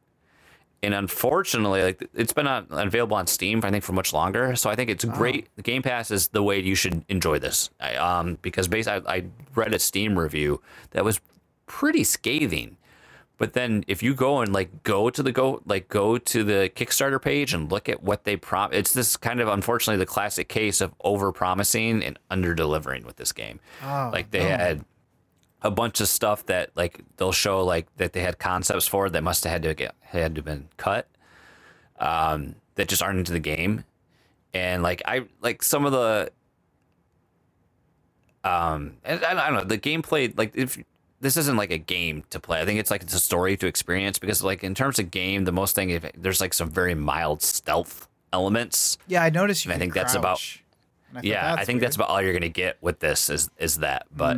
And 0.83 0.93
unfortunately, 0.93 1.81
like 1.81 2.07
it's 2.13 2.33
been 2.33 2.45
on, 2.45 2.67
available 2.69 3.17
on 3.17 3.25
Steam, 3.25 3.61
I 3.63 3.71
think, 3.71 3.83
for 3.83 3.93
much 3.93 4.13
longer. 4.13 4.55
So 4.55 4.69
I 4.69 4.75
think 4.75 4.91
it's 4.91 5.03
great. 5.03 5.47
The 5.55 5.63
Game 5.63 5.81
Pass 5.81 6.11
is 6.11 6.27
the 6.27 6.43
way 6.43 6.59
you 6.59 6.75
should 6.75 7.03
enjoy 7.09 7.39
this. 7.39 7.71
I, 7.79 7.95
um, 7.95 8.37
because 8.43 8.67
basically, 8.67 9.07
I, 9.07 9.15
I 9.15 9.23
read 9.55 9.73
a 9.73 9.79
Steam 9.79 10.17
review 10.19 10.61
that 10.91 11.03
was 11.03 11.19
pretty 11.65 12.03
scathing. 12.03 12.77
But 13.37 13.53
then 13.53 13.83
if 13.87 14.01
you 14.01 14.13
go 14.13 14.39
and 14.39 14.53
like 14.53 14.83
go 14.83 15.09
to 15.09 15.21
the 15.21 15.31
go 15.31 15.61
like 15.65 15.87
go 15.89 16.17
to 16.17 16.43
the 16.43 16.71
Kickstarter 16.73 17.21
page 17.21 17.53
and 17.53 17.71
look 17.71 17.89
at 17.89 18.01
what 18.01 18.23
they 18.23 18.37
prom 18.37 18.71
it's 18.71 18.93
this 18.93 19.17
kind 19.17 19.41
of 19.41 19.47
unfortunately 19.47 19.97
the 19.97 20.05
classic 20.05 20.47
case 20.47 20.79
of 20.81 20.93
over 21.03 21.31
promising 21.31 22.03
and 22.03 22.17
under 22.29 22.53
delivering 22.55 23.05
with 23.05 23.17
this 23.17 23.31
game. 23.31 23.59
Oh, 23.83 24.09
like 24.13 24.31
they 24.31 24.43
had 24.43 24.85
a 25.61 25.71
bunch 25.71 25.99
of 25.99 26.07
stuff 26.07 26.45
that 26.45 26.69
like 26.75 27.01
they'll 27.17 27.31
show 27.31 27.63
like 27.63 27.87
that 27.97 28.13
they 28.13 28.21
had 28.21 28.39
concepts 28.39 28.87
for 28.87 29.09
that 29.09 29.23
must 29.23 29.43
have 29.43 29.51
had 29.51 29.63
to 29.63 29.73
get 29.73 29.95
had 30.01 30.35
to 30.35 30.41
been 30.43 30.69
cut 30.77 31.07
um 31.99 32.55
that 32.75 32.87
just 32.87 33.01
aren't 33.01 33.17
into 33.17 33.31
the 33.31 33.39
game 33.39 33.83
and 34.53 34.83
like 34.83 35.01
i 35.05 35.25
like 35.41 35.63
some 35.63 35.85
of 35.85 35.91
the 35.91 36.31
um 38.43 38.97
I 39.03 39.17
don't 39.17 39.53
know 39.55 39.63
the 39.63 39.79
gameplay 39.79 40.37
like 40.37 40.51
if 40.55 40.77
this 41.25 41.35
isn't 41.37 41.57
like 41.57 41.71
a 41.71 41.77
game 41.77 42.23
to 42.29 42.39
play 42.39 42.61
i 42.61 42.65
think 42.65 42.79
it's 42.79 42.91
like 42.91 43.01
it's 43.03 43.13
a 43.13 43.19
story 43.19 43.57
to 43.57 43.67
experience 43.67 44.17
because 44.19 44.41
like 44.43 44.63
in 44.63 44.73
terms 44.75 44.99
of 44.99 45.11
game 45.11 45.43
the 45.45 45.51
most 45.51 45.75
thing 45.75 45.89
if 45.89 46.03
there's 46.15 46.39
like 46.39 46.53
some 46.53 46.69
very 46.69 46.95
mild 46.95 47.41
stealth 47.41 48.07
elements 48.33 48.97
Yeah, 49.07 49.23
I 49.23 49.29
noticed 49.29 49.65
you. 49.65 49.71
I 49.71 49.77
think 49.77 49.93
that's 49.93 50.13
about- 50.19 50.39
I 51.15 51.21
yeah, 51.23 51.55
I 51.57 51.63
think 51.65 51.79
that's 51.81 51.95
about 51.95 52.09
all 52.09 52.21
you're 52.21 52.33
gonna 52.33 52.49
get 52.49 52.75
with 52.81 52.99
this 52.99 53.29
is 53.29 53.49
is 53.57 53.77
that. 53.79 54.05
But 54.15 54.35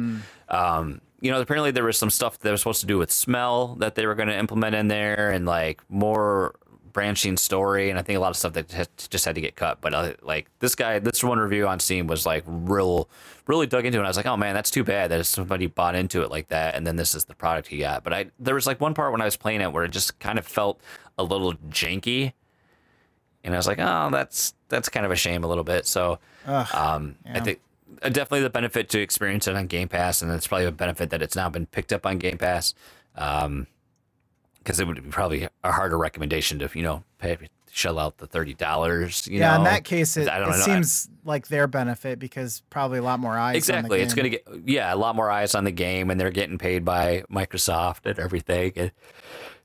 um, 0.49 1.01
you 1.21 1.31
know, 1.31 1.41
apparently 1.41 1.71
there 1.71 1.83
was 1.83 1.97
some 1.97 2.11
stuff 2.11 2.37
that 2.39 2.51
was 2.51 2.61
supposed 2.61 2.81
to 2.81 2.85
do 2.87 2.99
with 2.99 3.11
smell 3.11 3.73
that 3.79 3.95
they 3.95 4.05
were 4.05 4.13
gonna 4.13 4.33
implement 4.37 4.75
in 4.75 4.87
there, 4.87 5.31
and 5.31 5.45
like 5.47 5.81
more 5.89 6.53
branching 6.97 7.37
story, 7.37 7.91
and 7.91 7.99
I 7.99 8.01
think 8.01 8.17
a 8.17 8.19
lot 8.19 8.31
of 8.31 8.37
stuff 8.37 8.53
that 8.53 9.07
just 9.11 9.23
had 9.23 9.35
to 9.35 9.41
get 9.41 9.55
cut. 9.55 9.77
But 9.81 9.93
uh, 9.93 10.13
like 10.23 10.47
this 10.57 10.73
guy, 10.73 10.97
this 10.97 11.23
one 11.23 11.37
review 11.37 11.67
on 11.67 11.79
Steam 11.79 12.07
was 12.07 12.25
like 12.25 12.43
real, 12.47 13.07
really 13.45 13.67
dug 13.67 13.85
into 13.85 13.99
it. 13.99 14.01
And 14.01 14.07
I 14.07 14.09
was 14.09 14.17
like, 14.17 14.25
oh 14.25 14.35
man, 14.35 14.55
that's 14.55 14.71
too 14.71 14.83
bad 14.83 15.11
that 15.11 15.23
somebody 15.27 15.67
bought 15.67 15.93
into 15.93 16.23
it 16.23 16.31
like 16.31 16.47
that, 16.47 16.73
and 16.73 16.87
then 16.87 16.95
this 16.95 17.13
is 17.13 17.25
the 17.25 17.35
product 17.35 17.67
he 17.67 17.77
got. 17.77 18.03
But 18.03 18.13
I 18.13 18.25
there 18.39 18.55
was 18.55 18.65
like 18.65 18.81
one 18.81 18.95
part 18.95 19.11
when 19.11 19.21
I 19.21 19.25
was 19.25 19.37
playing 19.37 19.61
it 19.61 19.71
where 19.71 19.83
it 19.83 19.91
just 19.91 20.17
kind 20.17 20.39
of 20.39 20.47
felt 20.47 20.81
a 21.19 21.23
little 21.23 21.53
janky. 21.69 22.33
And 23.43 23.53
I 23.53 23.57
was 23.57 23.67
like, 23.67 23.77
oh, 23.79 24.09
that's 24.11 24.55
that's 24.67 24.89
kind 24.89 25.05
of 25.05 25.11
a 25.11 25.15
shame 25.15 25.43
a 25.43 25.47
little 25.47 25.63
bit. 25.63 25.85
So 25.85 26.17
Ugh, 26.47 26.67
um, 26.73 27.15
I 27.31 27.41
think 27.41 27.59
uh, 28.01 28.09
definitely 28.09 28.41
the 28.41 28.49
benefit 28.49 28.89
to 28.89 28.99
experience 28.99 29.47
it 29.47 29.55
on 29.55 29.67
Game 29.67 29.87
Pass, 29.87 30.23
and 30.23 30.31
it's 30.31 30.47
probably 30.47 30.65
a 30.65 30.71
benefit 30.71 31.11
that 31.11 31.21
it's 31.21 31.35
now 31.35 31.47
been 31.47 31.67
picked 31.67 31.93
up 31.93 32.07
on 32.07 32.17
Game 32.17 32.39
Pass, 32.39 32.73
because 34.67 34.81
it 34.81 34.85
would 34.85 35.01
be 35.01 35.09
probably 35.09 35.47
a 35.63 35.71
harder 35.71 35.97
recommendation 35.97 36.59
to 36.59 36.69
you 36.73 36.83
know 36.83 37.01
pay 37.19 37.37
shell 37.71 37.97
out 37.97 38.17
the 38.17 38.27
thirty 38.27 38.53
dollars. 38.53 39.25
yeah, 39.29 39.51
know? 39.51 39.59
in 39.59 39.63
that 39.63 39.85
case, 39.85 40.17
it, 40.17 40.27
I 40.27 40.45
it 40.45 40.61
seems 40.61 41.09
like 41.23 41.47
their 41.47 41.67
benefit 41.67 42.19
because 42.19 42.61
probably 42.69 42.99
a 42.99 43.01
lot 43.01 43.21
more 43.21 43.37
eyes. 43.37 43.55
exactly. 43.55 44.01
It's 44.01 44.13
going 44.13 44.25
to 44.25 44.29
get 44.31 44.45
yeah 44.65 44.93
a 44.93 44.97
lot 44.97 45.15
more 45.15 45.31
eyes 45.31 45.55
on 45.55 45.63
the 45.63 45.71
game, 45.71 46.09
and 46.11 46.19
they're 46.19 46.31
getting 46.31 46.57
paid 46.57 46.83
by 46.83 47.23
Microsoft 47.31 48.05
and 48.05 48.19
everything. 48.19 48.73
And 48.75 48.91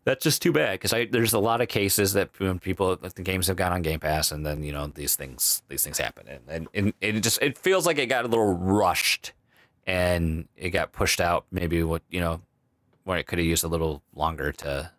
that's 0.04 0.22
just 0.22 0.40
too 0.40 0.52
bad 0.52 0.78
because 0.78 0.92
there's 1.10 1.32
a 1.32 1.40
lot 1.40 1.60
of 1.60 1.66
cases 1.66 2.12
that 2.12 2.30
when 2.38 2.60
people 2.60 2.96
like 3.02 3.14
the 3.14 3.22
games 3.22 3.48
have 3.48 3.56
gone 3.56 3.72
on 3.72 3.82
Game 3.82 3.98
Pass, 3.98 4.30
and 4.30 4.46
then 4.46 4.62
you 4.62 4.70
know 4.70 4.86
these 4.86 5.16
things 5.16 5.64
these 5.68 5.82
things 5.82 5.98
happen, 5.98 6.28
and 6.28 6.68
and, 6.72 6.92
and 7.02 7.16
it 7.16 7.22
just 7.22 7.42
it 7.42 7.58
feels 7.58 7.86
like 7.86 7.98
it 7.98 8.06
got 8.06 8.24
a 8.24 8.28
little 8.28 8.54
rushed, 8.54 9.32
and 9.84 10.46
it 10.56 10.70
got 10.70 10.92
pushed 10.92 11.20
out. 11.20 11.44
Maybe 11.50 11.82
what 11.82 12.02
you 12.08 12.20
know 12.20 12.40
when 13.04 13.18
it 13.18 13.26
could 13.26 13.38
have 13.38 13.46
used 13.46 13.64
a 13.64 13.68
little 13.68 14.02
longer 14.14 14.52
to 14.52 14.90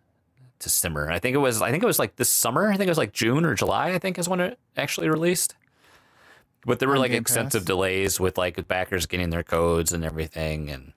to 0.60 0.70
simmer. 0.70 1.10
I 1.10 1.18
think 1.18 1.34
it 1.34 1.38
was 1.38 1.60
I 1.60 1.70
think 1.70 1.82
it 1.82 1.86
was 1.86 1.98
like 1.98 2.16
this 2.16 2.30
summer. 2.30 2.68
I 2.70 2.76
think 2.76 2.86
it 2.86 2.90
was 2.90 2.98
like 2.98 3.12
June 3.12 3.44
or 3.44 3.54
July. 3.54 3.90
I 3.90 3.98
think 3.98 4.18
is 4.18 4.28
when 4.28 4.40
it 4.40 4.58
actually 4.76 5.08
released. 5.08 5.54
But 6.66 6.78
there 6.78 6.88
were 6.88 6.94
On 6.94 7.00
like 7.00 7.10
Game 7.10 7.20
extensive 7.20 7.62
Pass? 7.62 7.66
delays 7.66 8.18
with 8.20 8.38
like 8.38 8.66
backers 8.66 9.04
getting 9.06 9.28
their 9.30 9.42
codes 9.42 9.92
and 9.92 10.02
everything, 10.02 10.70
and 10.70 10.92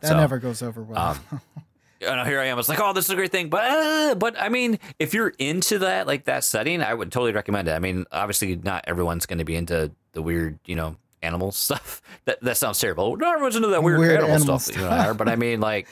that 0.00 0.08
so, 0.08 0.16
never 0.16 0.38
goes 0.38 0.62
over 0.62 0.80
well. 0.82 1.18
um, 1.30 1.40
and 2.00 2.28
here 2.28 2.38
I 2.38 2.44
am. 2.46 2.58
It's 2.60 2.68
like, 2.68 2.78
oh, 2.80 2.92
this 2.92 3.06
is 3.06 3.10
a 3.10 3.16
great 3.16 3.32
thing, 3.32 3.48
but 3.48 3.64
uh, 3.64 4.14
but 4.14 4.40
I 4.40 4.48
mean, 4.48 4.78
if 5.00 5.12
you're 5.12 5.32
into 5.40 5.80
that 5.80 6.06
like 6.06 6.26
that 6.26 6.44
setting, 6.44 6.82
I 6.82 6.94
would 6.94 7.10
totally 7.10 7.32
recommend 7.32 7.66
it. 7.66 7.72
I 7.72 7.80
mean, 7.80 8.04
obviously, 8.12 8.54
not 8.54 8.84
everyone's 8.86 9.26
going 9.26 9.38
to 9.38 9.44
be 9.44 9.56
into 9.56 9.90
the 10.12 10.22
weird, 10.22 10.60
you 10.66 10.76
know, 10.76 10.94
animal 11.20 11.50
stuff. 11.52 12.00
That 12.26 12.40
that 12.42 12.56
sounds 12.56 12.78
terrible. 12.78 13.16
Not 13.16 13.32
everyone's 13.32 13.56
into 13.56 13.68
that 13.68 13.82
weird, 13.82 13.98
Weird 13.98 14.18
animal, 14.18 14.36
animal 14.36 14.58
stuff, 14.60 14.74
that 14.76 14.80
you 14.80 14.86
and 14.86 14.94
I 14.94 15.06
are. 15.08 15.14
But 15.14 15.28
I 15.28 15.34
mean, 15.34 15.58
like, 15.58 15.88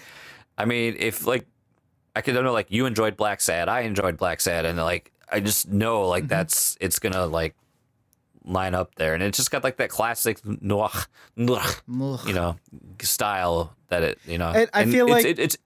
I 0.56 0.64
mean, 0.64 0.96
if 0.98 1.26
like, 1.26 1.46
I 2.16 2.20
could 2.20 2.34
don't 2.34 2.44
know 2.44 2.52
like 2.52 2.70
you 2.70 2.86
enjoyed 2.86 3.16
Blacksad, 3.16 3.68
I 3.68 3.80
enjoyed 3.80 4.16
Blacksad, 4.18 4.64
and 4.64 4.78
like, 4.78 5.12
I 5.30 5.40
just 5.40 5.68
know 5.68 6.06
like 6.08 6.24
mm-hmm. 6.24 6.28
that's 6.28 6.76
it's 6.80 6.98
gonna 6.98 7.26
like 7.26 7.54
line 8.44 8.74
up 8.74 8.94
there, 8.96 9.14
and 9.14 9.22
it's 9.22 9.38
just 9.38 9.50
got 9.50 9.64
like 9.64 9.78
that 9.78 9.90
classic 9.90 10.38
noir, 10.62 10.90
noir 11.36 11.62
you 12.26 12.34
know, 12.34 12.56
style 13.02 13.74
that 13.88 14.02
it, 14.02 14.18
you 14.26 14.38
know. 14.38 14.46
I- 14.46 14.68
I 14.72 14.82
and 14.82 14.92
feel 14.92 15.06
it's, 15.06 15.12
like- 15.12 15.26
it, 15.26 15.38
it's 15.38 15.56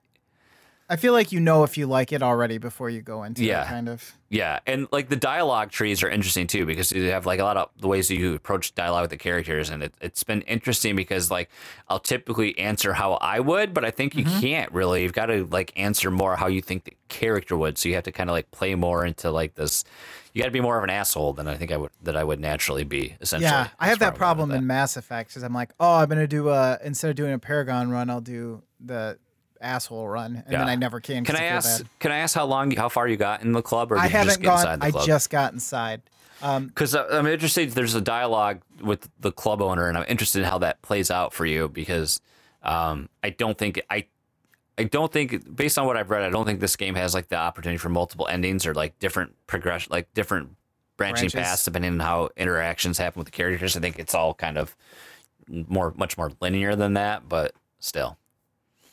I 0.91 0.97
feel 0.97 1.12
like 1.12 1.32
you 1.32 1.41
know 1.41 1.64
if 1.64 1.76
you 1.76 1.86
like 1.86 2.12
it 2.12 2.22
already 2.22 2.57
before 2.57 2.89
you 2.89 3.03
go 3.03 3.22
into 3.22 3.45
Yeah. 3.45 3.64
it, 3.64 3.68
kind 3.68 3.89
of. 3.91 4.14
Yeah, 4.30 4.61
and 4.66 4.89
like 4.93 5.09
the 5.09 5.16
dialogue 5.16 5.70
trees 5.70 6.03
are 6.03 6.09
interesting 6.09 6.47
too 6.47 6.64
because 6.66 6.93
you 6.93 7.11
have 7.11 7.24
like 7.26 7.41
a 7.41 7.45
lot 7.45 7.57
of 7.57 7.68
the 7.78 7.89
ways 7.89 8.09
that 8.09 8.16
you 8.18 8.34
approach 8.34 8.74
dialogue 8.74 9.03
with 9.03 9.11
the 9.11 9.16
characters, 9.18 9.68
and 9.70 9.82
it, 9.82 9.95
it's 10.01 10.22
been 10.24 10.43
interesting 10.43 10.97
because 10.97 11.30
like 11.30 11.51
I'll 11.89 11.99
typically 12.01 12.59
answer 12.59 12.93
how 12.95 13.14
I 13.14 13.41
would, 13.41 13.72
but 13.74 13.84
I 13.84 13.91
think 13.91 14.14
you 14.14 14.24
Mm-hmm. 14.24 14.41
can't 14.41 14.72
really. 14.72 15.03
You've 15.03 15.12
got 15.14 15.26
to 15.26 15.47
like 15.47 15.72
answer 15.76 16.11
more 16.11 16.36
how 16.36 16.47
you 16.47 16.61
think 16.62 16.84
the 16.84 16.95
character 17.09 17.57
would, 17.57 17.78
so 17.78 17.89
you 17.89 17.95
have 17.95 18.05
to 18.05 18.12
kind 18.12 18.28
of 18.30 18.34
like 18.34 18.51
play 18.51 18.74
more 18.74 19.05
into 19.05 19.30
like 19.30 19.55
this. 19.55 19.84
You 20.34 20.43
got 20.43 20.47
to 20.49 20.53
be 20.53 20.61
more 20.61 20.76
of 20.78 20.84
an 20.84 20.91
asshole 20.91 21.32
than 21.32 21.49
I 21.49 21.57
think 21.57 21.72
I 21.72 21.76
would 21.78 21.91
that 22.03 22.16
I 22.16 22.22
would 22.24 22.39
naturally 22.41 22.84
be. 22.84 23.16
Essentially, 23.20 23.51
Yeah, 23.51 23.68
I 23.78 23.89
have 23.89 23.99
that 24.01 24.14
problem 24.14 24.51
that. 24.51 24.57
in 24.57 24.66
Mass 24.66 24.97
Effect 24.97 25.30
because 25.30 25.43
I'm 25.43 25.55
like, 25.55 25.70
oh, 25.80 25.97
I'm 25.97 26.09
gonna 26.09 26.26
do 26.26 26.49
a 26.51 26.78
instead 26.84 27.09
of 27.11 27.16
doing 27.16 27.32
a 27.32 27.39
Paragon 27.39 27.91
run, 27.91 28.09
I'll 28.11 28.20
do 28.20 28.62
the 28.78 29.18
asshole 29.61 30.09
run, 30.09 30.43
and 30.47 30.55
then 30.55 30.69
I 30.69 30.75
never 30.77 31.01
can. 31.01 31.25
Can 31.25 31.37
I 31.37 31.45
ask? 31.45 31.81
bad. 31.83 31.89
Can 31.99 32.13
I 32.13 32.19
ask 32.19 32.35
how 32.35 32.45
long, 32.47 32.71
how 32.73 32.89
far 32.89 33.09
you 33.09 33.17
got 33.17 33.43
in 33.43 33.53
the 33.53 33.63
club, 33.63 33.93
or 33.93 33.99
I 33.99 34.05
you 34.05 34.11
just 34.11 34.17
haven't 34.17 34.43
get 34.43 34.49
gone. 34.49 34.59
inside 34.75 34.93
the 34.93 34.99
I 34.99 35.05
just 35.07 35.31
got 35.31 35.53
inside. 35.53 36.03
Um, 36.41 36.67
Because 36.69 36.95
I'm 36.95 37.27
interested. 37.27 37.71
There's 37.73 37.95
a 37.95 38.01
dialogue 38.01 38.63
with 38.81 39.09
the 39.21 39.33
club 39.33 39.61
owner, 39.61 39.89
and 39.89 39.99
I'm 39.99 40.05
interested 40.09 40.41
in 40.41 40.45
how 40.45 40.59
that 40.59 40.81
plays 40.83 41.11
out 41.11 41.33
for 41.33 41.45
you. 41.45 41.69
Because 41.69 42.21
um, 42.63 43.09
I 43.23 43.31
don't 43.31 43.59
think 43.59 43.81
I, 43.91 44.07
I 44.77 44.85
don't 44.85 45.13
think 45.13 45.55
based 45.57 45.79
on 45.79 45.87
what 45.87 45.97
I've 45.97 46.11
read, 46.11 46.23
I 46.23 46.31
don't 46.31 46.47
think 46.47 46.61
this 46.61 46.77
game 46.77 46.95
has 46.95 47.15
like 47.15 47.29
the 47.29 47.37
opportunity 47.37 47.79
for 47.79 47.89
multiple 47.89 48.29
endings 48.29 48.67
or 48.67 48.75
like 48.75 48.99
different 48.99 49.35
progression, 49.47 49.91
like 49.91 50.13
different 50.14 50.51
branching 50.97 51.29
Branches. 51.29 51.49
paths 51.49 51.64
depending 51.64 51.93
on 51.95 52.01
how 52.01 52.29
interactions 52.37 52.99
happen 52.99 53.21
with 53.21 53.26
the 53.26 53.33
characters. 53.33 53.76
I 53.76 53.80
think 53.80 53.99
it's 53.99 54.14
all 54.14 54.35
kind 54.35 54.59
of 54.59 54.76
more, 55.49 55.93
much 55.97 56.18
more 56.18 56.30
linear 56.41 56.76
than 56.76 56.95
that, 56.95 57.29
but 57.29 57.55
still. 57.80 58.18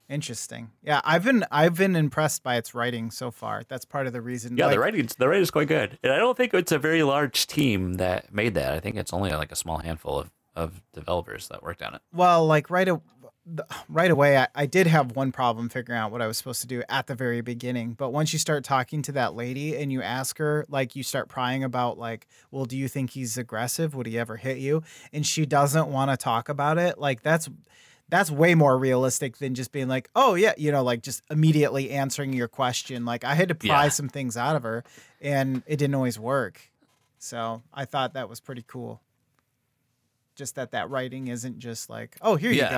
Interesting. 0.09 0.71
Yeah, 0.83 1.01
I've 1.03 1.23
been 1.23 1.45
I've 1.51 1.75
been 1.75 1.95
impressed 1.95 2.43
by 2.43 2.57
its 2.57 2.73
writing 2.73 3.11
so 3.11 3.31
far. 3.31 3.63
That's 3.67 3.85
part 3.85 4.07
of 4.07 4.13
the 4.13 4.21
reason. 4.21 4.57
Yeah, 4.57 4.65
like, 4.65 4.75
the 4.75 4.79
writing 4.79 5.09
the 5.17 5.27
writing 5.27 5.43
is 5.43 5.51
quite 5.51 5.67
good, 5.67 5.97
and 6.03 6.13
I 6.13 6.17
don't 6.17 6.37
think 6.37 6.53
it's 6.53 6.71
a 6.71 6.79
very 6.79 7.03
large 7.03 7.47
team 7.47 7.95
that 7.95 8.33
made 8.33 8.53
that. 8.55 8.73
I 8.73 8.79
think 8.79 8.95
it's 8.95 9.13
only 9.13 9.31
like 9.31 9.51
a 9.51 9.55
small 9.55 9.79
handful 9.79 10.19
of, 10.19 10.31
of 10.55 10.81
developers 10.93 11.47
that 11.49 11.63
worked 11.63 11.81
on 11.81 11.95
it. 11.95 12.01
Well, 12.13 12.45
like 12.45 12.69
right, 12.69 12.87
a, 12.87 13.01
right 13.89 14.09
away, 14.09 14.37
I, 14.37 14.47
I 14.55 14.65
did 14.65 14.87
have 14.87 15.15
one 15.15 15.31
problem 15.31 15.69
figuring 15.69 15.99
out 15.99 16.11
what 16.11 16.21
I 16.21 16.27
was 16.27 16.37
supposed 16.37 16.61
to 16.61 16.67
do 16.67 16.81
at 16.89 17.07
the 17.07 17.15
very 17.15 17.41
beginning. 17.41 17.93
But 17.93 18.11
once 18.11 18.33
you 18.33 18.39
start 18.39 18.63
talking 18.63 19.01
to 19.03 19.11
that 19.13 19.35
lady 19.35 19.77
and 19.77 19.91
you 19.91 20.01
ask 20.01 20.37
her, 20.39 20.65
like, 20.67 20.95
you 20.95 21.03
start 21.03 21.29
prying 21.29 21.63
about, 21.63 21.97
like, 21.97 22.27
well, 22.51 22.65
do 22.65 22.77
you 22.77 22.87
think 22.87 23.11
he's 23.11 23.37
aggressive? 23.37 23.93
Would 23.93 24.07
he 24.07 24.17
ever 24.17 24.37
hit 24.37 24.57
you? 24.57 24.83
And 25.13 25.25
she 25.25 25.45
doesn't 25.45 25.87
want 25.87 26.11
to 26.11 26.17
talk 26.17 26.49
about 26.49 26.77
it. 26.77 26.97
Like, 26.97 27.21
that's 27.21 27.49
that's 28.09 28.29
way 28.29 28.53
more 28.55 28.77
realistic 28.77 29.37
than 29.37 29.55
just 29.55 29.71
being 29.71 29.87
like, 29.87 30.09
oh 30.15 30.35
yeah, 30.35 30.53
you 30.57 30.71
know, 30.71 30.83
like 30.83 31.01
just 31.01 31.23
immediately 31.31 31.91
answering 31.91 32.33
your 32.33 32.47
question. 32.47 33.03
Like, 33.05 33.23
I 33.23 33.33
had 33.35 33.49
to 33.49 33.55
pry 33.55 33.83
Yeah. 33.85 33.89
some 33.89 34.09
things 34.09 34.37
out 34.37 34.55
of 34.55 34.63
her, 34.63 34.83
and 35.21 35.63
it 35.65 35.77
didn't 35.77 35.95
always 35.95 36.19
work. 36.19 36.61
So 37.17 37.63
I 37.73 37.85
thought 37.85 38.13
that 38.13 38.29
was 38.29 38.39
pretty 38.39 38.63
cool. 38.67 39.01
Just 40.35 40.55
that 40.55 40.71
that 40.71 40.89
writing 40.89 41.29
isn't 41.29 41.59
just 41.59 41.89
like, 41.89 42.17
oh, 42.21 42.35
here 42.35 42.51
Yeah. 42.51 42.65
you 42.65 42.69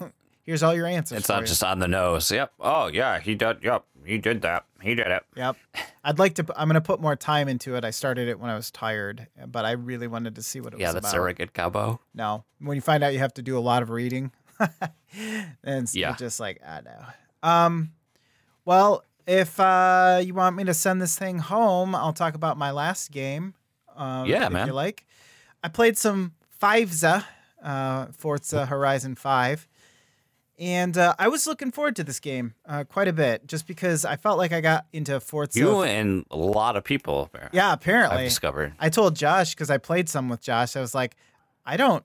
go. 0.00 0.10
Here's 0.42 0.62
all 0.62 0.74
your 0.74 0.86
answers. 0.86 1.18
It's 1.18 1.28
not 1.28 1.42
you. 1.42 1.46
just 1.46 1.62
on 1.62 1.78
the 1.80 1.86
nose. 1.86 2.30
Yep. 2.30 2.52
Oh 2.58 2.86
yeah, 2.86 3.20
he 3.20 3.34
did. 3.34 3.58
Yep, 3.62 3.84
he 4.04 4.16
did 4.18 4.40
that. 4.42 4.64
He 4.80 4.94
did 4.94 5.06
it. 5.08 5.22
Yep. 5.36 5.56
I'd 6.02 6.18
like 6.18 6.34
to. 6.36 6.46
I'm 6.56 6.66
gonna 6.66 6.80
put 6.80 7.00
more 7.00 7.14
time 7.14 7.46
into 7.46 7.76
it. 7.76 7.84
I 7.84 7.90
started 7.90 8.26
it 8.26 8.40
when 8.40 8.50
I 8.50 8.56
was 8.56 8.70
tired, 8.70 9.28
but 9.46 9.64
I 9.64 9.72
really 9.72 10.06
wanted 10.08 10.34
to 10.36 10.42
see 10.42 10.60
what 10.60 10.72
it 10.72 10.80
Yeah, 10.80 10.88
was 10.88 10.94
Yeah, 10.94 11.00
that's 11.00 11.12
about. 11.14 11.28
a 11.28 11.34
good 11.34 11.52
combo. 11.54 12.00
No, 12.14 12.44
when 12.58 12.74
you 12.74 12.80
find 12.80 13.04
out 13.04 13.12
you 13.12 13.18
have 13.18 13.34
to 13.34 13.42
do 13.42 13.56
a 13.58 13.60
lot 13.60 13.82
of 13.82 13.90
reading, 13.90 14.32
and 15.64 15.88
Yeah. 15.94 16.14
just 16.16 16.40
like 16.40 16.60
I 16.66 16.80
know. 16.80 17.04
Um, 17.48 17.92
well, 18.64 19.04
if 19.26 19.58
uh, 19.60 20.20
you 20.24 20.34
want 20.34 20.56
me 20.56 20.64
to 20.64 20.74
send 20.74 21.00
this 21.00 21.18
thing 21.18 21.38
home, 21.38 21.94
I'll 21.94 22.12
talk 22.12 22.34
about 22.34 22.56
my 22.58 22.70
last 22.70 23.10
game. 23.10 23.54
Um, 23.96 24.26
Yeah, 24.26 24.46
if 24.46 24.52
man. 24.52 24.66
you 24.66 24.72
like. 24.72 25.06
I 25.62 25.68
played 25.68 25.96
some 25.98 26.32
Fivesa, 26.60 27.24
uh, 27.62 28.06
Forza 28.16 28.66
Horizon 28.66 29.14
5. 29.14 29.68
And 30.58 30.98
uh, 30.98 31.14
I 31.18 31.28
was 31.28 31.46
looking 31.46 31.70
forward 31.70 31.96
to 31.96 32.04
this 32.04 32.20
game 32.20 32.52
uh, 32.66 32.84
quite 32.84 33.08
a 33.08 33.14
bit 33.14 33.46
just 33.46 33.66
because 33.66 34.04
I 34.04 34.16
felt 34.16 34.36
like 34.36 34.52
I 34.52 34.60
got 34.60 34.84
into 34.92 35.18
Forza. 35.18 35.58
You 35.58 35.82
and 35.84 36.26
a 36.30 36.36
lot 36.36 36.76
of 36.76 36.84
people. 36.84 37.30
yeah, 37.52 37.72
apparently. 37.72 38.18
I've 38.18 38.24
discovered. 38.28 38.74
I 38.78 38.90
told 38.90 39.16
Josh 39.16 39.54
because 39.54 39.70
I 39.70 39.78
played 39.78 40.10
some 40.10 40.28
with 40.28 40.42
Josh. 40.42 40.76
I 40.76 40.80
was 40.82 40.94
like, 40.94 41.16
I 41.64 41.78
don't 41.78 42.04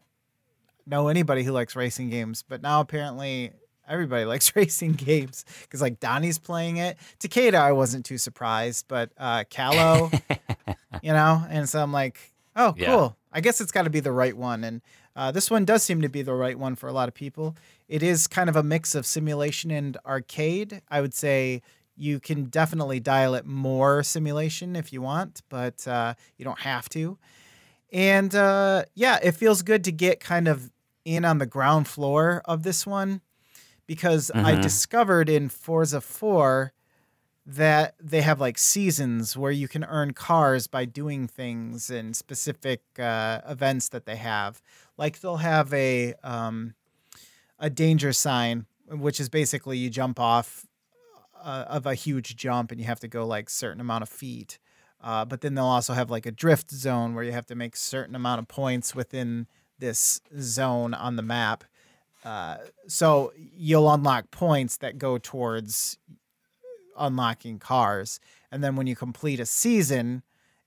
know 0.86 1.08
anybody 1.08 1.44
who 1.44 1.52
likes 1.52 1.76
racing 1.76 2.10
games, 2.10 2.44
but 2.48 2.62
now 2.62 2.82
apparently 2.82 3.52
everybody 3.88 4.26
likes 4.26 4.56
racing 4.56 4.94
games 4.94 5.46
because 5.62 5.82
like 5.82 6.00
Donnie's 6.00 6.38
playing 6.38 6.78
it. 6.78 6.98
Takeda, 7.20 7.56
I 7.56 7.72
wasn't 7.72 8.06
too 8.06 8.18
surprised, 8.18 8.86
but 8.88 9.12
uh, 9.18 9.44
Callow, 9.50 10.12
you 11.02 11.14
know, 11.14 11.46
and 11.50 11.68
so 11.68 11.82
I'm 11.82 11.92
like, 11.92 12.34
oh, 12.56 12.74
cool. 12.78 12.84
Yeah. 12.86 13.10
I 13.32 13.42
guess 13.42 13.60
it's 13.60 13.72
got 13.72 13.84
to 13.84 13.90
be 13.90 14.00
the 14.00 14.14
right 14.14 14.36
one, 14.36 14.64
and 14.64 14.82
uh, 15.16 15.32
this 15.32 15.52
one 15.52 15.66
does 15.66 15.84
seem 15.84 16.02
to 16.02 16.10
be 16.10 16.22
the 16.22 16.34
right 16.34 16.58
one 16.58 16.76
for 16.76 16.88
a 16.88 16.94
lot 16.94 17.10
of 17.10 17.14
people. 17.14 17.56
It 17.90 18.02
is 18.02 18.28
kind 18.28 18.50
of 18.50 18.56
a 18.56 18.64
mix 18.64 18.96
of 18.96 19.06
simulation 19.06 19.72
and 19.72 19.98
arcade. 20.06 20.82
I 20.90 21.02
would 21.02 21.14
say 21.14 21.62
you 21.98 22.20
can 22.20 22.46
definitely 22.46 23.00
dial 23.00 23.36
it 23.36 23.46
more 23.46 24.04
simulation 24.04 24.76
if 24.76 24.92
you 24.92 25.02
want, 25.02 25.42
but 25.50 25.88
uh, 25.88 26.14
you 26.38 26.46
don't 26.46 26.60
have 26.60 26.90
to. 26.90 27.18
And 27.92 28.34
uh, 28.36 28.84
yeah, 28.94 29.20
it 29.22 29.34
feels 29.34 29.62
good 29.62 29.84
to 29.86 29.92
get 29.92 30.20
kind 30.20 30.48
of 30.48 30.70
in 31.06 31.24
on 31.26 31.38
the 31.38 31.46
ground 31.46 31.88
floor 31.88 32.42
of 32.46 32.64
this 32.64 32.86
one 32.86 33.22
because 33.88 34.32
I 34.44 34.56
Mhm. 34.56 34.62
discovered 34.62 35.30
in 35.30 35.50
Forza 35.50 36.02
4 36.02 36.74
that 37.46 37.96
they 38.02 38.22
have 38.22 38.40
like 38.42 38.58
seasons 38.58 39.38
where 39.38 39.52
you 39.52 39.68
can 39.68 39.84
earn 39.86 40.14
cars 40.14 40.68
by 40.68 40.86
doing 40.86 41.28
things 41.28 41.90
and 41.92 42.16
specific 42.16 42.82
uh, 43.00 43.42
events 43.48 43.90
that 43.90 44.06
they 44.06 44.16
have. 44.18 44.62
Like 44.98 45.20
they'll 45.22 45.38
have 45.38 45.74
a 45.74 46.16
um, 46.24 46.76
a 47.60 47.70
danger 47.70 48.14
sign, 48.14 48.66
which 48.88 49.20
is 49.20 49.30
basically 49.30 49.78
you 49.78 49.90
jump 49.90 50.20
off 50.20 50.66
uh, 51.42 51.66
of 51.68 51.86
a 51.86 51.96
huge 51.96 52.36
jump 52.36 52.72
and 52.72 52.80
you 52.80 52.88
have 52.88 53.00
to 53.02 53.08
go 53.08 53.26
like 53.26 53.50
certain 53.50 53.82
amount 53.82 54.04
of 54.04 54.10
feet. 54.10 54.60
Uh, 55.02 55.26
but 55.26 55.42
then 55.42 55.56
they'll 55.56 55.66
also 55.66 55.94
have 55.94 56.10
like 56.10 56.26
a 56.26 56.32
drift 56.32 56.72
zone 56.72 57.14
where 57.14 57.24
you 57.24 57.32
have 57.32 57.46
to 57.46 57.56
make 57.56 57.76
certain 57.76 58.16
amount 58.16 58.40
of 58.40 58.48
points 58.48 58.96
within 58.96 59.48
this 59.80 60.22
zone 60.40 60.94
on 60.94 61.16
the 61.16 61.22
map. 61.22 61.64
Uh, 62.24 62.58
so 62.88 63.32
you'll 63.38 63.92
unlock 63.92 64.32
points 64.32 64.78
that 64.78 64.98
go 64.98 65.18
towards 65.18 65.98
unlocking 66.98 67.60
cars, 67.60 68.20
and 68.52 68.64
then 68.64 68.76
when 68.76 68.88
you 68.88 68.96
complete 68.96 69.40
a 69.40 69.46
season, 69.46 70.24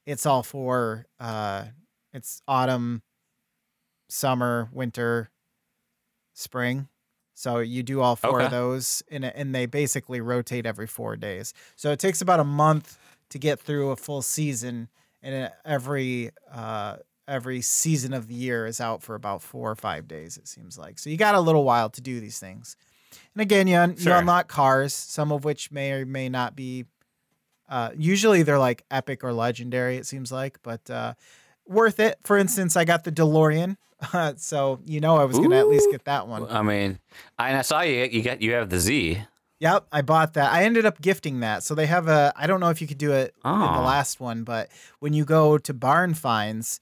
it's 0.06 0.26
all 0.26 0.42
for 0.42 1.06
uh, 1.18 1.64
it's 2.12 2.42
autumn, 2.46 3.02
summer, 4.08 4.68
winter, 4.72 5.30
spring. 6.34 6.88
So 7.34 7.58
you 7.60 7.82
do 7.82 8.00
all 8.00 8.16
four 8.16 8.40
of 8.40 8.44
Okay. 8.46 8.56
those, 8.56 9.02
and 9.10 9.24
and 9.24 9.54
they 9.54 9.66
basically 9.66 10.20
rotate 10.20 10.66
every 10.66 10.86
four 10.86 11.16
days. 11.16 11.54
So 11.76 11.92
it 11.92 12.00
takes 12.00 12.20
about 12.20 12.40
a 12.40 12.44
month 12.44 12.98
to 13.30 13.38
get 13.38 13.60
through 13.60 13.90
a 13.90 13.96
full 13.96 14.22
season, 14.22 14.88
and 15.22 15.52
every 15.64 16.30
uh, 16.50 16.96
every 17.28 17.60
season 17.60 18.12
of 18.14 18.26
the 18.26 18.34
year 18.34 18.66
is 18.66 18.80
out 18.80 19.02
for 19.02 19.14
about 19.14 19.42
four 19.42 19.70
or 19.70 19.76
five 19.76 20.08
days. 20.08 20.36
It 20.36 20.48
seems 20.48 20.78
like 20.78 20.98
so 20.98 21.10
you 21.10 21.16
got 21.16 21.34
a 21.34 21.40
little 21.40 21.62
while 21.64 21.90
to 21.90 22.00
do 22.00 22.20
these 22.20 22.38
things. 22.40 22.76
And 23.34 23.42
again, 23.42 23.66
you, 23.68 23.76
un- 23.76 23.94
you 23.98 24.12
unlock 24.12 24.48
cars, 24.48 24.92
some 24.94 25.30
of 25.32 25.44
which 25.44 25.70
may 25.70 25.92
or 25.92 26.04
may 26.06 26.28
not 26.28 26.56
be. 26.56 26.86
Uh, 27.68 27.90
usually 27.96 28.42
they're 28.42 28.58
like 28.58 28.84
epic 28.90 29.22
or 29.22 29.32
legendary. 29.32 29.96
It 29.96 30.06
seems 30.06 30.32
like, 30.32 30.58
but 30.62 30.88
uh, 30.90 31.14
worth 31.66 32.00
it. 32.00 32.18
For 32.24 32.38
instance, 32.38 32.76
I 32.76 32.84
got 32.84 33.04
the 33.04 33.12
DeLorean, 33.12 33.76
so 34.38 34.80
you 34.86 35.00
know 35.00 35.16
I 35.16 35.24
was 35.24 35.38
gonna 35.38 35.56
at 35.58 35.68
least 35.68 35.88
get 35.90 36.04
that 36.06 36.26
one. 36.28 36.46
I 36.48 36.62
mean, 36.62 36.98
I, 37.38 37.48
and 37.50 37.58
I 37.58 37.62
saw 37.62 37.82
you. 37.82 38.04
You 38.04 38.22
got 38.22 38.40
you 38.42 38.52
have 38.52 38.70
the 38.70 38.80
Z. 38.80 39.22
Yep, 39.60 39.86
I 39.90 40.02
bought 40.02 40.34
that. 40.34 40.52
I 40.52 40.62
ended 40.64 40.86
up 40.86 41.00
gifting 41.02 41.40
that. 41.40 41.62
So 41.64 41.74
they 41.74 41.86
have 41.86 42.08
a 42.08 42.32
I 42.36 42.46
don't 42.46 42.60
know 42.60 42.70
if 42.70 42.80
you 42.80 42.86
could 42.86 42.98
do 42.98 43.12
it 43.12 43.34
in 43.44 43.50
the 43.50 43.78
Oh. 43.78 43.82
last 43.84 44.20
one, 44.20 44.44
but 44.44 44.70
when 45.00 45.12
you 45.12 45.24
go 45.24 45.58
to 45.58 45.74
barn 45.74 46.14
finds 46.14 46.80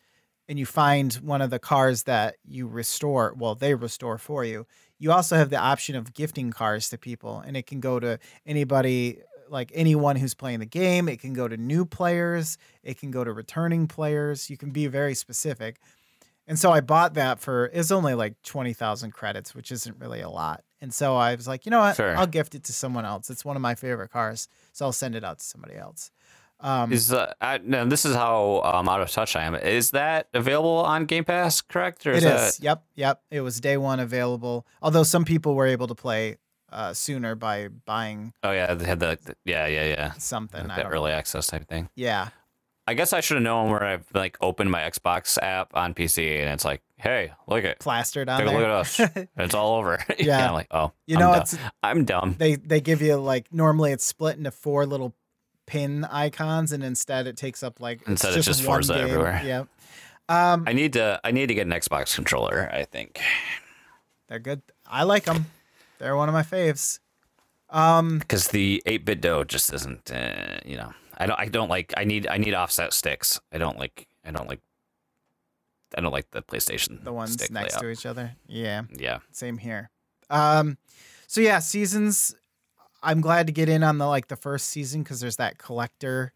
and 0.48 0.58
you 0.58 0.66
find 0.66 1.14
one 1.14 1.42
of 1.42 1.50
the 1.50 1.58
cars 1.58 2.04
that 2.04 2.36
you 2.44 2.66
restore, 2.66 3.34
well, 3.36 3.54
they 3.54 3.74
restore 3.74 4.18
for 4.18 4.44
you. 4.44 4.66
You 4.98 5.12
also 5.12 5.36
have 5.36 5.50
the 5.50 5.58
option 5.58 5.96
of 5.96 6.14
gifting 6.14 6.50
cars 6.50 6.88
to 6.90 6.98
people 6.98 7.40
and 7.40 7.56
it 7.56 7.66
can 7.66 7.80
go 7.80 8.00
to 8.00 8.18
anybody 8.46 9.20
like 9.48 9.70
anyone 9.74 10.16
who's 10.16 10.34
playing 10.34 10.58
the 10.58 10.66
game, 10.66 11.08
it 11.08 11.20
can 11.20 11.32
go 11.32 11.46
to 11.46 11.56
new 11.56 11.84
players, 11.84 12.58
it 12.82 12.98
can 12.98 13.10
go 13.10 13.24
to 13.24 13.32
returning 13.32 13.86
players. 13.86 14.50
You 14.50 14.56
can 14.56 14.70
be 14.70 14.86
very 14.86 15.14
specific. 15.14 15.78
And 16.48 16.58
so 16.58 16.70
I 16.70 16.80
bought 16.80 17.14
that 17.14 17.40
for 17.40 17.66
it's 17.72 17.90
only 17.90 18.14
like 18.14 18.40
20,000 18.42 19.10
credits, 19.10 19.54
which 19.54 19.72
isn't 19.72 19.98
really 19.98 20.20
a 20.20 20.30
lot. 20.30 20.62
And 20.80 20.94
so 20.94 21.16
I 21.16 21.34
was 21.34 21.48
like, 21.48 21.66
you 21.66 21.70
know 21.70 21.80
what? 21.80 21.96
Sure. 21.96 22.16
I'll 22.16 22.26
gift 22.26 22.54
it 22.54 22.64
to 22.64 22.72
someone 22.72 23.04
else. 23.04 23.30
It's 23.30 23.44
one 23.44 23.56
of 23.56 23.62
my 23.62 23.74
favorite 23.74 24.10
cars. 24.10 24.48
So 24.72 24.84
I'll 24.84 24.92
send 24.92 25.16
it 25.16 25.24
out 25.24 25.38
to 25.38 25.44
somebody 25.44 25.74
else. 25.74 26.10
Um, 26.60 26.92
Is 26.92 27.12
uh, 27.12 27.34
I, 27.40 27.58
no, 27.58 27.84
this 27.84 28.04
is 28.06 28.14
how 28.14 28.62
um, 28.64 28.88
out 28.88 29.00
of 29.02 29.10
touch 29.10 29.36
I 29.36 29.44
am. 29.44 29.54
Is 29.54 29.90
that 29.90 30.28
available 30.32 30.70
on 30.78 31.04
Game 31.04 31.24
Pass? 31.24 31.60
Correct? 31.60 32.06
Or 32.06 32.12
it 32.12 32.18
is 32.18 32.24
is. 32.24 32.56
that 32.58 32.62
Yep. 32.64 32.84
Yep. 32.94 33.22
It 33.30 33.40
was 33.42 33.60
day 33.60 33.76
one 33.76 34.00
available. 34.00 34.66
Although 34.80 35.02
some 35.02 35.24
people 35.24 35.54
were 35.54 35.66
able 35.66 35.86
to 35.86 35.94
play 35.94 36.38
uh, 36.72 36.94
sooner 36.94 37.34
by 37.34 37.68
buying 37.68 38.32
Oh 38.42 38.52
yeah, 38.52 38.72
they 38.74 38.86
had 38.86 39.00
the, 39.00 39.18
the- 39.22 39.36
yeah 39.44 39.66
yeah 39.66 39.84
yeah 39.84 40.12
something. 40.14 40.66
The 40.66 40.86
early 40.86 41.10
know. 41.10 41.16
access 41.18 41.46
type 41.46 41.68
thing. 41.68 41.88
Yeah. 41.94 42.28
I 42.88 42.94
guess 42.94 43.12
I 43.12 43.20
should 43.20 43.34
have 43.36 43.42
known 43.44 43.70
where 43.70 43.82
I've 43.84 44.06
like 44.14 44.36
opened 44.40 44.70
my 44.70 44.80
Xbox 44.82 45.36
app 45.42 45.72
on 45.74 45.92
PC 45.92 46.40
and 46.40 46.48
it's 46.54 46.64
like, 46.64 46.82
hey, 46.96 47.32
look 47.48 47.64
at 47.64 47.80
Plastered 47.80 48.28
on 48.28 48.38
take 48.40 48.48
a 48.48 48.50
there. 48.52 48.60
look 48.60 48.68
at 48.68 49.10
us. 49.16 49.26
it's 49.36 49.54
all 49.54 49.76
over. 49.76 50.02
Yeah. 50.18 50.46
I'm 50.48 50.54
like, 50.54 50.68
oh, 50.70 50.92
You 51.06 51.16
I'm 51.16 51.20
know, 51.20 51.32
dumb. 51.32 51.42
it's 51.42 51.58
I'm 51.82 52.04
dumb. 52.04 52.34
they 52.38 52.54
they 52.56 52.80
give 52.80 53.02
you 53.02 53.16
like 53.16 53.52
normally 53.52 53.92
it's 53.92 54.04
split 54.04 54.38
into 54.38 54.50
four 54.52 54.86
little 54.86 55.14
pin 55.66 56.04
icons, 56.04 56.72
and 56.72 56.82
instead 56.82 57.26
it 57.26 57.36
takes 57.36 57.62
up 57.62 57.80
like 57.80 58.00
Instead 58.06 58.28
it's 58.30 58.36
it's 58.38 58.46
just, 58.46 58.58
just 58.60 58.68
one 58.68 58.76
Forza 58.76 58.94
game. 58.94 59.04
everywhere. 59.04 59.42
Yep. 59.44 59.68
Um, 60.28 60.64
I 60.66 60.72
need 60.72 60.94
to 60.94 61.20
I 61.22 61.30
need 61.30 61.46
to 61.48 61.54
get 61.54 61.66
an 61.66 61.72
Xbox 61.72 62.14
controller. 62.14 62.68
I 62.72 62.84
think 62.84 63.20
they're 64.28 64.38
good. 64.38 64.62
I 64.86 65.04
like 65.04 65.24
them. 65.24 65.46
They're 65.98 66.16
one 66.16 66.28
of 66.28 66.32
my 66.32 66.42
faves. 66.42 66.98
Um, 67.70 68.18
because 68.18 68.48
the 68.48 68.82
8BitDo 68.86 69.46
just 69.46 69.72
isn't. 69.72 70.10
Uh, 70.10 70.58
you 70.64 70.76
know, 70.76 70.92
I 71.16 71.26
don't 71.26 71.38
I 71.38 71.46
don't 71.48 71.68
like. 71.68 71.92
I 71.96 72.04
need 72.04 72.26
I 72.26 72.38
need 72.38 72.54
offset 72.54 72.92
sticks. 72.92 73.40
I 73.52 73.58
don't 73.58 73.78
like. 73.78 74.06
I 74.24 74.30
don't 74.30 74.48
like. 74.48 74.60
I 75.96 76.00
don't 76.00 76.12
like 76.12 76.30
the 76.32 76.42
PlayStation. 76.42 77.02
the 77.04 77.12
ones 77.12 77.38
next 77.50 77.74
layout. 77.74 77.82
to 77.82 77.90
each 77.90 78.06
other. 78.06 78.32
Yeah. 78.48 78.82
Yeah. 78.96 79.18
same 79.30 79.58
here. 79.58 79.90
Um, 80.28 80.76
so 81.28 81.40
yeah, 81.40 81.60
seasons. 81.60 82.34
I'm 83.06 83.20
glad 83.22 83.46
to 83.46 83.52
get 83.52 83.68
in 83.68 83.82
on 83.82 83.98
the 83.98 84.06
like 84.06 84.28
the 84.28 84.36
first 84.36 84.66
season 84.68 85.02
because 85.02 85.20
there's 85.20 85.36
that 85.36 85.56
collector 85.58 86.32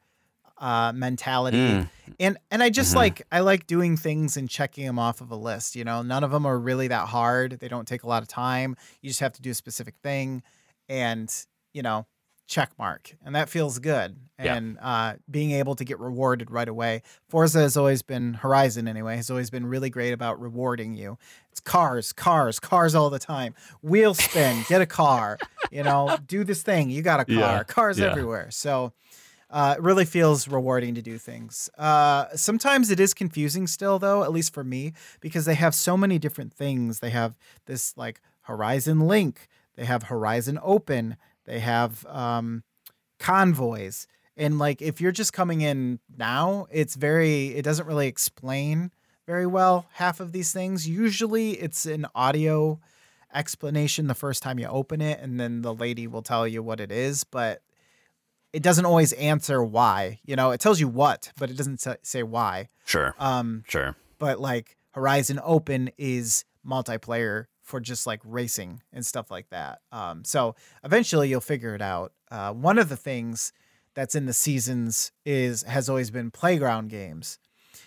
uh, 0.58 0.92
mentality, 0.94 1.56
Mm. 1.56 1.88
and 2.20 2.38
and 2.50 2.62
I 2.62 2.68
just 2.68 2.92
Mhm. 2.92 2.96
like 2.96 3.22
I 3.32 3.40
like 3.40 3.66
doing 3.66 3.96
things 3.96 4.36
and 4.36 4.48
checking 4.48 4.84
them 4.86 4.98
off 4.98 5.20
of 5.22 5.30
a 5.30 5.36
list. 5.36 5.74
You 5.74 5.84
know, 5.84 6.02
none 6.02 6.22
of 6.22 6.30
them 6.30 6.44
are 6.44 6.58
really 6.58 6.88
that 6.88 7.08
hard. 7.08 7.58
They 7.60 7.68
don't 7.68 7.88
take 7.88 8.02
a 8.02 8.06
lot 8.06 8.22
of 8.22 8.28
time. 8.28 8.76
You 9.00 9.08
just 9.08 9.20
have 9.20 9.32
to 9.34 9.42
do 9.42 9.50
a 9.50 9.54
specific 9.54 9.94
thing, 10.02 10.42
and 10.88 11.34
you 11.72 11.80
know, 11.82 12.06
check 12.50 12.72
mark, 12.78 13.14
and 13.24 13.34
that 13.34 13.48
feels 13.48 13.78
good. 13.78 14.16
Yeah. 14.42 14.56
And 14.56 14.78
uh, 14.80 15.14
being 15.30 15.52
able 15.52 15.74
to 15.76 15.84
get 15.84 16.00
rewarded 16.00 16.50
right 16.50 16.68
away. 16.68 17.02
Forza 17.28 17.60
has 17.60 17.76
always 17.76 18.00
been 18.02 18.34
Horizon 18.34 18.88
anyway 18.88 19.16
has 19.16 19.30
always 19.30 19.50
been 19.50 19.66
really 19.66 19.90
great 19.90 20.12
about 20.12 20.40
rewarding 20.40 20.94
you. 20.94 21.18
It's 21.52 21.60
cars, 21.60 22.12
cars, 22.14 22.58
cars 22.58 22.94
all 22.94 23.10
the 23.10 23.18
time. 23.18 23.54
Wheel 23.82 24.14
spin, 24.14 24.64
get 24.68 24.80
a 24.80 24.86
car. 24.86 25.38
You 25.70 25.82
know, 25.82 26.16
do 26.26 26.42
this 26.42 26.62
thing. 26.62 26.90
You 26.90 27.02
got 27.02 27.20
a 27.20 27.24
car. 27.26 27.34
Yeah, 27.34 27.62
Cars 27.64 27.98
yeah. 27.98 28.10
everywhere. 28.10 28.50
So 28.50 28.94
uh, 29.50 29.74
it 29.76 29.82
really 29.82 30.06
feels 30.06 30.48
rewarding 30.48 30.94
to 30.94 31.02
do 31.02 31.18
things. 31.18 31.68
Uh, 31.76 32.26
sometimes 32.34 32.90
it 32.90 32.98
is 32.98 33.12
confusing 33.12 33.66
still, 33.66 33.98
though, 33.98 34.24
at 34.24 34.32
least 34.32 34.54
for 34.54 34.64
me, 34.64 34.94
because 35.20 35.44
they 35.44 35.54
have 35.54 35.74
so 35.74 35.96
many 35.96 36.18
different 36.18 36.54
things. 36.54 37.00
They 37.00 37.10
have 37.10 37.36
this 37.66 37.94
like 37.96 38.20
Horizon 38.42 39.00
Link. 39.00 39.48
They 39.76 39.84
have 39.84 40.04
Horizon 40.04 40.58
Open. 40.62 41.16
They 41.50 41.58
have 41.58 42.06
um, 42.06 42.62
convoys. 43.18 44.06
And 44.36 44.60
like 44.60 44.80
if 44.80 45.00
you're 45.00 45.10
just 45.10 45.32
coming 45.32 45.62
in 45.62 45.98
now, 46.16 46.68
it's 46.70 46.94
very 46.94 47.48
it 47.48 47.62
doesn't 47.62 47.88
really 47.88 48.06
explain 48.06 48.92
very 49.26 49.48
well 49.48 49.86
half 49.94 50.20
of 50.20 50.30
these 50.30 50.52
things. 50.52 50.88
Usually 50.88 51.50
it's 51.52 51.86
an 51.86 52.06
audio 52.14 52.78
explanation 53.34 54.06
the 54.06 54.14
first 54.14 54.44
time 54.44 54.60
you 54.60 54.68
open 54.68 55.00
it 55.00 55.18
and 55.20 55.40
then 55.40 55.62
the 55.62 55.74
lady 55.74 56.06
will 56.06 56.22
tell 56.22 56.46
you 56.46 56.62
what 56.62 56.78
it 56.78 56.92
is, 56.92 57.24
but 57.24 57.62
it 58.52 58.62
doesn't 58.62 58.86
always 58.86 59.12
answer 59.14 59.60
why. 59.60 60.20
You 60.24 60.36
know, 60.36 60.52
it 60.52 60.60
tells 60.60 60.78
you 60.78 60.86
what, 60.86 61.32
but 61.36 61.50
it 61.50 61.56
doesn't 61.56 61.84
say 62.02 62.22
why. 62.22 62.68
Sure. 62.84 63.16
Um 63.18 63.64
Sure. 63.66 63.96
but 64.20 64.38
like 64.40 64.76
Horizon 64.92 65.40
Open 65.42 65.90
is 65.98 66.44
multiplayer 66.64 67.46
for 67.70 67.80
just 67.80 68.06
like 68.06 68.20
racing 68.24 68.82
and 68.92 69.06
stuff 69.06 69.30
like 69.30 69.48
that. 69.50 69.80
Um, 69.92 70.24
so 70.24 70.56
eventually 70.84 71.28
you'll 71.28 71.40
figure 71.40 71.74
it 71.74 71.80
out. 71.80 72.12
Uh, 72.30 72.52
one 72.52 72.78
of 72.78 72.88
the 72.88 72.96
things 72.96 73.52
that's 73.94 74.14
in 74.14 74.26
the 74.26 74.32
seasons 74.32 75.12
is 75.24 75.62
has 75.62 75.88
always 75.88 76.10
been 76.10 76.30
playground 76.30 76.90
games, 76.90 77.38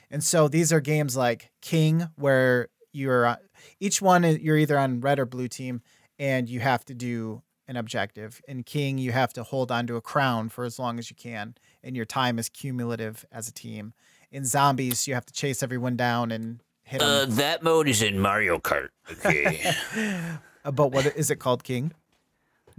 and 0.10 0.24
so 0.24 0.48
these 0.48 0.74
are 0.74 0.82
games 0.82 1.16
like 1.16 1.52
King, 1.62 2.10
where 2.16 2.70
you're 2.94 3.38
each 3.80 4.02
one 4.02 4.24
you're 4.24 4.58
either 4.58 4.80
on 4.80 5.02
red 5.02 5.20
or 5.20 5.26
blue 5.26 5.48
team, 5.48 5.82
and 6.18 6.50
you 6.50 6.62
have 6.62 6.86
to 6.86 6.94
do 6.94 7.42
an 7.68 7.78
objective. 7.78 8.42
In 8.48 8.64
King, 8.64 8.98
you 8.98 9.12
have 9.12 9.34
to 9.34 9.44
hold 9.44 9.72
on 9.72 9.88
to 9.88 9.96
a 9.96 10.02
crown 10.02 10.50
for 10.50 10.64
as 10.66 10.80
long 10.80 11.00
as 11.00 11.10
you 11.10 11.16
can, 11.16 11.56
and 11.84 11.96
your 11.96 12.06
time 12.06 12.40
is 12.40 12.50
cumulative 12.50 13.26
as 13.32 13.48
a 13.48 13.54
team. 13.54 13.94
In 14.32 14.46
Zombies, 14.46 15.08
you 15.08 15.14
have 15.14 15.26
to 15.26 15.34
chase 15.34 15.64
everyone 15.64 15.96
down 15.96 16.32
and 16.32 16.62
hit 16.94 17.00
them. 17.02 17.10
Uh, 17.32 17.36
that 17.36 17.64
mode 17.64 17.88
is 17.88 18.02
in 18.02 18.20
Mario 18.20 18.60
Kart. 18.60 18.90
Okay. 19.12 19.74
Uh, 20.64 20.72
but 20.72 20.92
what 20.92 21.06
is 21.18 21.30
it 21.30 21.38
called, 21.38 21.64
King? 21.64 21.92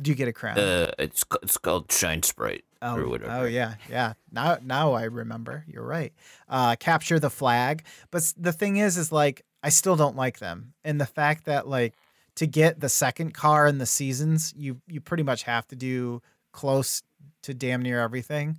Do 0.01 0.11
you 0.11 0.15
get 0.17 0.27
a 0.29 0.33
crown? 0.33 0.59
uh, 0.59 0.91
it's 0.99 1.25
it's 1.43 1.57
called 1.59 1.93
Shine 1.93 2.23
Sprite 2.23 2.65
Oh, 2.83 2.97
or 2.97 3.09
whatever. 3.09 3.31
oh 3.33 3.45
yeah, 3.45 3.75
yeah. 3.89 4.15
Now 4.33 4.59
now 4.63 4.93
I 4.93 5.05
remember. 5.05 5.65
You're 5.69 5.87
right. 5.87 6.13
Uh, 6.49 6.75
capture 6.77 7.19
the 7.21 7.31
flag. 7.31 7.85
But 8.11 8.33
the 8.37 8.53
thing 8.53 8.77
is, 8.79 8.97
is 8.97 9.13
like 9.13 9.45
I 9.63 9.69
still 9.69 9.95
don't 9.97 10.17
like 10.17 10.39
them, 10.41 10.75
and 10.85 11.01
the 11.01 11.07
fact 11.07 11.45
that 11.45 11.69
like 11.69 11.95
to 12.37 12.47
get 12.47 12.81
the 12.81 12.89
second 12.89 13.35
car 13.35 13.69
in 13.69 13.79
the 13.79 13.87
seasons, 13.87 14.53
you 14.57 14.81
you 14.89 15.01
pretty 15.01 15.23
much 15.23 15.45
have 15.45 15.67
to 15.69 15.77
do 15.77 16.21
close 16.53 17.03
to 17.43 17.55
damn 17.55 17.81
near 17.83 18.01
everything. 18.01 18.59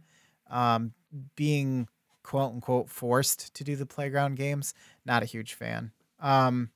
Um, 0.49 0.93
being 1.35 1.87
quote 2.25 2.53
unquote 2.53 2.89
forced 2.89 3.53
to 3.53 3.63
do 3.63 3.75
the 3.75 3.85
playground 3.85 4.35
games, 4.35 4.73
not 5.05 5.23
a 5.23 5.27
huge 5.27 5.53
fan. 5.53 5.91
Um, 6.19 6.71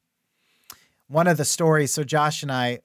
one 1.08 1.28
of 1.28 1.38
the 1.38 1.46
stories. 1.46 1.92
So 1.92 2.04
Josh 2.04 2.44
and 2.44 2.52
I, 2.52 2.80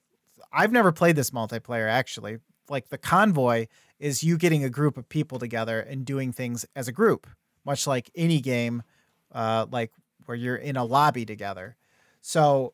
I've 0.51 0.71
never 0.71 0.91
played 0.91 1.15
this 1.15 1.29
multiplayer 1.29 1.87
actually. 1.87 2.39
Like 2.67 2.89
the 2.89 2.97
convoy 2.97 3.67
is 3.99 4.23
you 4.23 4.37
getting 4.37 4.63
a 4.63 4.69
group 4.69 4.97
of 4.97 5.07
people 5.07 5.37
together 5.37 5.79
and 5.79 6.05
doing 6.05 6.31
things 6.31 6.65
as 6.75 6.87
a 6.87 6.91
group, 6.91 7.27
much 7.63 7.85
like 7.85 8.09
any 8.15 8.41
game, 8.41 8.81
uh, 9.31 9.67
like 9.71 9.91
where 10.25 10.35
you're 10.35 10.55
in 10.55 10.75
a 10.75 10.83
lobby 10.83 11.25
together. 11.25 11.77
So 12.21 12.73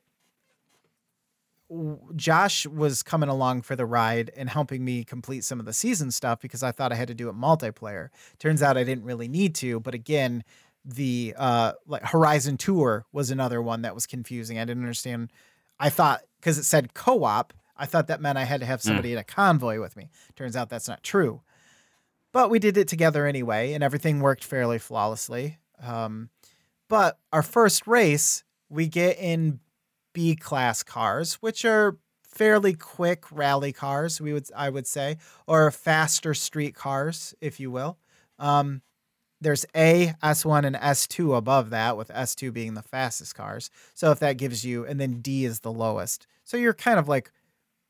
Josh 2.15 2.65
was 2.65 3.01
coming 3.01 3.29
along 3.29 3.61
for 3.61 3.75
the 3.75 3.85
ride 3.85 4.31
and 4.35 4.49
helping 4.49 4.83
me 4.83 5.03
complete 5.03 5.43
some 5.43 5.59
of 5.59 5.65
the 5.65 5.73
season 5.73 6.11
stuff 6.11 6.41
because 6.41 6.63
I 6.63 6.71
thought 6.71 6.91
I 6.91 6.95
had 6.95 7.07
to 7.07 7.13
do 7.13 7.29
it 7.29 7.35
multiplayer. 7.35 8.09
Turns 8.39 8.61
out 8.61 8.77
I 8.77 8.83
didn't 8.83 9.05
really 9.05 9.27
need 9.27 9.55
to, 9.55 9.79
but 9.79 9.93
again, 9.93 10.43
the 10.83 11.35
uh 11.37 11.73
like 11.85 12.03
Horizon 12.03 12.57
Tour 12.57 13.05
was 13.11 13.29
another 13.29 13.61
one 13.61 13.83
that 13.83 13.93
was 13.93 14.07
confusing. 14.07 14.57
I 14.57 14.65
didn't 14.65 14.83
understand. 14.83 15.31
I 15.79 15.89
thought 15.89 16.21
because 16.39 16.57
it 16.57 16.63
said 16.63 16.93
co-op, 16.93 17.53
I 17.77 17.85
thought 17.85 18.07
that 18.07 18.19
meant 18.19 18.37
I 18.37 18.43
had 18.43 18.61
to 18.61 18.65
have 18.65 18.81
somebody 18.81 19.13
in 19.13 19.19
a 19.19 19.23
convoy 19.23 19.79
with 19.79 19.95
me. 19.95 20.09
Turns 20.35 20.55
out 20.55 20.69
that's 20.69 20.87
not 20.87 21.03
true. 21.03 21.41
But 22.31 22.49
we 22.49 22.59
did 22.59 22.77
it 22.77 22.87
together 22.87 23.25
anyway, 23.25 23.73
and 23.73 23.83
everything 23.83 24.21
worked 24.21 24.43
fairly 24.43 24.79
flawlessly. 24.79 25.59
Um, 25.81 26.29
but 26.87 27.17
our 27.31 27.43
first 27.43 27.87
race, 27.87 28.43
we 28.69 28.87
get 28.87 29.17
in 29.19 29.59
B 30.13 30.35
class 30.35 30.83
cars, 30.83 31.35
which 31.35 31.65
are 31.65 31.97
fairly 32.23 32.73
quick 32.73 33.25
rally 33.31 33.73
cars, 33.73 34.21
we 34.21 34.33
would 34.33 34.47
I 34.55 34.69
would 34.69 34.87
say, 34.87 35.17
or 35.47 35.69
faster 35.71 36.33
street 36.33 36.75
cars, 36.75 37.35
if 37.41 37.59
you 37.59 37.71
will. 37.71 37.97
Um, 38.39 38.81
there's 39.41 39.65
A, 39.75 40.13
S1, 40.23 40.65
and 40.65 40.75
S2 40.75 41.35
above 41.35 41.71
that, 41.71 41.97
with 41.97 42.09
S2 42.09 42.53
being 42.53 42.75
the 42.75 42.83
fastest 42.83 43.35
cars. 43.35 43.71
So 43.95 44.11
if 44.11 44.19
that 44.19 44.37
gives 44.37 44.63
you, 44.63 44.85
and 44.85 44.99
then 44.99 45.21
D 45.21 45.45
is 45.45 45.61
the 45.61 45.71
lowest. 45.71 46.27
So 46.43 46.57
you're 46.57 46.75
kind 46.75 46.99
of 46.99 47.07
like 47.07 47.31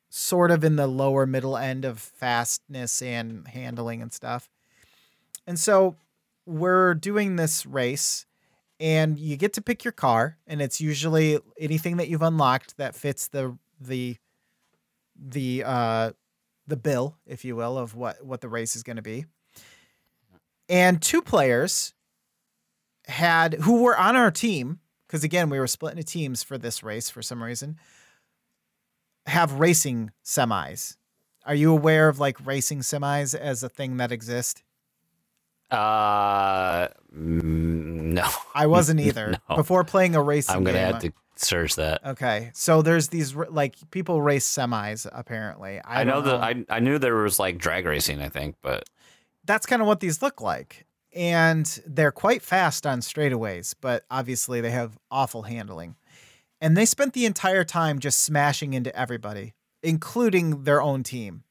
sort 0.09 0.51
of 0.51 0.63
in 0.63 0.75
the 0.77 0.87
lower 0.87 1.25
middle 1.25 1.57
end 1.57 1.85
of 1.85 1.99
fastness 1.99 3.01
and 3.01 3.47
handling 3.47 4.01
and 4.01 4.13
stuff. 4.13 4.49
And 5.45 5.59
so 5.59 5.95
we're 6.45 6.93
doing 6.93 7.35
this 7.35 7.65
race 7.65 8.25
and 8.81 9.19
you 9.19 9.37
get 9.37 9.53
to 9.53 9.61
pick 9.61 9.85
your 9.85 9.91
car 9.91 10.37
and 10.47 10.61
it's 10.61 10.81
usually 10.81 11.39
anything 11.59 11.97
that 11.97 12.09
you've 12.09 12.23
unlocked 12.23 12.75
that 12.77 12.95
fits 12.95 13.27
the 13.27 13.55
the 13.79 14.17
the 15.15 15.63
uh 15.63 16.11
the 16.67 16.75
bill 16.75 17.15
if 17.27 17.45
you 17.45 17.55
will 17.55 17.77
of 17.77 17.95
what 17.95 18.25
what 18.25 18.41
the 18.41 18.49
race 18.49 18.75
is 18.75 18.83
going 18.83 18.95
to 18.95 19.01
be. 19.01 19.25
And 20.67 21.01
two 21.01 21.21
players 21.21 21.93
had 23.07 23.53
who 23.55 23.83
were 23.83 23.97
on 23.97 24.15
our 24.15 24.31
team 24.31 24.79
because 25.05 25.23
again 25.23 25.49
we 25.49 25.59
were 25.59 25.67
split 25.67 25.91
into 25.91 26.03
teams 26.03 26.41
for 26.41 26.57
this 26.57 26.81
race 26.81 27.09
for 27.09 27.21
some 27.21 27.43
reason 27.43 27.77
have 29.27 29.53
racing 29.53 30.11
semis. 30.25 30.97
Are 31.45 31.55
you 31.55 31.71
aware 31.71 32.09
of 32.09 32.19
like 32.19 32.43
racing 32.45 32.79
semis 32.79 33.35
as 33.35 33.61
a 33.61 33.69
thing 33.69 33.97
that 33.97 34.11
exist? 34.11 34.63
Uh, 35.71 36.89
mm, 37.15 37.60
no. 38.13 38.27
i 38.55 38.67
wasn't 38.67 38.99
either 39.07 39.35
No. 39.49 39.55
before 39.55 39.83
playing 39.83 40.15
a 40.15 40.21
racing 40.21 40.55
I'm 40.55 40.63
gonna 40.63 40.77
game, 40.77 40.85
have 40.87 40.95
uh, 40.95 40.99
to 40.99 41.11
search 41.37 41.75
that. 41.77 42.05
Okay, 42.05 42.51
so 42.53 42.81
there's 42.83 43.07
these 43.07 43.35
like 43.35 43.75
people 43.89 44.21
race 44.21 44.47
semis 44.47 45.07
apparently. 45.11 45.79
I, 45.79 46.01
I, 46.01 46.03
know 46.03 46.21
don't 46.21 46.25
that 46.25 46.43
I 46.43 46.65
I 46.77 46.79
knew 46.79 46.99
there 46.99 47.15
was 47.15 47.39
like 47.39 47.57
drag 47.57 47.85
racing. 47.85 48.21
I 48.21 48.29
think, 48.29 48.55
but 48.61 48.83
that's 49.45 49.65
kind 49.65 49.81
of 49.81 49.87
what 49.87 50.01
these 50.01 50.21
look 50.21 50.39
like, 50.39 50.85
and 51.15 51.65
they're 51.87 52.11
quite 52.11 52.43
fast 52.43 52.85
on 52.85 52.99
straightaways, 52.99 53.73
but 53.81 54.03
obviously 54.11 54.61
they 54.61 54.69
have 54.71 54.99
awful 55.09 55.43
handling. 55.43 55.95
And 56.63 56.77
they 56.77 56.85
spent 56.85 57.13
the 57.13 57.25
entire 57.25 57.63
time 57.63 57.97
just 57.97 58.21
smashing 58.21 58.73
into 58.75 58.95
everybody, 58.95 59.55
including 59.81 60.63
their 60.63 60.79
own 60.79 61.01
team. 61.01 61.43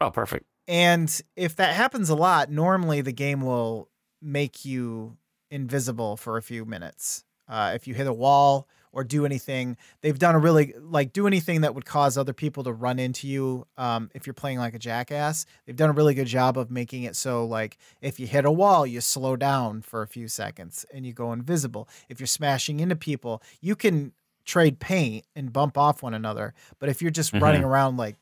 oh, 0.00 0.10
perfect. 0.10 0.46
And 0.66 1.20
if 1.36 1.54
that 1.56 1.74
happens 1.74 2.08
a 2.08 2.14
lot, 2.14 2.50
normally 2.50 3.02
the 3.02 3.12
game 3.12 3.42
will 3.42 3.90
make 4.22 4.64
you 4.64 5.18
invisible 5.50 6.16
for 6.16 6.36
a 6.36 6.42
few 6.42 6.64
minutes. 6.64 7.24
Uh, 7.48 7.72
if 7.74 7.86
you 7.88 7.94
hit 7.94 8.06
a 8.06 8.12
wall 8.12 8.68
or 8.92 9.02
do 9.04 9.24
anything, 9.24 9.76
they've 10.02 10.18
done 10.18 10.34
a 10.34 10.38
really 10.38 10.74
like 10.80 11.12
do 11.12 11.26
anything 11.26 11.60
that 11.62 11.74
would 11.74 11.84
cause 11.84 12.16
other 12.16 12.32
people 12.32 12.62
to 12.64 12.72
run 12.72 12.98
into 12.98 13.26
you. 13.26 13.66
Um, 13.76 14.10
if 14.14 14.26
you're 14.26 14.34
playing 14.34 14.58
like 14.58 14.74
a 14.74 14.78
jackass, 14.78 15.46
they've 15.66 15.76
done 15.76 15.90
a 15.90 15.92
really 15.92 16.14
good 16.14 16.26
job 16.26 16.56
of 16.58 16.70
making 16.70 17.02
it 17.04 17.16
so 17.16 17.44
like 17.44 17.76
if 18.00 18.18
you 18.20 18.26
hit 18.26 18.44
a 18.44 18.50
wall, 18.50 18.86
you 18.86 19.00
slow 19.00 19.36
down 19.36 19.82
for 19.82 20.02
a 20.02 20.06
few 20.06 20.28
seconds 20.28 20.86
and 20.92 21.04
you 21.06 21.12
go 21.12 21.32
invisible. 21.32 21.88
If 22.08 22.20
you're 22.20 22.26
smashing 22.28 22.80
into 22.80 22.96
people, 22.96 23.42
you 23.60 23.74
can 23.76 24.12
trade 24.44 24.78
paint 24.80 25.24
and 25.36 25.52
bump 25.52 25.76
off 25.78 26.02
one 26.02 26.14
another. 26.14 26.54
But 26.78 26.88
if 26.88 27.02
you're 27.02 27.10
just 27.12 27.32
running 27.32 27.62
around 27.64 27.96
like 27.96 28.16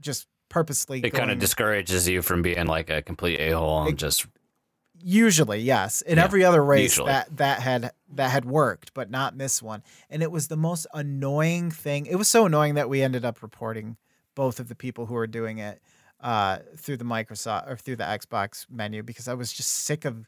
just 0.00 0.26
purposely, 0.48 1.00
It 1.00 1.12
kind 1.14 1.30
of 1.30 1.38
discourages 1.38 2.08
you 2.08 2.20
from 2.22 2.42
being 2.42 2.66
like 2.66 2.90
a 2.90 3.00
complete 3.02 3.40
a 3.40 3.50
hole 3.52 3.82
and 3.82 3.90
It- 3.90 3.96
just 3.96 4.26
usually 5.02 5.60
yes. 5.60 6.02
In 6.02 6.18
Yeah, 6.18 6.24
every 6.24 6.44
other 6.44 6.64
race 6.64 6.82
usually. 6.96 7.06
that 7.12 7.36
that 7.36 7.60
had 7.60 7.92
that 8.14 8.30
had 8.30 8.44
worked 8.44 8.94
but 8.94 9.10
not 9.10 9.38
this 9.38 9.62
one. 9.62 9.82
And 10.10 10.22
it 10.22 10.30
was 10.30 10.48
the 10.48 10.56
most 10.56 10.86
annoying 10.94 11.70
thing. 11.70 12.06
It 12.06 12.16
was 12.16 12.28
so 12.28 12.46
annoying 12.46 12.74
that 12.74 12.88
we 12.88 13.02
ended 13.02 13.24
up 13.24 13.42
reporting 13.42 13.96
both 14.34 14.60
of 14.60 14.68
the 14.68 14.74
people 14.74 15.06
who 15.06 15.14
were 15.14 15.26
doing 15.26 15.58
it 15.58 15.80
uh, 16.20 16.58
through 16.76 16.96
the 16.96 17.04
microsoft 17.04 17.68
or 17.68 17.76
through 17.76 17.96
the 17.96 18.04
xbox 18.04 18.64
menu 18.70 19.02
because 19.02 19.26
i 19.26 19.34
was 19.34 19.52
just 19.52 19.68
sick 19.70 20.04
of 20.04 20.26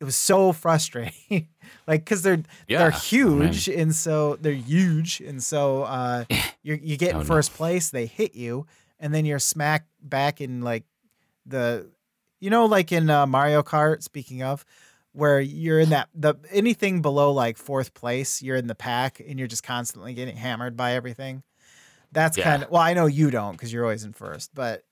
it 0.00 0.04
was 0.04 0.16
so 0.16 0.52
frustrating. 0.52 1.48
Like 1.86 2.04
because 2.04 2.22
they're 2.22 2.42
Yeah, 2.66 2.78
they're 2.78 2.90
huge 2.90 3.68
and 3.68 3.94
so 3.94 4.36
they're 4.40 4.52
huge 4.52 5.20
and 5.20 5.42
so 5.42 5.82
uh 5.84 6.24
you 6.62 6.78
you 6.82 6.96
get 6.96 7.14
Oh, 7.14 7.18
no. 7.18 7.24
first 7.24 7.52
place 7.54 7.90
they 7.90 8.06
hit 8.06 8.34
you 8.34 8.66
and 8.98 9.14
then 9.14 9.24
you're 9.24 9.38
smack 9.38 9.86
back 10.02 10.40
in 10.40 10.62
like 10.62 10.84
the 11.46 11.90
you 12.40 12.50
know 12.50 12.66
like 12.66 12.92
in 12.92 13.08
uh, 13.10 13.26
Mario 13.26 13.62
Kart 13.62 14.02
speaking 14.02 14.42
of 14.42 14.64
where 15.12 15.40
you're 15.40 15.78
in 15.80 15.90
that 15.90 16.08
the 16.14 16.34
anything 16.50 17.00
below 17.02 17.32
like 17.32 17.56
fourth 17.56 17.94
place 17.94 18.42
you're 18.42 18.56
in 18.56 18.66
the 18.66 18.74
pack 18.74 19.20
and 19.20 19.38
you're 19.38 19.48
just 19.48 19.62
constantly 19.62 20.12
getting 20.14 20.36
hammered 20.36 20.76
by 20.76 20.92
everything 20.92 21.42
that's 22.12 22.36
Yeah. 22.36 22.44
kind 22.44 22.62
of 22.64 22.70
well 22.70 22.82
I 22.82 22.94
know 22.94 23.06
you 23.06 23.30
don't 23.30 23.52
because 23.52 23.72
you're 23.72 23.84
always 23.84 24.04
in 24.04 24.12
first 24.12 24.50
but 24.54 24.82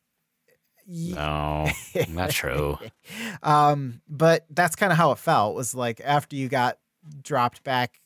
no, 0.87 1.69
not 2.09 2.31
true. 2.31 2.79
um 3.43 4.01
but 4.09 4.45
that's 4.51 4.75
kind 4.77 4.91
of 4.93 4.99
how 4.99 5.13
it 5.13 5.19
felt 5.19 5.55
was 5.55 5.75
like 5.75 6.01
after 6.05 6.37
you 6.37 6.49
got 6.49 6.79
dropped 7.23 7.63
back 7.65 8.01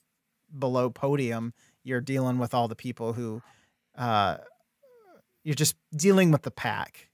below 0.58 0.90
podium 0.90 1.52
you're 1.84 2.00
dealing 2.00 2.38
with 2.38 2.54
all 2.54 2.68
the 2.68 2.76
people 2.76 3.12
who 3.12 3.42
uh 3.96 4.36
you're 5.44 5.54
just 5.54 5.76
dealing 5.94 6.30
with 6.30 6.42
the 6.42 6.50
pack 6.50 7.08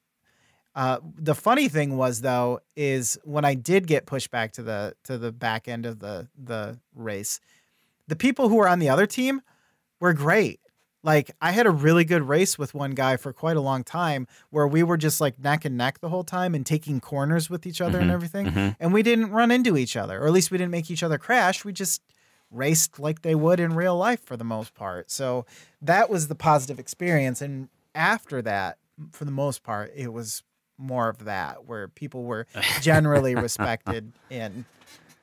uh 0.75 0.99
the 1.17 1.35
funny 1.35 1.69
thing 1.69 1.97
was 1.97 2.21
though 2.23 2.61
is 2.77 3.19
when 3.25 3.45
i 3.45 3.55
did 3.55 3.87
get 3.87 4.07
pushed 4.07 4.31
back 4.31 4.53
to 4.53 4.63
the 4.63 4.95
to 5.05 5.19
the 5.19 5.33
back 5.33 5.69
end 5.69 5.85
of 5.87 5.99
the 5.99 6.29
the 6.37 6.79
race 6.95 7.41
the 8.09 8.17
people 8.17 8.49
who 8.49 8.57
were 8.57 8.69
on 8.69 8.79
the 8.79 8.89
other 8.89 9.07
team 9.07 9.43
were 10.01 10.13
great 10.13 10.61
like 11.05 11.33
I 11.41 11.51
had 11.51 11.67
a 11.67 11.71
really 11.71 12.05
good 12.05 12.23
race 12.23 12.59
with 12.59 12.75
one 12.75 12.93
guy 12.93 13.17
for 13.17 13.33
quite 13.33 13.57
a 13.57 13.61
long 13.61 13.83
time 13.83 14.29
where 14.51 14.69
we 14.69 14.83
were 14.85 14.97
just 14.97 15.21
like 15.21 15.39
neck 15.39 15.65
and 15.65 15.77
neck 15.77 16.01
the 16.01 16.09
whole 16.09 16.23
time 16.23 16.55
and 16.55 16.65
taking 16.65 17.01
corners 17.01 17.51
with 17.51 17.67
each 17.67 17.81
other 17.81 17.99
and 17.99 18.09
Mhm, 18.09 18.15
everything. 18.15 18.47
mhm. 18.47 18.77
And 18.79 18.93
we 18.93 19.03
didn't 19.03 19.31
run 19.31 19.51
into 19.51 19.77
each 19.77 19.97
other, 19.97 20.21
or 20.23 20.27
at 20.27 20.33
least 20.33 20.51
we 20.53 20.59
didn't 20.59 20.71
make 20.71 20.91
each 20.91 21.03
other 21.03 21.19
crash. 21.19 21.65
We 21.65 21.73
just 21.73 22.03
raced 22.53 23.01
like 23.01 23.23
they 23.23 23.35
would 23.35 23.59
in 23.59 23.75
real 23.75 23.97
life 23.97 24.23
for 24.25 24.37
the 24.37 24.45
most 24.45 24.75
part. 24.75 25.11
So 25.11 25.45
that 25.81 26.09
was 26.09 26.29
the 26.29 26.35
positive 26.37 26.79
experience. 26.79 27.43
And 27.43 27.69
after 27.97 28.41
that, 28.43 28.79
for 29.11 29.25
the 29.25 29.33
most 29.33 29.65
part, 29.65 29.91
it 29.97 30.13
was 30.13 30.45
more 30.79 31.09
of 31.09 31.25
that 31.25 31.65
where 31.67 31.89
people 31.89 32.25
were 32.25 32.47
generally 32.81 33.35
respected 33.35 34.13
in 34.31 34.65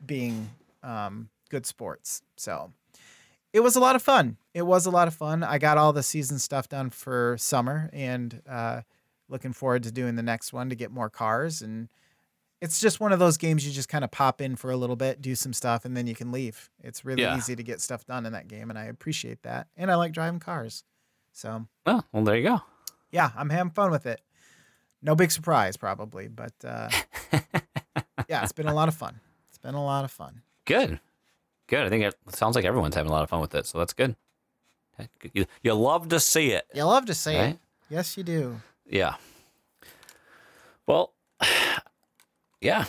being 0.05 0.49
um, 0.83 1.29
good 1.49 1.65
sports. 1.65 2.21
So 2.37 2.71
it 3.53 3.59
was 3.61 3.75
a 3.75 3.79
lot 3.79 3.95
of 3.95 4.01
fun. 4.01 4.37
It 4.53 4.61
was 4.63 4.85
a 4.85 4.91
lot 4.91 5.07
of 5.07 5.13
fun. 5.13 5.43
I 5.43 5.57
got 5.57 5.77
all 5.77 5.93
the 5.93 6.03
season 6.03 6.39
stuff 6.39 6.69
done 6.69 6.89
for 6.89 7.35
summer 7.39 7.89
and 7.93 8.41
uh, 8.47 8.81
looking 9.27 9.53
forward 9.53 9.83
to 9.83 9.91
doing 9.91 10.15
the 10.15 10.23
next 10.23 10.53
one 10.53 10.69
to 10.69 10.75
get 10.75 10.91
more 10.91 11.09
cars. 11.09 11.61
And 11.61 11.89
it's 12.61 12.79
just 12.79 12.99
one 12.99 13.11
of 13.13 13.19
those 13.19 13.37
games 13.37 13.65
you 13.65 13.71
just 13.71 13.89
kind 13.89 14.03
of 14.03 14.11
pop 14.11 14.41
in 14.41 14.55
for 14.55 14.69
a 14.69 14.75
little 14.77 14.95
bit, 14.97 15.21
do 15.21 15.33
some 15.33 15.53
stuff, 15.53 15.85
and 15.85 15.95
then 15.95 16.07
you 16.07 16.15
can 16.15 16.31
leave. 16.31 16.69
It's 16.83 17.05
really 17.05 17.23
Yeah. 17.23 17.37
easy 17.37 17.55
to 17.55 17.63
get 17.63 17.79
stuff 17.81 18.05
done 18.05 18.25
in 18.25 18.33
that 18.33 18.47
game, 18.47 18.69
and 18.69 18.77
I 18.77 18.85
appreciate 18.85 19.43
that. 19.43 19.67
And 19.77 19.89
I 19.89 19.95
like 19.95 20.11
driving 20.11 20.39
cars. 20.41 20.83
So 21.31 21.67
Well, 21.85 22.05
well, 22.11 22.23
there 22.25 22.35
you 22.35 22.43
go. 22.43 22.61
yeah, 23.11 23.31
I'm 23.37 23.49
having 23.49 23.71
fun 23.71 23.91
with 23.91 24.05
it. 24.05 24.19
No 25.01 25.15
big 25.15 25.31
surprise, 25.31 25.77
probably, 25.77 26.27
but 26.27 26.53
uh, 26.65 26.89
yeah, 28.27 28.43
it's 28.43 28.51
been 28.51 28.67
a 28.67 28.73
lot 28.73 28.87
of 28.87 28.95
fun. 28.95 29.19
It's 29.49 29.57
been 29.57 29.75
a 29.75 29.83
lot 29.83 30.03
of 30.03 30.11
fun. 30.11 30.41
Good. 30.65 30.99
Good. 31.67 31.85
I 31.85 31.89
think 31.89 32.03
it 32.03 32.15
sounds 32.35 32.55
like 32.55 32.65
everyone's 32.65 32.95
having 32.95 33.09
a 33.09 33.13
lot 33.13 33.23
of 33.23 33.29
fun 33.29 33.39
with 33.39 33.55
it, 33.55 33.65
so 33.65 33.77
that's 33.77 33.93
good. 33.93 34.15
You, 35.33 35.45
you 35.63 35.73
love 35.73 36.09
to 36.09 36.19
see 36.19 36.51
it, 36.51 36.65
You 36.73 36.83
love 36.83 37.05
to 37.05 37.13
say 37.13 37.51
it. 37.51 37.59
Yes, 37.89 38.17
you 38.17 38.23
do. 38.23 38.59
Yeah. 38.85 39.15
Well, 40.85 41.13
yeah. 42.61 42.85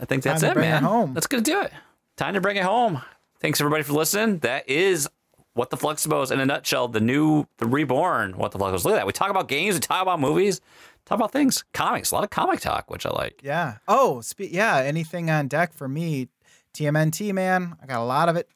I 0.00 0.04
think 0.06 0.22
that's 0.22 0.40
Time 0.40 0.48
to 0.48 0.50
it, 0.52 0.54
bring 0.54 0.68
it 0.68 0.72
man. 0.72 0.82
home. 0.82 1.14
That's 1.14 1.26
gonna 1.26 1.42
do 1.42 1.60
it. 1.60 1.72
Time 2.16 2.34
to 2.34 2.40
bring 2.40 2.56
it 2.56 2.62
home. 2.64 3.02
Thanks 3.40 3.60
everybody 3.60 3.82
for 3.82 3.92
listening. 3.92 4.38
That 4.38 4.68
is 4.68 5.08
what 5.54 5.68
the 5.70 5.76
Flexibos 5.76 6.30
in 6.30 6.40
a 6.40 6.46
nutshell. 6.46 6.88
The 6.88 7.00
new, 7.00 7.46
the 7.58 7.66
reborn. 7.66 8.36
What 8.38 8.52
the 8.52 8.58
Flexibos. 8.58 8.84
Look 8.84 8.94
at 8.94 8.96
that. 8.96 9.06
We 9.06 9.12
talk 9.12 9.30
about 9.30 9.48
games. 9.48 9.74
We 9.74 9.80
talk 9.80 10.00
about 10.02 10.20
movies. 10.20 10.60
Talk 11.06 11.16
about 11.18 11.32
things. 11.32 11.64
Comics. 11.72 12.10
A 12.10 12.14
lot 12.16 12.24
of 12.24 12.30
comic 12.30 12.60
talk, 12.60 12.90
which 12.90 13.06
I 13.06 13.10
like. 13.10 13.40
Yeah. 13.42 13.78
Oh, 13.88 14.20
spe- 14.20 14.50
yeah. 14.50 14.76
Anything 14.78 15.30
on 15.30 15.48
deck 15.48 15.72
for 15.72 15.88
me? 15.88 16.28
TMNT, 16.74 17.32
man. 17.32 17.76
I 17.82 17.86
got 17.86 18.00
a 18.00 18.04
lot 18.04 18.28
of 18.28 18.36
it. 18.36 18.48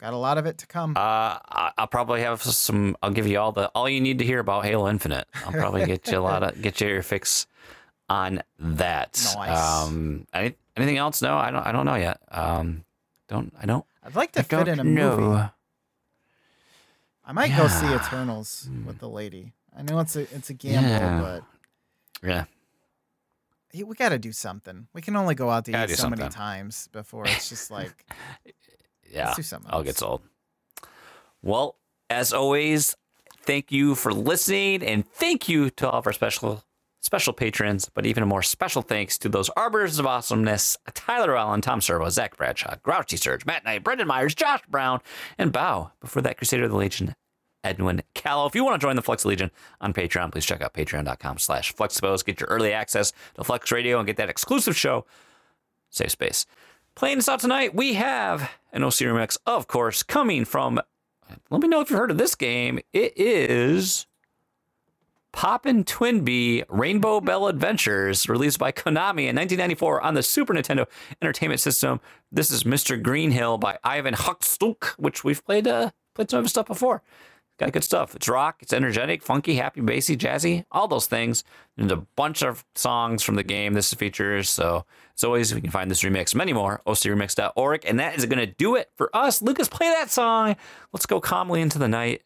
Got 0.00 0.12
a 0.12 0.16
lot 0.16 0.38
of 0.38 0.46
it 0.46 0.58
to 0.58 0.66
come. 0.68 0.92
Uh, 0.96 1.38
I'll 1.76 1.88
probably 1.88 2.20
have 2.22 2.40
some. 2.40 2.96
I'll 3.02 3.10
give 3.10 3.26
you 3.26 3.38
all 3.40 3.50
the 3.50 3.66
all 3.74 3.88
you 3.88 4.00
need 4.00 4.20
to 4.20 4.24
hear 4.24 4.38
about 4.38 4.64
Halo 4.64 4.88
Infinite. 4.88 5.26
I'll 5.44 5.50
probably 5.52 5.84
get 5.86 6.06
you 6.06 6.18
a 6.18 6.20
lot 6.20 6.42
of 6.44 6.62
get 6.62 6.80
you 6.80 6.86
your 6.86 7.02
fix 7.02 7.46
on 8.08 8.42
that. 8.60 9.20
Nice. 9.36 9.58
Um, 9.86 10.26
any, 10.32 10.54
anything 10.76 10.98
else? 10.98 11.20
No, 11.20 11.36
I 11.36 11.50
don't. 11.50 11.66
I 11.66 11.72
don't 11.72 11.84
know 11.84 11.96
yet. 11.96 12.20
Um, 12.30 12.84
don't 13.26 13.52
I 13.60 13.66
don't. 13.66 13.84
I'd 14.04 14.14
like 14.14 14.30
to 14.32 14.40
I 14.40 14.42
fit 14.44 14.68
in 14.68 14.74
a 14.74 14.84
don't 14.84 14.94
movie. 14.94 15.48
I 17.26 17.32
might 17.32 17.54
go 17.56 17.66
see 17.68 17.92
Eternals 17.92 18.68
with 18.86 19.00
the 19.00 19.08
lady. 19.08 19.52
I 19.76 19.82
know 19.82 19.98
it's 19.98 20.14
a 20.16 20.20
it's 20.34 20.48
a 20.48 20.54
gamble, 20.54 20.88
Yeah. 20.88 21.20
but 21.20 21.44
Yeah, 23.72 23.84
we 23.84 23.94
got 23.94 24.10
to 24.10 24.18
do 24.18 24.32
something. 24.32 24.88
We 24.94 25.02
can 25.02 25.16
only 25.16 25.34
go 25.34 25.50
out 25.50 25.66
to 25.66 25.72
Gotta 25.72 25.92
eat 25.92 25.98
so 25.98 26.08
many 26.08 26.28
times 26.28 26.88
before 26.92 27.24
it's 27.26 27.48
just 27.48 27.70
like 27.70 28.06
yeah. 29.10 29.34
something. 29.34 29.70
I'll 29.72 29.82
get 29.82 29.98
sold. 29.98 30.22
Well, 31.42 31.76
as 32.10 32.32
always, 32.32 32.96
thank 33.42 33.70
you 33.70 33.94
for 33.94 34.12
listening, 34.12 34.82
and 34.82 35.06
thank 35.06 35.48
you 35.48 35.70
to 35.70 35.90
all 35.90 35.98
of 35.98 36.06
our 36.06 36.12
special 36.12 36.64
special 37.00 37.32
patrons. 37.32 37.90
But 37.92 38.06
even 38.06 38.22
a 38.22 38.26
more 38.26 38.42
special 38.42 38.82
thanks 38.82 39.18
to 39.18 39.28
those 39.28 39.50
arbiters 39.50 39.98
of 39.98 40.06
awesomeness: 40.06 40.76
Tyler 40.94 41.36
Allen, 41.36 41.60
Tom 41.60 41.80
Servo, 41.80 42.08
Zach 42.08 42.36
Bradshaw, 42.36 42.76
Grouchy 42.82 43.16
Surge, 43.18 43.44
Matt 43.44 43.64
Knight, 43.64 43.84
Brendan 43.84 44.08
Myers, 44.08 44.34
Josh 44.34 44.62
Brown, 44.68 45.00
and 45.36 45.52
Bow. 45.52 45.92
Before 46.00 46.22
that, 46.22 46.38
Crusader 46.38 46.64
of 46.64 46.70
the 46.70 46.76
Legion. 46.76 47.14
Edwin 47.64 48.02
Callow. 48.14 48.46
If 48.46 48.54
you 48.54 48.64
want 48.64 48.80
to 48.80 48.84
join 48.84 48.96
the 48.96 49.02
Flex 49.02 49.24
Legion 49.24 49.50
on 49.80 49.92
Patreon, 49.92 50.32
please 50.32 50.46
check 50.46 50.60
out 50.62 50.74
patreon.com 50.74 51.38
slash 51.38 51.74
flexibos. 51.74 52.24
Get 52.24 52.40
your 52.40 52.48
early 52.48 52.72
access 52.72 53.12
to 53.34 53.44
Flex 53.44 53.70
Radio 53.72 53.98
and 53.98 54.06
get 54.06 54.16
that 54.16 54.28
exclusive 54.28 54.76
show, 54.76 55.06
Safe 55.90 56.10
Space. 56.10 56.46
Playing 56.94 57.18
us 57.18 57.28
out 57.28 57.40
tonight, 57.40 57.74
we 57.74 57.94
have 57.94 58.50
an 58.72 58.82
OC 58.82 58.94
remix, 58.94 59.38
of 59.46 59.66
course, 59.66 60.02
coming 60.02 60.44
from. 60.44 60.80
Let 61.50 61.60
me 61.60 61.68
know 61.68 61.80
if 61.80 61.90
you've 61.90 61.98
heard 61.98 62.10
of 62.10 62.18
this 62.18 62.34
game. 62.34 62.80
It 62.92 63.12
is 63.16 64.06
Pop'n 65.32 65.84
Twinbee 65.84 66.64
Rainbow 66.68 67.20
Bell 67.20 67.46
Adventures, 67.46 68.28
released 68.28 68.58
by 68.58 68.72
Konami 68.72 69.28
in 69.28 69.36
1994 69.36 70.00
on 70.00 70.14
the 70.14 70.22
Super 70.22 70.54
Nintendo 70.54 70.86
Entertainment 71.22 71.60
System. 71.60 72.00
This 72.32 72.50
is 72.50 72.64
Mr. 72.64 73.00
Greenhill 73.00 73.58
by 73.58 73.78
Ivan 73.84 74.14
Huckstuk, 74.14 74.86
which 74.96 75.22
we've 75.22 75.44
played 75.44 75.68
uh, 75.68 75.90
played 76.14 76.30
some 76.30 76.38
of 76.38 76.44
his 76.46 76.50
stuff 76.50 76.66
before. 76.66 77.02
Got 77.58 77.72
good 77.72 77.82
stuff. 77.84 78.14
It's 78.14 78.28
rock, 78.28 78.58
it's 78.60 78.72
energetic, 78.72 79.20
funky, 79.20 79.56
happy, 79.56 79.80
bassy, 79.80 80.16
jazzy, 80.16 80.64
all 80.70 80.86
those 80.86 81.08
things. 81.08 81.42
There's 81.76 81.90
a 81.90 81.96
bunch 81.96 82.42
of 82.42 82.64
songs 82.76 83.24
from 83.24 83.34
the 83.34 83.42
game 83.42 83.74
this 83.74 83.92
features. 83.92 84.48
So 84.48 84.84
as 85.16 85.24
always, 85.24 85.52
we 85.52 85.60
can 85.60 85.72
find 85.72 85.90
this 85.90 86.02
remix, 86.02 86.36
many 86.36 86.52
more, 86.52 86.82
ocremix.org. 86.86 87.84
And 87.84 87.98
that 87.98 88.16
is 88.16 88.26
going 88.26 88.38
to 88.38 88.46
do 88.46 88.76
it 88.76 88.90
for 88.96 89.14
us. 89.14 89.42
Lucas, 89.42 89.68
play 89.68 89.88
that 89.88 90.08
song. 90.08 90.54
Let's 90.92 91.06
go 91.06 91.20
calmly 91.20 91.60
into 91.60 91.80
the 91.80 91.88
night. 91.88 92.22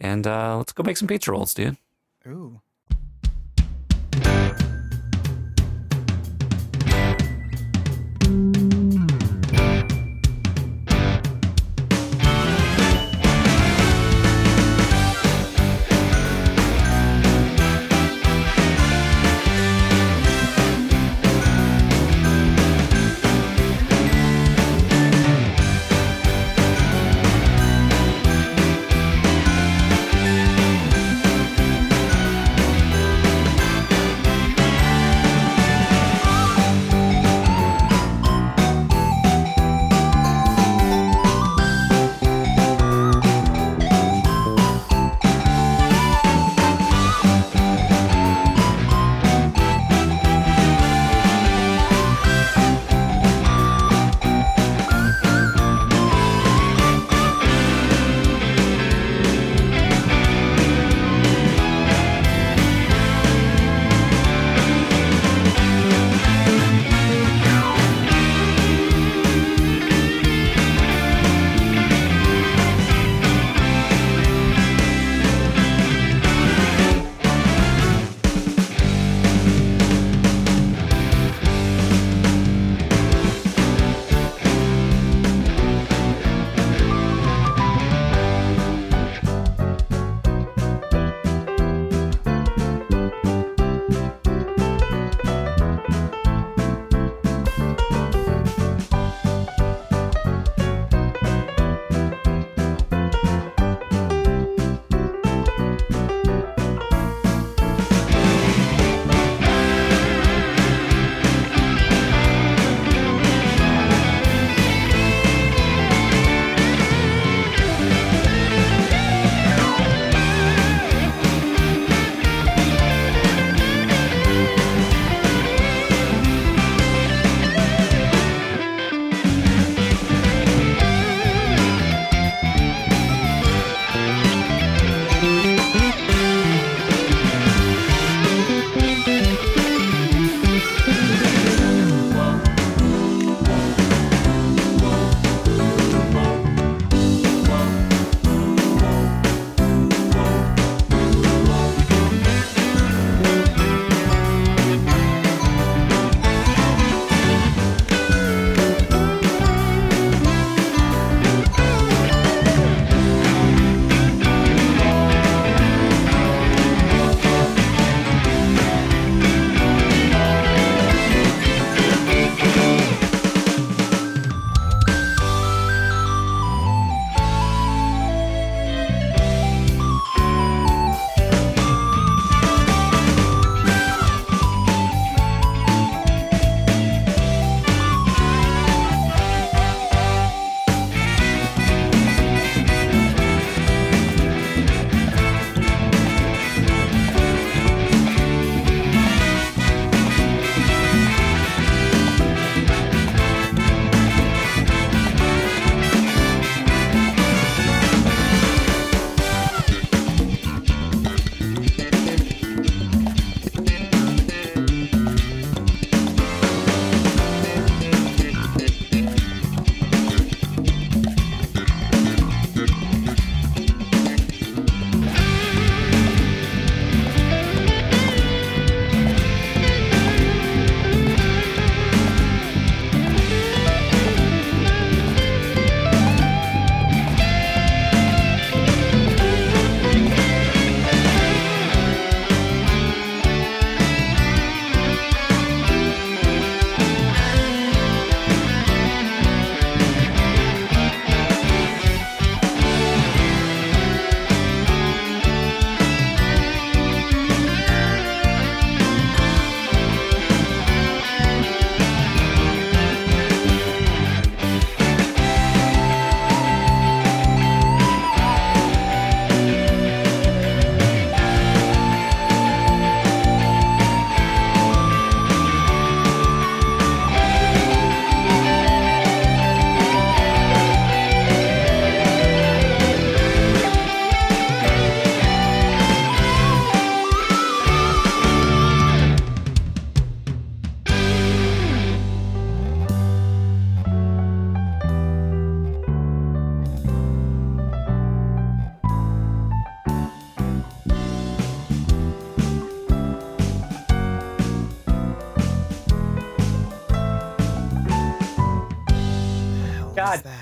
And 0.00 0.26
uh, 0.26 0.58
let's 0.58 0.72
go 0.72 0.82
make 0.82 0.98
some 0.98 1.08
pizza 1.08 1.32
rolls, 1.32 1.54
dude. 1.54 1.78
Ooh. 2.26 2.60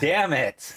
Damn 0.06 0.32
it! 0.32 0.74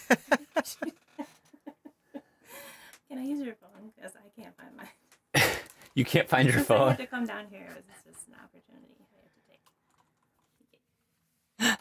Can 3.09 3.17
I 3.17 3.23
use 3.23 3.45
your 3.45 3.55
phone? 3.55 3.91
Because 3.95 4.13
I 4.15 4.29
can't 4.41 4.55
find 4.57 4.75
mine. 4.75 4.87
You 5.95 6.05
can't 6.05 6.29
find 6.29 6.47
your 6.47 6.57
Since 6.59 6.69
I 6.71 6.77
phone. 6.77 6.87
had 6.89 6.97
to 6.99 7.07
come 7.07 7.25
down 7.25 7.45
here. 7.49 7.75
It 7.75 7.83
was 7.87 8.15
just 8.15 8.27
an 8.29 8.35
opportunity 8.41 8.93
I 9.01 9.05
have 11.65 11.73
to 11.73 11.79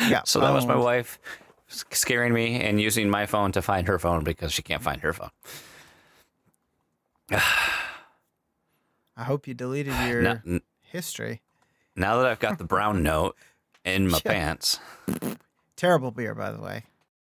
take. 0.00 0.10
Yeah. 0.10 0.22
So 0.24 0.40
that 0.40 0.50
was 0.52 0.66
my 0.66 0.74
um, 0.74 0.80
wife 0.80 1.20
scaring 1.68 2.32
me 2.32 2.60
and 2.62 2.80
using 2.80 3.08
my 3.10 3.26
phone 3.26 3.52
to 3.52 3.62
find 3.62 3.86
her 3.86 3.98
phone 4.00 4.24
because 4.24 4.50
she 4.52 4.62
can't 4.62 4.82
find 4.82 5.00
her 5.02 5.12
phone. 5.12 5.30
I 7.30 7.40
hope 9.24 9.46
you 9.46 9.54
deleted 9.54 9.94
your 10.08 10.22
Now, 10.22 10.40
history. 10.82 11.42
now 11.94 12.16
that 12.16 12.26
I've 12.26 12.40
got 12.40 12.58
the 12.58 12.64
brown 12.64 13.04
note 13.04 13.36
in 13.84 14.08
my 14.08 14.20
Yeah. 14.24 14.32
pants, 14.32 14.78
Terrible 15.76 16.10
beer, 16.10 16.34
by 16.34 16.50
the 16.50 16.60
way. 16.60 16.84